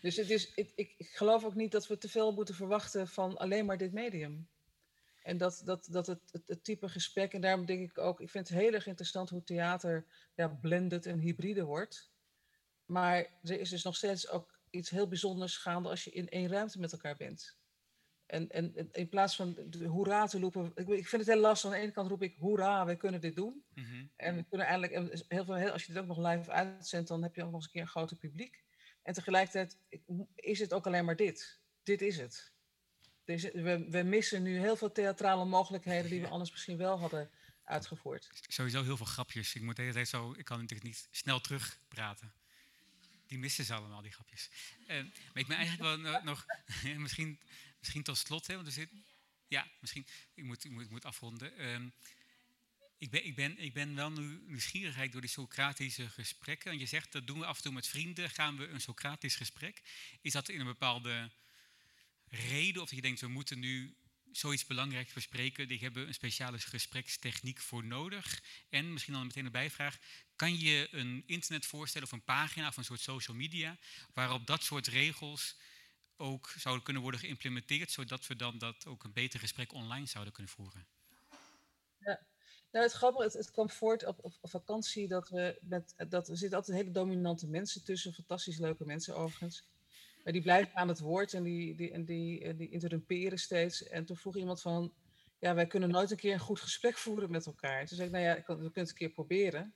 Dus 0.00 0.16
het 0.16 0.30
is, 0.30 0.54
ik, 0.54 0.72
ik, 0.74 0.94
ik 0.96 1.08
geloof 1.08 1.44
ook 1.44 1.54
niet 1.54 1.72
dat 1.72 1.86
we 1.86 1.98
te 1.98 2.08
veel 2.08 2.32
moeten 2.32 2.54
verwachten 2.54 3.08
van 3.08 3.36
alleen 3.36 3.66
maar 3.66 3.78
dit 3.78 3.92
medium. 3.92 4.48
En 5.22 5.38
dat, 5.38 5.62
dat, 5.64 5.88
dat 5.90 6.06
het, 6.06 6.20
het, 6.32 6.42
het 6.46 6.64
type 6.64 6.88
gesprek, 6.88 7.32
en 7.32 7.40
daarom 7.40 7.66
denk 7.66 7.90
ik 7.90 7.98
ook, 7.98 8.20
ik 8.20 8.30
vind 8.30 8.48
het 8.48 8.58
heel 8.58 8.72
erg 8.72 8.86
interessant 8.86 9.30
hoe 9.30 9.44
theater 9.44 10.06
ja, 10.34 10.48
blended 10.48 11.06
en 11.06 11.18
hybride 11.18 11.64
wordt. 11.64 12.10
Maar 12.84 13.16
er 13.42 13.60
is 13.60 13.70
dus 13.70 13.82
nog 13.82 13.96
steeds 13.96 14.28
ook 14.28 14.58
iets 14.70 14.90
heel 14.90 15.08
bijzonders 15.08 15.56
gaande 15.56 15.88
als 15.88 16.04
je 16.04 16.10
in 16.10 16.28
één 16.28 16.48
ruimte 16.48 16.80
met 16.80 16.92
elkaar 16.92 17.16
bent. 17.16 17.58
En, 18.26 18.50
en 18.50 18.76
en 18.76 18.88
in 18.92 19.08
plaats 19.08 19.36
van 19.36 19.56
de 19.68 19.86
hoera 19.86 20.26
te 20.26 20.38
roepen, 20.38 20.72
ik, 20.74 20.88
ik 20.88 21.08
vind 21.08 21.22
het 21.22 21.34
heel 21.34 21.40
lastig. 21.40 21.70
Aan 21.70 21.76
de 21.76 21.82
ene 21.82 21.92
kant 21.92 22.08
roep 22.08 22.22
ik 22.22 22.36
hoera, 22.38 22.86
we 22.86 22.96
kunnen 22.96 23.20
dit 23.20 23.36
doen. 23.36 23.64
Mhm. 23.74 24.06
En 24.16 24.36
we 24.36 24.44
kunnen 24.48 24.66
eigenlijk, 24.66 24.92
en 24.92 25.24
heel 25.28 25.44
veel, 25.44 25.54
heel, 25.54 25.70
als 25.70 25.84
je 25.84 25.92
dit 25.92 26.02
ook 26.02 26.08
nog 26.08 26.18
live 26.18 26.50
uitzendt, 26.50 27.08
dan 27.08 27.22
heb 27.22 27.34
je 27.34 27.42
ook 27.42 27.50
nog 27.50 27.56
eens 27.56 27.64
een 27.64 27.70
keer 27.70 27.80
een 27.82 27.88
groter 27.88 28.16
publiek. 28.16 28.64
En 29.02 29.12
tegelijkertijd 29.14 29.76
is 30.34 30.58
het 30.58 30.72
ook 30.72 30.86
alleen 30.86 31.04
maar 31.04 31.16
dit. 31.16 31.58
Dit 31.82 32.02
is 32.02 32.16
het. 32.16 32.52
Dus 33.24 33.42
we, 33.42 33.86
we 33.90 34.02
missen 34.02 34.42
nu 34.42 34.58
heel 34.58 34.76
veel 34.76 34.92
theatrale 34.92 35.44
mogelijkheden 35.44 36.10
die 36.10 36.20
we 36.20 36.28
anders 36.28 36.50
misschien 36.50 36.76
wel 36.76 36.98
hadden 36.98 37.30
uitgevoerd. 37.64 38.28
Sowieso 38.48 38.82
heel 38.82 38.96
veel 38.96 39.06
grapjes. 39.06 39.54
Ik 39.54 39.62
moet 39.62 39.76
de 39.76 39.82
hele 39.82 39.94
tijd 39.94 40.08
zo, 40.08 40.34
ik 40.36 40.44
kan 40.44 40.58
natuurlijk 40.58 40.88
niet 40.88 41.08
snel 41.10 41.40
terugpraten. 41.40 42.32
Die 43.26 43.38
missen 43.38 43.64
ze 43.64 43.74
allemaal, 43.74 44.02
die 44.02 44.12
grapjes. 44.12 44.50
Eh, 44.86 44.96
maar 44.96 45.42
ik 45.42 45.46
ben 45.46 45.56
eigenlijk 45.56 45.82
wel 45.82 46.12
no- 46.12 46.22
nog, 46.22 46.46
misschien, 46.96 47.40
misschien 47.78 48.02
tot 48.02 48.18
slot, 48.18 48.46
hè, 48.46 48.54
want 48.54 48.66
er 48.66 48.72
zit, 48.72 48.90
ja, 49.46 49.66
misschien, 49.80 50.06
ik 50.34 50.44
moet, 50.44 50.64
ik 50.64 50.70
moet, 50.70 50.82
ik 50.82 50.90
moet 50.90 51.04
afronden. 51.04 51.56
Ehm, 51.56 51.88
ik, 53.00 53.10
ben, 53.10 53.24
ik, 53.24 53.34
ben, 53.34 53.58
ik 53.58 53.72
ben 53.72 53.94
wel 53.94 54.10
nu 54.10 54.42
nieuwsgierig 54.46 55.10
door 55.10 55.20
die 55.20 55.30
Socratische 55.30 56.08
gesprekken. 56.08 56.70
En 56.70 56.78
je 56.78 56.86
zegt, 56.86 57.12
dat 57.12 57.26
doen 57.26 57.38
we 57.38 57.46
af 57.46 57.56
en 57.56 57.62
toe 57.62 57.72
met 57.72 57.86
vrienden, 57.86 58.30
gaan 58.30 58.56
we 58.56 58.68
een 58.68 58.80
Socratisch 58.80 59.36
gesprek. 59.36 59.82
Is 60.20 60.32
dat 60.32 60.48
in 60.48 60.60
een 60.60 60.66
bepaalde 60.66 61.30
reden, 62.24 62.82
of 62.82 62.88
dat 62.88 62.96
je 62.96 63.02
denkt, 63.02 63.20
we 63.20 63.28
moeten 63.28 63.58
nu 63.58 63.96
zoiets 64.32 64.66
belangrijks 64.66 65.12
bespreken, 65.12 65.68
die 65.68 65.78
hebben 65.78 66.06
een 66.06 66.14
speciale 66.14 66.58
gesprekstechniek 66.58 67.60
voor 67.60 67.84
nodig. 67.84 68.42
En 68.68 68.92
misschien 68.92 69.14
dan 69.14 69.26
meteen 69.26 69.44
een 69.44 69.52
bijvraag, 69.52 69.98
kan 70.36 70.58
je 70.58 70.88
een 70.90 71.22
internet 71.26 71.66
voorstellen 71.66 72.06
of 72.06 72.12
een 72.12 72.24
pagina 72.24 72.68
of 72.68 72.76
een 72.76 72.84
soort 72.84 73.00
social 73.00 73.36
media 73.36 73.78
waarop 74.14 74.46
dat 74.46 74.62
soort 74.62 74.86
regels 74.86 75.56
ook 76.16 76.54
zouden 76.56 76.84
kunnen 76.84 77.02
worden 77.02 77.20
geïmplementeerd, 77.20 77.90
zodat 77.90 78.26
we 78.26 78.36
dan 78.36 78.58
dat 78.58 78.86
ook 78.86 79.04
een 79.04 79.12
beter 79.12 79.40
gesprek 79.40 79.72
online 79.72 80.06
zouden 80.06 80.32
kunnen 80.32 80.52
voeren? 80.52 80.86
Ja. 81.98 82.28
Nou, 82.72 82.84
het 82.84 82.94
grappige, 82.94 83.24
het, 83.24 83.32
het 83.32 83.50
kwam 83.50 83.70
voort 83.70 84.06
op, 84.06 84.18
op, 84.20 84.34
vakantie 84.42 85.08
dat 85.08 85.28
we 85.28 85.58
met, 85.60 85.94
dat 86.08 86.28
er 86.28 86.36
zitten 86.36 86.58
altijd 86.58 86.76
hele 86.76 86.90
dominante 86.90 87.48
mensen 87.48 87.84
tussen, 87.84 88.12
fantastisch 88.12 88.58
leuke 88.58 88.84
mensen 88.84 89.16
overigens. 89.16 89.68
Maar 90.24 90.32
die 90.32 90.42
blijven 90.42 90.74
aan 90.74 90.88
het 90.88 91.00
woord 91.00 91.34
en 91.34 91.42
die, 91.42 91.74
die, 91.74 91.90
en 91.90 92.04
die, 92.04 92.44
en 92.44 92.56
die 92.56 92.68
interrumperen 92.68 93.38
steeds. 93.38 93.82
En 93.82 94.04
toen 94.04 94.16
vroeg 94.16 94.36
iemand 94.36 94.60
van, 94.60 94.92
ja, 95.38 95.54
wij 95.54 95.66
kunnen 95.66 95.90
nooit 95.90 96.10
een 96.10 96.16
keer 96.16 96.32
een 96.32 96.38
goed 96.38 96.60
gesprek 96.60 96.98
voeren 96.98 97.30
met 97.30 97.46
elkaar. 97.46 97.86
Toen 97.86 97.96
zei 97.96 98.08
ik, 98.08 98.14
nou 98.14 98.24
ja, 98.24 98.34
we 98.34 98.42
kunnen 98.42 98.70
het 98.74 98.88
een 98.88 98.94
keer 98.94 99.10
proberen. 99.10 99.74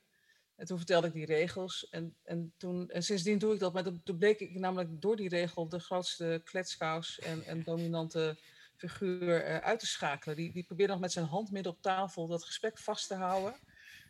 En 0.57 0.67
toen 0.67 0.77
vertelde 0.77 1.07
ik 1.07 1.13
die 1.13 1.27
regels. 1.27 1.89
En, 1.91 2.17
en, 2.23 2.53
toen, 2.57 2.91
en 2.91 3.03
sindsdien 3.03 3.39
doe 3.39 3.55
ik 3.55 3.61
dat. 3.61 3.73
Maar 3.73 3.85
toen 4.05 4.19
bleek 4.19 4.41
ik 4.41 4.55
namelijk 4.55 5.01
door 5.01 5.17
die 5.17 5.29
regel 5.29 5.69
de 5.69 5.79
grootste 5.79 6.41
kletskous 6.45 7.19
en, 7.19 7.45
en 7.45 7.63
dominante 7.63 8.39
figuur 8.77 9.49
uh, 9.49 9.57
uit 9.57 9.79
te 9.79 9.87
schakelen. 9.87 10.37
Die, 10.37 10.53
die 10.53 10.65
probeerde 10.65 10.93
nog 10.93 11.01
met 11.01 11.13
zijn 11.13 11.27
hand 11.27 11.51
midden 11.51 11.73
op 11.73 11.83
tafel 11.83 12.27
dat 12.27 12.45
gesprek 12.45 12.79
vast 12.79 13.09
te 13.09 13.15
houden. 13.15 13.55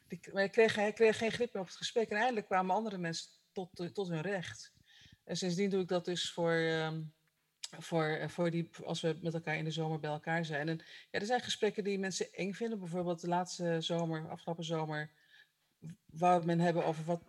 Die, 0.09 0.21
maar 0.25 0.43
hij 0.43 0.49
kreeg, 0.49 0.75
hij 0.75 0.93
kreeg 0.93 1.19
geen 1.19 1.33
grip 1.33 1.53
meer 1.53 1.63
op 1.63 1.69
het 1.69 1.77
gesprek. 1.77 2.09
En 2.09 2.17
eindelijk 2.17 2.47
kwamen 2.47 2.75
andere 2.75 2.99
mensen 2.99 3.31
tot, 3.53 3.95
tot 3.95 4.09
hun 4.09 4.21
recht. 4.21 4.73
En 5.25 5.37
sindsdien 5.37 5.71
doe 5.71 5.83
ik 5.83 5.89
dat 5.89 6.05
dus 6.05 6.33
voor, 6.33 6.53
ehm, 6.53 7.03
voor, 7.79 8.05
eh, 8.05 8.29
voor 8.29 8.51
die, 8.51 8.71
als 8.85 9.01
we 9.01 9.19
met 9.23 9.35
elkaar 9.35 9.57
in 9.57 9.65
de 9.65 9.71
zomer 9.71 10.01
bij 10.01 10.11
elkaar 10.11 10.45
zijn. 10.45 10.69
En 10.69 10.81
ja, 11.11 11.19
er 11.19 11.27
zijn 11.27 11.41
gesprekken 11.41 11.85
die 11.85 11.99
mensen 11.99 12.33
eng 12.33 12.53
vinden. 12.53 12.79
Bijvoorbeeld 12.79 13.21
de 13.21 13.29
laatste 13.29 13.81
zomer, 13.81 14.29
afgelopen 14.29 14.65
zomer, 14.65 15.11
wou 16.07 16.45
men 16.45 16.61
hebben 16.61 16.85
over 16.85 17.05
wat 17.05 17.23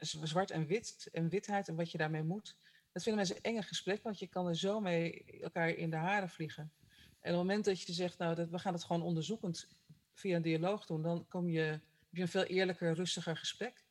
zwart 0.00 0.50
en 0.50 0.66
wit 0.66 1.08
en 1.12 1.28
witheid 1.28 1.68
en 1.68 1.76
wat 1.76 1.90
je 1.90 1.98
daarmee 1.98 2.22
moet. 2.22 2.56
Dat 2.98 3.06
vinden 3.06 3.26
mensen 3.26 3.44
enge 3.44 3.62
gesprekken, 3.62 4.04
want 4.04 4.18
je 4.18 4.26
kan 4.26 4.46
er 4.46 4.56
zo 4.56 4.80
mee 4.80 5.24
elkaar 5.40 5.68
in 5.68 5.90
de 5.90 5.96
haren 5.96 6.28
vliegen. 6.28 6.72
En 7.20 7.32
op 7.32 7.38
het 7.38 7.46
moment 7.46 7.64
dat 7.64 7.80
je 7.80 7.92
zegt, 7.92 8.18
nou, 8.18 8.34
dat, 8.34 8.48
we 8.48 8.58
gaan 8.58 8.72
het 8.72 8.84
gewoon 8.84 9.02
onderzoekend 9.02 9.68
via 10.12 10.36
een 10.36 10.42
dialoog 10.42 10.86
doen, 10.86 11.02
dan 11.02 11.26
kom 11.28 11.48
je, 11.48 11.60
heb 11.60 11.80
je 12.10 12.20
een 12.20 12.28
veel 12.28 12.44
eerlijker, 12.44 12.94
rustiger 12.94 13.36
gesprek. 13.36 13.84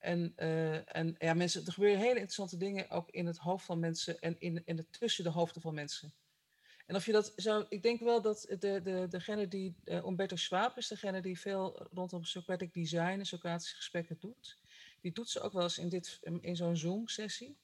En, 0.00 0.32
uh, 0.36 0.96
en 0.96 1.14
ja, 1.18 1.34
mensen, 1.34 1.66
er 1.66 1.72
gebeuren 1.72 1.98
hele 1.98 2.10
interessante 2.10 2.56
dingen 2.56 2.90
ook 2.90 3.10
in 3.10 3.26
het 3.26 3.36
hoofd 3.36 3.64
van 3.64 3.78
mensen 3.78 4.18
en 4.18 4.36
in, 4.38 4.62
in 4.64 4.76
de, 4.76 4.86
tussen 4.90 5.24
de 5.24 5.30
hoofden 5.30 5.62
van 5.62 5.74
mensen. 5.74 6.12
En 6.86 6.96
of 6.96 7.06
je 7.06 7.12
dat 7.12 7.32
zou, 7.36 7.66
ik 7.68 7.82
denk 7.82 8.00
wel 8.00 8.22
dat 8.22 8.46
de, 8.58 8.80
de, 8.82 9.06
degene 9.08 9.48
die, 9.48 9.74
uh, 9.84 9.96
Umberto 9.96 10.36
Schwab 10.36 10.76
is 10.76 10.88
degene 10.88 11.22
die 11.22 11.40
veel 11.40 11.88
rondom 11.92 12.24
Socratic 12.24 12.72
design 12.72 13.18
en 13.18 13.26
Socratische 13.26 13.76
gesprekken 13.76 14.16
doet. 14.20 14.58
Die 15.00 15.12
doet 15.12 15.30
ze 15.30 15.40
ook 15.40 15.52
wel 15.52 15.62
eens 15.62 15.78
in, 15.78 15.88
dit, 15.88 16.20
in 16.40 16.56
zo'n 16.56 16.76
Zoom-sessie. 16.76 17.56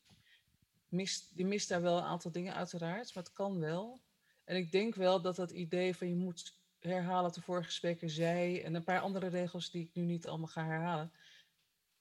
Mist, 0.93 1.37
die 1.37 1.45
mist 1.45 1.69
daar 1.69 1.83
wel 1.83 1.99
een 1.99 2.05
aantal 2.05 2.33
dingen 2.33 2.55
uiteraard, 2.55 3.15
maar 3.15 3.25
het 3.25 3.33
kan 3.33 3.59
wel. 3.59 4.03
En 4.45 4.57
ik 4.57 4.73
denk 4.73 4.95
wel 4.95 5.21
dat 5.21 5.37
dat 5.37 5.51
idee 5.51 5.97
van 5.97 6.09
je 6.09 6.15
moet 6.15 6.61
herhalen 6.79 7.23
wat 7.23 7.35
de 7.35 7.43
vorige 7.43 7.71
spreker 7.71 8.11
zei 8.11 8.61
en 8.61 8.75
een 8.75 8.85
paar 8.85 9.01
andere 9.01 9.27
regels 9.27 9.71
die 9.71 9.85
ik 9.85 9.95
nu 9.95 10.03
niet 10.03 10.27
allemaal 10.27 10.47
ga 10.47 10.65
herhalen. 10.65 11.13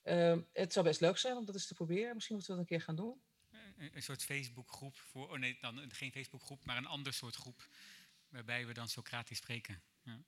Uh, 0.03 0.37
het 0.53 0.73
zou 0.73 0.85
best 0.85 1.01
leuk 1.01 1.17
zijn 1.17 1.37
om 1.37 1.45
dat 1.45 1.55
eens 1.55 1.67
te 1.67 1.73
proberen. 1.73 2.13
Misschien 2.13 2.35
moeten 2.35 2.53
we 2.53 2.59
dat 2.61 2.69
een 2.69 2.77
keer 2.77 2.85
gaan 2.85 2.95
doen 2.95 3.21
een 3.89 4.03
soort 4.03 4.23
Facebookgroep 4.23 4.97
voor, 4.97 5.29
oh 5.29 5.37
nee, 5.37 5.57
dan 5.61 5.91
geen 5.91 6.11
Facebookgroep, 6.11 6.65
maar 6.65 6.77
een 6.77 6.85
ander 6.85 7.13
soort 7.13 7.35
groep 7.35 7.69
waarbij 8.27 8.65
we 8.65 8.73
dan 8.73 8.87
Socratisch 8.87 9.37
spreken. 9.37 9.83
Ja, 10.01 10.23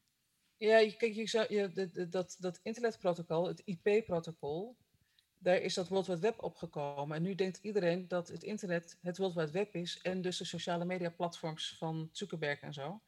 ja 0.57 0.91
kijk, 0.91 1.13
je 1.13 1.27
zou, 1.27 1.53
je, 1.53 2.07
dat, 2.09 2.35
dat 2.39 2.59
internetprotocol, 2.63 3.47
het 3.47 3.61
IP-protocol, 3.65 4.77
daar 5.43 5.57
is 5.57 5.73
dat 5.73 5.87
World 5.87 6.07
Wide 6.07 6.19
Web 6.19 6.43
opgekomen. 6.43 7.17
En 7.17 7.23
nu 7.23 7.35
denkt 7.35 7.59
iedereen 7.61 8.07
dat 8.07 8.27
het 8.27 8.43
internet 8.43 8.97
het 9.01 9.17
World 9.17 9.33
Wide 9.33 9.51
Web 9.51 9.75
is 9.75 10.01
en 10.01 10.21
dus 10.21 10.37
de 10.37 10.45
sociale 10.45 10.85
media 10.85 11.09
platforms 11.09 11.75
van 11.77 12.09
Zuckerberg 12.11 12.59
en 12.59 12.73
zo. 12.73 13.01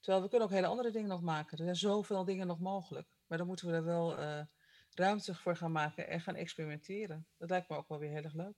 Terwijl 0.00 0.22
we 0.22 0.28
kunnen 0.28 0.48
ook 0.48 0.54
hele 0.54 0.66
andere 0.66 0.90
dingen 0.90 1.08
nog 1.08 1.22
maken. 1.22 1.58
Er 1.58 1.64
zijn 1.64 1.76
zoveel 1.76 2.24
dingen 2.24 2.46
nog 2.46 2.58
mogelijk. 2.58 3.08
Maar 3.26 3.38
dan 3.38 3.46
moeten 3.46 3.66
we 3.66 3.72
er 3.72 3.84
wel 3.84 4.20
uh, 4.20 4.40
ruimte 4.90 5.34
voor 5.34 5.56
gaan 5.56 5.72
maken 5.72 6.08
en 6.08 6.20
gaan 6.20 6.34
experimenteren. 6.34 7.26
Dat 7.38 7.50
lijkt 7.50 7.68
me 7.68 7.76
ook 7.76 7.88
wel 7.88 7.98
weer 7.98 8.10
heel 8.10 8.22
erg 8.22 8.34
leuk. 8.34 8.56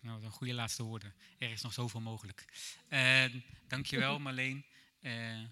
Nou, 0.00 0.24
een 0.24 0.30
goede 0.30 0.54
laatste 0.54 0.82
woorden. 0.82 1.14
Er 1.38 1.50
is 1.50 1.62
nog 1.62 1.72
zoveel 1.72 2.00
mogelijk. 2.00 2.44
Uh, 2.88 3.24
dankjewel, 3.68 4.18
Marleen. 4.26 4.64
Uh, 5.00 5.42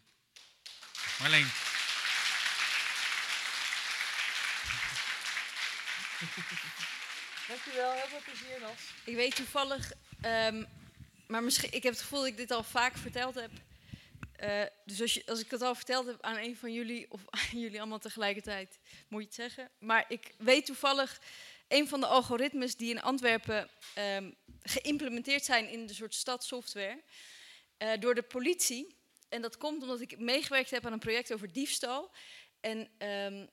Marleen. 1.19 1.47
Dankjewel, 7.55 7.93
heel 7.93 8.07
veel 8.07 8.21
plezier 8.25 8.61
nog. 8.61 8.77
Ik 9.05 9.15
weet 9.15 9.37
toevallig, 9.37 9.93
um, 10.25 10.67
maar 11.27 11.43
misschien, 11.43 11.73
ik 11.73 11.83
heb 11.83 11.93
het 11.93 12.03
gevoel 12.03 12.19
dat 12.19 12.29
ik 12.29 12.37
dit 12.37 12.51
al 12.51 12.63
vaak 12.63 12.97
verteld 12.97 13.35
heb. 13.35 13.51
Uh, 14.41 14.63
dus 14.85 15.01
als, 15.01 15.15
je, 15.15 15.23
als, 15.27 15.41
ik 15.41 15.51
het 15.51 15.63
al 15.63 15.75
verteld 15.75 16.07
heb 16.07 16.23
aan 16.23 16.37
een 16.37 16.57
van 16.57 16.73
jullie, 16.73 17.07
of 17.11 17.21
aan 17.53 17.61
jullie 17.61 17.79
allemaal 17.81 17.99
tegelijkertijd, 17.99 18.79
moet 19.09 19.21
je 19.21 19.27
het 19.27 19.35
zeggen. 19.35 19.71
Maar 19.79 20.05
ik 20.09 20.35
weet 20.39 20.67
toevallig 20.67 21.21
een 21.69 21.89
van 21.89 22.01
de 22.01 22.07
algoritmes 22.07 22.77
die 22.77 22.91
in 22.91 23.03
Antwerpen 23.03 23.71
um, 23.99 24.35
geïmplementeerd 24.63 25.45
zijn 25.45 25.69
in 25.69 25.87
de 25.87 25.95
soort 25.95 26.15
stadsoftware 26.15 27.03
uh, 27.79 27.93
door 28.01 28.15
de 28.15 28.23
politie. 28.23 28.97
En 29.29 29.43
dat 29.43 29.57
komt 29.57 29.83
omdat 29.83 30.01
ik 30.01 30.19
meegewerkt 30.19 30.71
heb 30.71 30.87
aan 30.87 30.93
een 30.93 30.99
project 30.99 31.33
over 31.33 31.53
diefstal. 31.53 32.11
En 32.61 32.79
um, 32.99 33.49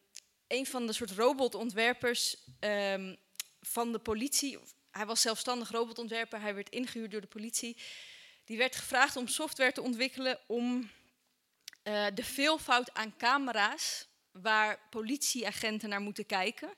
een 0.48 0.66
van 0.66 0.88
de 0.88 0.94
soort 0.94 1.12
robotontwerpers 1.12 2.38
um, 2.60 3.18
van 3.62 3.92
de 3.92 4.00
politie, 4.00 4.58
hij 4.92 5.06
was 5.06 5.22
zelfstandig 5.22 5.70
robotontwerper, 5.70 6.42
hij 6.42 6.56
werd 6.56 6.70
ingehuurd 6.70 7.12
door 7.12 7.22
de 7.22 7.28
politie. 7.28 7.78
Die 8.46 8.58
werd 8.58 8.76
gevraagd 8.76 9.16
om 9.16 9.28
software 9.28 9.72
te 9.72 9.82
ontwikkelen 9.82 10.40
om 10.48 10.90
uh, 11.84 12.06
de 12.14 12.24
veelvoud 12.24 12.94
aan 12.94 13.18
camera's 13.18 14.08
waar 14.32 14.80
politieagenten 14.90 15.90
naar 15.90 16.02
moeten 16.02 16.26
kijken, 16.26 16.74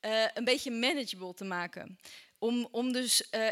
uh, 0.00 0.26
een 0.34 0.44
beetje 0.44 0.70
manageable 0.70 1.34
te 1.34 1.44
maken. 1.44 1.98
Om, 2.38 2.68
om 2.70 2.92
dus 2.92 3.28
uh, 3.30 3.48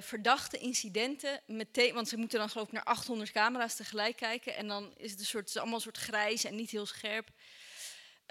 verdachte 0.00 0.58
incidenten 0.58 1.40
meteen, 1.46 1.94
want 1.94 2.08
ze 2.08 2.16
moeten 2.16 2.38
dan 2.38 2.48
geloof 2.48 2.66
ik 2.66 2.72
naar 2.72 2.84
800 2.84 3.30
camera's 3.30 3.76
tegelijk 3.76 4.16
kijken. 4.16 4.56
En 4.56 4.68
dan 4.68 4.94
is 4.96 5.10
het, 5.10 5.20
een 5.20 5.26
soort, 5.26 5.48
is 5.48 5.56
allemaal 5.56 5.74
een 5.74 5.80
soort 5.80 5.96
grijs 5.96 6.44
en 6.44 6.56
niet 6.56 6.70
heel 6.70 6.86
scherp. 6.86 7.28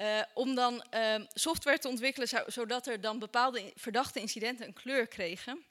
Uh, 0.02 0.22
om 0.34 0.56
dan 0.56 0.84
software 1.34 1.80
te 1.80 1.88
ontwikkelen 1.88 2.28
zodat 2.48 2.88
er 2.88 3.02
dan 3.02 3.20
bepaalde 3.20 3.72
verdachte 3.76 4.20
incidenten 4.20 4.68
een 4.68 4.74
kleur 4.74 5.08
kregen. 5.08 5.66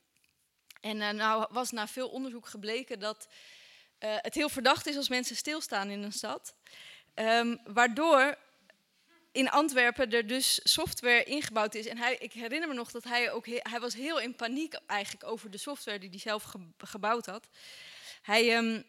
En 0.81 0.97
nou 0.97 1.47
was 1.51 1.70
na 1.70 1.89
veel 1.89 2.09
onderzoek 2.09 2.47
gebleken 2.47 2.99
dat 2.99 3.29
het 3.99 4.35
heel 4.35 4.49
verdacht 4.49 4.87
is 4.87 4.97
als 4.97 5.09
mensen 5.09 5.37
stilstaan 5.37 5.91
in 5.91 6.03
een 6.03 6.12
stad. 6.12 6.55
Um, 7.14 7.61
waardoor 7.64 8.37
in 9.33 9.51
Antwerpen 9.51 10.11
er 10.11 10.27
dus 10.27 10.61
software 10.62 11.25
ingebouwd 11.25 11.75
is. 11.75 11.87
En 11.87 11.99
hij, 11.99 12.17
ik 12.18 12.33
herinner 12.33 12.68
me 12.68 12.75
nog 12.75 12.91
dat 12.91 13.05
hij 13.05 13.33
ook 13.33 13.46
hij 13.46 13.80
was 13.80 13.95
heel 13.95 14.21
in 14.21 14.34
paniek 14.34 14.75
eigenlijk 14.87 15.25
over 15.25 15.51
de 15.51 15.59
software 15.59 15.99
die 15.99 16.11
hij 16.11 16.18
zelf 16.18 16.55
gebouwd 16.79 17.26
had. 17.26 17.49
Hij, 18.22 18.57
um, 18.57 18.84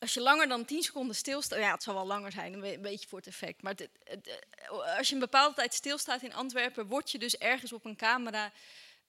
als 0.00 0.14
je 0.14 0.20
langer 0.20 0.48
dan 0.48 0.64
10 0.64 0.82
seconden 0.82 1.16
stilstaat, 1.16 1.58
ja, 1.58 1.72
het 1.72 1.82
zal 1.82 1.94
wel 1.94 2.06
langer 2.06 2.32
zijn, 2.32 2.52
een, 2.52 2.82
beetje 2.82 3.08
voor 3.08 3.18
het 3.18 3.26
effect. 3.26 3.62
Maar 3.62 3.74
als 4.98 5.08
je 5.08 5.14
een 5.14 5.20
bepaalde 5.20 5.54
tijd 5.54 5.74
stilstaat 5.74 6.22
in 6.22 6.34
Antwerpen, 6.34 6.86
word 6.86 7.10
je 7.10 7.18
dus 7.18 7.36
ergens 7.38 7.72
op 7.72 7.84
een 7.84 7.96
camera 7.96 8.52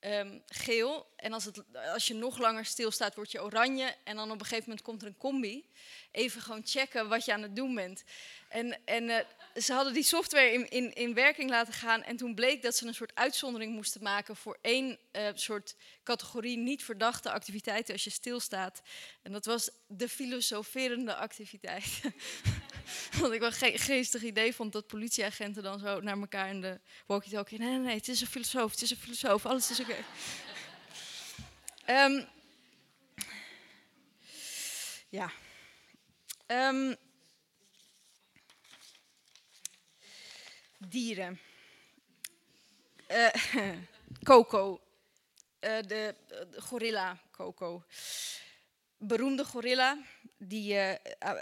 um, 0.00 0.42
geel. 0.46 1.06
En 1.16 1.32
als, 1.32 1.44
het, 1.44 1.62
als 1.92 2.06
je 2.06 2.14
nog 2.14 2.38
langer 2.38 2.64
stilstaat, 2.64 3.14
word 3.14 3.30
je 3.30 3.42
oranje. 3.42 3.94
En 4.04 4.16
dan 4.16 4.30
op 4.30 4.40
een 4.40 4.46
gegeven 4.46 4.68
moment 4.68 4.82
komt 4.86 5.02
er 5.02 5.08
een 5.08 5.16
combi. 5.16 5.64
Even 6.10 6.40
gewoon 6.40 6.62
checken 6.64 7.08
wat 7.08 7.24
je 7.24 7.32
aan 7.32 7.42
het 7.42 7.56
doen 7.56 7.74
bent. 7.74 8.04
En, 8.48 8.78
en 8.84 9.02
uh, 9.02 9.18
ze 9.54 9.72
hadden 9.72 9.92
die 9.92 10.02
software 10.02 10.52
in, 10.52 10.70
in, 10.70 10.92
in 10.92 11.14
werking 11.14 11.50
laten 11.50 11.72
gaan. 11.72 12.02
En 12.02 12.16
toen 12.16 12.34
bleek 12.34 12.62
dat 12.62 12.76
ze 12.76 12.86
een 12.86 12.94
soort 12.94 13.14
uitzondering 13.14 13.74
moesten 13.74 14.02
maken 14.02 14.36
voor 14.36 14.58
één 14.60 14.98
uh, 15.12 15.28
soort 15.34 15.76
categorie 16.04 16.56
niet 16.56 16.84
verdachte 16.84 17.30
activiteiten 17.30 17.92
als 17.92 18.04
je 18.04 18.10
stilstaat. 18.10 18.82
En 19.22 19.32
dat 19.32 19.44
was 19.44 19.70
de 19.86 20.08
filosoferende 20.08 21.14
activiteit. 21.14 22.00
Want 23.20 23.32
ik 23.32 23.40
wel 23.40 23.52
een 23.60 23.78
geestig 23.78 24.22
idee 24.22 24.54
vond 24.54 24.72
dat 24.72 24.86
politieagenten 24.86 25.62
dan 25.62 25.78
zo 25.78 26.00
naar 26.00 26.18
elkaar 26.18 26.48
in 26.48 26.60
de 26.60 26.80
walkie-talkie. 27.06 27.58
Nee, 27.58 27.68
nee, 27.68 27.78
nee, 27.78 27.96
het 27.96 28.08
is 28.08 28.20
een 28.20 28.26
filosoof, 28.26 28.70
het 28.70 28.82
is 28.82 28.90
een 28.90 28.96
filosoof, 28.96 29.46
alles 29.46 29.70
is 29.70 29.80
oké. 29.80 29.90
Okay. 29.90 30.04
Um, 31.86 32.28
ja. 35.08 35.32
Um, 36.46 36.96
dieren. 40.88 41.40
Uh, 43.10 43.28
Coco. 44.28 44.80
Uh, 45.60 45.82
de, 45.86 46.14
gorilla 46.58 47.18
Coco. 47.30 47.84
Beroemde 48.98 49.44
gorilla 49.44 49.98
die 50.38 50.74
eh, 50.74 50.90
eh, 51.18 51.38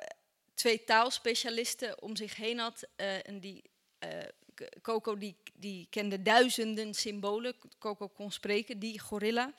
twee 0.55 0.85
taalspecialisten 0.85 2.03
om 2.03 2.17
zich 2.17 2.37
heen 2.37 2.59
had. 2.59 2.87
eh, 2.97 3.29
en 3.29 3.41
die, 3.41 3.63
eh, 3.99 4.09
Coco 4.83 5.19
die, 5.19 5.37
die 5.55 5.87
kende 5.91 6.23
duizenden 6.23 6.95
symbolen. 6.95 7.55
Coco 7.79 8.09
kon 8.09 8.33
spreken, 8.33 8.79
die 8.79 9.01
gorilla. 9.01 9.53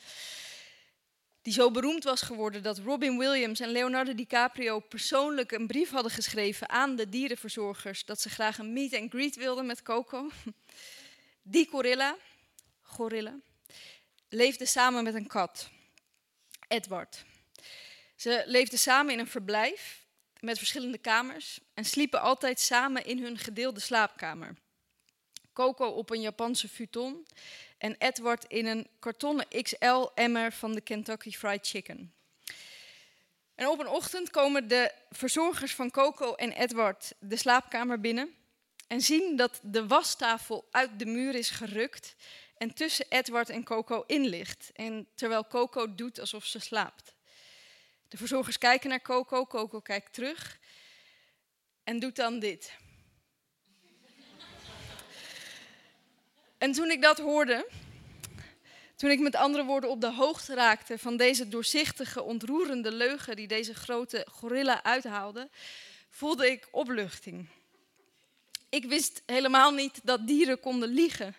Die 1.41 1.53
zo 1.53 1.71
beroemd 1.71 2.03
was 2.03 2.21
geworden 2.21 2.63
dat 2.63 2.77
Robin 2.77 3.17
Williams 3.17 3.59
en 3.59 3.69
Leonardo 3.69 4.15
DiCaprio 4.15 4.79
persoonlijk 4.79 5.51
een 5.51 5.67
brief 5.67 5.89
hadden 5.89 6.11
geschreven 6.11 6.69
aan 6.69 6.95
de 6.95 7.09
dierenverzorgers 7.09 8.05
dat 8.05 8.21
ze 8.21 8.29
graag 8.29 8.57
een 8.57 8.73
meet 8.73 8.93
and 8.93 9.11
greet 9.11 9.35
wilden 9.35 9.65
met 9.65 9.83
Coco. 9.83 10.29
Die 11.41 11.67
gorilla, 11.69 12.17
gorilla 12.81 13.39
leefde 14.31 14.65
samen 14.65 15.03
met 15.03 15.13
een 15.13 15.27
kat, 15.27 15.69
Edward. 16.67 17.25
Ze 18.15 18.43
leefden 18.45 18.79
samen 18.79 19.13
in 19.13 19.19
een 19.19 19.27
verblijf 19.27 20.05
met 20.39 20.57
verschillende 20.57 20.97
kamers 20.97 21.59
en 21.73 21.85
sliepen 21.85 22.21
altijd 22.21 22.59
samen 22.59 23.05
in 23.05 23.23
hun 23.23 23.37
gedeelde 23.37 23.79
slaapkamer. 23.79 24.55
Coco 25.53 25.85
op 25.85 26.09
een 26.09 26.21
Japanse 26.21 26.67
futon 26.67 27.25
en 27.81 27.95
Edward 27.97 28.45
in 28.47 28.65
een 28.65 28.87
kartonnen 28.99 29.47
XL-emmer 29.61 30.51
van 30.51 30.73
de 30.73 30.81
Kentucky 30.81 31.31
Fried 31.31 31.67
Chicken. 31.67 32.13
En 33.55 33.67
op 33.67 33.79
een 33.79 33.87
ochtend 33.87 34.29
komen 34.29 34.67
de 34.67 34.91
verzorgers 35.09 35.75
van 35.75 35.91
Coco 35.91 36.33
en 36.33 36.51
Edward 36.51 37.13
de 37.19 37.35
slaapkamer 37.35 37.99
binnen 37.99 38.35
en 38.87 39.01
zien 39.01 39.35
dat 39.35 39.59
de 39.63 39.87
wastafel 39.87 40.67
uit 40.71 40.99
de 40.99 41.05
muur 41.05 41.35
is 41.35 41.49
gerukt 41.49 42.15
en 42.57 42.73
tussen 42.73 43.05
Edward 43.09 43.49
en 43.49 43.63
Coco 43.63 44.03
in 44.07 44.25
ligt. 44.25 44.71
En 44.73 45.07
terwijl 45.15 45.47
Coco 45.47 45.95
doet 45.95 46.19
alsof 46.19 46.45
ze 46.45 46.59
slaapt. 46.59 47.15
De 48.07 48.17
verzorgers 48.17 48.57
kijken 48.57 48.89
naar 48.89 49.01
Coco, 49.01 49.45
Coco 49.45 49.79
kijkt 49.79 50.13
terug 50.13 50.59
en 51.83 51.99
doet 51.99 52.15
dan 52.15 52.39
dit. 52.39 52.73
En 56.61 56.71
toen 56.71 56.91
ik 56.91 57.01
dat 57.01 57.17
hoorde, 57.17 57.67
toen 58.95 59.09
ik 59.09 59.19
met 59.19 59.35
andere 59.35 59.63
woorden 59.63 59.89
op 59.89 60.01
de 60.01 60.11
hoogte 60.11 60.53
raakte 60.53 60.97
van 60.97 61.17
deze 61.17 61.47
doorzichtige, 61.47 62.21
ontroerende 62.21 62.91
leugen 62.91 63.35
die 63.35 63.47
deze 63.47 63.73
grote 63.73 64.27
gorilla 64.31 64.83
uithaalde, 64.83 65.49
voelde 66.09 66.51
ik 66.51 66.67
opluchting. 66.71 67.47
Ik 68.69 68.85
wist 68.85 69.21
helemaal 69.25 69.71
niet 69.71 69.99
dat 70.03 70.27
dieren 70.27 70.59
konden 70.59 70.89
liegen 70.89 71.35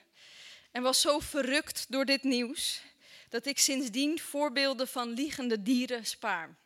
en 0.70 0.82
was 0.82 1.00
zo 1.00 1.18
verrukt 1.18 1.86
door 1.88 2.04
dit 2.04 2.22
nieuws 2.22 2.82
dat 3.28 3.46
ik 3.46 3.58
sindsdien 3.58 4.20
voorbeelden 4.20 4.88
van 4.88 5.08
liegende 5.08 5.62
dieren 5.62 6.06
spaar. 6.06 6.56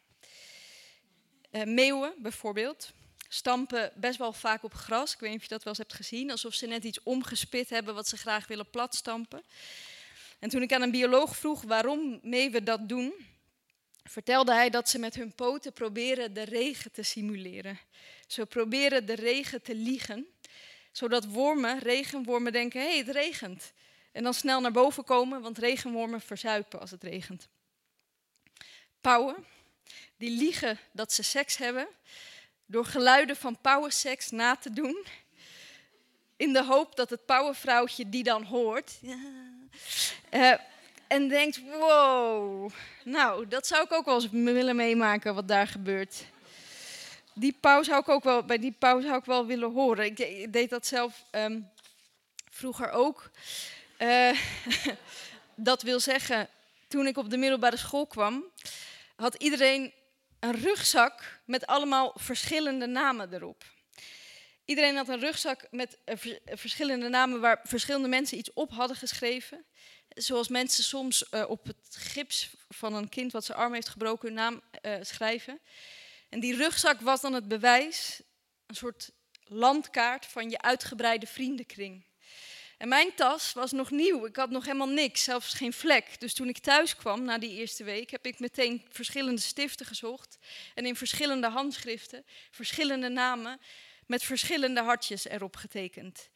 Eh, 1.51 1.63
meeuwen 1.63 2.15
bijvoorbeeld 2.19 2.93
stampen 3.37 3.93
best 3.95 4.19
wel 4.19 4.33
vaak 4.33 4.63
op 4.63 4.75
gras. 4.75 5.13
Ik 5.13 5.21
weet 5.21 5.31
niet 5.31 5.39
of 5.39 5.45
je 5.45 5.55
dat 5.55 5.63
wel 5.63 5.73
eens 5.73 5.83
hebt 5.83 5.95
gezien. 5.95 6.31
Alsof 6.31 6.55
ze 6.55 6.67
net 6.67 6.85
iets 6.85 7.03
omgespit 7.03 7.71
hebben 7.71 7.95
wat 7.95 8.09
ze 8.09 8.17
graag 8.17 8.47
willen 8.47 8.71
platstampen. 8.71 9.45
En 10.39 10.49
toen 10.49 10.63
ik 10.63 10.73
aan 10.73 10.83
een 10.83 10.91
bioloog 10.91 11.37
vroeg 11.37 11.63
waarom 11.63 12.19
meeuwen 12.23 12.65
dat 12.65 12.89
doen, 12.89 13.15
vertelde 14.05 14.53
hij 14.53 14.71
dat 14.71 14.89
ze 14.89 14.99
met 14.99 15.15
hun 15.15 15.33
poten 15.35 15.73
proberen 15.73 16.35
de 16.35 16.43
regen 16.43 16.93
te 16.93 17.03
simuleren. 17.03 17.79
Ze 18.27 18.47
proberen 18.47 19.07
de 19.07 19.15
regen 19.15 19.63
te 19.63 19.75
liegen, 19.75 20.27
zodat 20.93 21.25
wormen, 21.25 21.79
regenwormen 21.79 22.53
denken, 22.53 22.81
hé, 22.81 22.89
hey, 22.89 22.99
het 22.99 23.09
regent. 23.09 23.73
En 24.13 24.23
dan 24.23 24.35
snel 24.35 24.61
naar 24.61 24.73
boven 24.73 25.05
komen, 25.05 25.41
want 25.41 25.59
regenwormen 25.59 26.21
verzuipen 26.21 26.81
als 26.81 26.91
het 26.91 27.03
regent. 27.03 27.49
Pauwen, 29.01 29.45
die 30.17 30.31
liegen 30.31 30.79
dat 30.93 31.13
ze 31.13 31.23
seks 31.23 31.57
hebben, 31.57 31.89
door 32.67 32.85
geluiden 32.85 33.37
van 33.37 33.59
pauwenseks 33.61 34.31
na 34.31 34.57
te 34.57 34.73
doen. 34.73 35.07
In 36.37 36.53
de 36.53 36.65
hoop 36.65 36.97
dat 36.97 37.11
het 37.11 37.27
pauwenvrouwtje 37.27 38.09
die 38.09 38.23
dan 38.23 38.43
hoort. 38.43 38.99
Eh, 40.29 40.53
en 41.07 41.29
denkt, 41.29 41.61
wow, 41.63 42.71
nou, 43.05 43.49
dat 43.49 43.67
zou 43.67 43.85
ik 43.85 43.93
ook 43.93 44.05
wel 44.05 44.15
eens 44.15 44.31
willen 44.31 44.77
meemaken 44.77 45.35
wat 45.35 45.49
daar 45.49 45.67
gebeurt. 45.67 46.25
Die 47.35 47.57
pauw 47.61 47.83
zou 47.83 48.01
ik 48.01 48.09
ook 48.09 48.25
wel, 48.25 48.45
bij 48.45 48.59
die 48.59 48.75
pauw 48.79 49.01
zou 49.01 49.17
ik 49.17 49.25
wel 49.25 49.47
willen 49.47 49.73
horen. 49.73 50.05
Ik 50.05 50.53
deed 50.53 50.71
dat 50.71 50.87
zelf 50.87 51.25
ehm, 51.31 51.61
vroeger 52.51 52.91
ook. 52.91 53.31
Eh, 53.97 54.41
dat 55.55 55.83
wil 55.83 56.01
zeggen, 56.01 56.49
toen 56.89 57.07
ik 57.07 57.17
op 57.17 57.31
de 57.31 57.37
middelbare 57.37 57.77
school 57.77 58.07
kwam, 58.07 58.45
had 59.17 59.35
iedereen 59.35 59.93
een 60.41 60.61
rugzak 60.61 61.41
met 61.45 61.67
allemaal 61.67 62.13
verschillende 62.15 62.87
namen 62.87 63.35
erop. 63.35 63.65
Iedereen 64.65 64.97
had 64.97 65.09
een 65.09 65.21
rugzak 65.21 65.67
met 65.71 65.99
eh, 66.05 66.17
vers- 66.17 66.39
verschillende 66.45 67.09
namen 67.09 67.41
waar 67.41 67.61
verschillende 67.63 68.09
mensen 68.09 68.39
iets 68.39 68.53
op 68.53 68.71
hadden 68.71 68.97
geschreven. 68.97 69.65
Zoals 70.09 70.49
mensen 70.49 70.85
soms 70.85 71.29
eh, 71.29 71.45
op 71.49 71.67
het 71.67 71.97
gips 71.97 72.57
van 72.69 72.95
een 72.95 73.09
kind 73.09 73.33
wat 73.33 73.45
zijn 73.45 73.59
arm 73.59 73.73
heeft 73.73 73.89
gebroken 73.89 74.27
hun 74.29 74.37
naam 74.37 74.63
eh, 74.81 74.95
schrijven. 75.01 75.61
En 76.29 76.41
die 76.41 76.57
rugzak 76.57 77.01
was 77.01 77.21
dan 77.21 77.33
het 77.33 77.49
bewijs, 77.49 78.23
een 78.67 78.75
soort 78.75 79.11
landkaart 79.45 80.27
van 80.27 80.51
je 80.51 80.61
uitgebreide 80.61 81.27
vriendenkring. 81.27 82.05
En 82.77 82.89
mijn 82.89 83.15
tas 83.15 83.53
was 83.53 83.73
nog 83.73 83.91
nieuw. 83.91 84.27
Ik 84.27 84.37
had 84.37 84.51
nog 84.51 84.65
helemaal 84.65 84.89
niks, 84.89 85.25
zelfs 85.25 85.55
geen 85.55 85.73
vlek. 85.73 86.21
Dus 86.21 86.35
toen 86.35 86.49
ik 86.49 86.59
thuis 86.59 86.97
kwam 86.97 87.25
na 87.25 87.39
die 87.39 87.51
eerste 87.51 87.85
week, 87.85 88.11
heb 88.11 88.27
ik 88.27 88.39
meteen 88.39 88.85
verschillende 88.89 89.41
stiften 89.41 89.87
gezocht. 89.87 90.39
En 90.75 90.87
in 90.87 90.97
verschillende 90.97 91.49
handschriften, 91.49 92.25
verschillende 92.51 93.09
namen, 93.09 93.61
met 94.07 94.23
verschillende 94.23 94.83
hartjes 94.83 95.25
erop 95.25 95.57
getekend. 95.57 96.31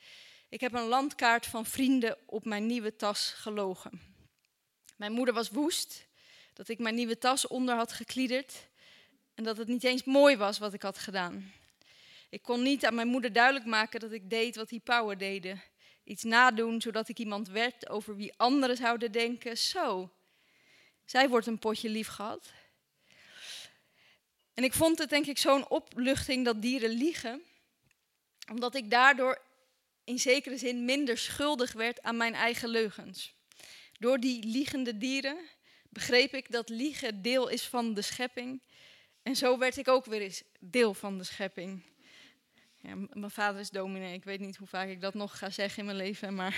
Ik 0.49 0.61
heb 0.61 0.73
een 0.73 0.87
landkaart 0.87 1.47
van 1.47 1.67
vrienden 1.67 2.17
op 2.27 2.45
mijn 2.45 2.67
nieuwe 2.67 2.97
tas 2.97 3.33
gelogen. 3.37 4.01
Mijn 4.97 5.12
moeder 5.12 5.35
was 5.35 5.51
woest 5.51 6.07
dat 6.53 6.69
ik 6.69 6.79
mijn 6.79 6.95
nieuwe 6.95 7.19
tas 7.19 7.47
onder 7.47 7.75
had 7.75 7.93
gekliederd 7.93 8.69
en 9.35 9.45
dat 9.45 9.57
het 9.57 9.69
niet 9.69 9.85
eens 9.85 10.05
mooi 10.05 10.37
was 10.37 10.59
wat 10.59 10.73
ik 10.73 10.83
had 10.83 10.99
gedaan. 10.99 11.53
Ik 12.29 12.43
kon 12.43 12.62
niet 12.62 12.87
aan 12.87 12.95
mijn 12.95 13.09
moeder 13.09 13.33
duidelijk 13.33 13.65
maken 13.65 14.01
dat 14.01 14.12
ik 14.12 14.31
deed 14.31 14.57
wat 14.57 14.69
die 14.69 14.81
pauwen 14.81 15.19
deden. 15.19 15.62
Iets 16.11 16.23
nadoen 16.23 16.81
zodat 16.81 17.09
ik 17.09 17.19
iemand 17.19 17.49
werd 17.49 17.89
over 17.89 18.16
wie 18.16 18.32
anderen 18.37 18.77
zouden 18.77 19.12
denken: 19.12 19.59
zo, 19.59 20.11
zij 21.05 21.28
wordt 21.28 21.47
een 21.47 21.59
potje 21.59 21.89
lief 21.89 22.09
gehad. 22.09 22.53
En 24.55 24.65
ik 24.65 24.73
vond 24.73 24.99
het 24.99 25.11
denk 25.11 25.27
ik 25.27 25.39
zo'n 25.39 25.69
opluchting 25.69 26.45
dat 26.45 26.62
dieren 26.62 26.91
liegen, 26.91 27.43
omdat 28.51 28.74
ik 28.74 28.91
daardoor 28.91 29.43
in 30.05 30.19
zekere 30.19 30.57
zin 30.59 30.85
minder 30.85 31.19
schuldig 31.19 31.73
werd 31.73 32.03
aan 32.03 32.16
mijn 32.16 32.35
eigen 32.35 32.69
leugens. 32.69 33.35
Door 33.99 34.19
die 34.19 34.45
liegende 34.45 34.99
dieren 34.99 35.39
begreep 35.89 36.35
ik 36.35 36.53
dat 36.53 36.69
liegen 36.69 37.23
deel 37.23 37.49
is 37.49 37.62
van 37.62 37.95
de 37.95 38.03
schepping. 38.03 38.62
En 39.23 39.37
zo 39.37 39.59
werd 39.59 39.77
ik 39.77 39.89
ook 39.89 40.05
weer 40.05 40.20
eens 40.20 40.43
deel 40.61 40.95
van 40.95 41.19
de 41.19 41.24
schepping. 41.24 41.82
Mijn 42.81 43.31
vader 43.31 43.61
is 43.61 43.70
dominee. 43.70 44.15
Ik 44.15 44.24
weet 44.24 44.40
niet 44.40 44.57
hoe 44.57 44.69
vaak 44.69 44.89
ik 44.89 45.01
dat 45.01 45.15
nog 45.15 45.39
ga 45.39 45.51
zeggen 45.51 45.78
in 45.78 45.85
mijn 45.85 45.97
leven, 45.97 46.35
maar 46.35 46.57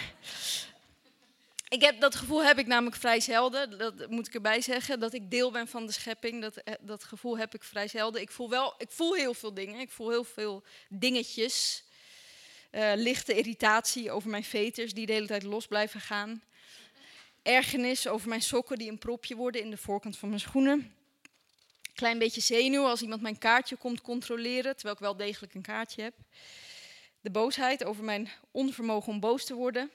ik 1.68 1.80
heb, 1.80 2.00
dat 2.00 2.14
gevoel 2.14 2.44
heb 2.44 2.58
ik 2.58 2.66
namelijk 2.66 2.96
vrij 2.96 3.20
zelden. 3.20 3.78
Dat 3.78 4.10
moet 4.10 4.26
ik 4.26 4.34
erbij 4.34 4.60
zeggen. 4.60 5.00
Dat 5.00 5.12
ik 5.12 5.30
deel 5.30 5.50
ben 5.50 5.68
van 5.68 5.86
de 5.86 5.92
schepping. 5.92 6.40
Dat, 6.40 6.56
eh, 6.56 6.74
dat 6.80 7.04
gevoel 7.04 7.38
heb 7.38 7.54
ik 7.54 7.62
vrij 7.62 7.88
zelden. 7.88 8.20
Ik 8.20 8.30
voel 8.30 8.50
wel, 8.50 8.74
ik 8.78 8.90
voel 8.90 9.14
heel 9.14 9.34
veel 9.34 9.54
dingen. 9.54 9.80
Ik 9.80 9.90
voel 9.90 10.10
heel 10.10 10.24
veel 10.24 10.62
dingetjes. 10.88 11.84
Eh, 12.70 12.92
lichte 12.94 13.34
irritatie 13.34 14.10
over 14.10 14.30
mijn 14.30 14.44
veters 14.44 14.94
die 14.94 15.06
de 15.06 15.12
hele 15.12 15.26
tijd 15.26 15.42
los 15.42 15.66
blijven 15.66 16.00
gaan. 16.00 16.42
Ergernis 17.42 18.08
over 18.08 18.28
mijn 18.28 18.42
sokken 18.42 18.78
die 18.78 18.90
een 18.90 18.98
propje 18.98 19.36
worden 19.36 19.60
in 19.60 19.70
de 19.70 19.76
voorkant 19.76 20.18
van 20.18 20.28
mijn 20.28 20.40
schoenen. 20.40 20.94
Klein 21.94 22.18
beetje 22.18 22.40
zenuw 22.40 22.86
als 22.86 23.02
iemand 23.02 23.22
mijn 23.22 23.38
kaartje 23.38 23.76
komt 23.76 24.00
controleren, 24.00 24.72
terwijl 24.74 24.94
ik 24.94 25.00
wel 25.00 25.16
degelijk 25.16 25.54
een 25.54 25.62
kaartje 25.62 26.02
heb. 26.02 26.14
De 27.20 27.30
boosheid 27.30 27.84
over 27.84 28.04
mijn 28.04 28.30
onvermogen 28.50 29.12
om 29.12 29.20
boos 29.20 29.44
te 29.44 29.54
worden. 29.54 29.90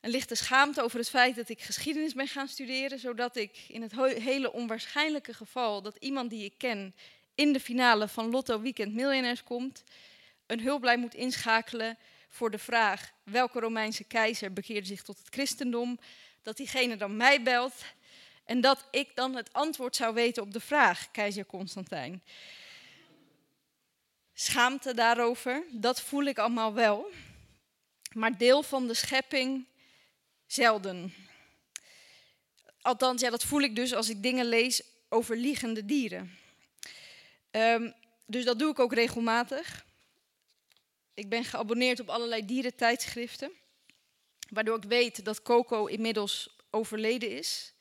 Een 0.00 0.10
lichte 0.10 0.34
schaamte 0.34 0.82
over 0.82 0.98
het 0.98 1.08
feit 1.08 1.36
dat 1.36 1.48
ik 1.48 1.62
geschiedenis 1.62 2.14
ben 2.14 2.28
gaan 2.28 2.48
studeren, 2.48 2.98
zodat 2.98 3.36
ik 3.36 3.64
in 3.68 3.82
het 3.82 3.92
hele 4.20 4.52
onwaarschijnlijke 4.52 5.34
geval 5.34 5.82
dat 5.82 5.96
iemand 5.98 6.30
die 6.30 6.44
ik 6.44 6.54
ken 6.56 6.94
in 7.34 7.52
de 7.52 7.60
finale 7.60 8.08
van 8.08 8.30
Lotto 8.30 8.60
Weekend 8.60 8.94
Miljonairs 8.94 9.42
komt, 9.42 9.84
een 10.46 10.60
hulplijn 10.60 11.00
moet 11.00 11.14
inschakelen 11.14 11.98
voor 12.28 12.50
de 12.50 12.58
vraag 12.58 13.12
welke 13.22 13.60
Romeinse 13.60 14.04
keizer 14.04 14.52
bekeerde 14.52 14.86
zich 14.86 15.02
tot 15.02 15.18
het 15.18 15.28
christendom, 15.30 15.98
dat 16.42 16.56
diegene 16.56 16.96
dan 16.96 17.16
mij 17.16 17.42
belt 17.42 17.74
en 18.48 18.60
dat 18.60 18.84
ik 18.90 19.10
dan 19.14 19.34
het 19.34 19.52
antwoord 19.52 19.96
zou 19.96 20.14
weten 20.14 20.42
op 20.42 20.52
de 20.52 20.60
vraag, 20.60 21.10
keizer 21.10 21.46
Constantijn. 21.46 22.22
Schaamte 24.34 24.94
daarover, 24.94 25.62
dat 25.70 26.00
voel 26.00 26.24
ik 26.24 26.38
allemaal 26.38 26.74
wel, 26.74 27.10
maar 28.12 28.38
deel 28.38 28.62
van 28.62 28.86
de 28.86 28.94
schepping 28.94 29.66
zelden. 30.46 31.14
Althans, 32.80 33.20
ja, 33.20 33.30
dat 33.30 33.44
voel 33.44 33.60
ik 33.60 33.76
dus 33.76 33.94
als 33.94 34.08
ik 34.08 34.22
dingen 34.22 34.46
lees 34.46 34.82
over 35.08 35.36
liegende 35.36 35.84
dieren. 35.84 36.38
Ehm, 37.50 37.90
dus 38.26 38.44
dat 38.44 38.58
doe 38.58 38.70
ik 38.70 38.78
ook 38.78 38.94
regelmatig. 38.94 39.84
Ik 41.14 41.28
ben 41.28 41.44
geabonneerd 41.44 42.00
op 42.00 42.08
allerlei 42.08 42.44
dierentijdschriften, 42.44 43.50
waardoor 44.50 44.76
ik 44.76 44.84
weet 44.84 45.24
dat 45.24 45.42
Coco 45.42 45.86
inmiddels 45.86 46.56
overleden 46.70 47.30
is. 47.30 47.72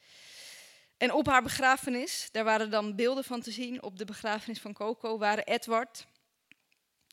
En 0.97 1.13
op 1.13 1.27
haar 1.27 1.43
begrafenis, 1.43 2.29
daar 2.31 2.43
waren 2.43 2.69
dan 2.69 2.95
beelden 2.95 3.23
van 3.23 3.41
te 3.41 3.51
zien 3.51 3.83
op 3.83 3.97
de 3.97 4.05
begrafenis 4.05 4.59
van 4.59 4.73
Coco, 4.73 5.17
waren 5.17 5.45
Edward, 5.45 6.07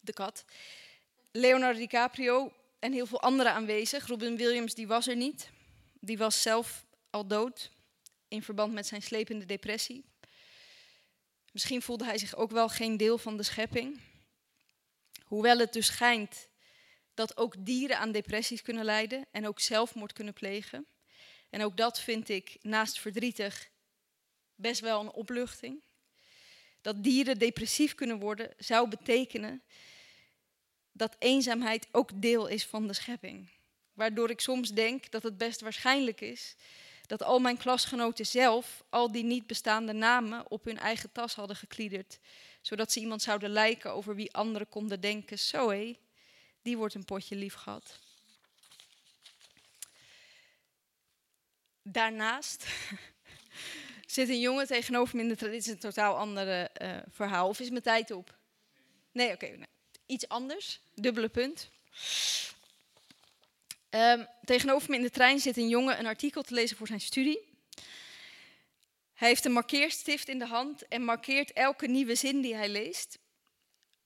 de 0.02 0.12
kat, 0.12 0.44
Leonardo 1.32 1.78
DiCaprio 1.78 2.52
en 2.78 2.92
heel 2.92 3.06
veel 3.06 3.20
anderen 3.20 3.52
aanwezig. 3.52 4.06
Robin 4.06 4.36
Williams 4.36 4.74
die 4.74 4.86
was 4.86 5.06
er 5.06 5.16
niet. 5.16 5.50
Die 6.00 6.18
was 6.18 6.42
zelf 6.42 6.84
al 7.10 7.26
dood 7.26 7.70
in 8.28 8.42
verband 8.42 8.72
met 8.72 8.86
zijn 8.86 9.02
slepende 9.02 9.44
depressie. 9.44 10.04
Misschien 11.52 11.82
voelde 11.82 12.04
hij 12.04 12.18
zich 12.18 12.36
ook 12.36 12.50
wel 12.50 12.68
geen 12.68 12.96
deel 12.96 13.18
van 13.18 13.36
de 13.36 13.42
schepping. 13.42 14.00
Hoewel 15.24 15.58
het 15.58 15.72
dus 15.72 15.86
schijnt 15.86 16.48
dat 17.14 17.36
ook 17.36 17.54
dieren 17.58 17.98
aan 17.98 18.12
depressies 18.12 18.62
kunnen 18.62 18.84
lijden 18.84 19.26
en 19.30 19.46
ook 19.46 19.60
zelfmoord 19.60 20.12
kunnen 20.12 20.34
plegen. 20.34 20.86
En 21.50 21.62
ook 21.62 21.76
dat 21.76 22.00
vind 22.00 22.28
ik 22.28 22.56
naast 22.60 23.00
verdrietig 23.00 23.68
best 24.54 24.80
wel 24.80 25.00
een 25.00 25.12
opluchting. 25.12 25.82
Dat 26.80 27.02
dieren 27.02 27.38
depressief 27.38 27.94
kunnen 27.94 28.18
worden 28.18 28.54
zou 28.58 28.88
betekenen 28.88 29.62
dat 30.92 31.16
eenzaamheid 31.18 31.86
ook 31.92 32.22
deel 32.22 32.46
is 32.46 32.66
van 32.66 32.86
de 32.86 32.92
schepping. 32.92 33.48
Waardoor 33.92 34.30
ik 34.30 34.40
soms 34.40 34.70
denk 34.70 35.10
dat 35.10 35.22
het 35.22 35.38
best 35.38 35.60
waarschijnlijk 35.60 36.20
is 36.20 36.56
dat 37.06 37.22
al 37.22 37.38
mijn 37.38 37.56
klasgenoten 37.56 38.26
zelf 38.26 38.84
al 38.88 39.12
die 39.12 39.24
niet 39.24 39.46
bestaande 39.46 39.92
namen 39.92 40.50
op 40.50 40.64
hun 40.64 40.78
eigen 40.78 41.12
tas 41.12 41.34
hadden 41.34 41.56
gekliederd. 41.56 42.18
Zodat 42.60 42.92
ze 42.92 43.00
iemand 43.00 43.22
zouden 43.22 43.50
lijken 43.50 43.92
over 43.92 44.14
wie 44.14 44.32
anderen 44.32 44.68
konden 44.68 45.00
denken, 45.00 45.38
zo 45.38 45.70
hé, 45.70 45.98
die 46.62 46.76
wordt 46.76 46.94
een 46.94 47.04
potje 47.04 47.36
lief 47.36 47.54
gehad. 47.54 47.98
Daarnaast 51.82 52.66
zit 54.06 54.28
een 54.28 54.40
jongen 54.40 54.66
tegenover 54.66 55.16
me 55.16 55.22
in 55.22 55.28
de 55.28 55.36
Dit 55.36 55.52
is 55.52 55.66
een 55.66 55.78
totaal 55.78 56.16
ander 56.16 56.70
uh, 56.82 56.96
verhaal. 57.10 57.48
Of 57.48 57.60
is 57.60 57.70
mijn 57.70 57.82
tijd 57.82 58.10
op? 58.10 58.36
Nee, 59.12 59.32
oké. 59.32 59.56
Iets 60.06 60.28
anders. 60.28 60.80
Dubbele 60.94 61.28
punt. 61.28 61.68
Um, 63.90 64.26
tegenover 64.44 64.90
me 64.90 64.96
in 64.96 65.02
de 65.02 65.10
trein 65.10 65.40
zit 65.40 65.56
een 65.56 65.68
jongen 65.68 65.98
een 65.98 66.06
artikel 66.06 66.42
te 66.42 66.54
lezen 66.54 66.76
voor 66.76 66.86
zijn 66.86 67.00
studie. 67.00 67.52
Hij 69.14 69.28
heeft 69.28 69.44
een 69.44 69.52
markeerstift 69.52 70.28
in 70.28 70.38
de 70.38 70.46
hand 70.46 70.88
en 70.88 71.02
markeert 71.02 71.52
elke 71.52 71.86
nieuwe 71.86 72.14
zin 72.14 72.40
die 72.40 72.54
hij 72.54 72.68
leest. 72.68 73.18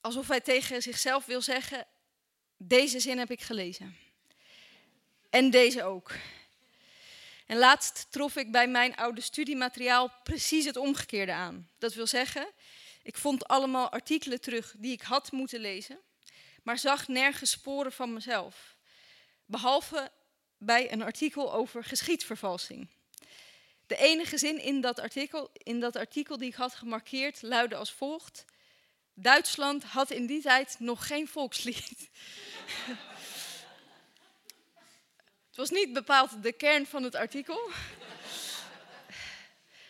Alsof 0.01 0.29
hij 0.29 0.41
tegen 0.41 0.83
zichzelf 0.83 1.25
wil 1.25 1.41
zeggen: 1.41 1.87
Deze 2.57 3.01
zin 3.01 3.19
heb 3.19 3.31
ik 3.31 3.41
gelezen. 3.41 3.97
En 5.31 5.51
deze 5.51 5.85
ook. 5.85 6.13
En 7.49 7.59
laatst 7.59 8.07
trof 8.11 8.37
ik 8.37 8.53
bij 8.53 8.69
mijn 8.69 8.97
oude 8.97 9.21
studiemateriaal 9.21 10.13
precies 10.23 10.65
het 10.65 10.77
omgekeerde 10.77 11.33
aan. 11.33 11.69
Dat 11.79 11.95
wil 11.95 12.07
zeggen, 12.07 12.49
ik 13.03 13.17
vond 13.17 13.49
allemaal 13.49 13.89
artikelen 13.89 14.41
terug 14.41 14.75
die 14.79 14.93
ik 14.93 15.03
had 15.03 15.33
moeten 15.33 15.61
lezen, 15.61 15.99
maar 16.63 16.79
zag 16.79 17.09
nergens 17.09 17.51
sporen 17.51 17.93
van 17.93 18.13
mezelf. 18.13 18.77
Behalve 19.45 20.11
bij 20.59 20.93
een 20.93 21.03
artikel 21.03 21.53
over 21.53 21.85
geschiedvervalsing. 21.85 22.89
De 23.87 23.97
enige 23.97 24.39
zin 24.39 24.63
in 24.63 24.81
dat 24.81 25.01
artikel, 25.01 25.51
in 25.53 25.81
dat 25.81 25.97
artikel 25.97 26.39
die 26.39 26.49
ik 26.49 26.55
had 26.55 26.75
gemarkeerd 26.75 27.43
luidde 27.43 27.77
als 27.77 27.93
volgt. 27.93 28.45
Duitsland 29.15 29.85
had 29.85 30.11
in 30.11 30.27
die 30.27 30.43
tijd 30.43 30.77
nog 30.79 31.07
geen 31.07 31.29
volkslied. 31.29 32.09
het 35.59 35.71
was 35.71 35.79
niet 35.79 35.93
bepaald 35.93 36.43
de 36.43 36.53
kern 36.53 36.87
van 36.87 37.03
het 37.03 37.15
artikel. 37.15 37.71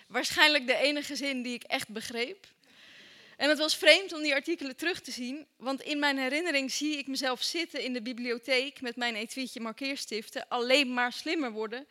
Waarschijnlijk 0.06 0.66
de 0.66 0.76
enige 0.76 1.16
zin 1.16 1.42
die 1.42 1.54
ik 1.54 1.62
echt 1.62 1.88
begreep. 1.88 2.46
En 3.36 3.48
het 3.48 3.58
was 3.58 3.76
vreemd 3.76 4.12
om 4.12 4.22
die 4.22 4.34
artikelen 4.34 4.76
terug 4.76 5.00
te 5.00 5.10
zien, 5.10 5.46
want 5.56 5.82
in 5.82 5.98
mijn 5.98 6.18
herinnering 6.18 6.70
zie 6.70 6.98
ik 6.98 7.06
mezelf 7.06 7.42
zitten 7.42 7.82
in 7.82 7.92
de 7.92 8.02
bibliotheek 8.02 8.80
met 8.80 8.96
mijn 8.96 9.14
etuietje 9.14 9.60
markeerstiften, 9.60 10.48
alleen 10.48 10.94
maar 10.94 11.12
slimmer 11.12 11.50
worden, 11.50 11.86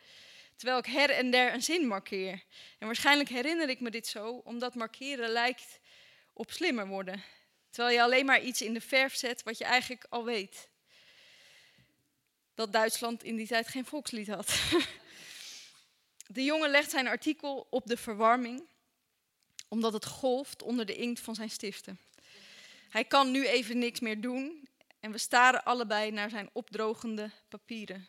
terwijl 0.56 0.78
ik 0.78 0.86
her 0.86 1.10
en 1.10 1.30
der 1.30 1.54
een 1.54 1.62
zin 1.62 1.86
markeer. 1.86 2.42
En 2.78 2.86
waarschijnlijk 2.86 3.28
herinner 3.28 3.68
ik 3.68 3.80
me 3.80 3.90
dit 3.90 4.06
zo, 4.06 4.40
omdat 4.44 4.74
markeren 4.74 5.28
lijkt 5.28 5.78
op 6.32 6.50
slimmer 6.50 6.86
worden, 6.86 7.22
terwijl 7.70 7.96
je 7.96 8.02
alleen 8.02 8.26
maar 8.26 8.42
iets 8.42 8.62
in 8.62 8.74
de 8.74 8.80
verf 8.80 9.16
zet 9.16 9.42
wat 9.42 9.58
je 9.58 9.64
eigenlijk 9.64 10.06
al 10.08 10.24
weet. 10.24 10.68
Dat 12.58 12.72
Duitsland 12.72 13.22
in 13.22 13.36
die 13.36 13.46
tijd 13.46 13.68
geen 13.68 13.84
volkslied 13.84 14.28
had. 14.28 14.54
De 16.36 16.44
jongen 16.44 16.70
legt 16.70 16.90
zijn 16.90 17.06
artikel 17.06 17.66
op 17.70 17.86
de 17.86 17.96
verwarming 17.96 18.62
omdat 19.68 19.92
het 19.92 20.06
golft 20.06 20.62
onder 20.62 20.86
de 20.86 20.94
inkt 20.94 21.20
van 21.20 21.34
zijn 21.34 21.50
stiften. 21.50 22.00
Hij 22.88 23.04
kan 23.04 23.30
nu 23.30 23.46
even 23.46 23.78
niks 23.78 24.00
meer 24.00 24.20
doen 24.20 24.68
en 25.00 25.12
we 25.12 25.18
staren 25.18 25.64
allebei 25.64 26.10
naar 26.10 26.30
zijn 26.30 26.50
opdrogende 26.52 27.30
papieren. 27.48 28.08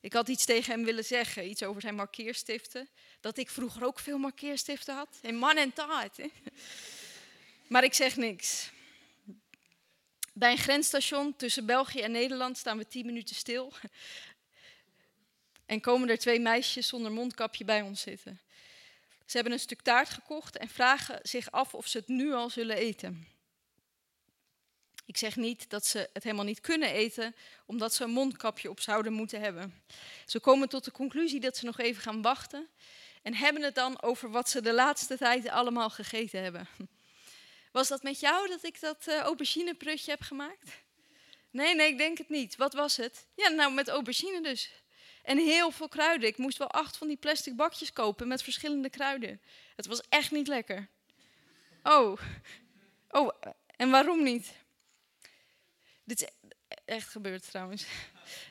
Ik 0.00 0.12
had 0.12 0.28
iets 0.28 0.44
tegen 0.44 0.72
hem 0.72 0.84
willen 0.84 1.04
zeggen, 1.04 1.48
iets 1.48 1.62
over 1.62 1.80
zijn 1.80 1.94
markeerstiften. 1.94 2.88
Dat 3.20 3.36
ik 3.36 3.50
vroeger 3.50 3.84
ook 3.84 3.98
veel 3.98 4.18
markeerstiften 4.18 4.94
had. 4.94 5.18
En 5.22 5.36
man 5.36 5.56
en 5.56 5.72
taart. 5.72 6.18
Maar 7.66 7.84
ik 7.84 7.94
zeg 7.94 8.16
niks. 8.16 8.70
Bij 10.40 10.50
een 10.50 10.58
grensstation 10.58 11.36
tussen 11.36 11.66
België 11.66 12.00
en 12.00 12.10
Nederland 12.10 12.58
staan 12.58 12.78
we 12.78 12.86
tien 12.86 13.06
minuten 13.06 13.34
stil. 13.34 13.72
En 15.66 15.80
komen 15.80 16.08
er 16.08 16.18
twee 16.18 16.40
meisjes 16.40 16.88
zonder 16.88 17.12
mondkapje 17.12 17.64
bij 17.64 17.82
ons 17.82 18.00
zitten. 18.00 18.40
Ze 19.26 19.36
hebben 19.36 19.52
een 19.52 19.58
stuk 19.58 19.82
taart 19.82 20.08
gekocht 20.08 20.56
en 20.56 20.68
vragen 20.68 21.18
zich 21.22 21.50
af 21.50 21.74
of 21.74 21.86
ze 21.86 21.98
het 21.98 22.08
nu 22.08 22.32
al 22.32 22.50
zullen 22.50 22.76
eten. 22.76 23.26
Ik 25.06 25.16
zeg 25.16 25.36
niet 25.36 25.70
dat 25.70 25.86
ze 25.86 26.10
het 26.12 26.22
helemaal 26.22 26.44
niet 26.44 26.60
kunnen 26.60 26.90
eten, 26.90 27.34
omdat 27.66 27.94
ze 27.94 28.04
een 28.04 28.10
mondkapje 28.10 28.70
op 28.70 28.80
zouden 28.80 29.12
moeten 29.12 29.40
hebben. 29.40 29.82
Ze 30.26 30.40
komen 30.40 30.68
tot 30.68 30.84
de 30.84 30.92
conclusie 30.92 31.40
dat 31.40 31.56
ze 31.56 31.64
nog 31.64 31.78
even 31.78 32.02
gaan 32.02 32.22
wachten 32.22 32.68
en 33.22 33.34
hebben 33.34 33.62
het 33.62 33.74
dan 33.74 34.02
over 34.02 34.30
wat 34.30 34.48
ze 34.48 34.60
de 34.60 34.72
laatste 34.72 35.16
tijd 35.16 35.48
allemaal 35.48 35.90
gegeten 35.90 36.42
hebben. 36.42 36.68
Was 37.70 37.88
dat 37.88 38.02
met 38.02 38.20
jou 38.20 38.48
dat 38.48 38.64
ik 38.64 38.80
dat 38.80 39.06
uh, 39.08 39.18
aubergineprutje 39.18 40.10
heb 40.10 40.20
gemaakt? 40.20 40.70
Nee, 41.50 41.74
nee, 41.74 41.88
ik 41.88 41.98
denk 41.98 42.18
het 42.18 42.28
niet. 42.28 42.56
Wat 42.56 42.74
was 42.74 42.96
het? 42.96 43.26
Ja, 43.34 43.48
nou 43.48 43.72
met 43.72 43.88
aubergine 43.88 44.42
dus. 44.42 44.70
En 45.22 45.38
heel 45.38 45.70
veel 45.70 45.88
kruiden. 45.88 46.28
Ik 46.28 46.36
moest 46.36 46.58
wel 46.58 46.70
acht 46.70 46.96
van 46.96 47.08
die 47.08 47.16
plastic 47.16 47.56
bakjes 47.56 47.92
kopen 47.92 48.28
met 48.28 48.42
verschillende 48.42 48.90
kruiden. 48.90 49.40
Het 49.76 49.86
was 49.86 50.00
echt 50.08 50.30
niet 50.30 50.48
lekker. 50.48 50.88
Oh, 51.82 52.20
oh, 53.10 53.30
en 53.76 53.90
waarom 53.90 54.22
niet? 54.22 54.52
Dit 56.04 56.22
is 56.22 56.28
echt 56.84 57.08
gebeurd 57.08 57.50
trouwens. 57.50 57.84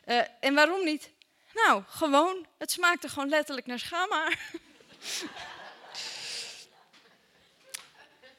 Uh, 0.05 0.21
en 0.47 0.53
waarom 0.53 0.83
niet? 0.83 1.09
Nou, 1.53 1.83
gewoon. 1.87 2.47
Het 2.57 2.71
smaakte 2.71 3.09
gewoon 3.09 3.29
letterlijk 3.29 3.67
naar 3.67 3.79
schaamhaar. 3.79 4.39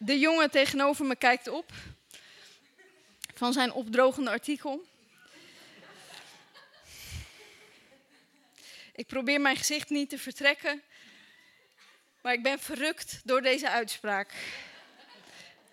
De 0.02 0.18
jongen 0.18 0.50
tegenover 0.50 1.04
me 1.04 1.16
kijkt 1.16 1.48
op 1.48 1.72
van 3.34 3.52
zijn 3.52 3.72
opdrogende 3.72 4.30
artikel. 4.30 4.84
Ik 8.92 9.06
probeer 9.06 9.40
mijn 9.40 9.56
gezicht 9.56 9.90
niet 9.90 10.08
te 10.08 10.18
vertrekken, 10.18 10.82
maar 12.22 12.32
ik 12.32 12.42
ben 12.42 12.58
verrukt 12.58 13.20
door 13.24 13.42
deze 13.42 13.70
uitspraak. 13.70 14.32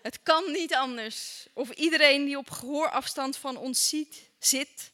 Het 0.02 0.22
kan 0.22 0.52
niet 0.52 0.74
anders. 0.74 1.46
Of 1.52 1.70
iedereen 1.70 2.24
die 2.24 2.38
op 2.38 2.50
gehoorafstand 2.50 3.36
van 3.36 3.56
ons 3.56 3.88
ziet, 3.88 4.30
zit, 4.38 4.92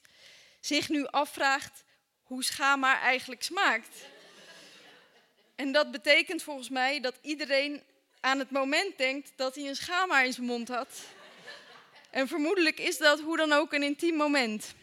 zich 0.60 0.88
nu 0.88 1.06
afvraagt 1.06 1.84
hoe 2.22 2.44
schaamhaar 2.44 3.00
eigenlijk 3.00 3.42
smaakt. 3.42 3.96
En 5.54 5.72
dat 5.72 5.90
betekent 5.90 6.42
volgens 6.42 6.68
mij 6.68 7.00
dat 7.00 7.18
iedereen 7.22 7.82
aan 8.24 8.38
het 8.38 8.50
moment 8.50 8.98
denkt 8.98 9.32
dat 9.36 9.54
hij 9.54 9.68
een 9.68 9.76
schaamhaar 9.76 10.26
in 10.26 10.32
zijn 10.32 10.46
mond 10.46 10.68
had. 10.68 10.88
En 12.10 12.28
vermoedelijk 12.28 12.78
is 12.80 12.98
dat 12.98 13.20
hoe 13.20 13.36
dan 13.36 13.52
ook 13.52 13.72
een 13.72 13.82
intiem 13.82 14.16
moment. 14.16 14.74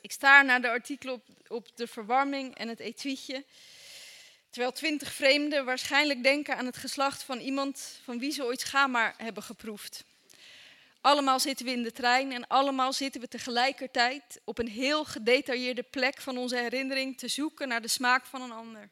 Ik 0.00 0.12
sta 0.12 0.42
naar 0.42 0.60
de 0.60 0.68
artikelen 0.68 1.14
op, 1.14 1.24
op 1.48 1.76
de 1.76 1.86
verwarming 1.86 2.54
en 2.54 2.68
het 2.68 2.80
etuietje. 2.80 3.44
Terwijl 4.50 4.72
twintig 4.72 5.12
vreemden 5.12 5.64
waarschijnlijk 5.64 6.22
denken 6.22 6.56
aan 6.56 6.66
het 6.66 6.76
geslacht 6.76 7.22
van 7.22 7.38
iemand 7.38 8.00
van 8.04 8.18
wie 8.18 8.32
ze 8.32 8.44
ooit 8.44 8.60
schaamhaar 8.60 9.14
hebben 9.16 9.42
geproefd. 9.42 10.04
Allemaal 11.00 11.40
zitten 11.40 11.66
we 11.66 11.72
in 11.72 11.82
de 11.82 11.92
trein 11.92 12.32
en 12.32 12.46
allemaal 12.46 12.92
zitten 12.92 13.20
we 13.20 13.28
tegelijkertijd 13.28 14.40
op 14.44 14.58
een 14.58 14.68
heel 14.68 15.04
gedetailleerde 15.04 15.82
plek 15.82 16.20
van 16.20 16.36
onze 16.36 16.56
herinnering 16.56 17.18
te 17.18 17.28
zoeken 17.28 17.68
naar 17.68 17.82
de 17.82 17.88
smaak 17.88 18.26
van 18.26 18.42
een 18.42 18.52
ander. 18.52 18.88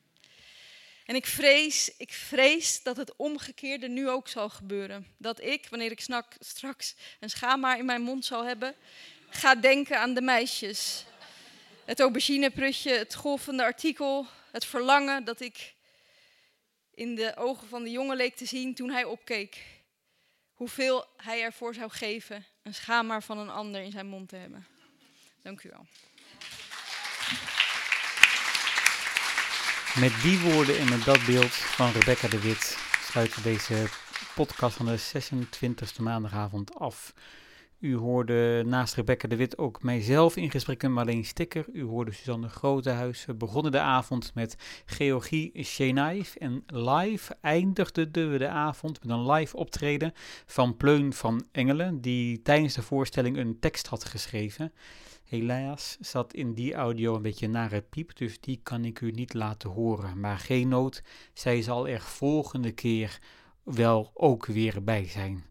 En 1.05 1.15
ik 1.15 1.27
vrees, 1.27 1.97
ik 1.97 2.13
vrees 2.13 2.83
dat 2.83 2.97
het 2.97 3.17
omgekeerde 3.17 3.89
nu 3.89 4.09
ook 4.09 4.29
zal 4.29 4.49
gebeuren. 4.49 5.07
Dat 5.19 5.41
ik, 5.41 5.67
wanneer 5.71 5.91
ik 5.91 6.01
snak, 6.01 6.33
straks 6.39 6.95
een 7.21 7.31
schaamhaar 7.31 7.79
in 7.79 7.85
mijn 7.85 8.03
mond 8.03 8.25
zal 8.25 8.45
hebben, 8.45 8.75
ga 9.29 9.55
denken 9.55 9.99
aan 9.99 10.15
de 10.15 10.21
meisjes. 10.21 11.05
Het 11.85 12.01
aubergineprutje, 12.01 12.91
het 12.91 13.15
golvende 13.15 13.63
artikel, 13.63 14.27
het 14.53 14.65
verlangen 14.65 15.25
dat 15.25 15.41
ik 15.41 15.75
in 16.95 17.15
de 17.15 17.37
ogen 17.37 17.69
van 17.69 17.85
de 17.85 17.91
jongen 17.91 18.17
leek 18.17 18.37
te 18.37 18.47
zien 18.47 18.75
toen 18.75 18.91
hij 18.91 19.05
opkeek. 19.05 19.63
Hoeveel 20.53 21.07
hij 21.17 21.43
ervoor 21.43 21.75
zou 21.75 21.91
geven 21.91 22.45
een 22.63 22.75
schaamhaar 22.75 23.23
van 23.23 23.39
een 23.39 23.51
ander 23.51 23.81
in 23.81 23.91
zijn 23.91 24.07
mond 24.07 24.29
te 24.29 24.37
hebben. 24.37 24.67
Dank 25.43 25.63
u 25.63 25.69
wel. 25.69 25.87
Met 30.01 30.13
die 30.23 30.41
woorden 30.41 30.79
en 30.79 30.89
met 30.89 31.05
dat 31.05 31.27
beeld 31.27 31.55
van 31.55 31.91
Rebecca 31.91 32.29
de 32.29 32.41
Wit 32.41 32.79
sluiten 33.01 33.43
we 33.43 33.49
deze 33.49 33.87
podcast 34.35 34.77
van 34.77 34.87
de 34.87 34.99
26e 34.99 36.03
maandagavond 36.03 36.75
af. 36.75 37.15
U 37.81 37.97
hoorde 37.97 38.63
naast 38.67 38.95
Rebecca 38.95 39.29
de 39.29 39.37
Wit 39.37 39.59
ook 39.59 39.83
mijzelf 39.83 40.37
in 40.37 40.51
gesprek 40.51 40.83
met 40.83 40.91
Marleen 40.91 41.25
Stikker. 41.25 41.65
U 41.73 41.83
hoorde 41.83 42.13
Suzanne 42.13 42.49
Grotehuis. 42.49 43.25
We 43.25 43.35
begonnen 43.35 43.73
de 43.73 43.81
avond 43.81 44.35
met 44.35 44.57
Georgie 44.87 45.65
Shenaif. 45.65 46.35
En 46.35 46.65
live 46.67 47.37
eindigde 47.41 48.11
we 48.11 48.39
de 48.39 48.49
avond 48.49 49.05
met 49.05 49.17
een 49.17 49.31
live 49.31 49.57
optreden 49.57 50.13
van 50.47 50.77
Pleun 50.77 51.13
van 51.13 51.47
Engelen, 51.53 52.01
die 52.01 52.43
tijdens 52.43 52.75
de 52.75 52.83
voorstelling 52.83 53.37
een 53.37 53.59
tekst 53.61 53.87
had 53.87 54.05
geschreven. 54.05 54.73
Helaas 55.35 55.97
zat 56.01 56.35
in 56.35 56.55
die 56.55 56.75
audio 56.75 57.15
een 57.15 57.23
beetje 57.23 57.49
nare 57.49 57.81
piep, 57.81 58.17
dus 58.17 58.41
die 58.41 58.61
kan 58.63 58.85
ik 58.85 59.01
u 59.01 59.11
niet 59.11 59.35
laten 59.35 59.71
horen. 59.71 60.21
Maar 60.21 60.39
geen 60.39 60.69
nood, 60.69 61.03
zij 61.33 61.63
zal 61.63 61.89
er 61.89 62.01
volgende 62.01 62.73
keer 62.73 63.19
wel 63.63 64.11
ook 64.15 64.47
weer 64.47 64.85
bij 64.85 65.09
zijn. 65.09 65.45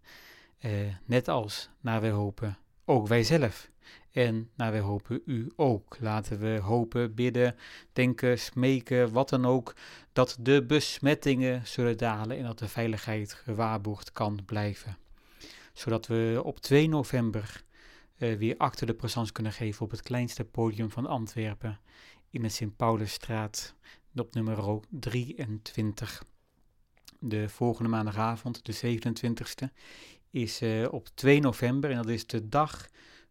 Uh, 0.61 0.71
net 1.05 1.27
als, 1.27 1.69
naar 1.81 2.01
wij 2.01 2.09
hopen, 2.09 2.57
ook 2.85 3.07
wij 3.07 3.23
zelf. 3.23 3.69
En 4.11 4.49
naar 4.55 4.71
wij 4.71 4.79
hopen 4.79 5.21
u 5.25 5.51
ook. 5.55 5.97
Laten 5.99 6.39
we 6.39 6.59
hopen, 6.61 7.13
bidden, 7.13 7.55
denken, 7.93 8.39
smeken, 8.39 9.11
wat 9.11 9.29
dan 9.29 9.45
ook, 9.45 9.75
dat 10.13 10.37
de 10.39 10.65
besmettingen 10.65 11.67
zullen 11.67 11.97
dalen 11.97 12.37
en 12.37 12.43
dat 12.43 12.59
de 12.59 12.67
veiligheid 12.67 13.33
gewaarborgd 13.33 14.11
kan 14.11 14.39
blijven. 14.45 14.97
Zodat 15.73 16.07
we 16.07 16.41
op 16.43 16.59
2 16.59 16.89
november 16.89 17.63
uh, 18.17 18.37
weer 18.37 18.57
achter 18.57 18.87
de 18.87 18.93
présence 18.93 19.31
kunnen 19.31 19.51
geven 19.51 19.85
op 19.85 19.91
het 19.91 20.01
kleinste 20.01 20.43
podium 20.43 20.91
van 20.91 21.05
Antwerpen 21.05 21.79
in 22.29 22.41
de 22.41 22.49
Sint-Paulusstraat 22.49 23.75
op 24.15 24.33
nummer 24.33 24.79
23. 24.89 26.23
De 27.19 27.49
volgende 27.49 27.89
maandagavond, 27.89 28.65
de 28.65 28.99
27e, 28.99 29.73
is 30.29 30.61
uh, 30.61 30.93
op 30.93 31.07
2 31.13 31.39
november 31.39 31.89
en 31.89 31.95
dat 31.95 32.09
is 32.09 32.27
de 32.27 32.49
dag 32.49 32.87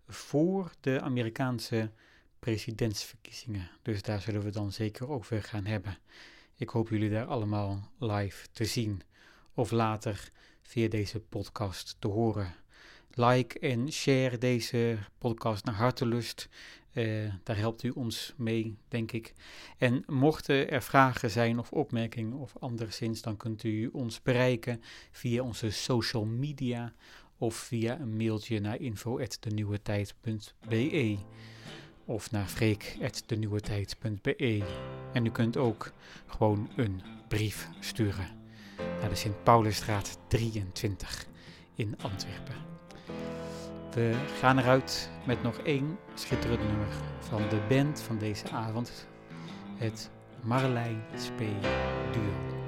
voor 0.06 0.72
de 0.80 1.00
Amerikaanse 1.00 1.90
presidentsverkiezingen. 2.38 3.70
Dus 3.82 4.02
daar 4.02 4.20
zullen 4.20 4.42
we 4.42 4.50
dan 4.50 4.72
zeker 4.72 5.08
over 5.08 5.42
gaan 5.42 5.64
hebben. 5.64 5.98
Ik 6.54 6.68
hoop 6.68 6.88
jullie 6.88 7.10
daar 7.10 7.26
allemaal 7.26 7.90
live 7.98 8.46
te 8.52 8.64
zien 8.64 9.02
of 9.54 9.70
later 9.70 10.30
via 10.62 10.88
deze 10.88 11.20
podcast 11.20 11.96
te 11.98 12.08
horen. 12.08 12.54
Like 13.14 13.58
en 13.58 13.92
share 13.92 14.38
deze 14.38 14.98
podcast 15.18 15.64
naar 15.64 15.74
hartelust. 15.74 16.48
Uh, 16.92 17.32
daar 17.42 17.56
helpt 17.56 17.82
u 17.82 17.90
ons 17.90 18.34
mee, 18.36 18.76
denk 18.88 19.12
ik. 19.12 19.34
En 19.78 20.04
mochten 20.06 20.70
er 20.70 20.82
vragen 20.82 21.30
zijn 21.30 21.58
of 21.58 21.72
opmerkingen 21.72 22.38
of 22.38 22.52
anderszins, 22.60 23.22
dan 23.22 23.36
kunt 23.36 23.64
u 23.64 23.90
ons 23.92 24.22
bereiken 24.22 24.82
via 25.10 25.42
onze 25.42 25.70
social 25.70 26.24
media 26.24 26.92
of 27.38 27.54
via 27.54 28.00
een 28.00 28.16
mailtje 28.16 28.60
naar 28.60 28.80
info.denieuwetijd.be 28.80 31.18
of 32.04 32.30
naar 32.30 32.46
freek.denieuwetijd.be. 32.46 34.62
En 35.12 35.26
u 35.26 35.30
kunt 35.30 35.56
ook 35.56 35.92
gewoon 36.26 36.70
een 36.76 37.02
brief 37.28 37.68
sturen 37.80 38.28
naar 38.76 39.08
de 39.08 39.14
Sint-Paulusstraat 39.14 40.18
23 40.28 41.26
in 41.74 41.94
Antwerpen. 42.02 42.71
We 43.94 44.14
gaan 44.40 44.58
eruit 44.58 45.10
met 45.24 45.42
nog 45.42 45.58
één 45.58 45.98
schitterend 46.14 46.60
nummer 46.60 46.86
van 47.18 47.42
de 47.48 47.60
band 47.68 48.00
van 48.00 48.18
deze 48.18 48.50
avond. 48.50 49.06
Het 49.76 50.10
Marlijn 50.42 51.02
Spee 51.16 51.56
Duo. 52.12 52.61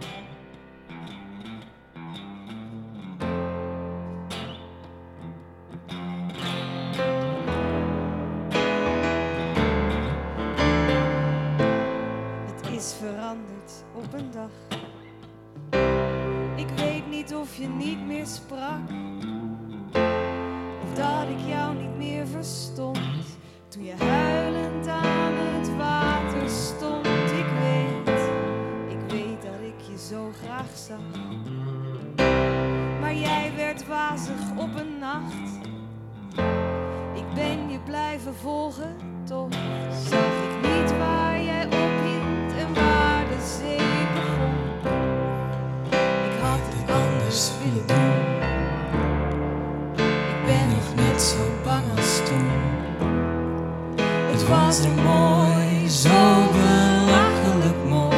Het 54.45 54.53
was 54.53 54.79
er 54.79 54.91
mooi, 54.91 55.89
zo 55.89 56.09
belachelijk 56.53 57.85
mooi. 57.89 58.17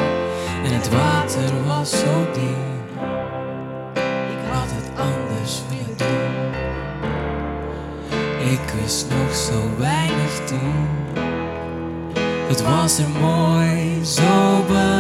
En 0.65 0.73
het 0.73 0.89
water 0.89 1.65
was 1.67 1.91
zo 1.91 2.27
diep. 2.33 3.03
Ik 4.05 4.53
had 4.53 4.69
het 4.69 4.91
anders 4.99 5.63
willen 5.69 5.97
doen. 5.97 6.53
Ik 8.53 8.61
wist 8.81 9.07
nog 9.09 9.35
zo 9.35 9.79
weinig 9.79 10.41
toen. 10.45 10.87
Het 12.49 12.63
was 12.63 12.99
er 12.99 13.09
mooi, 13.09 14.05
zo 14.05 14.65
belachelijk 14.67 14.96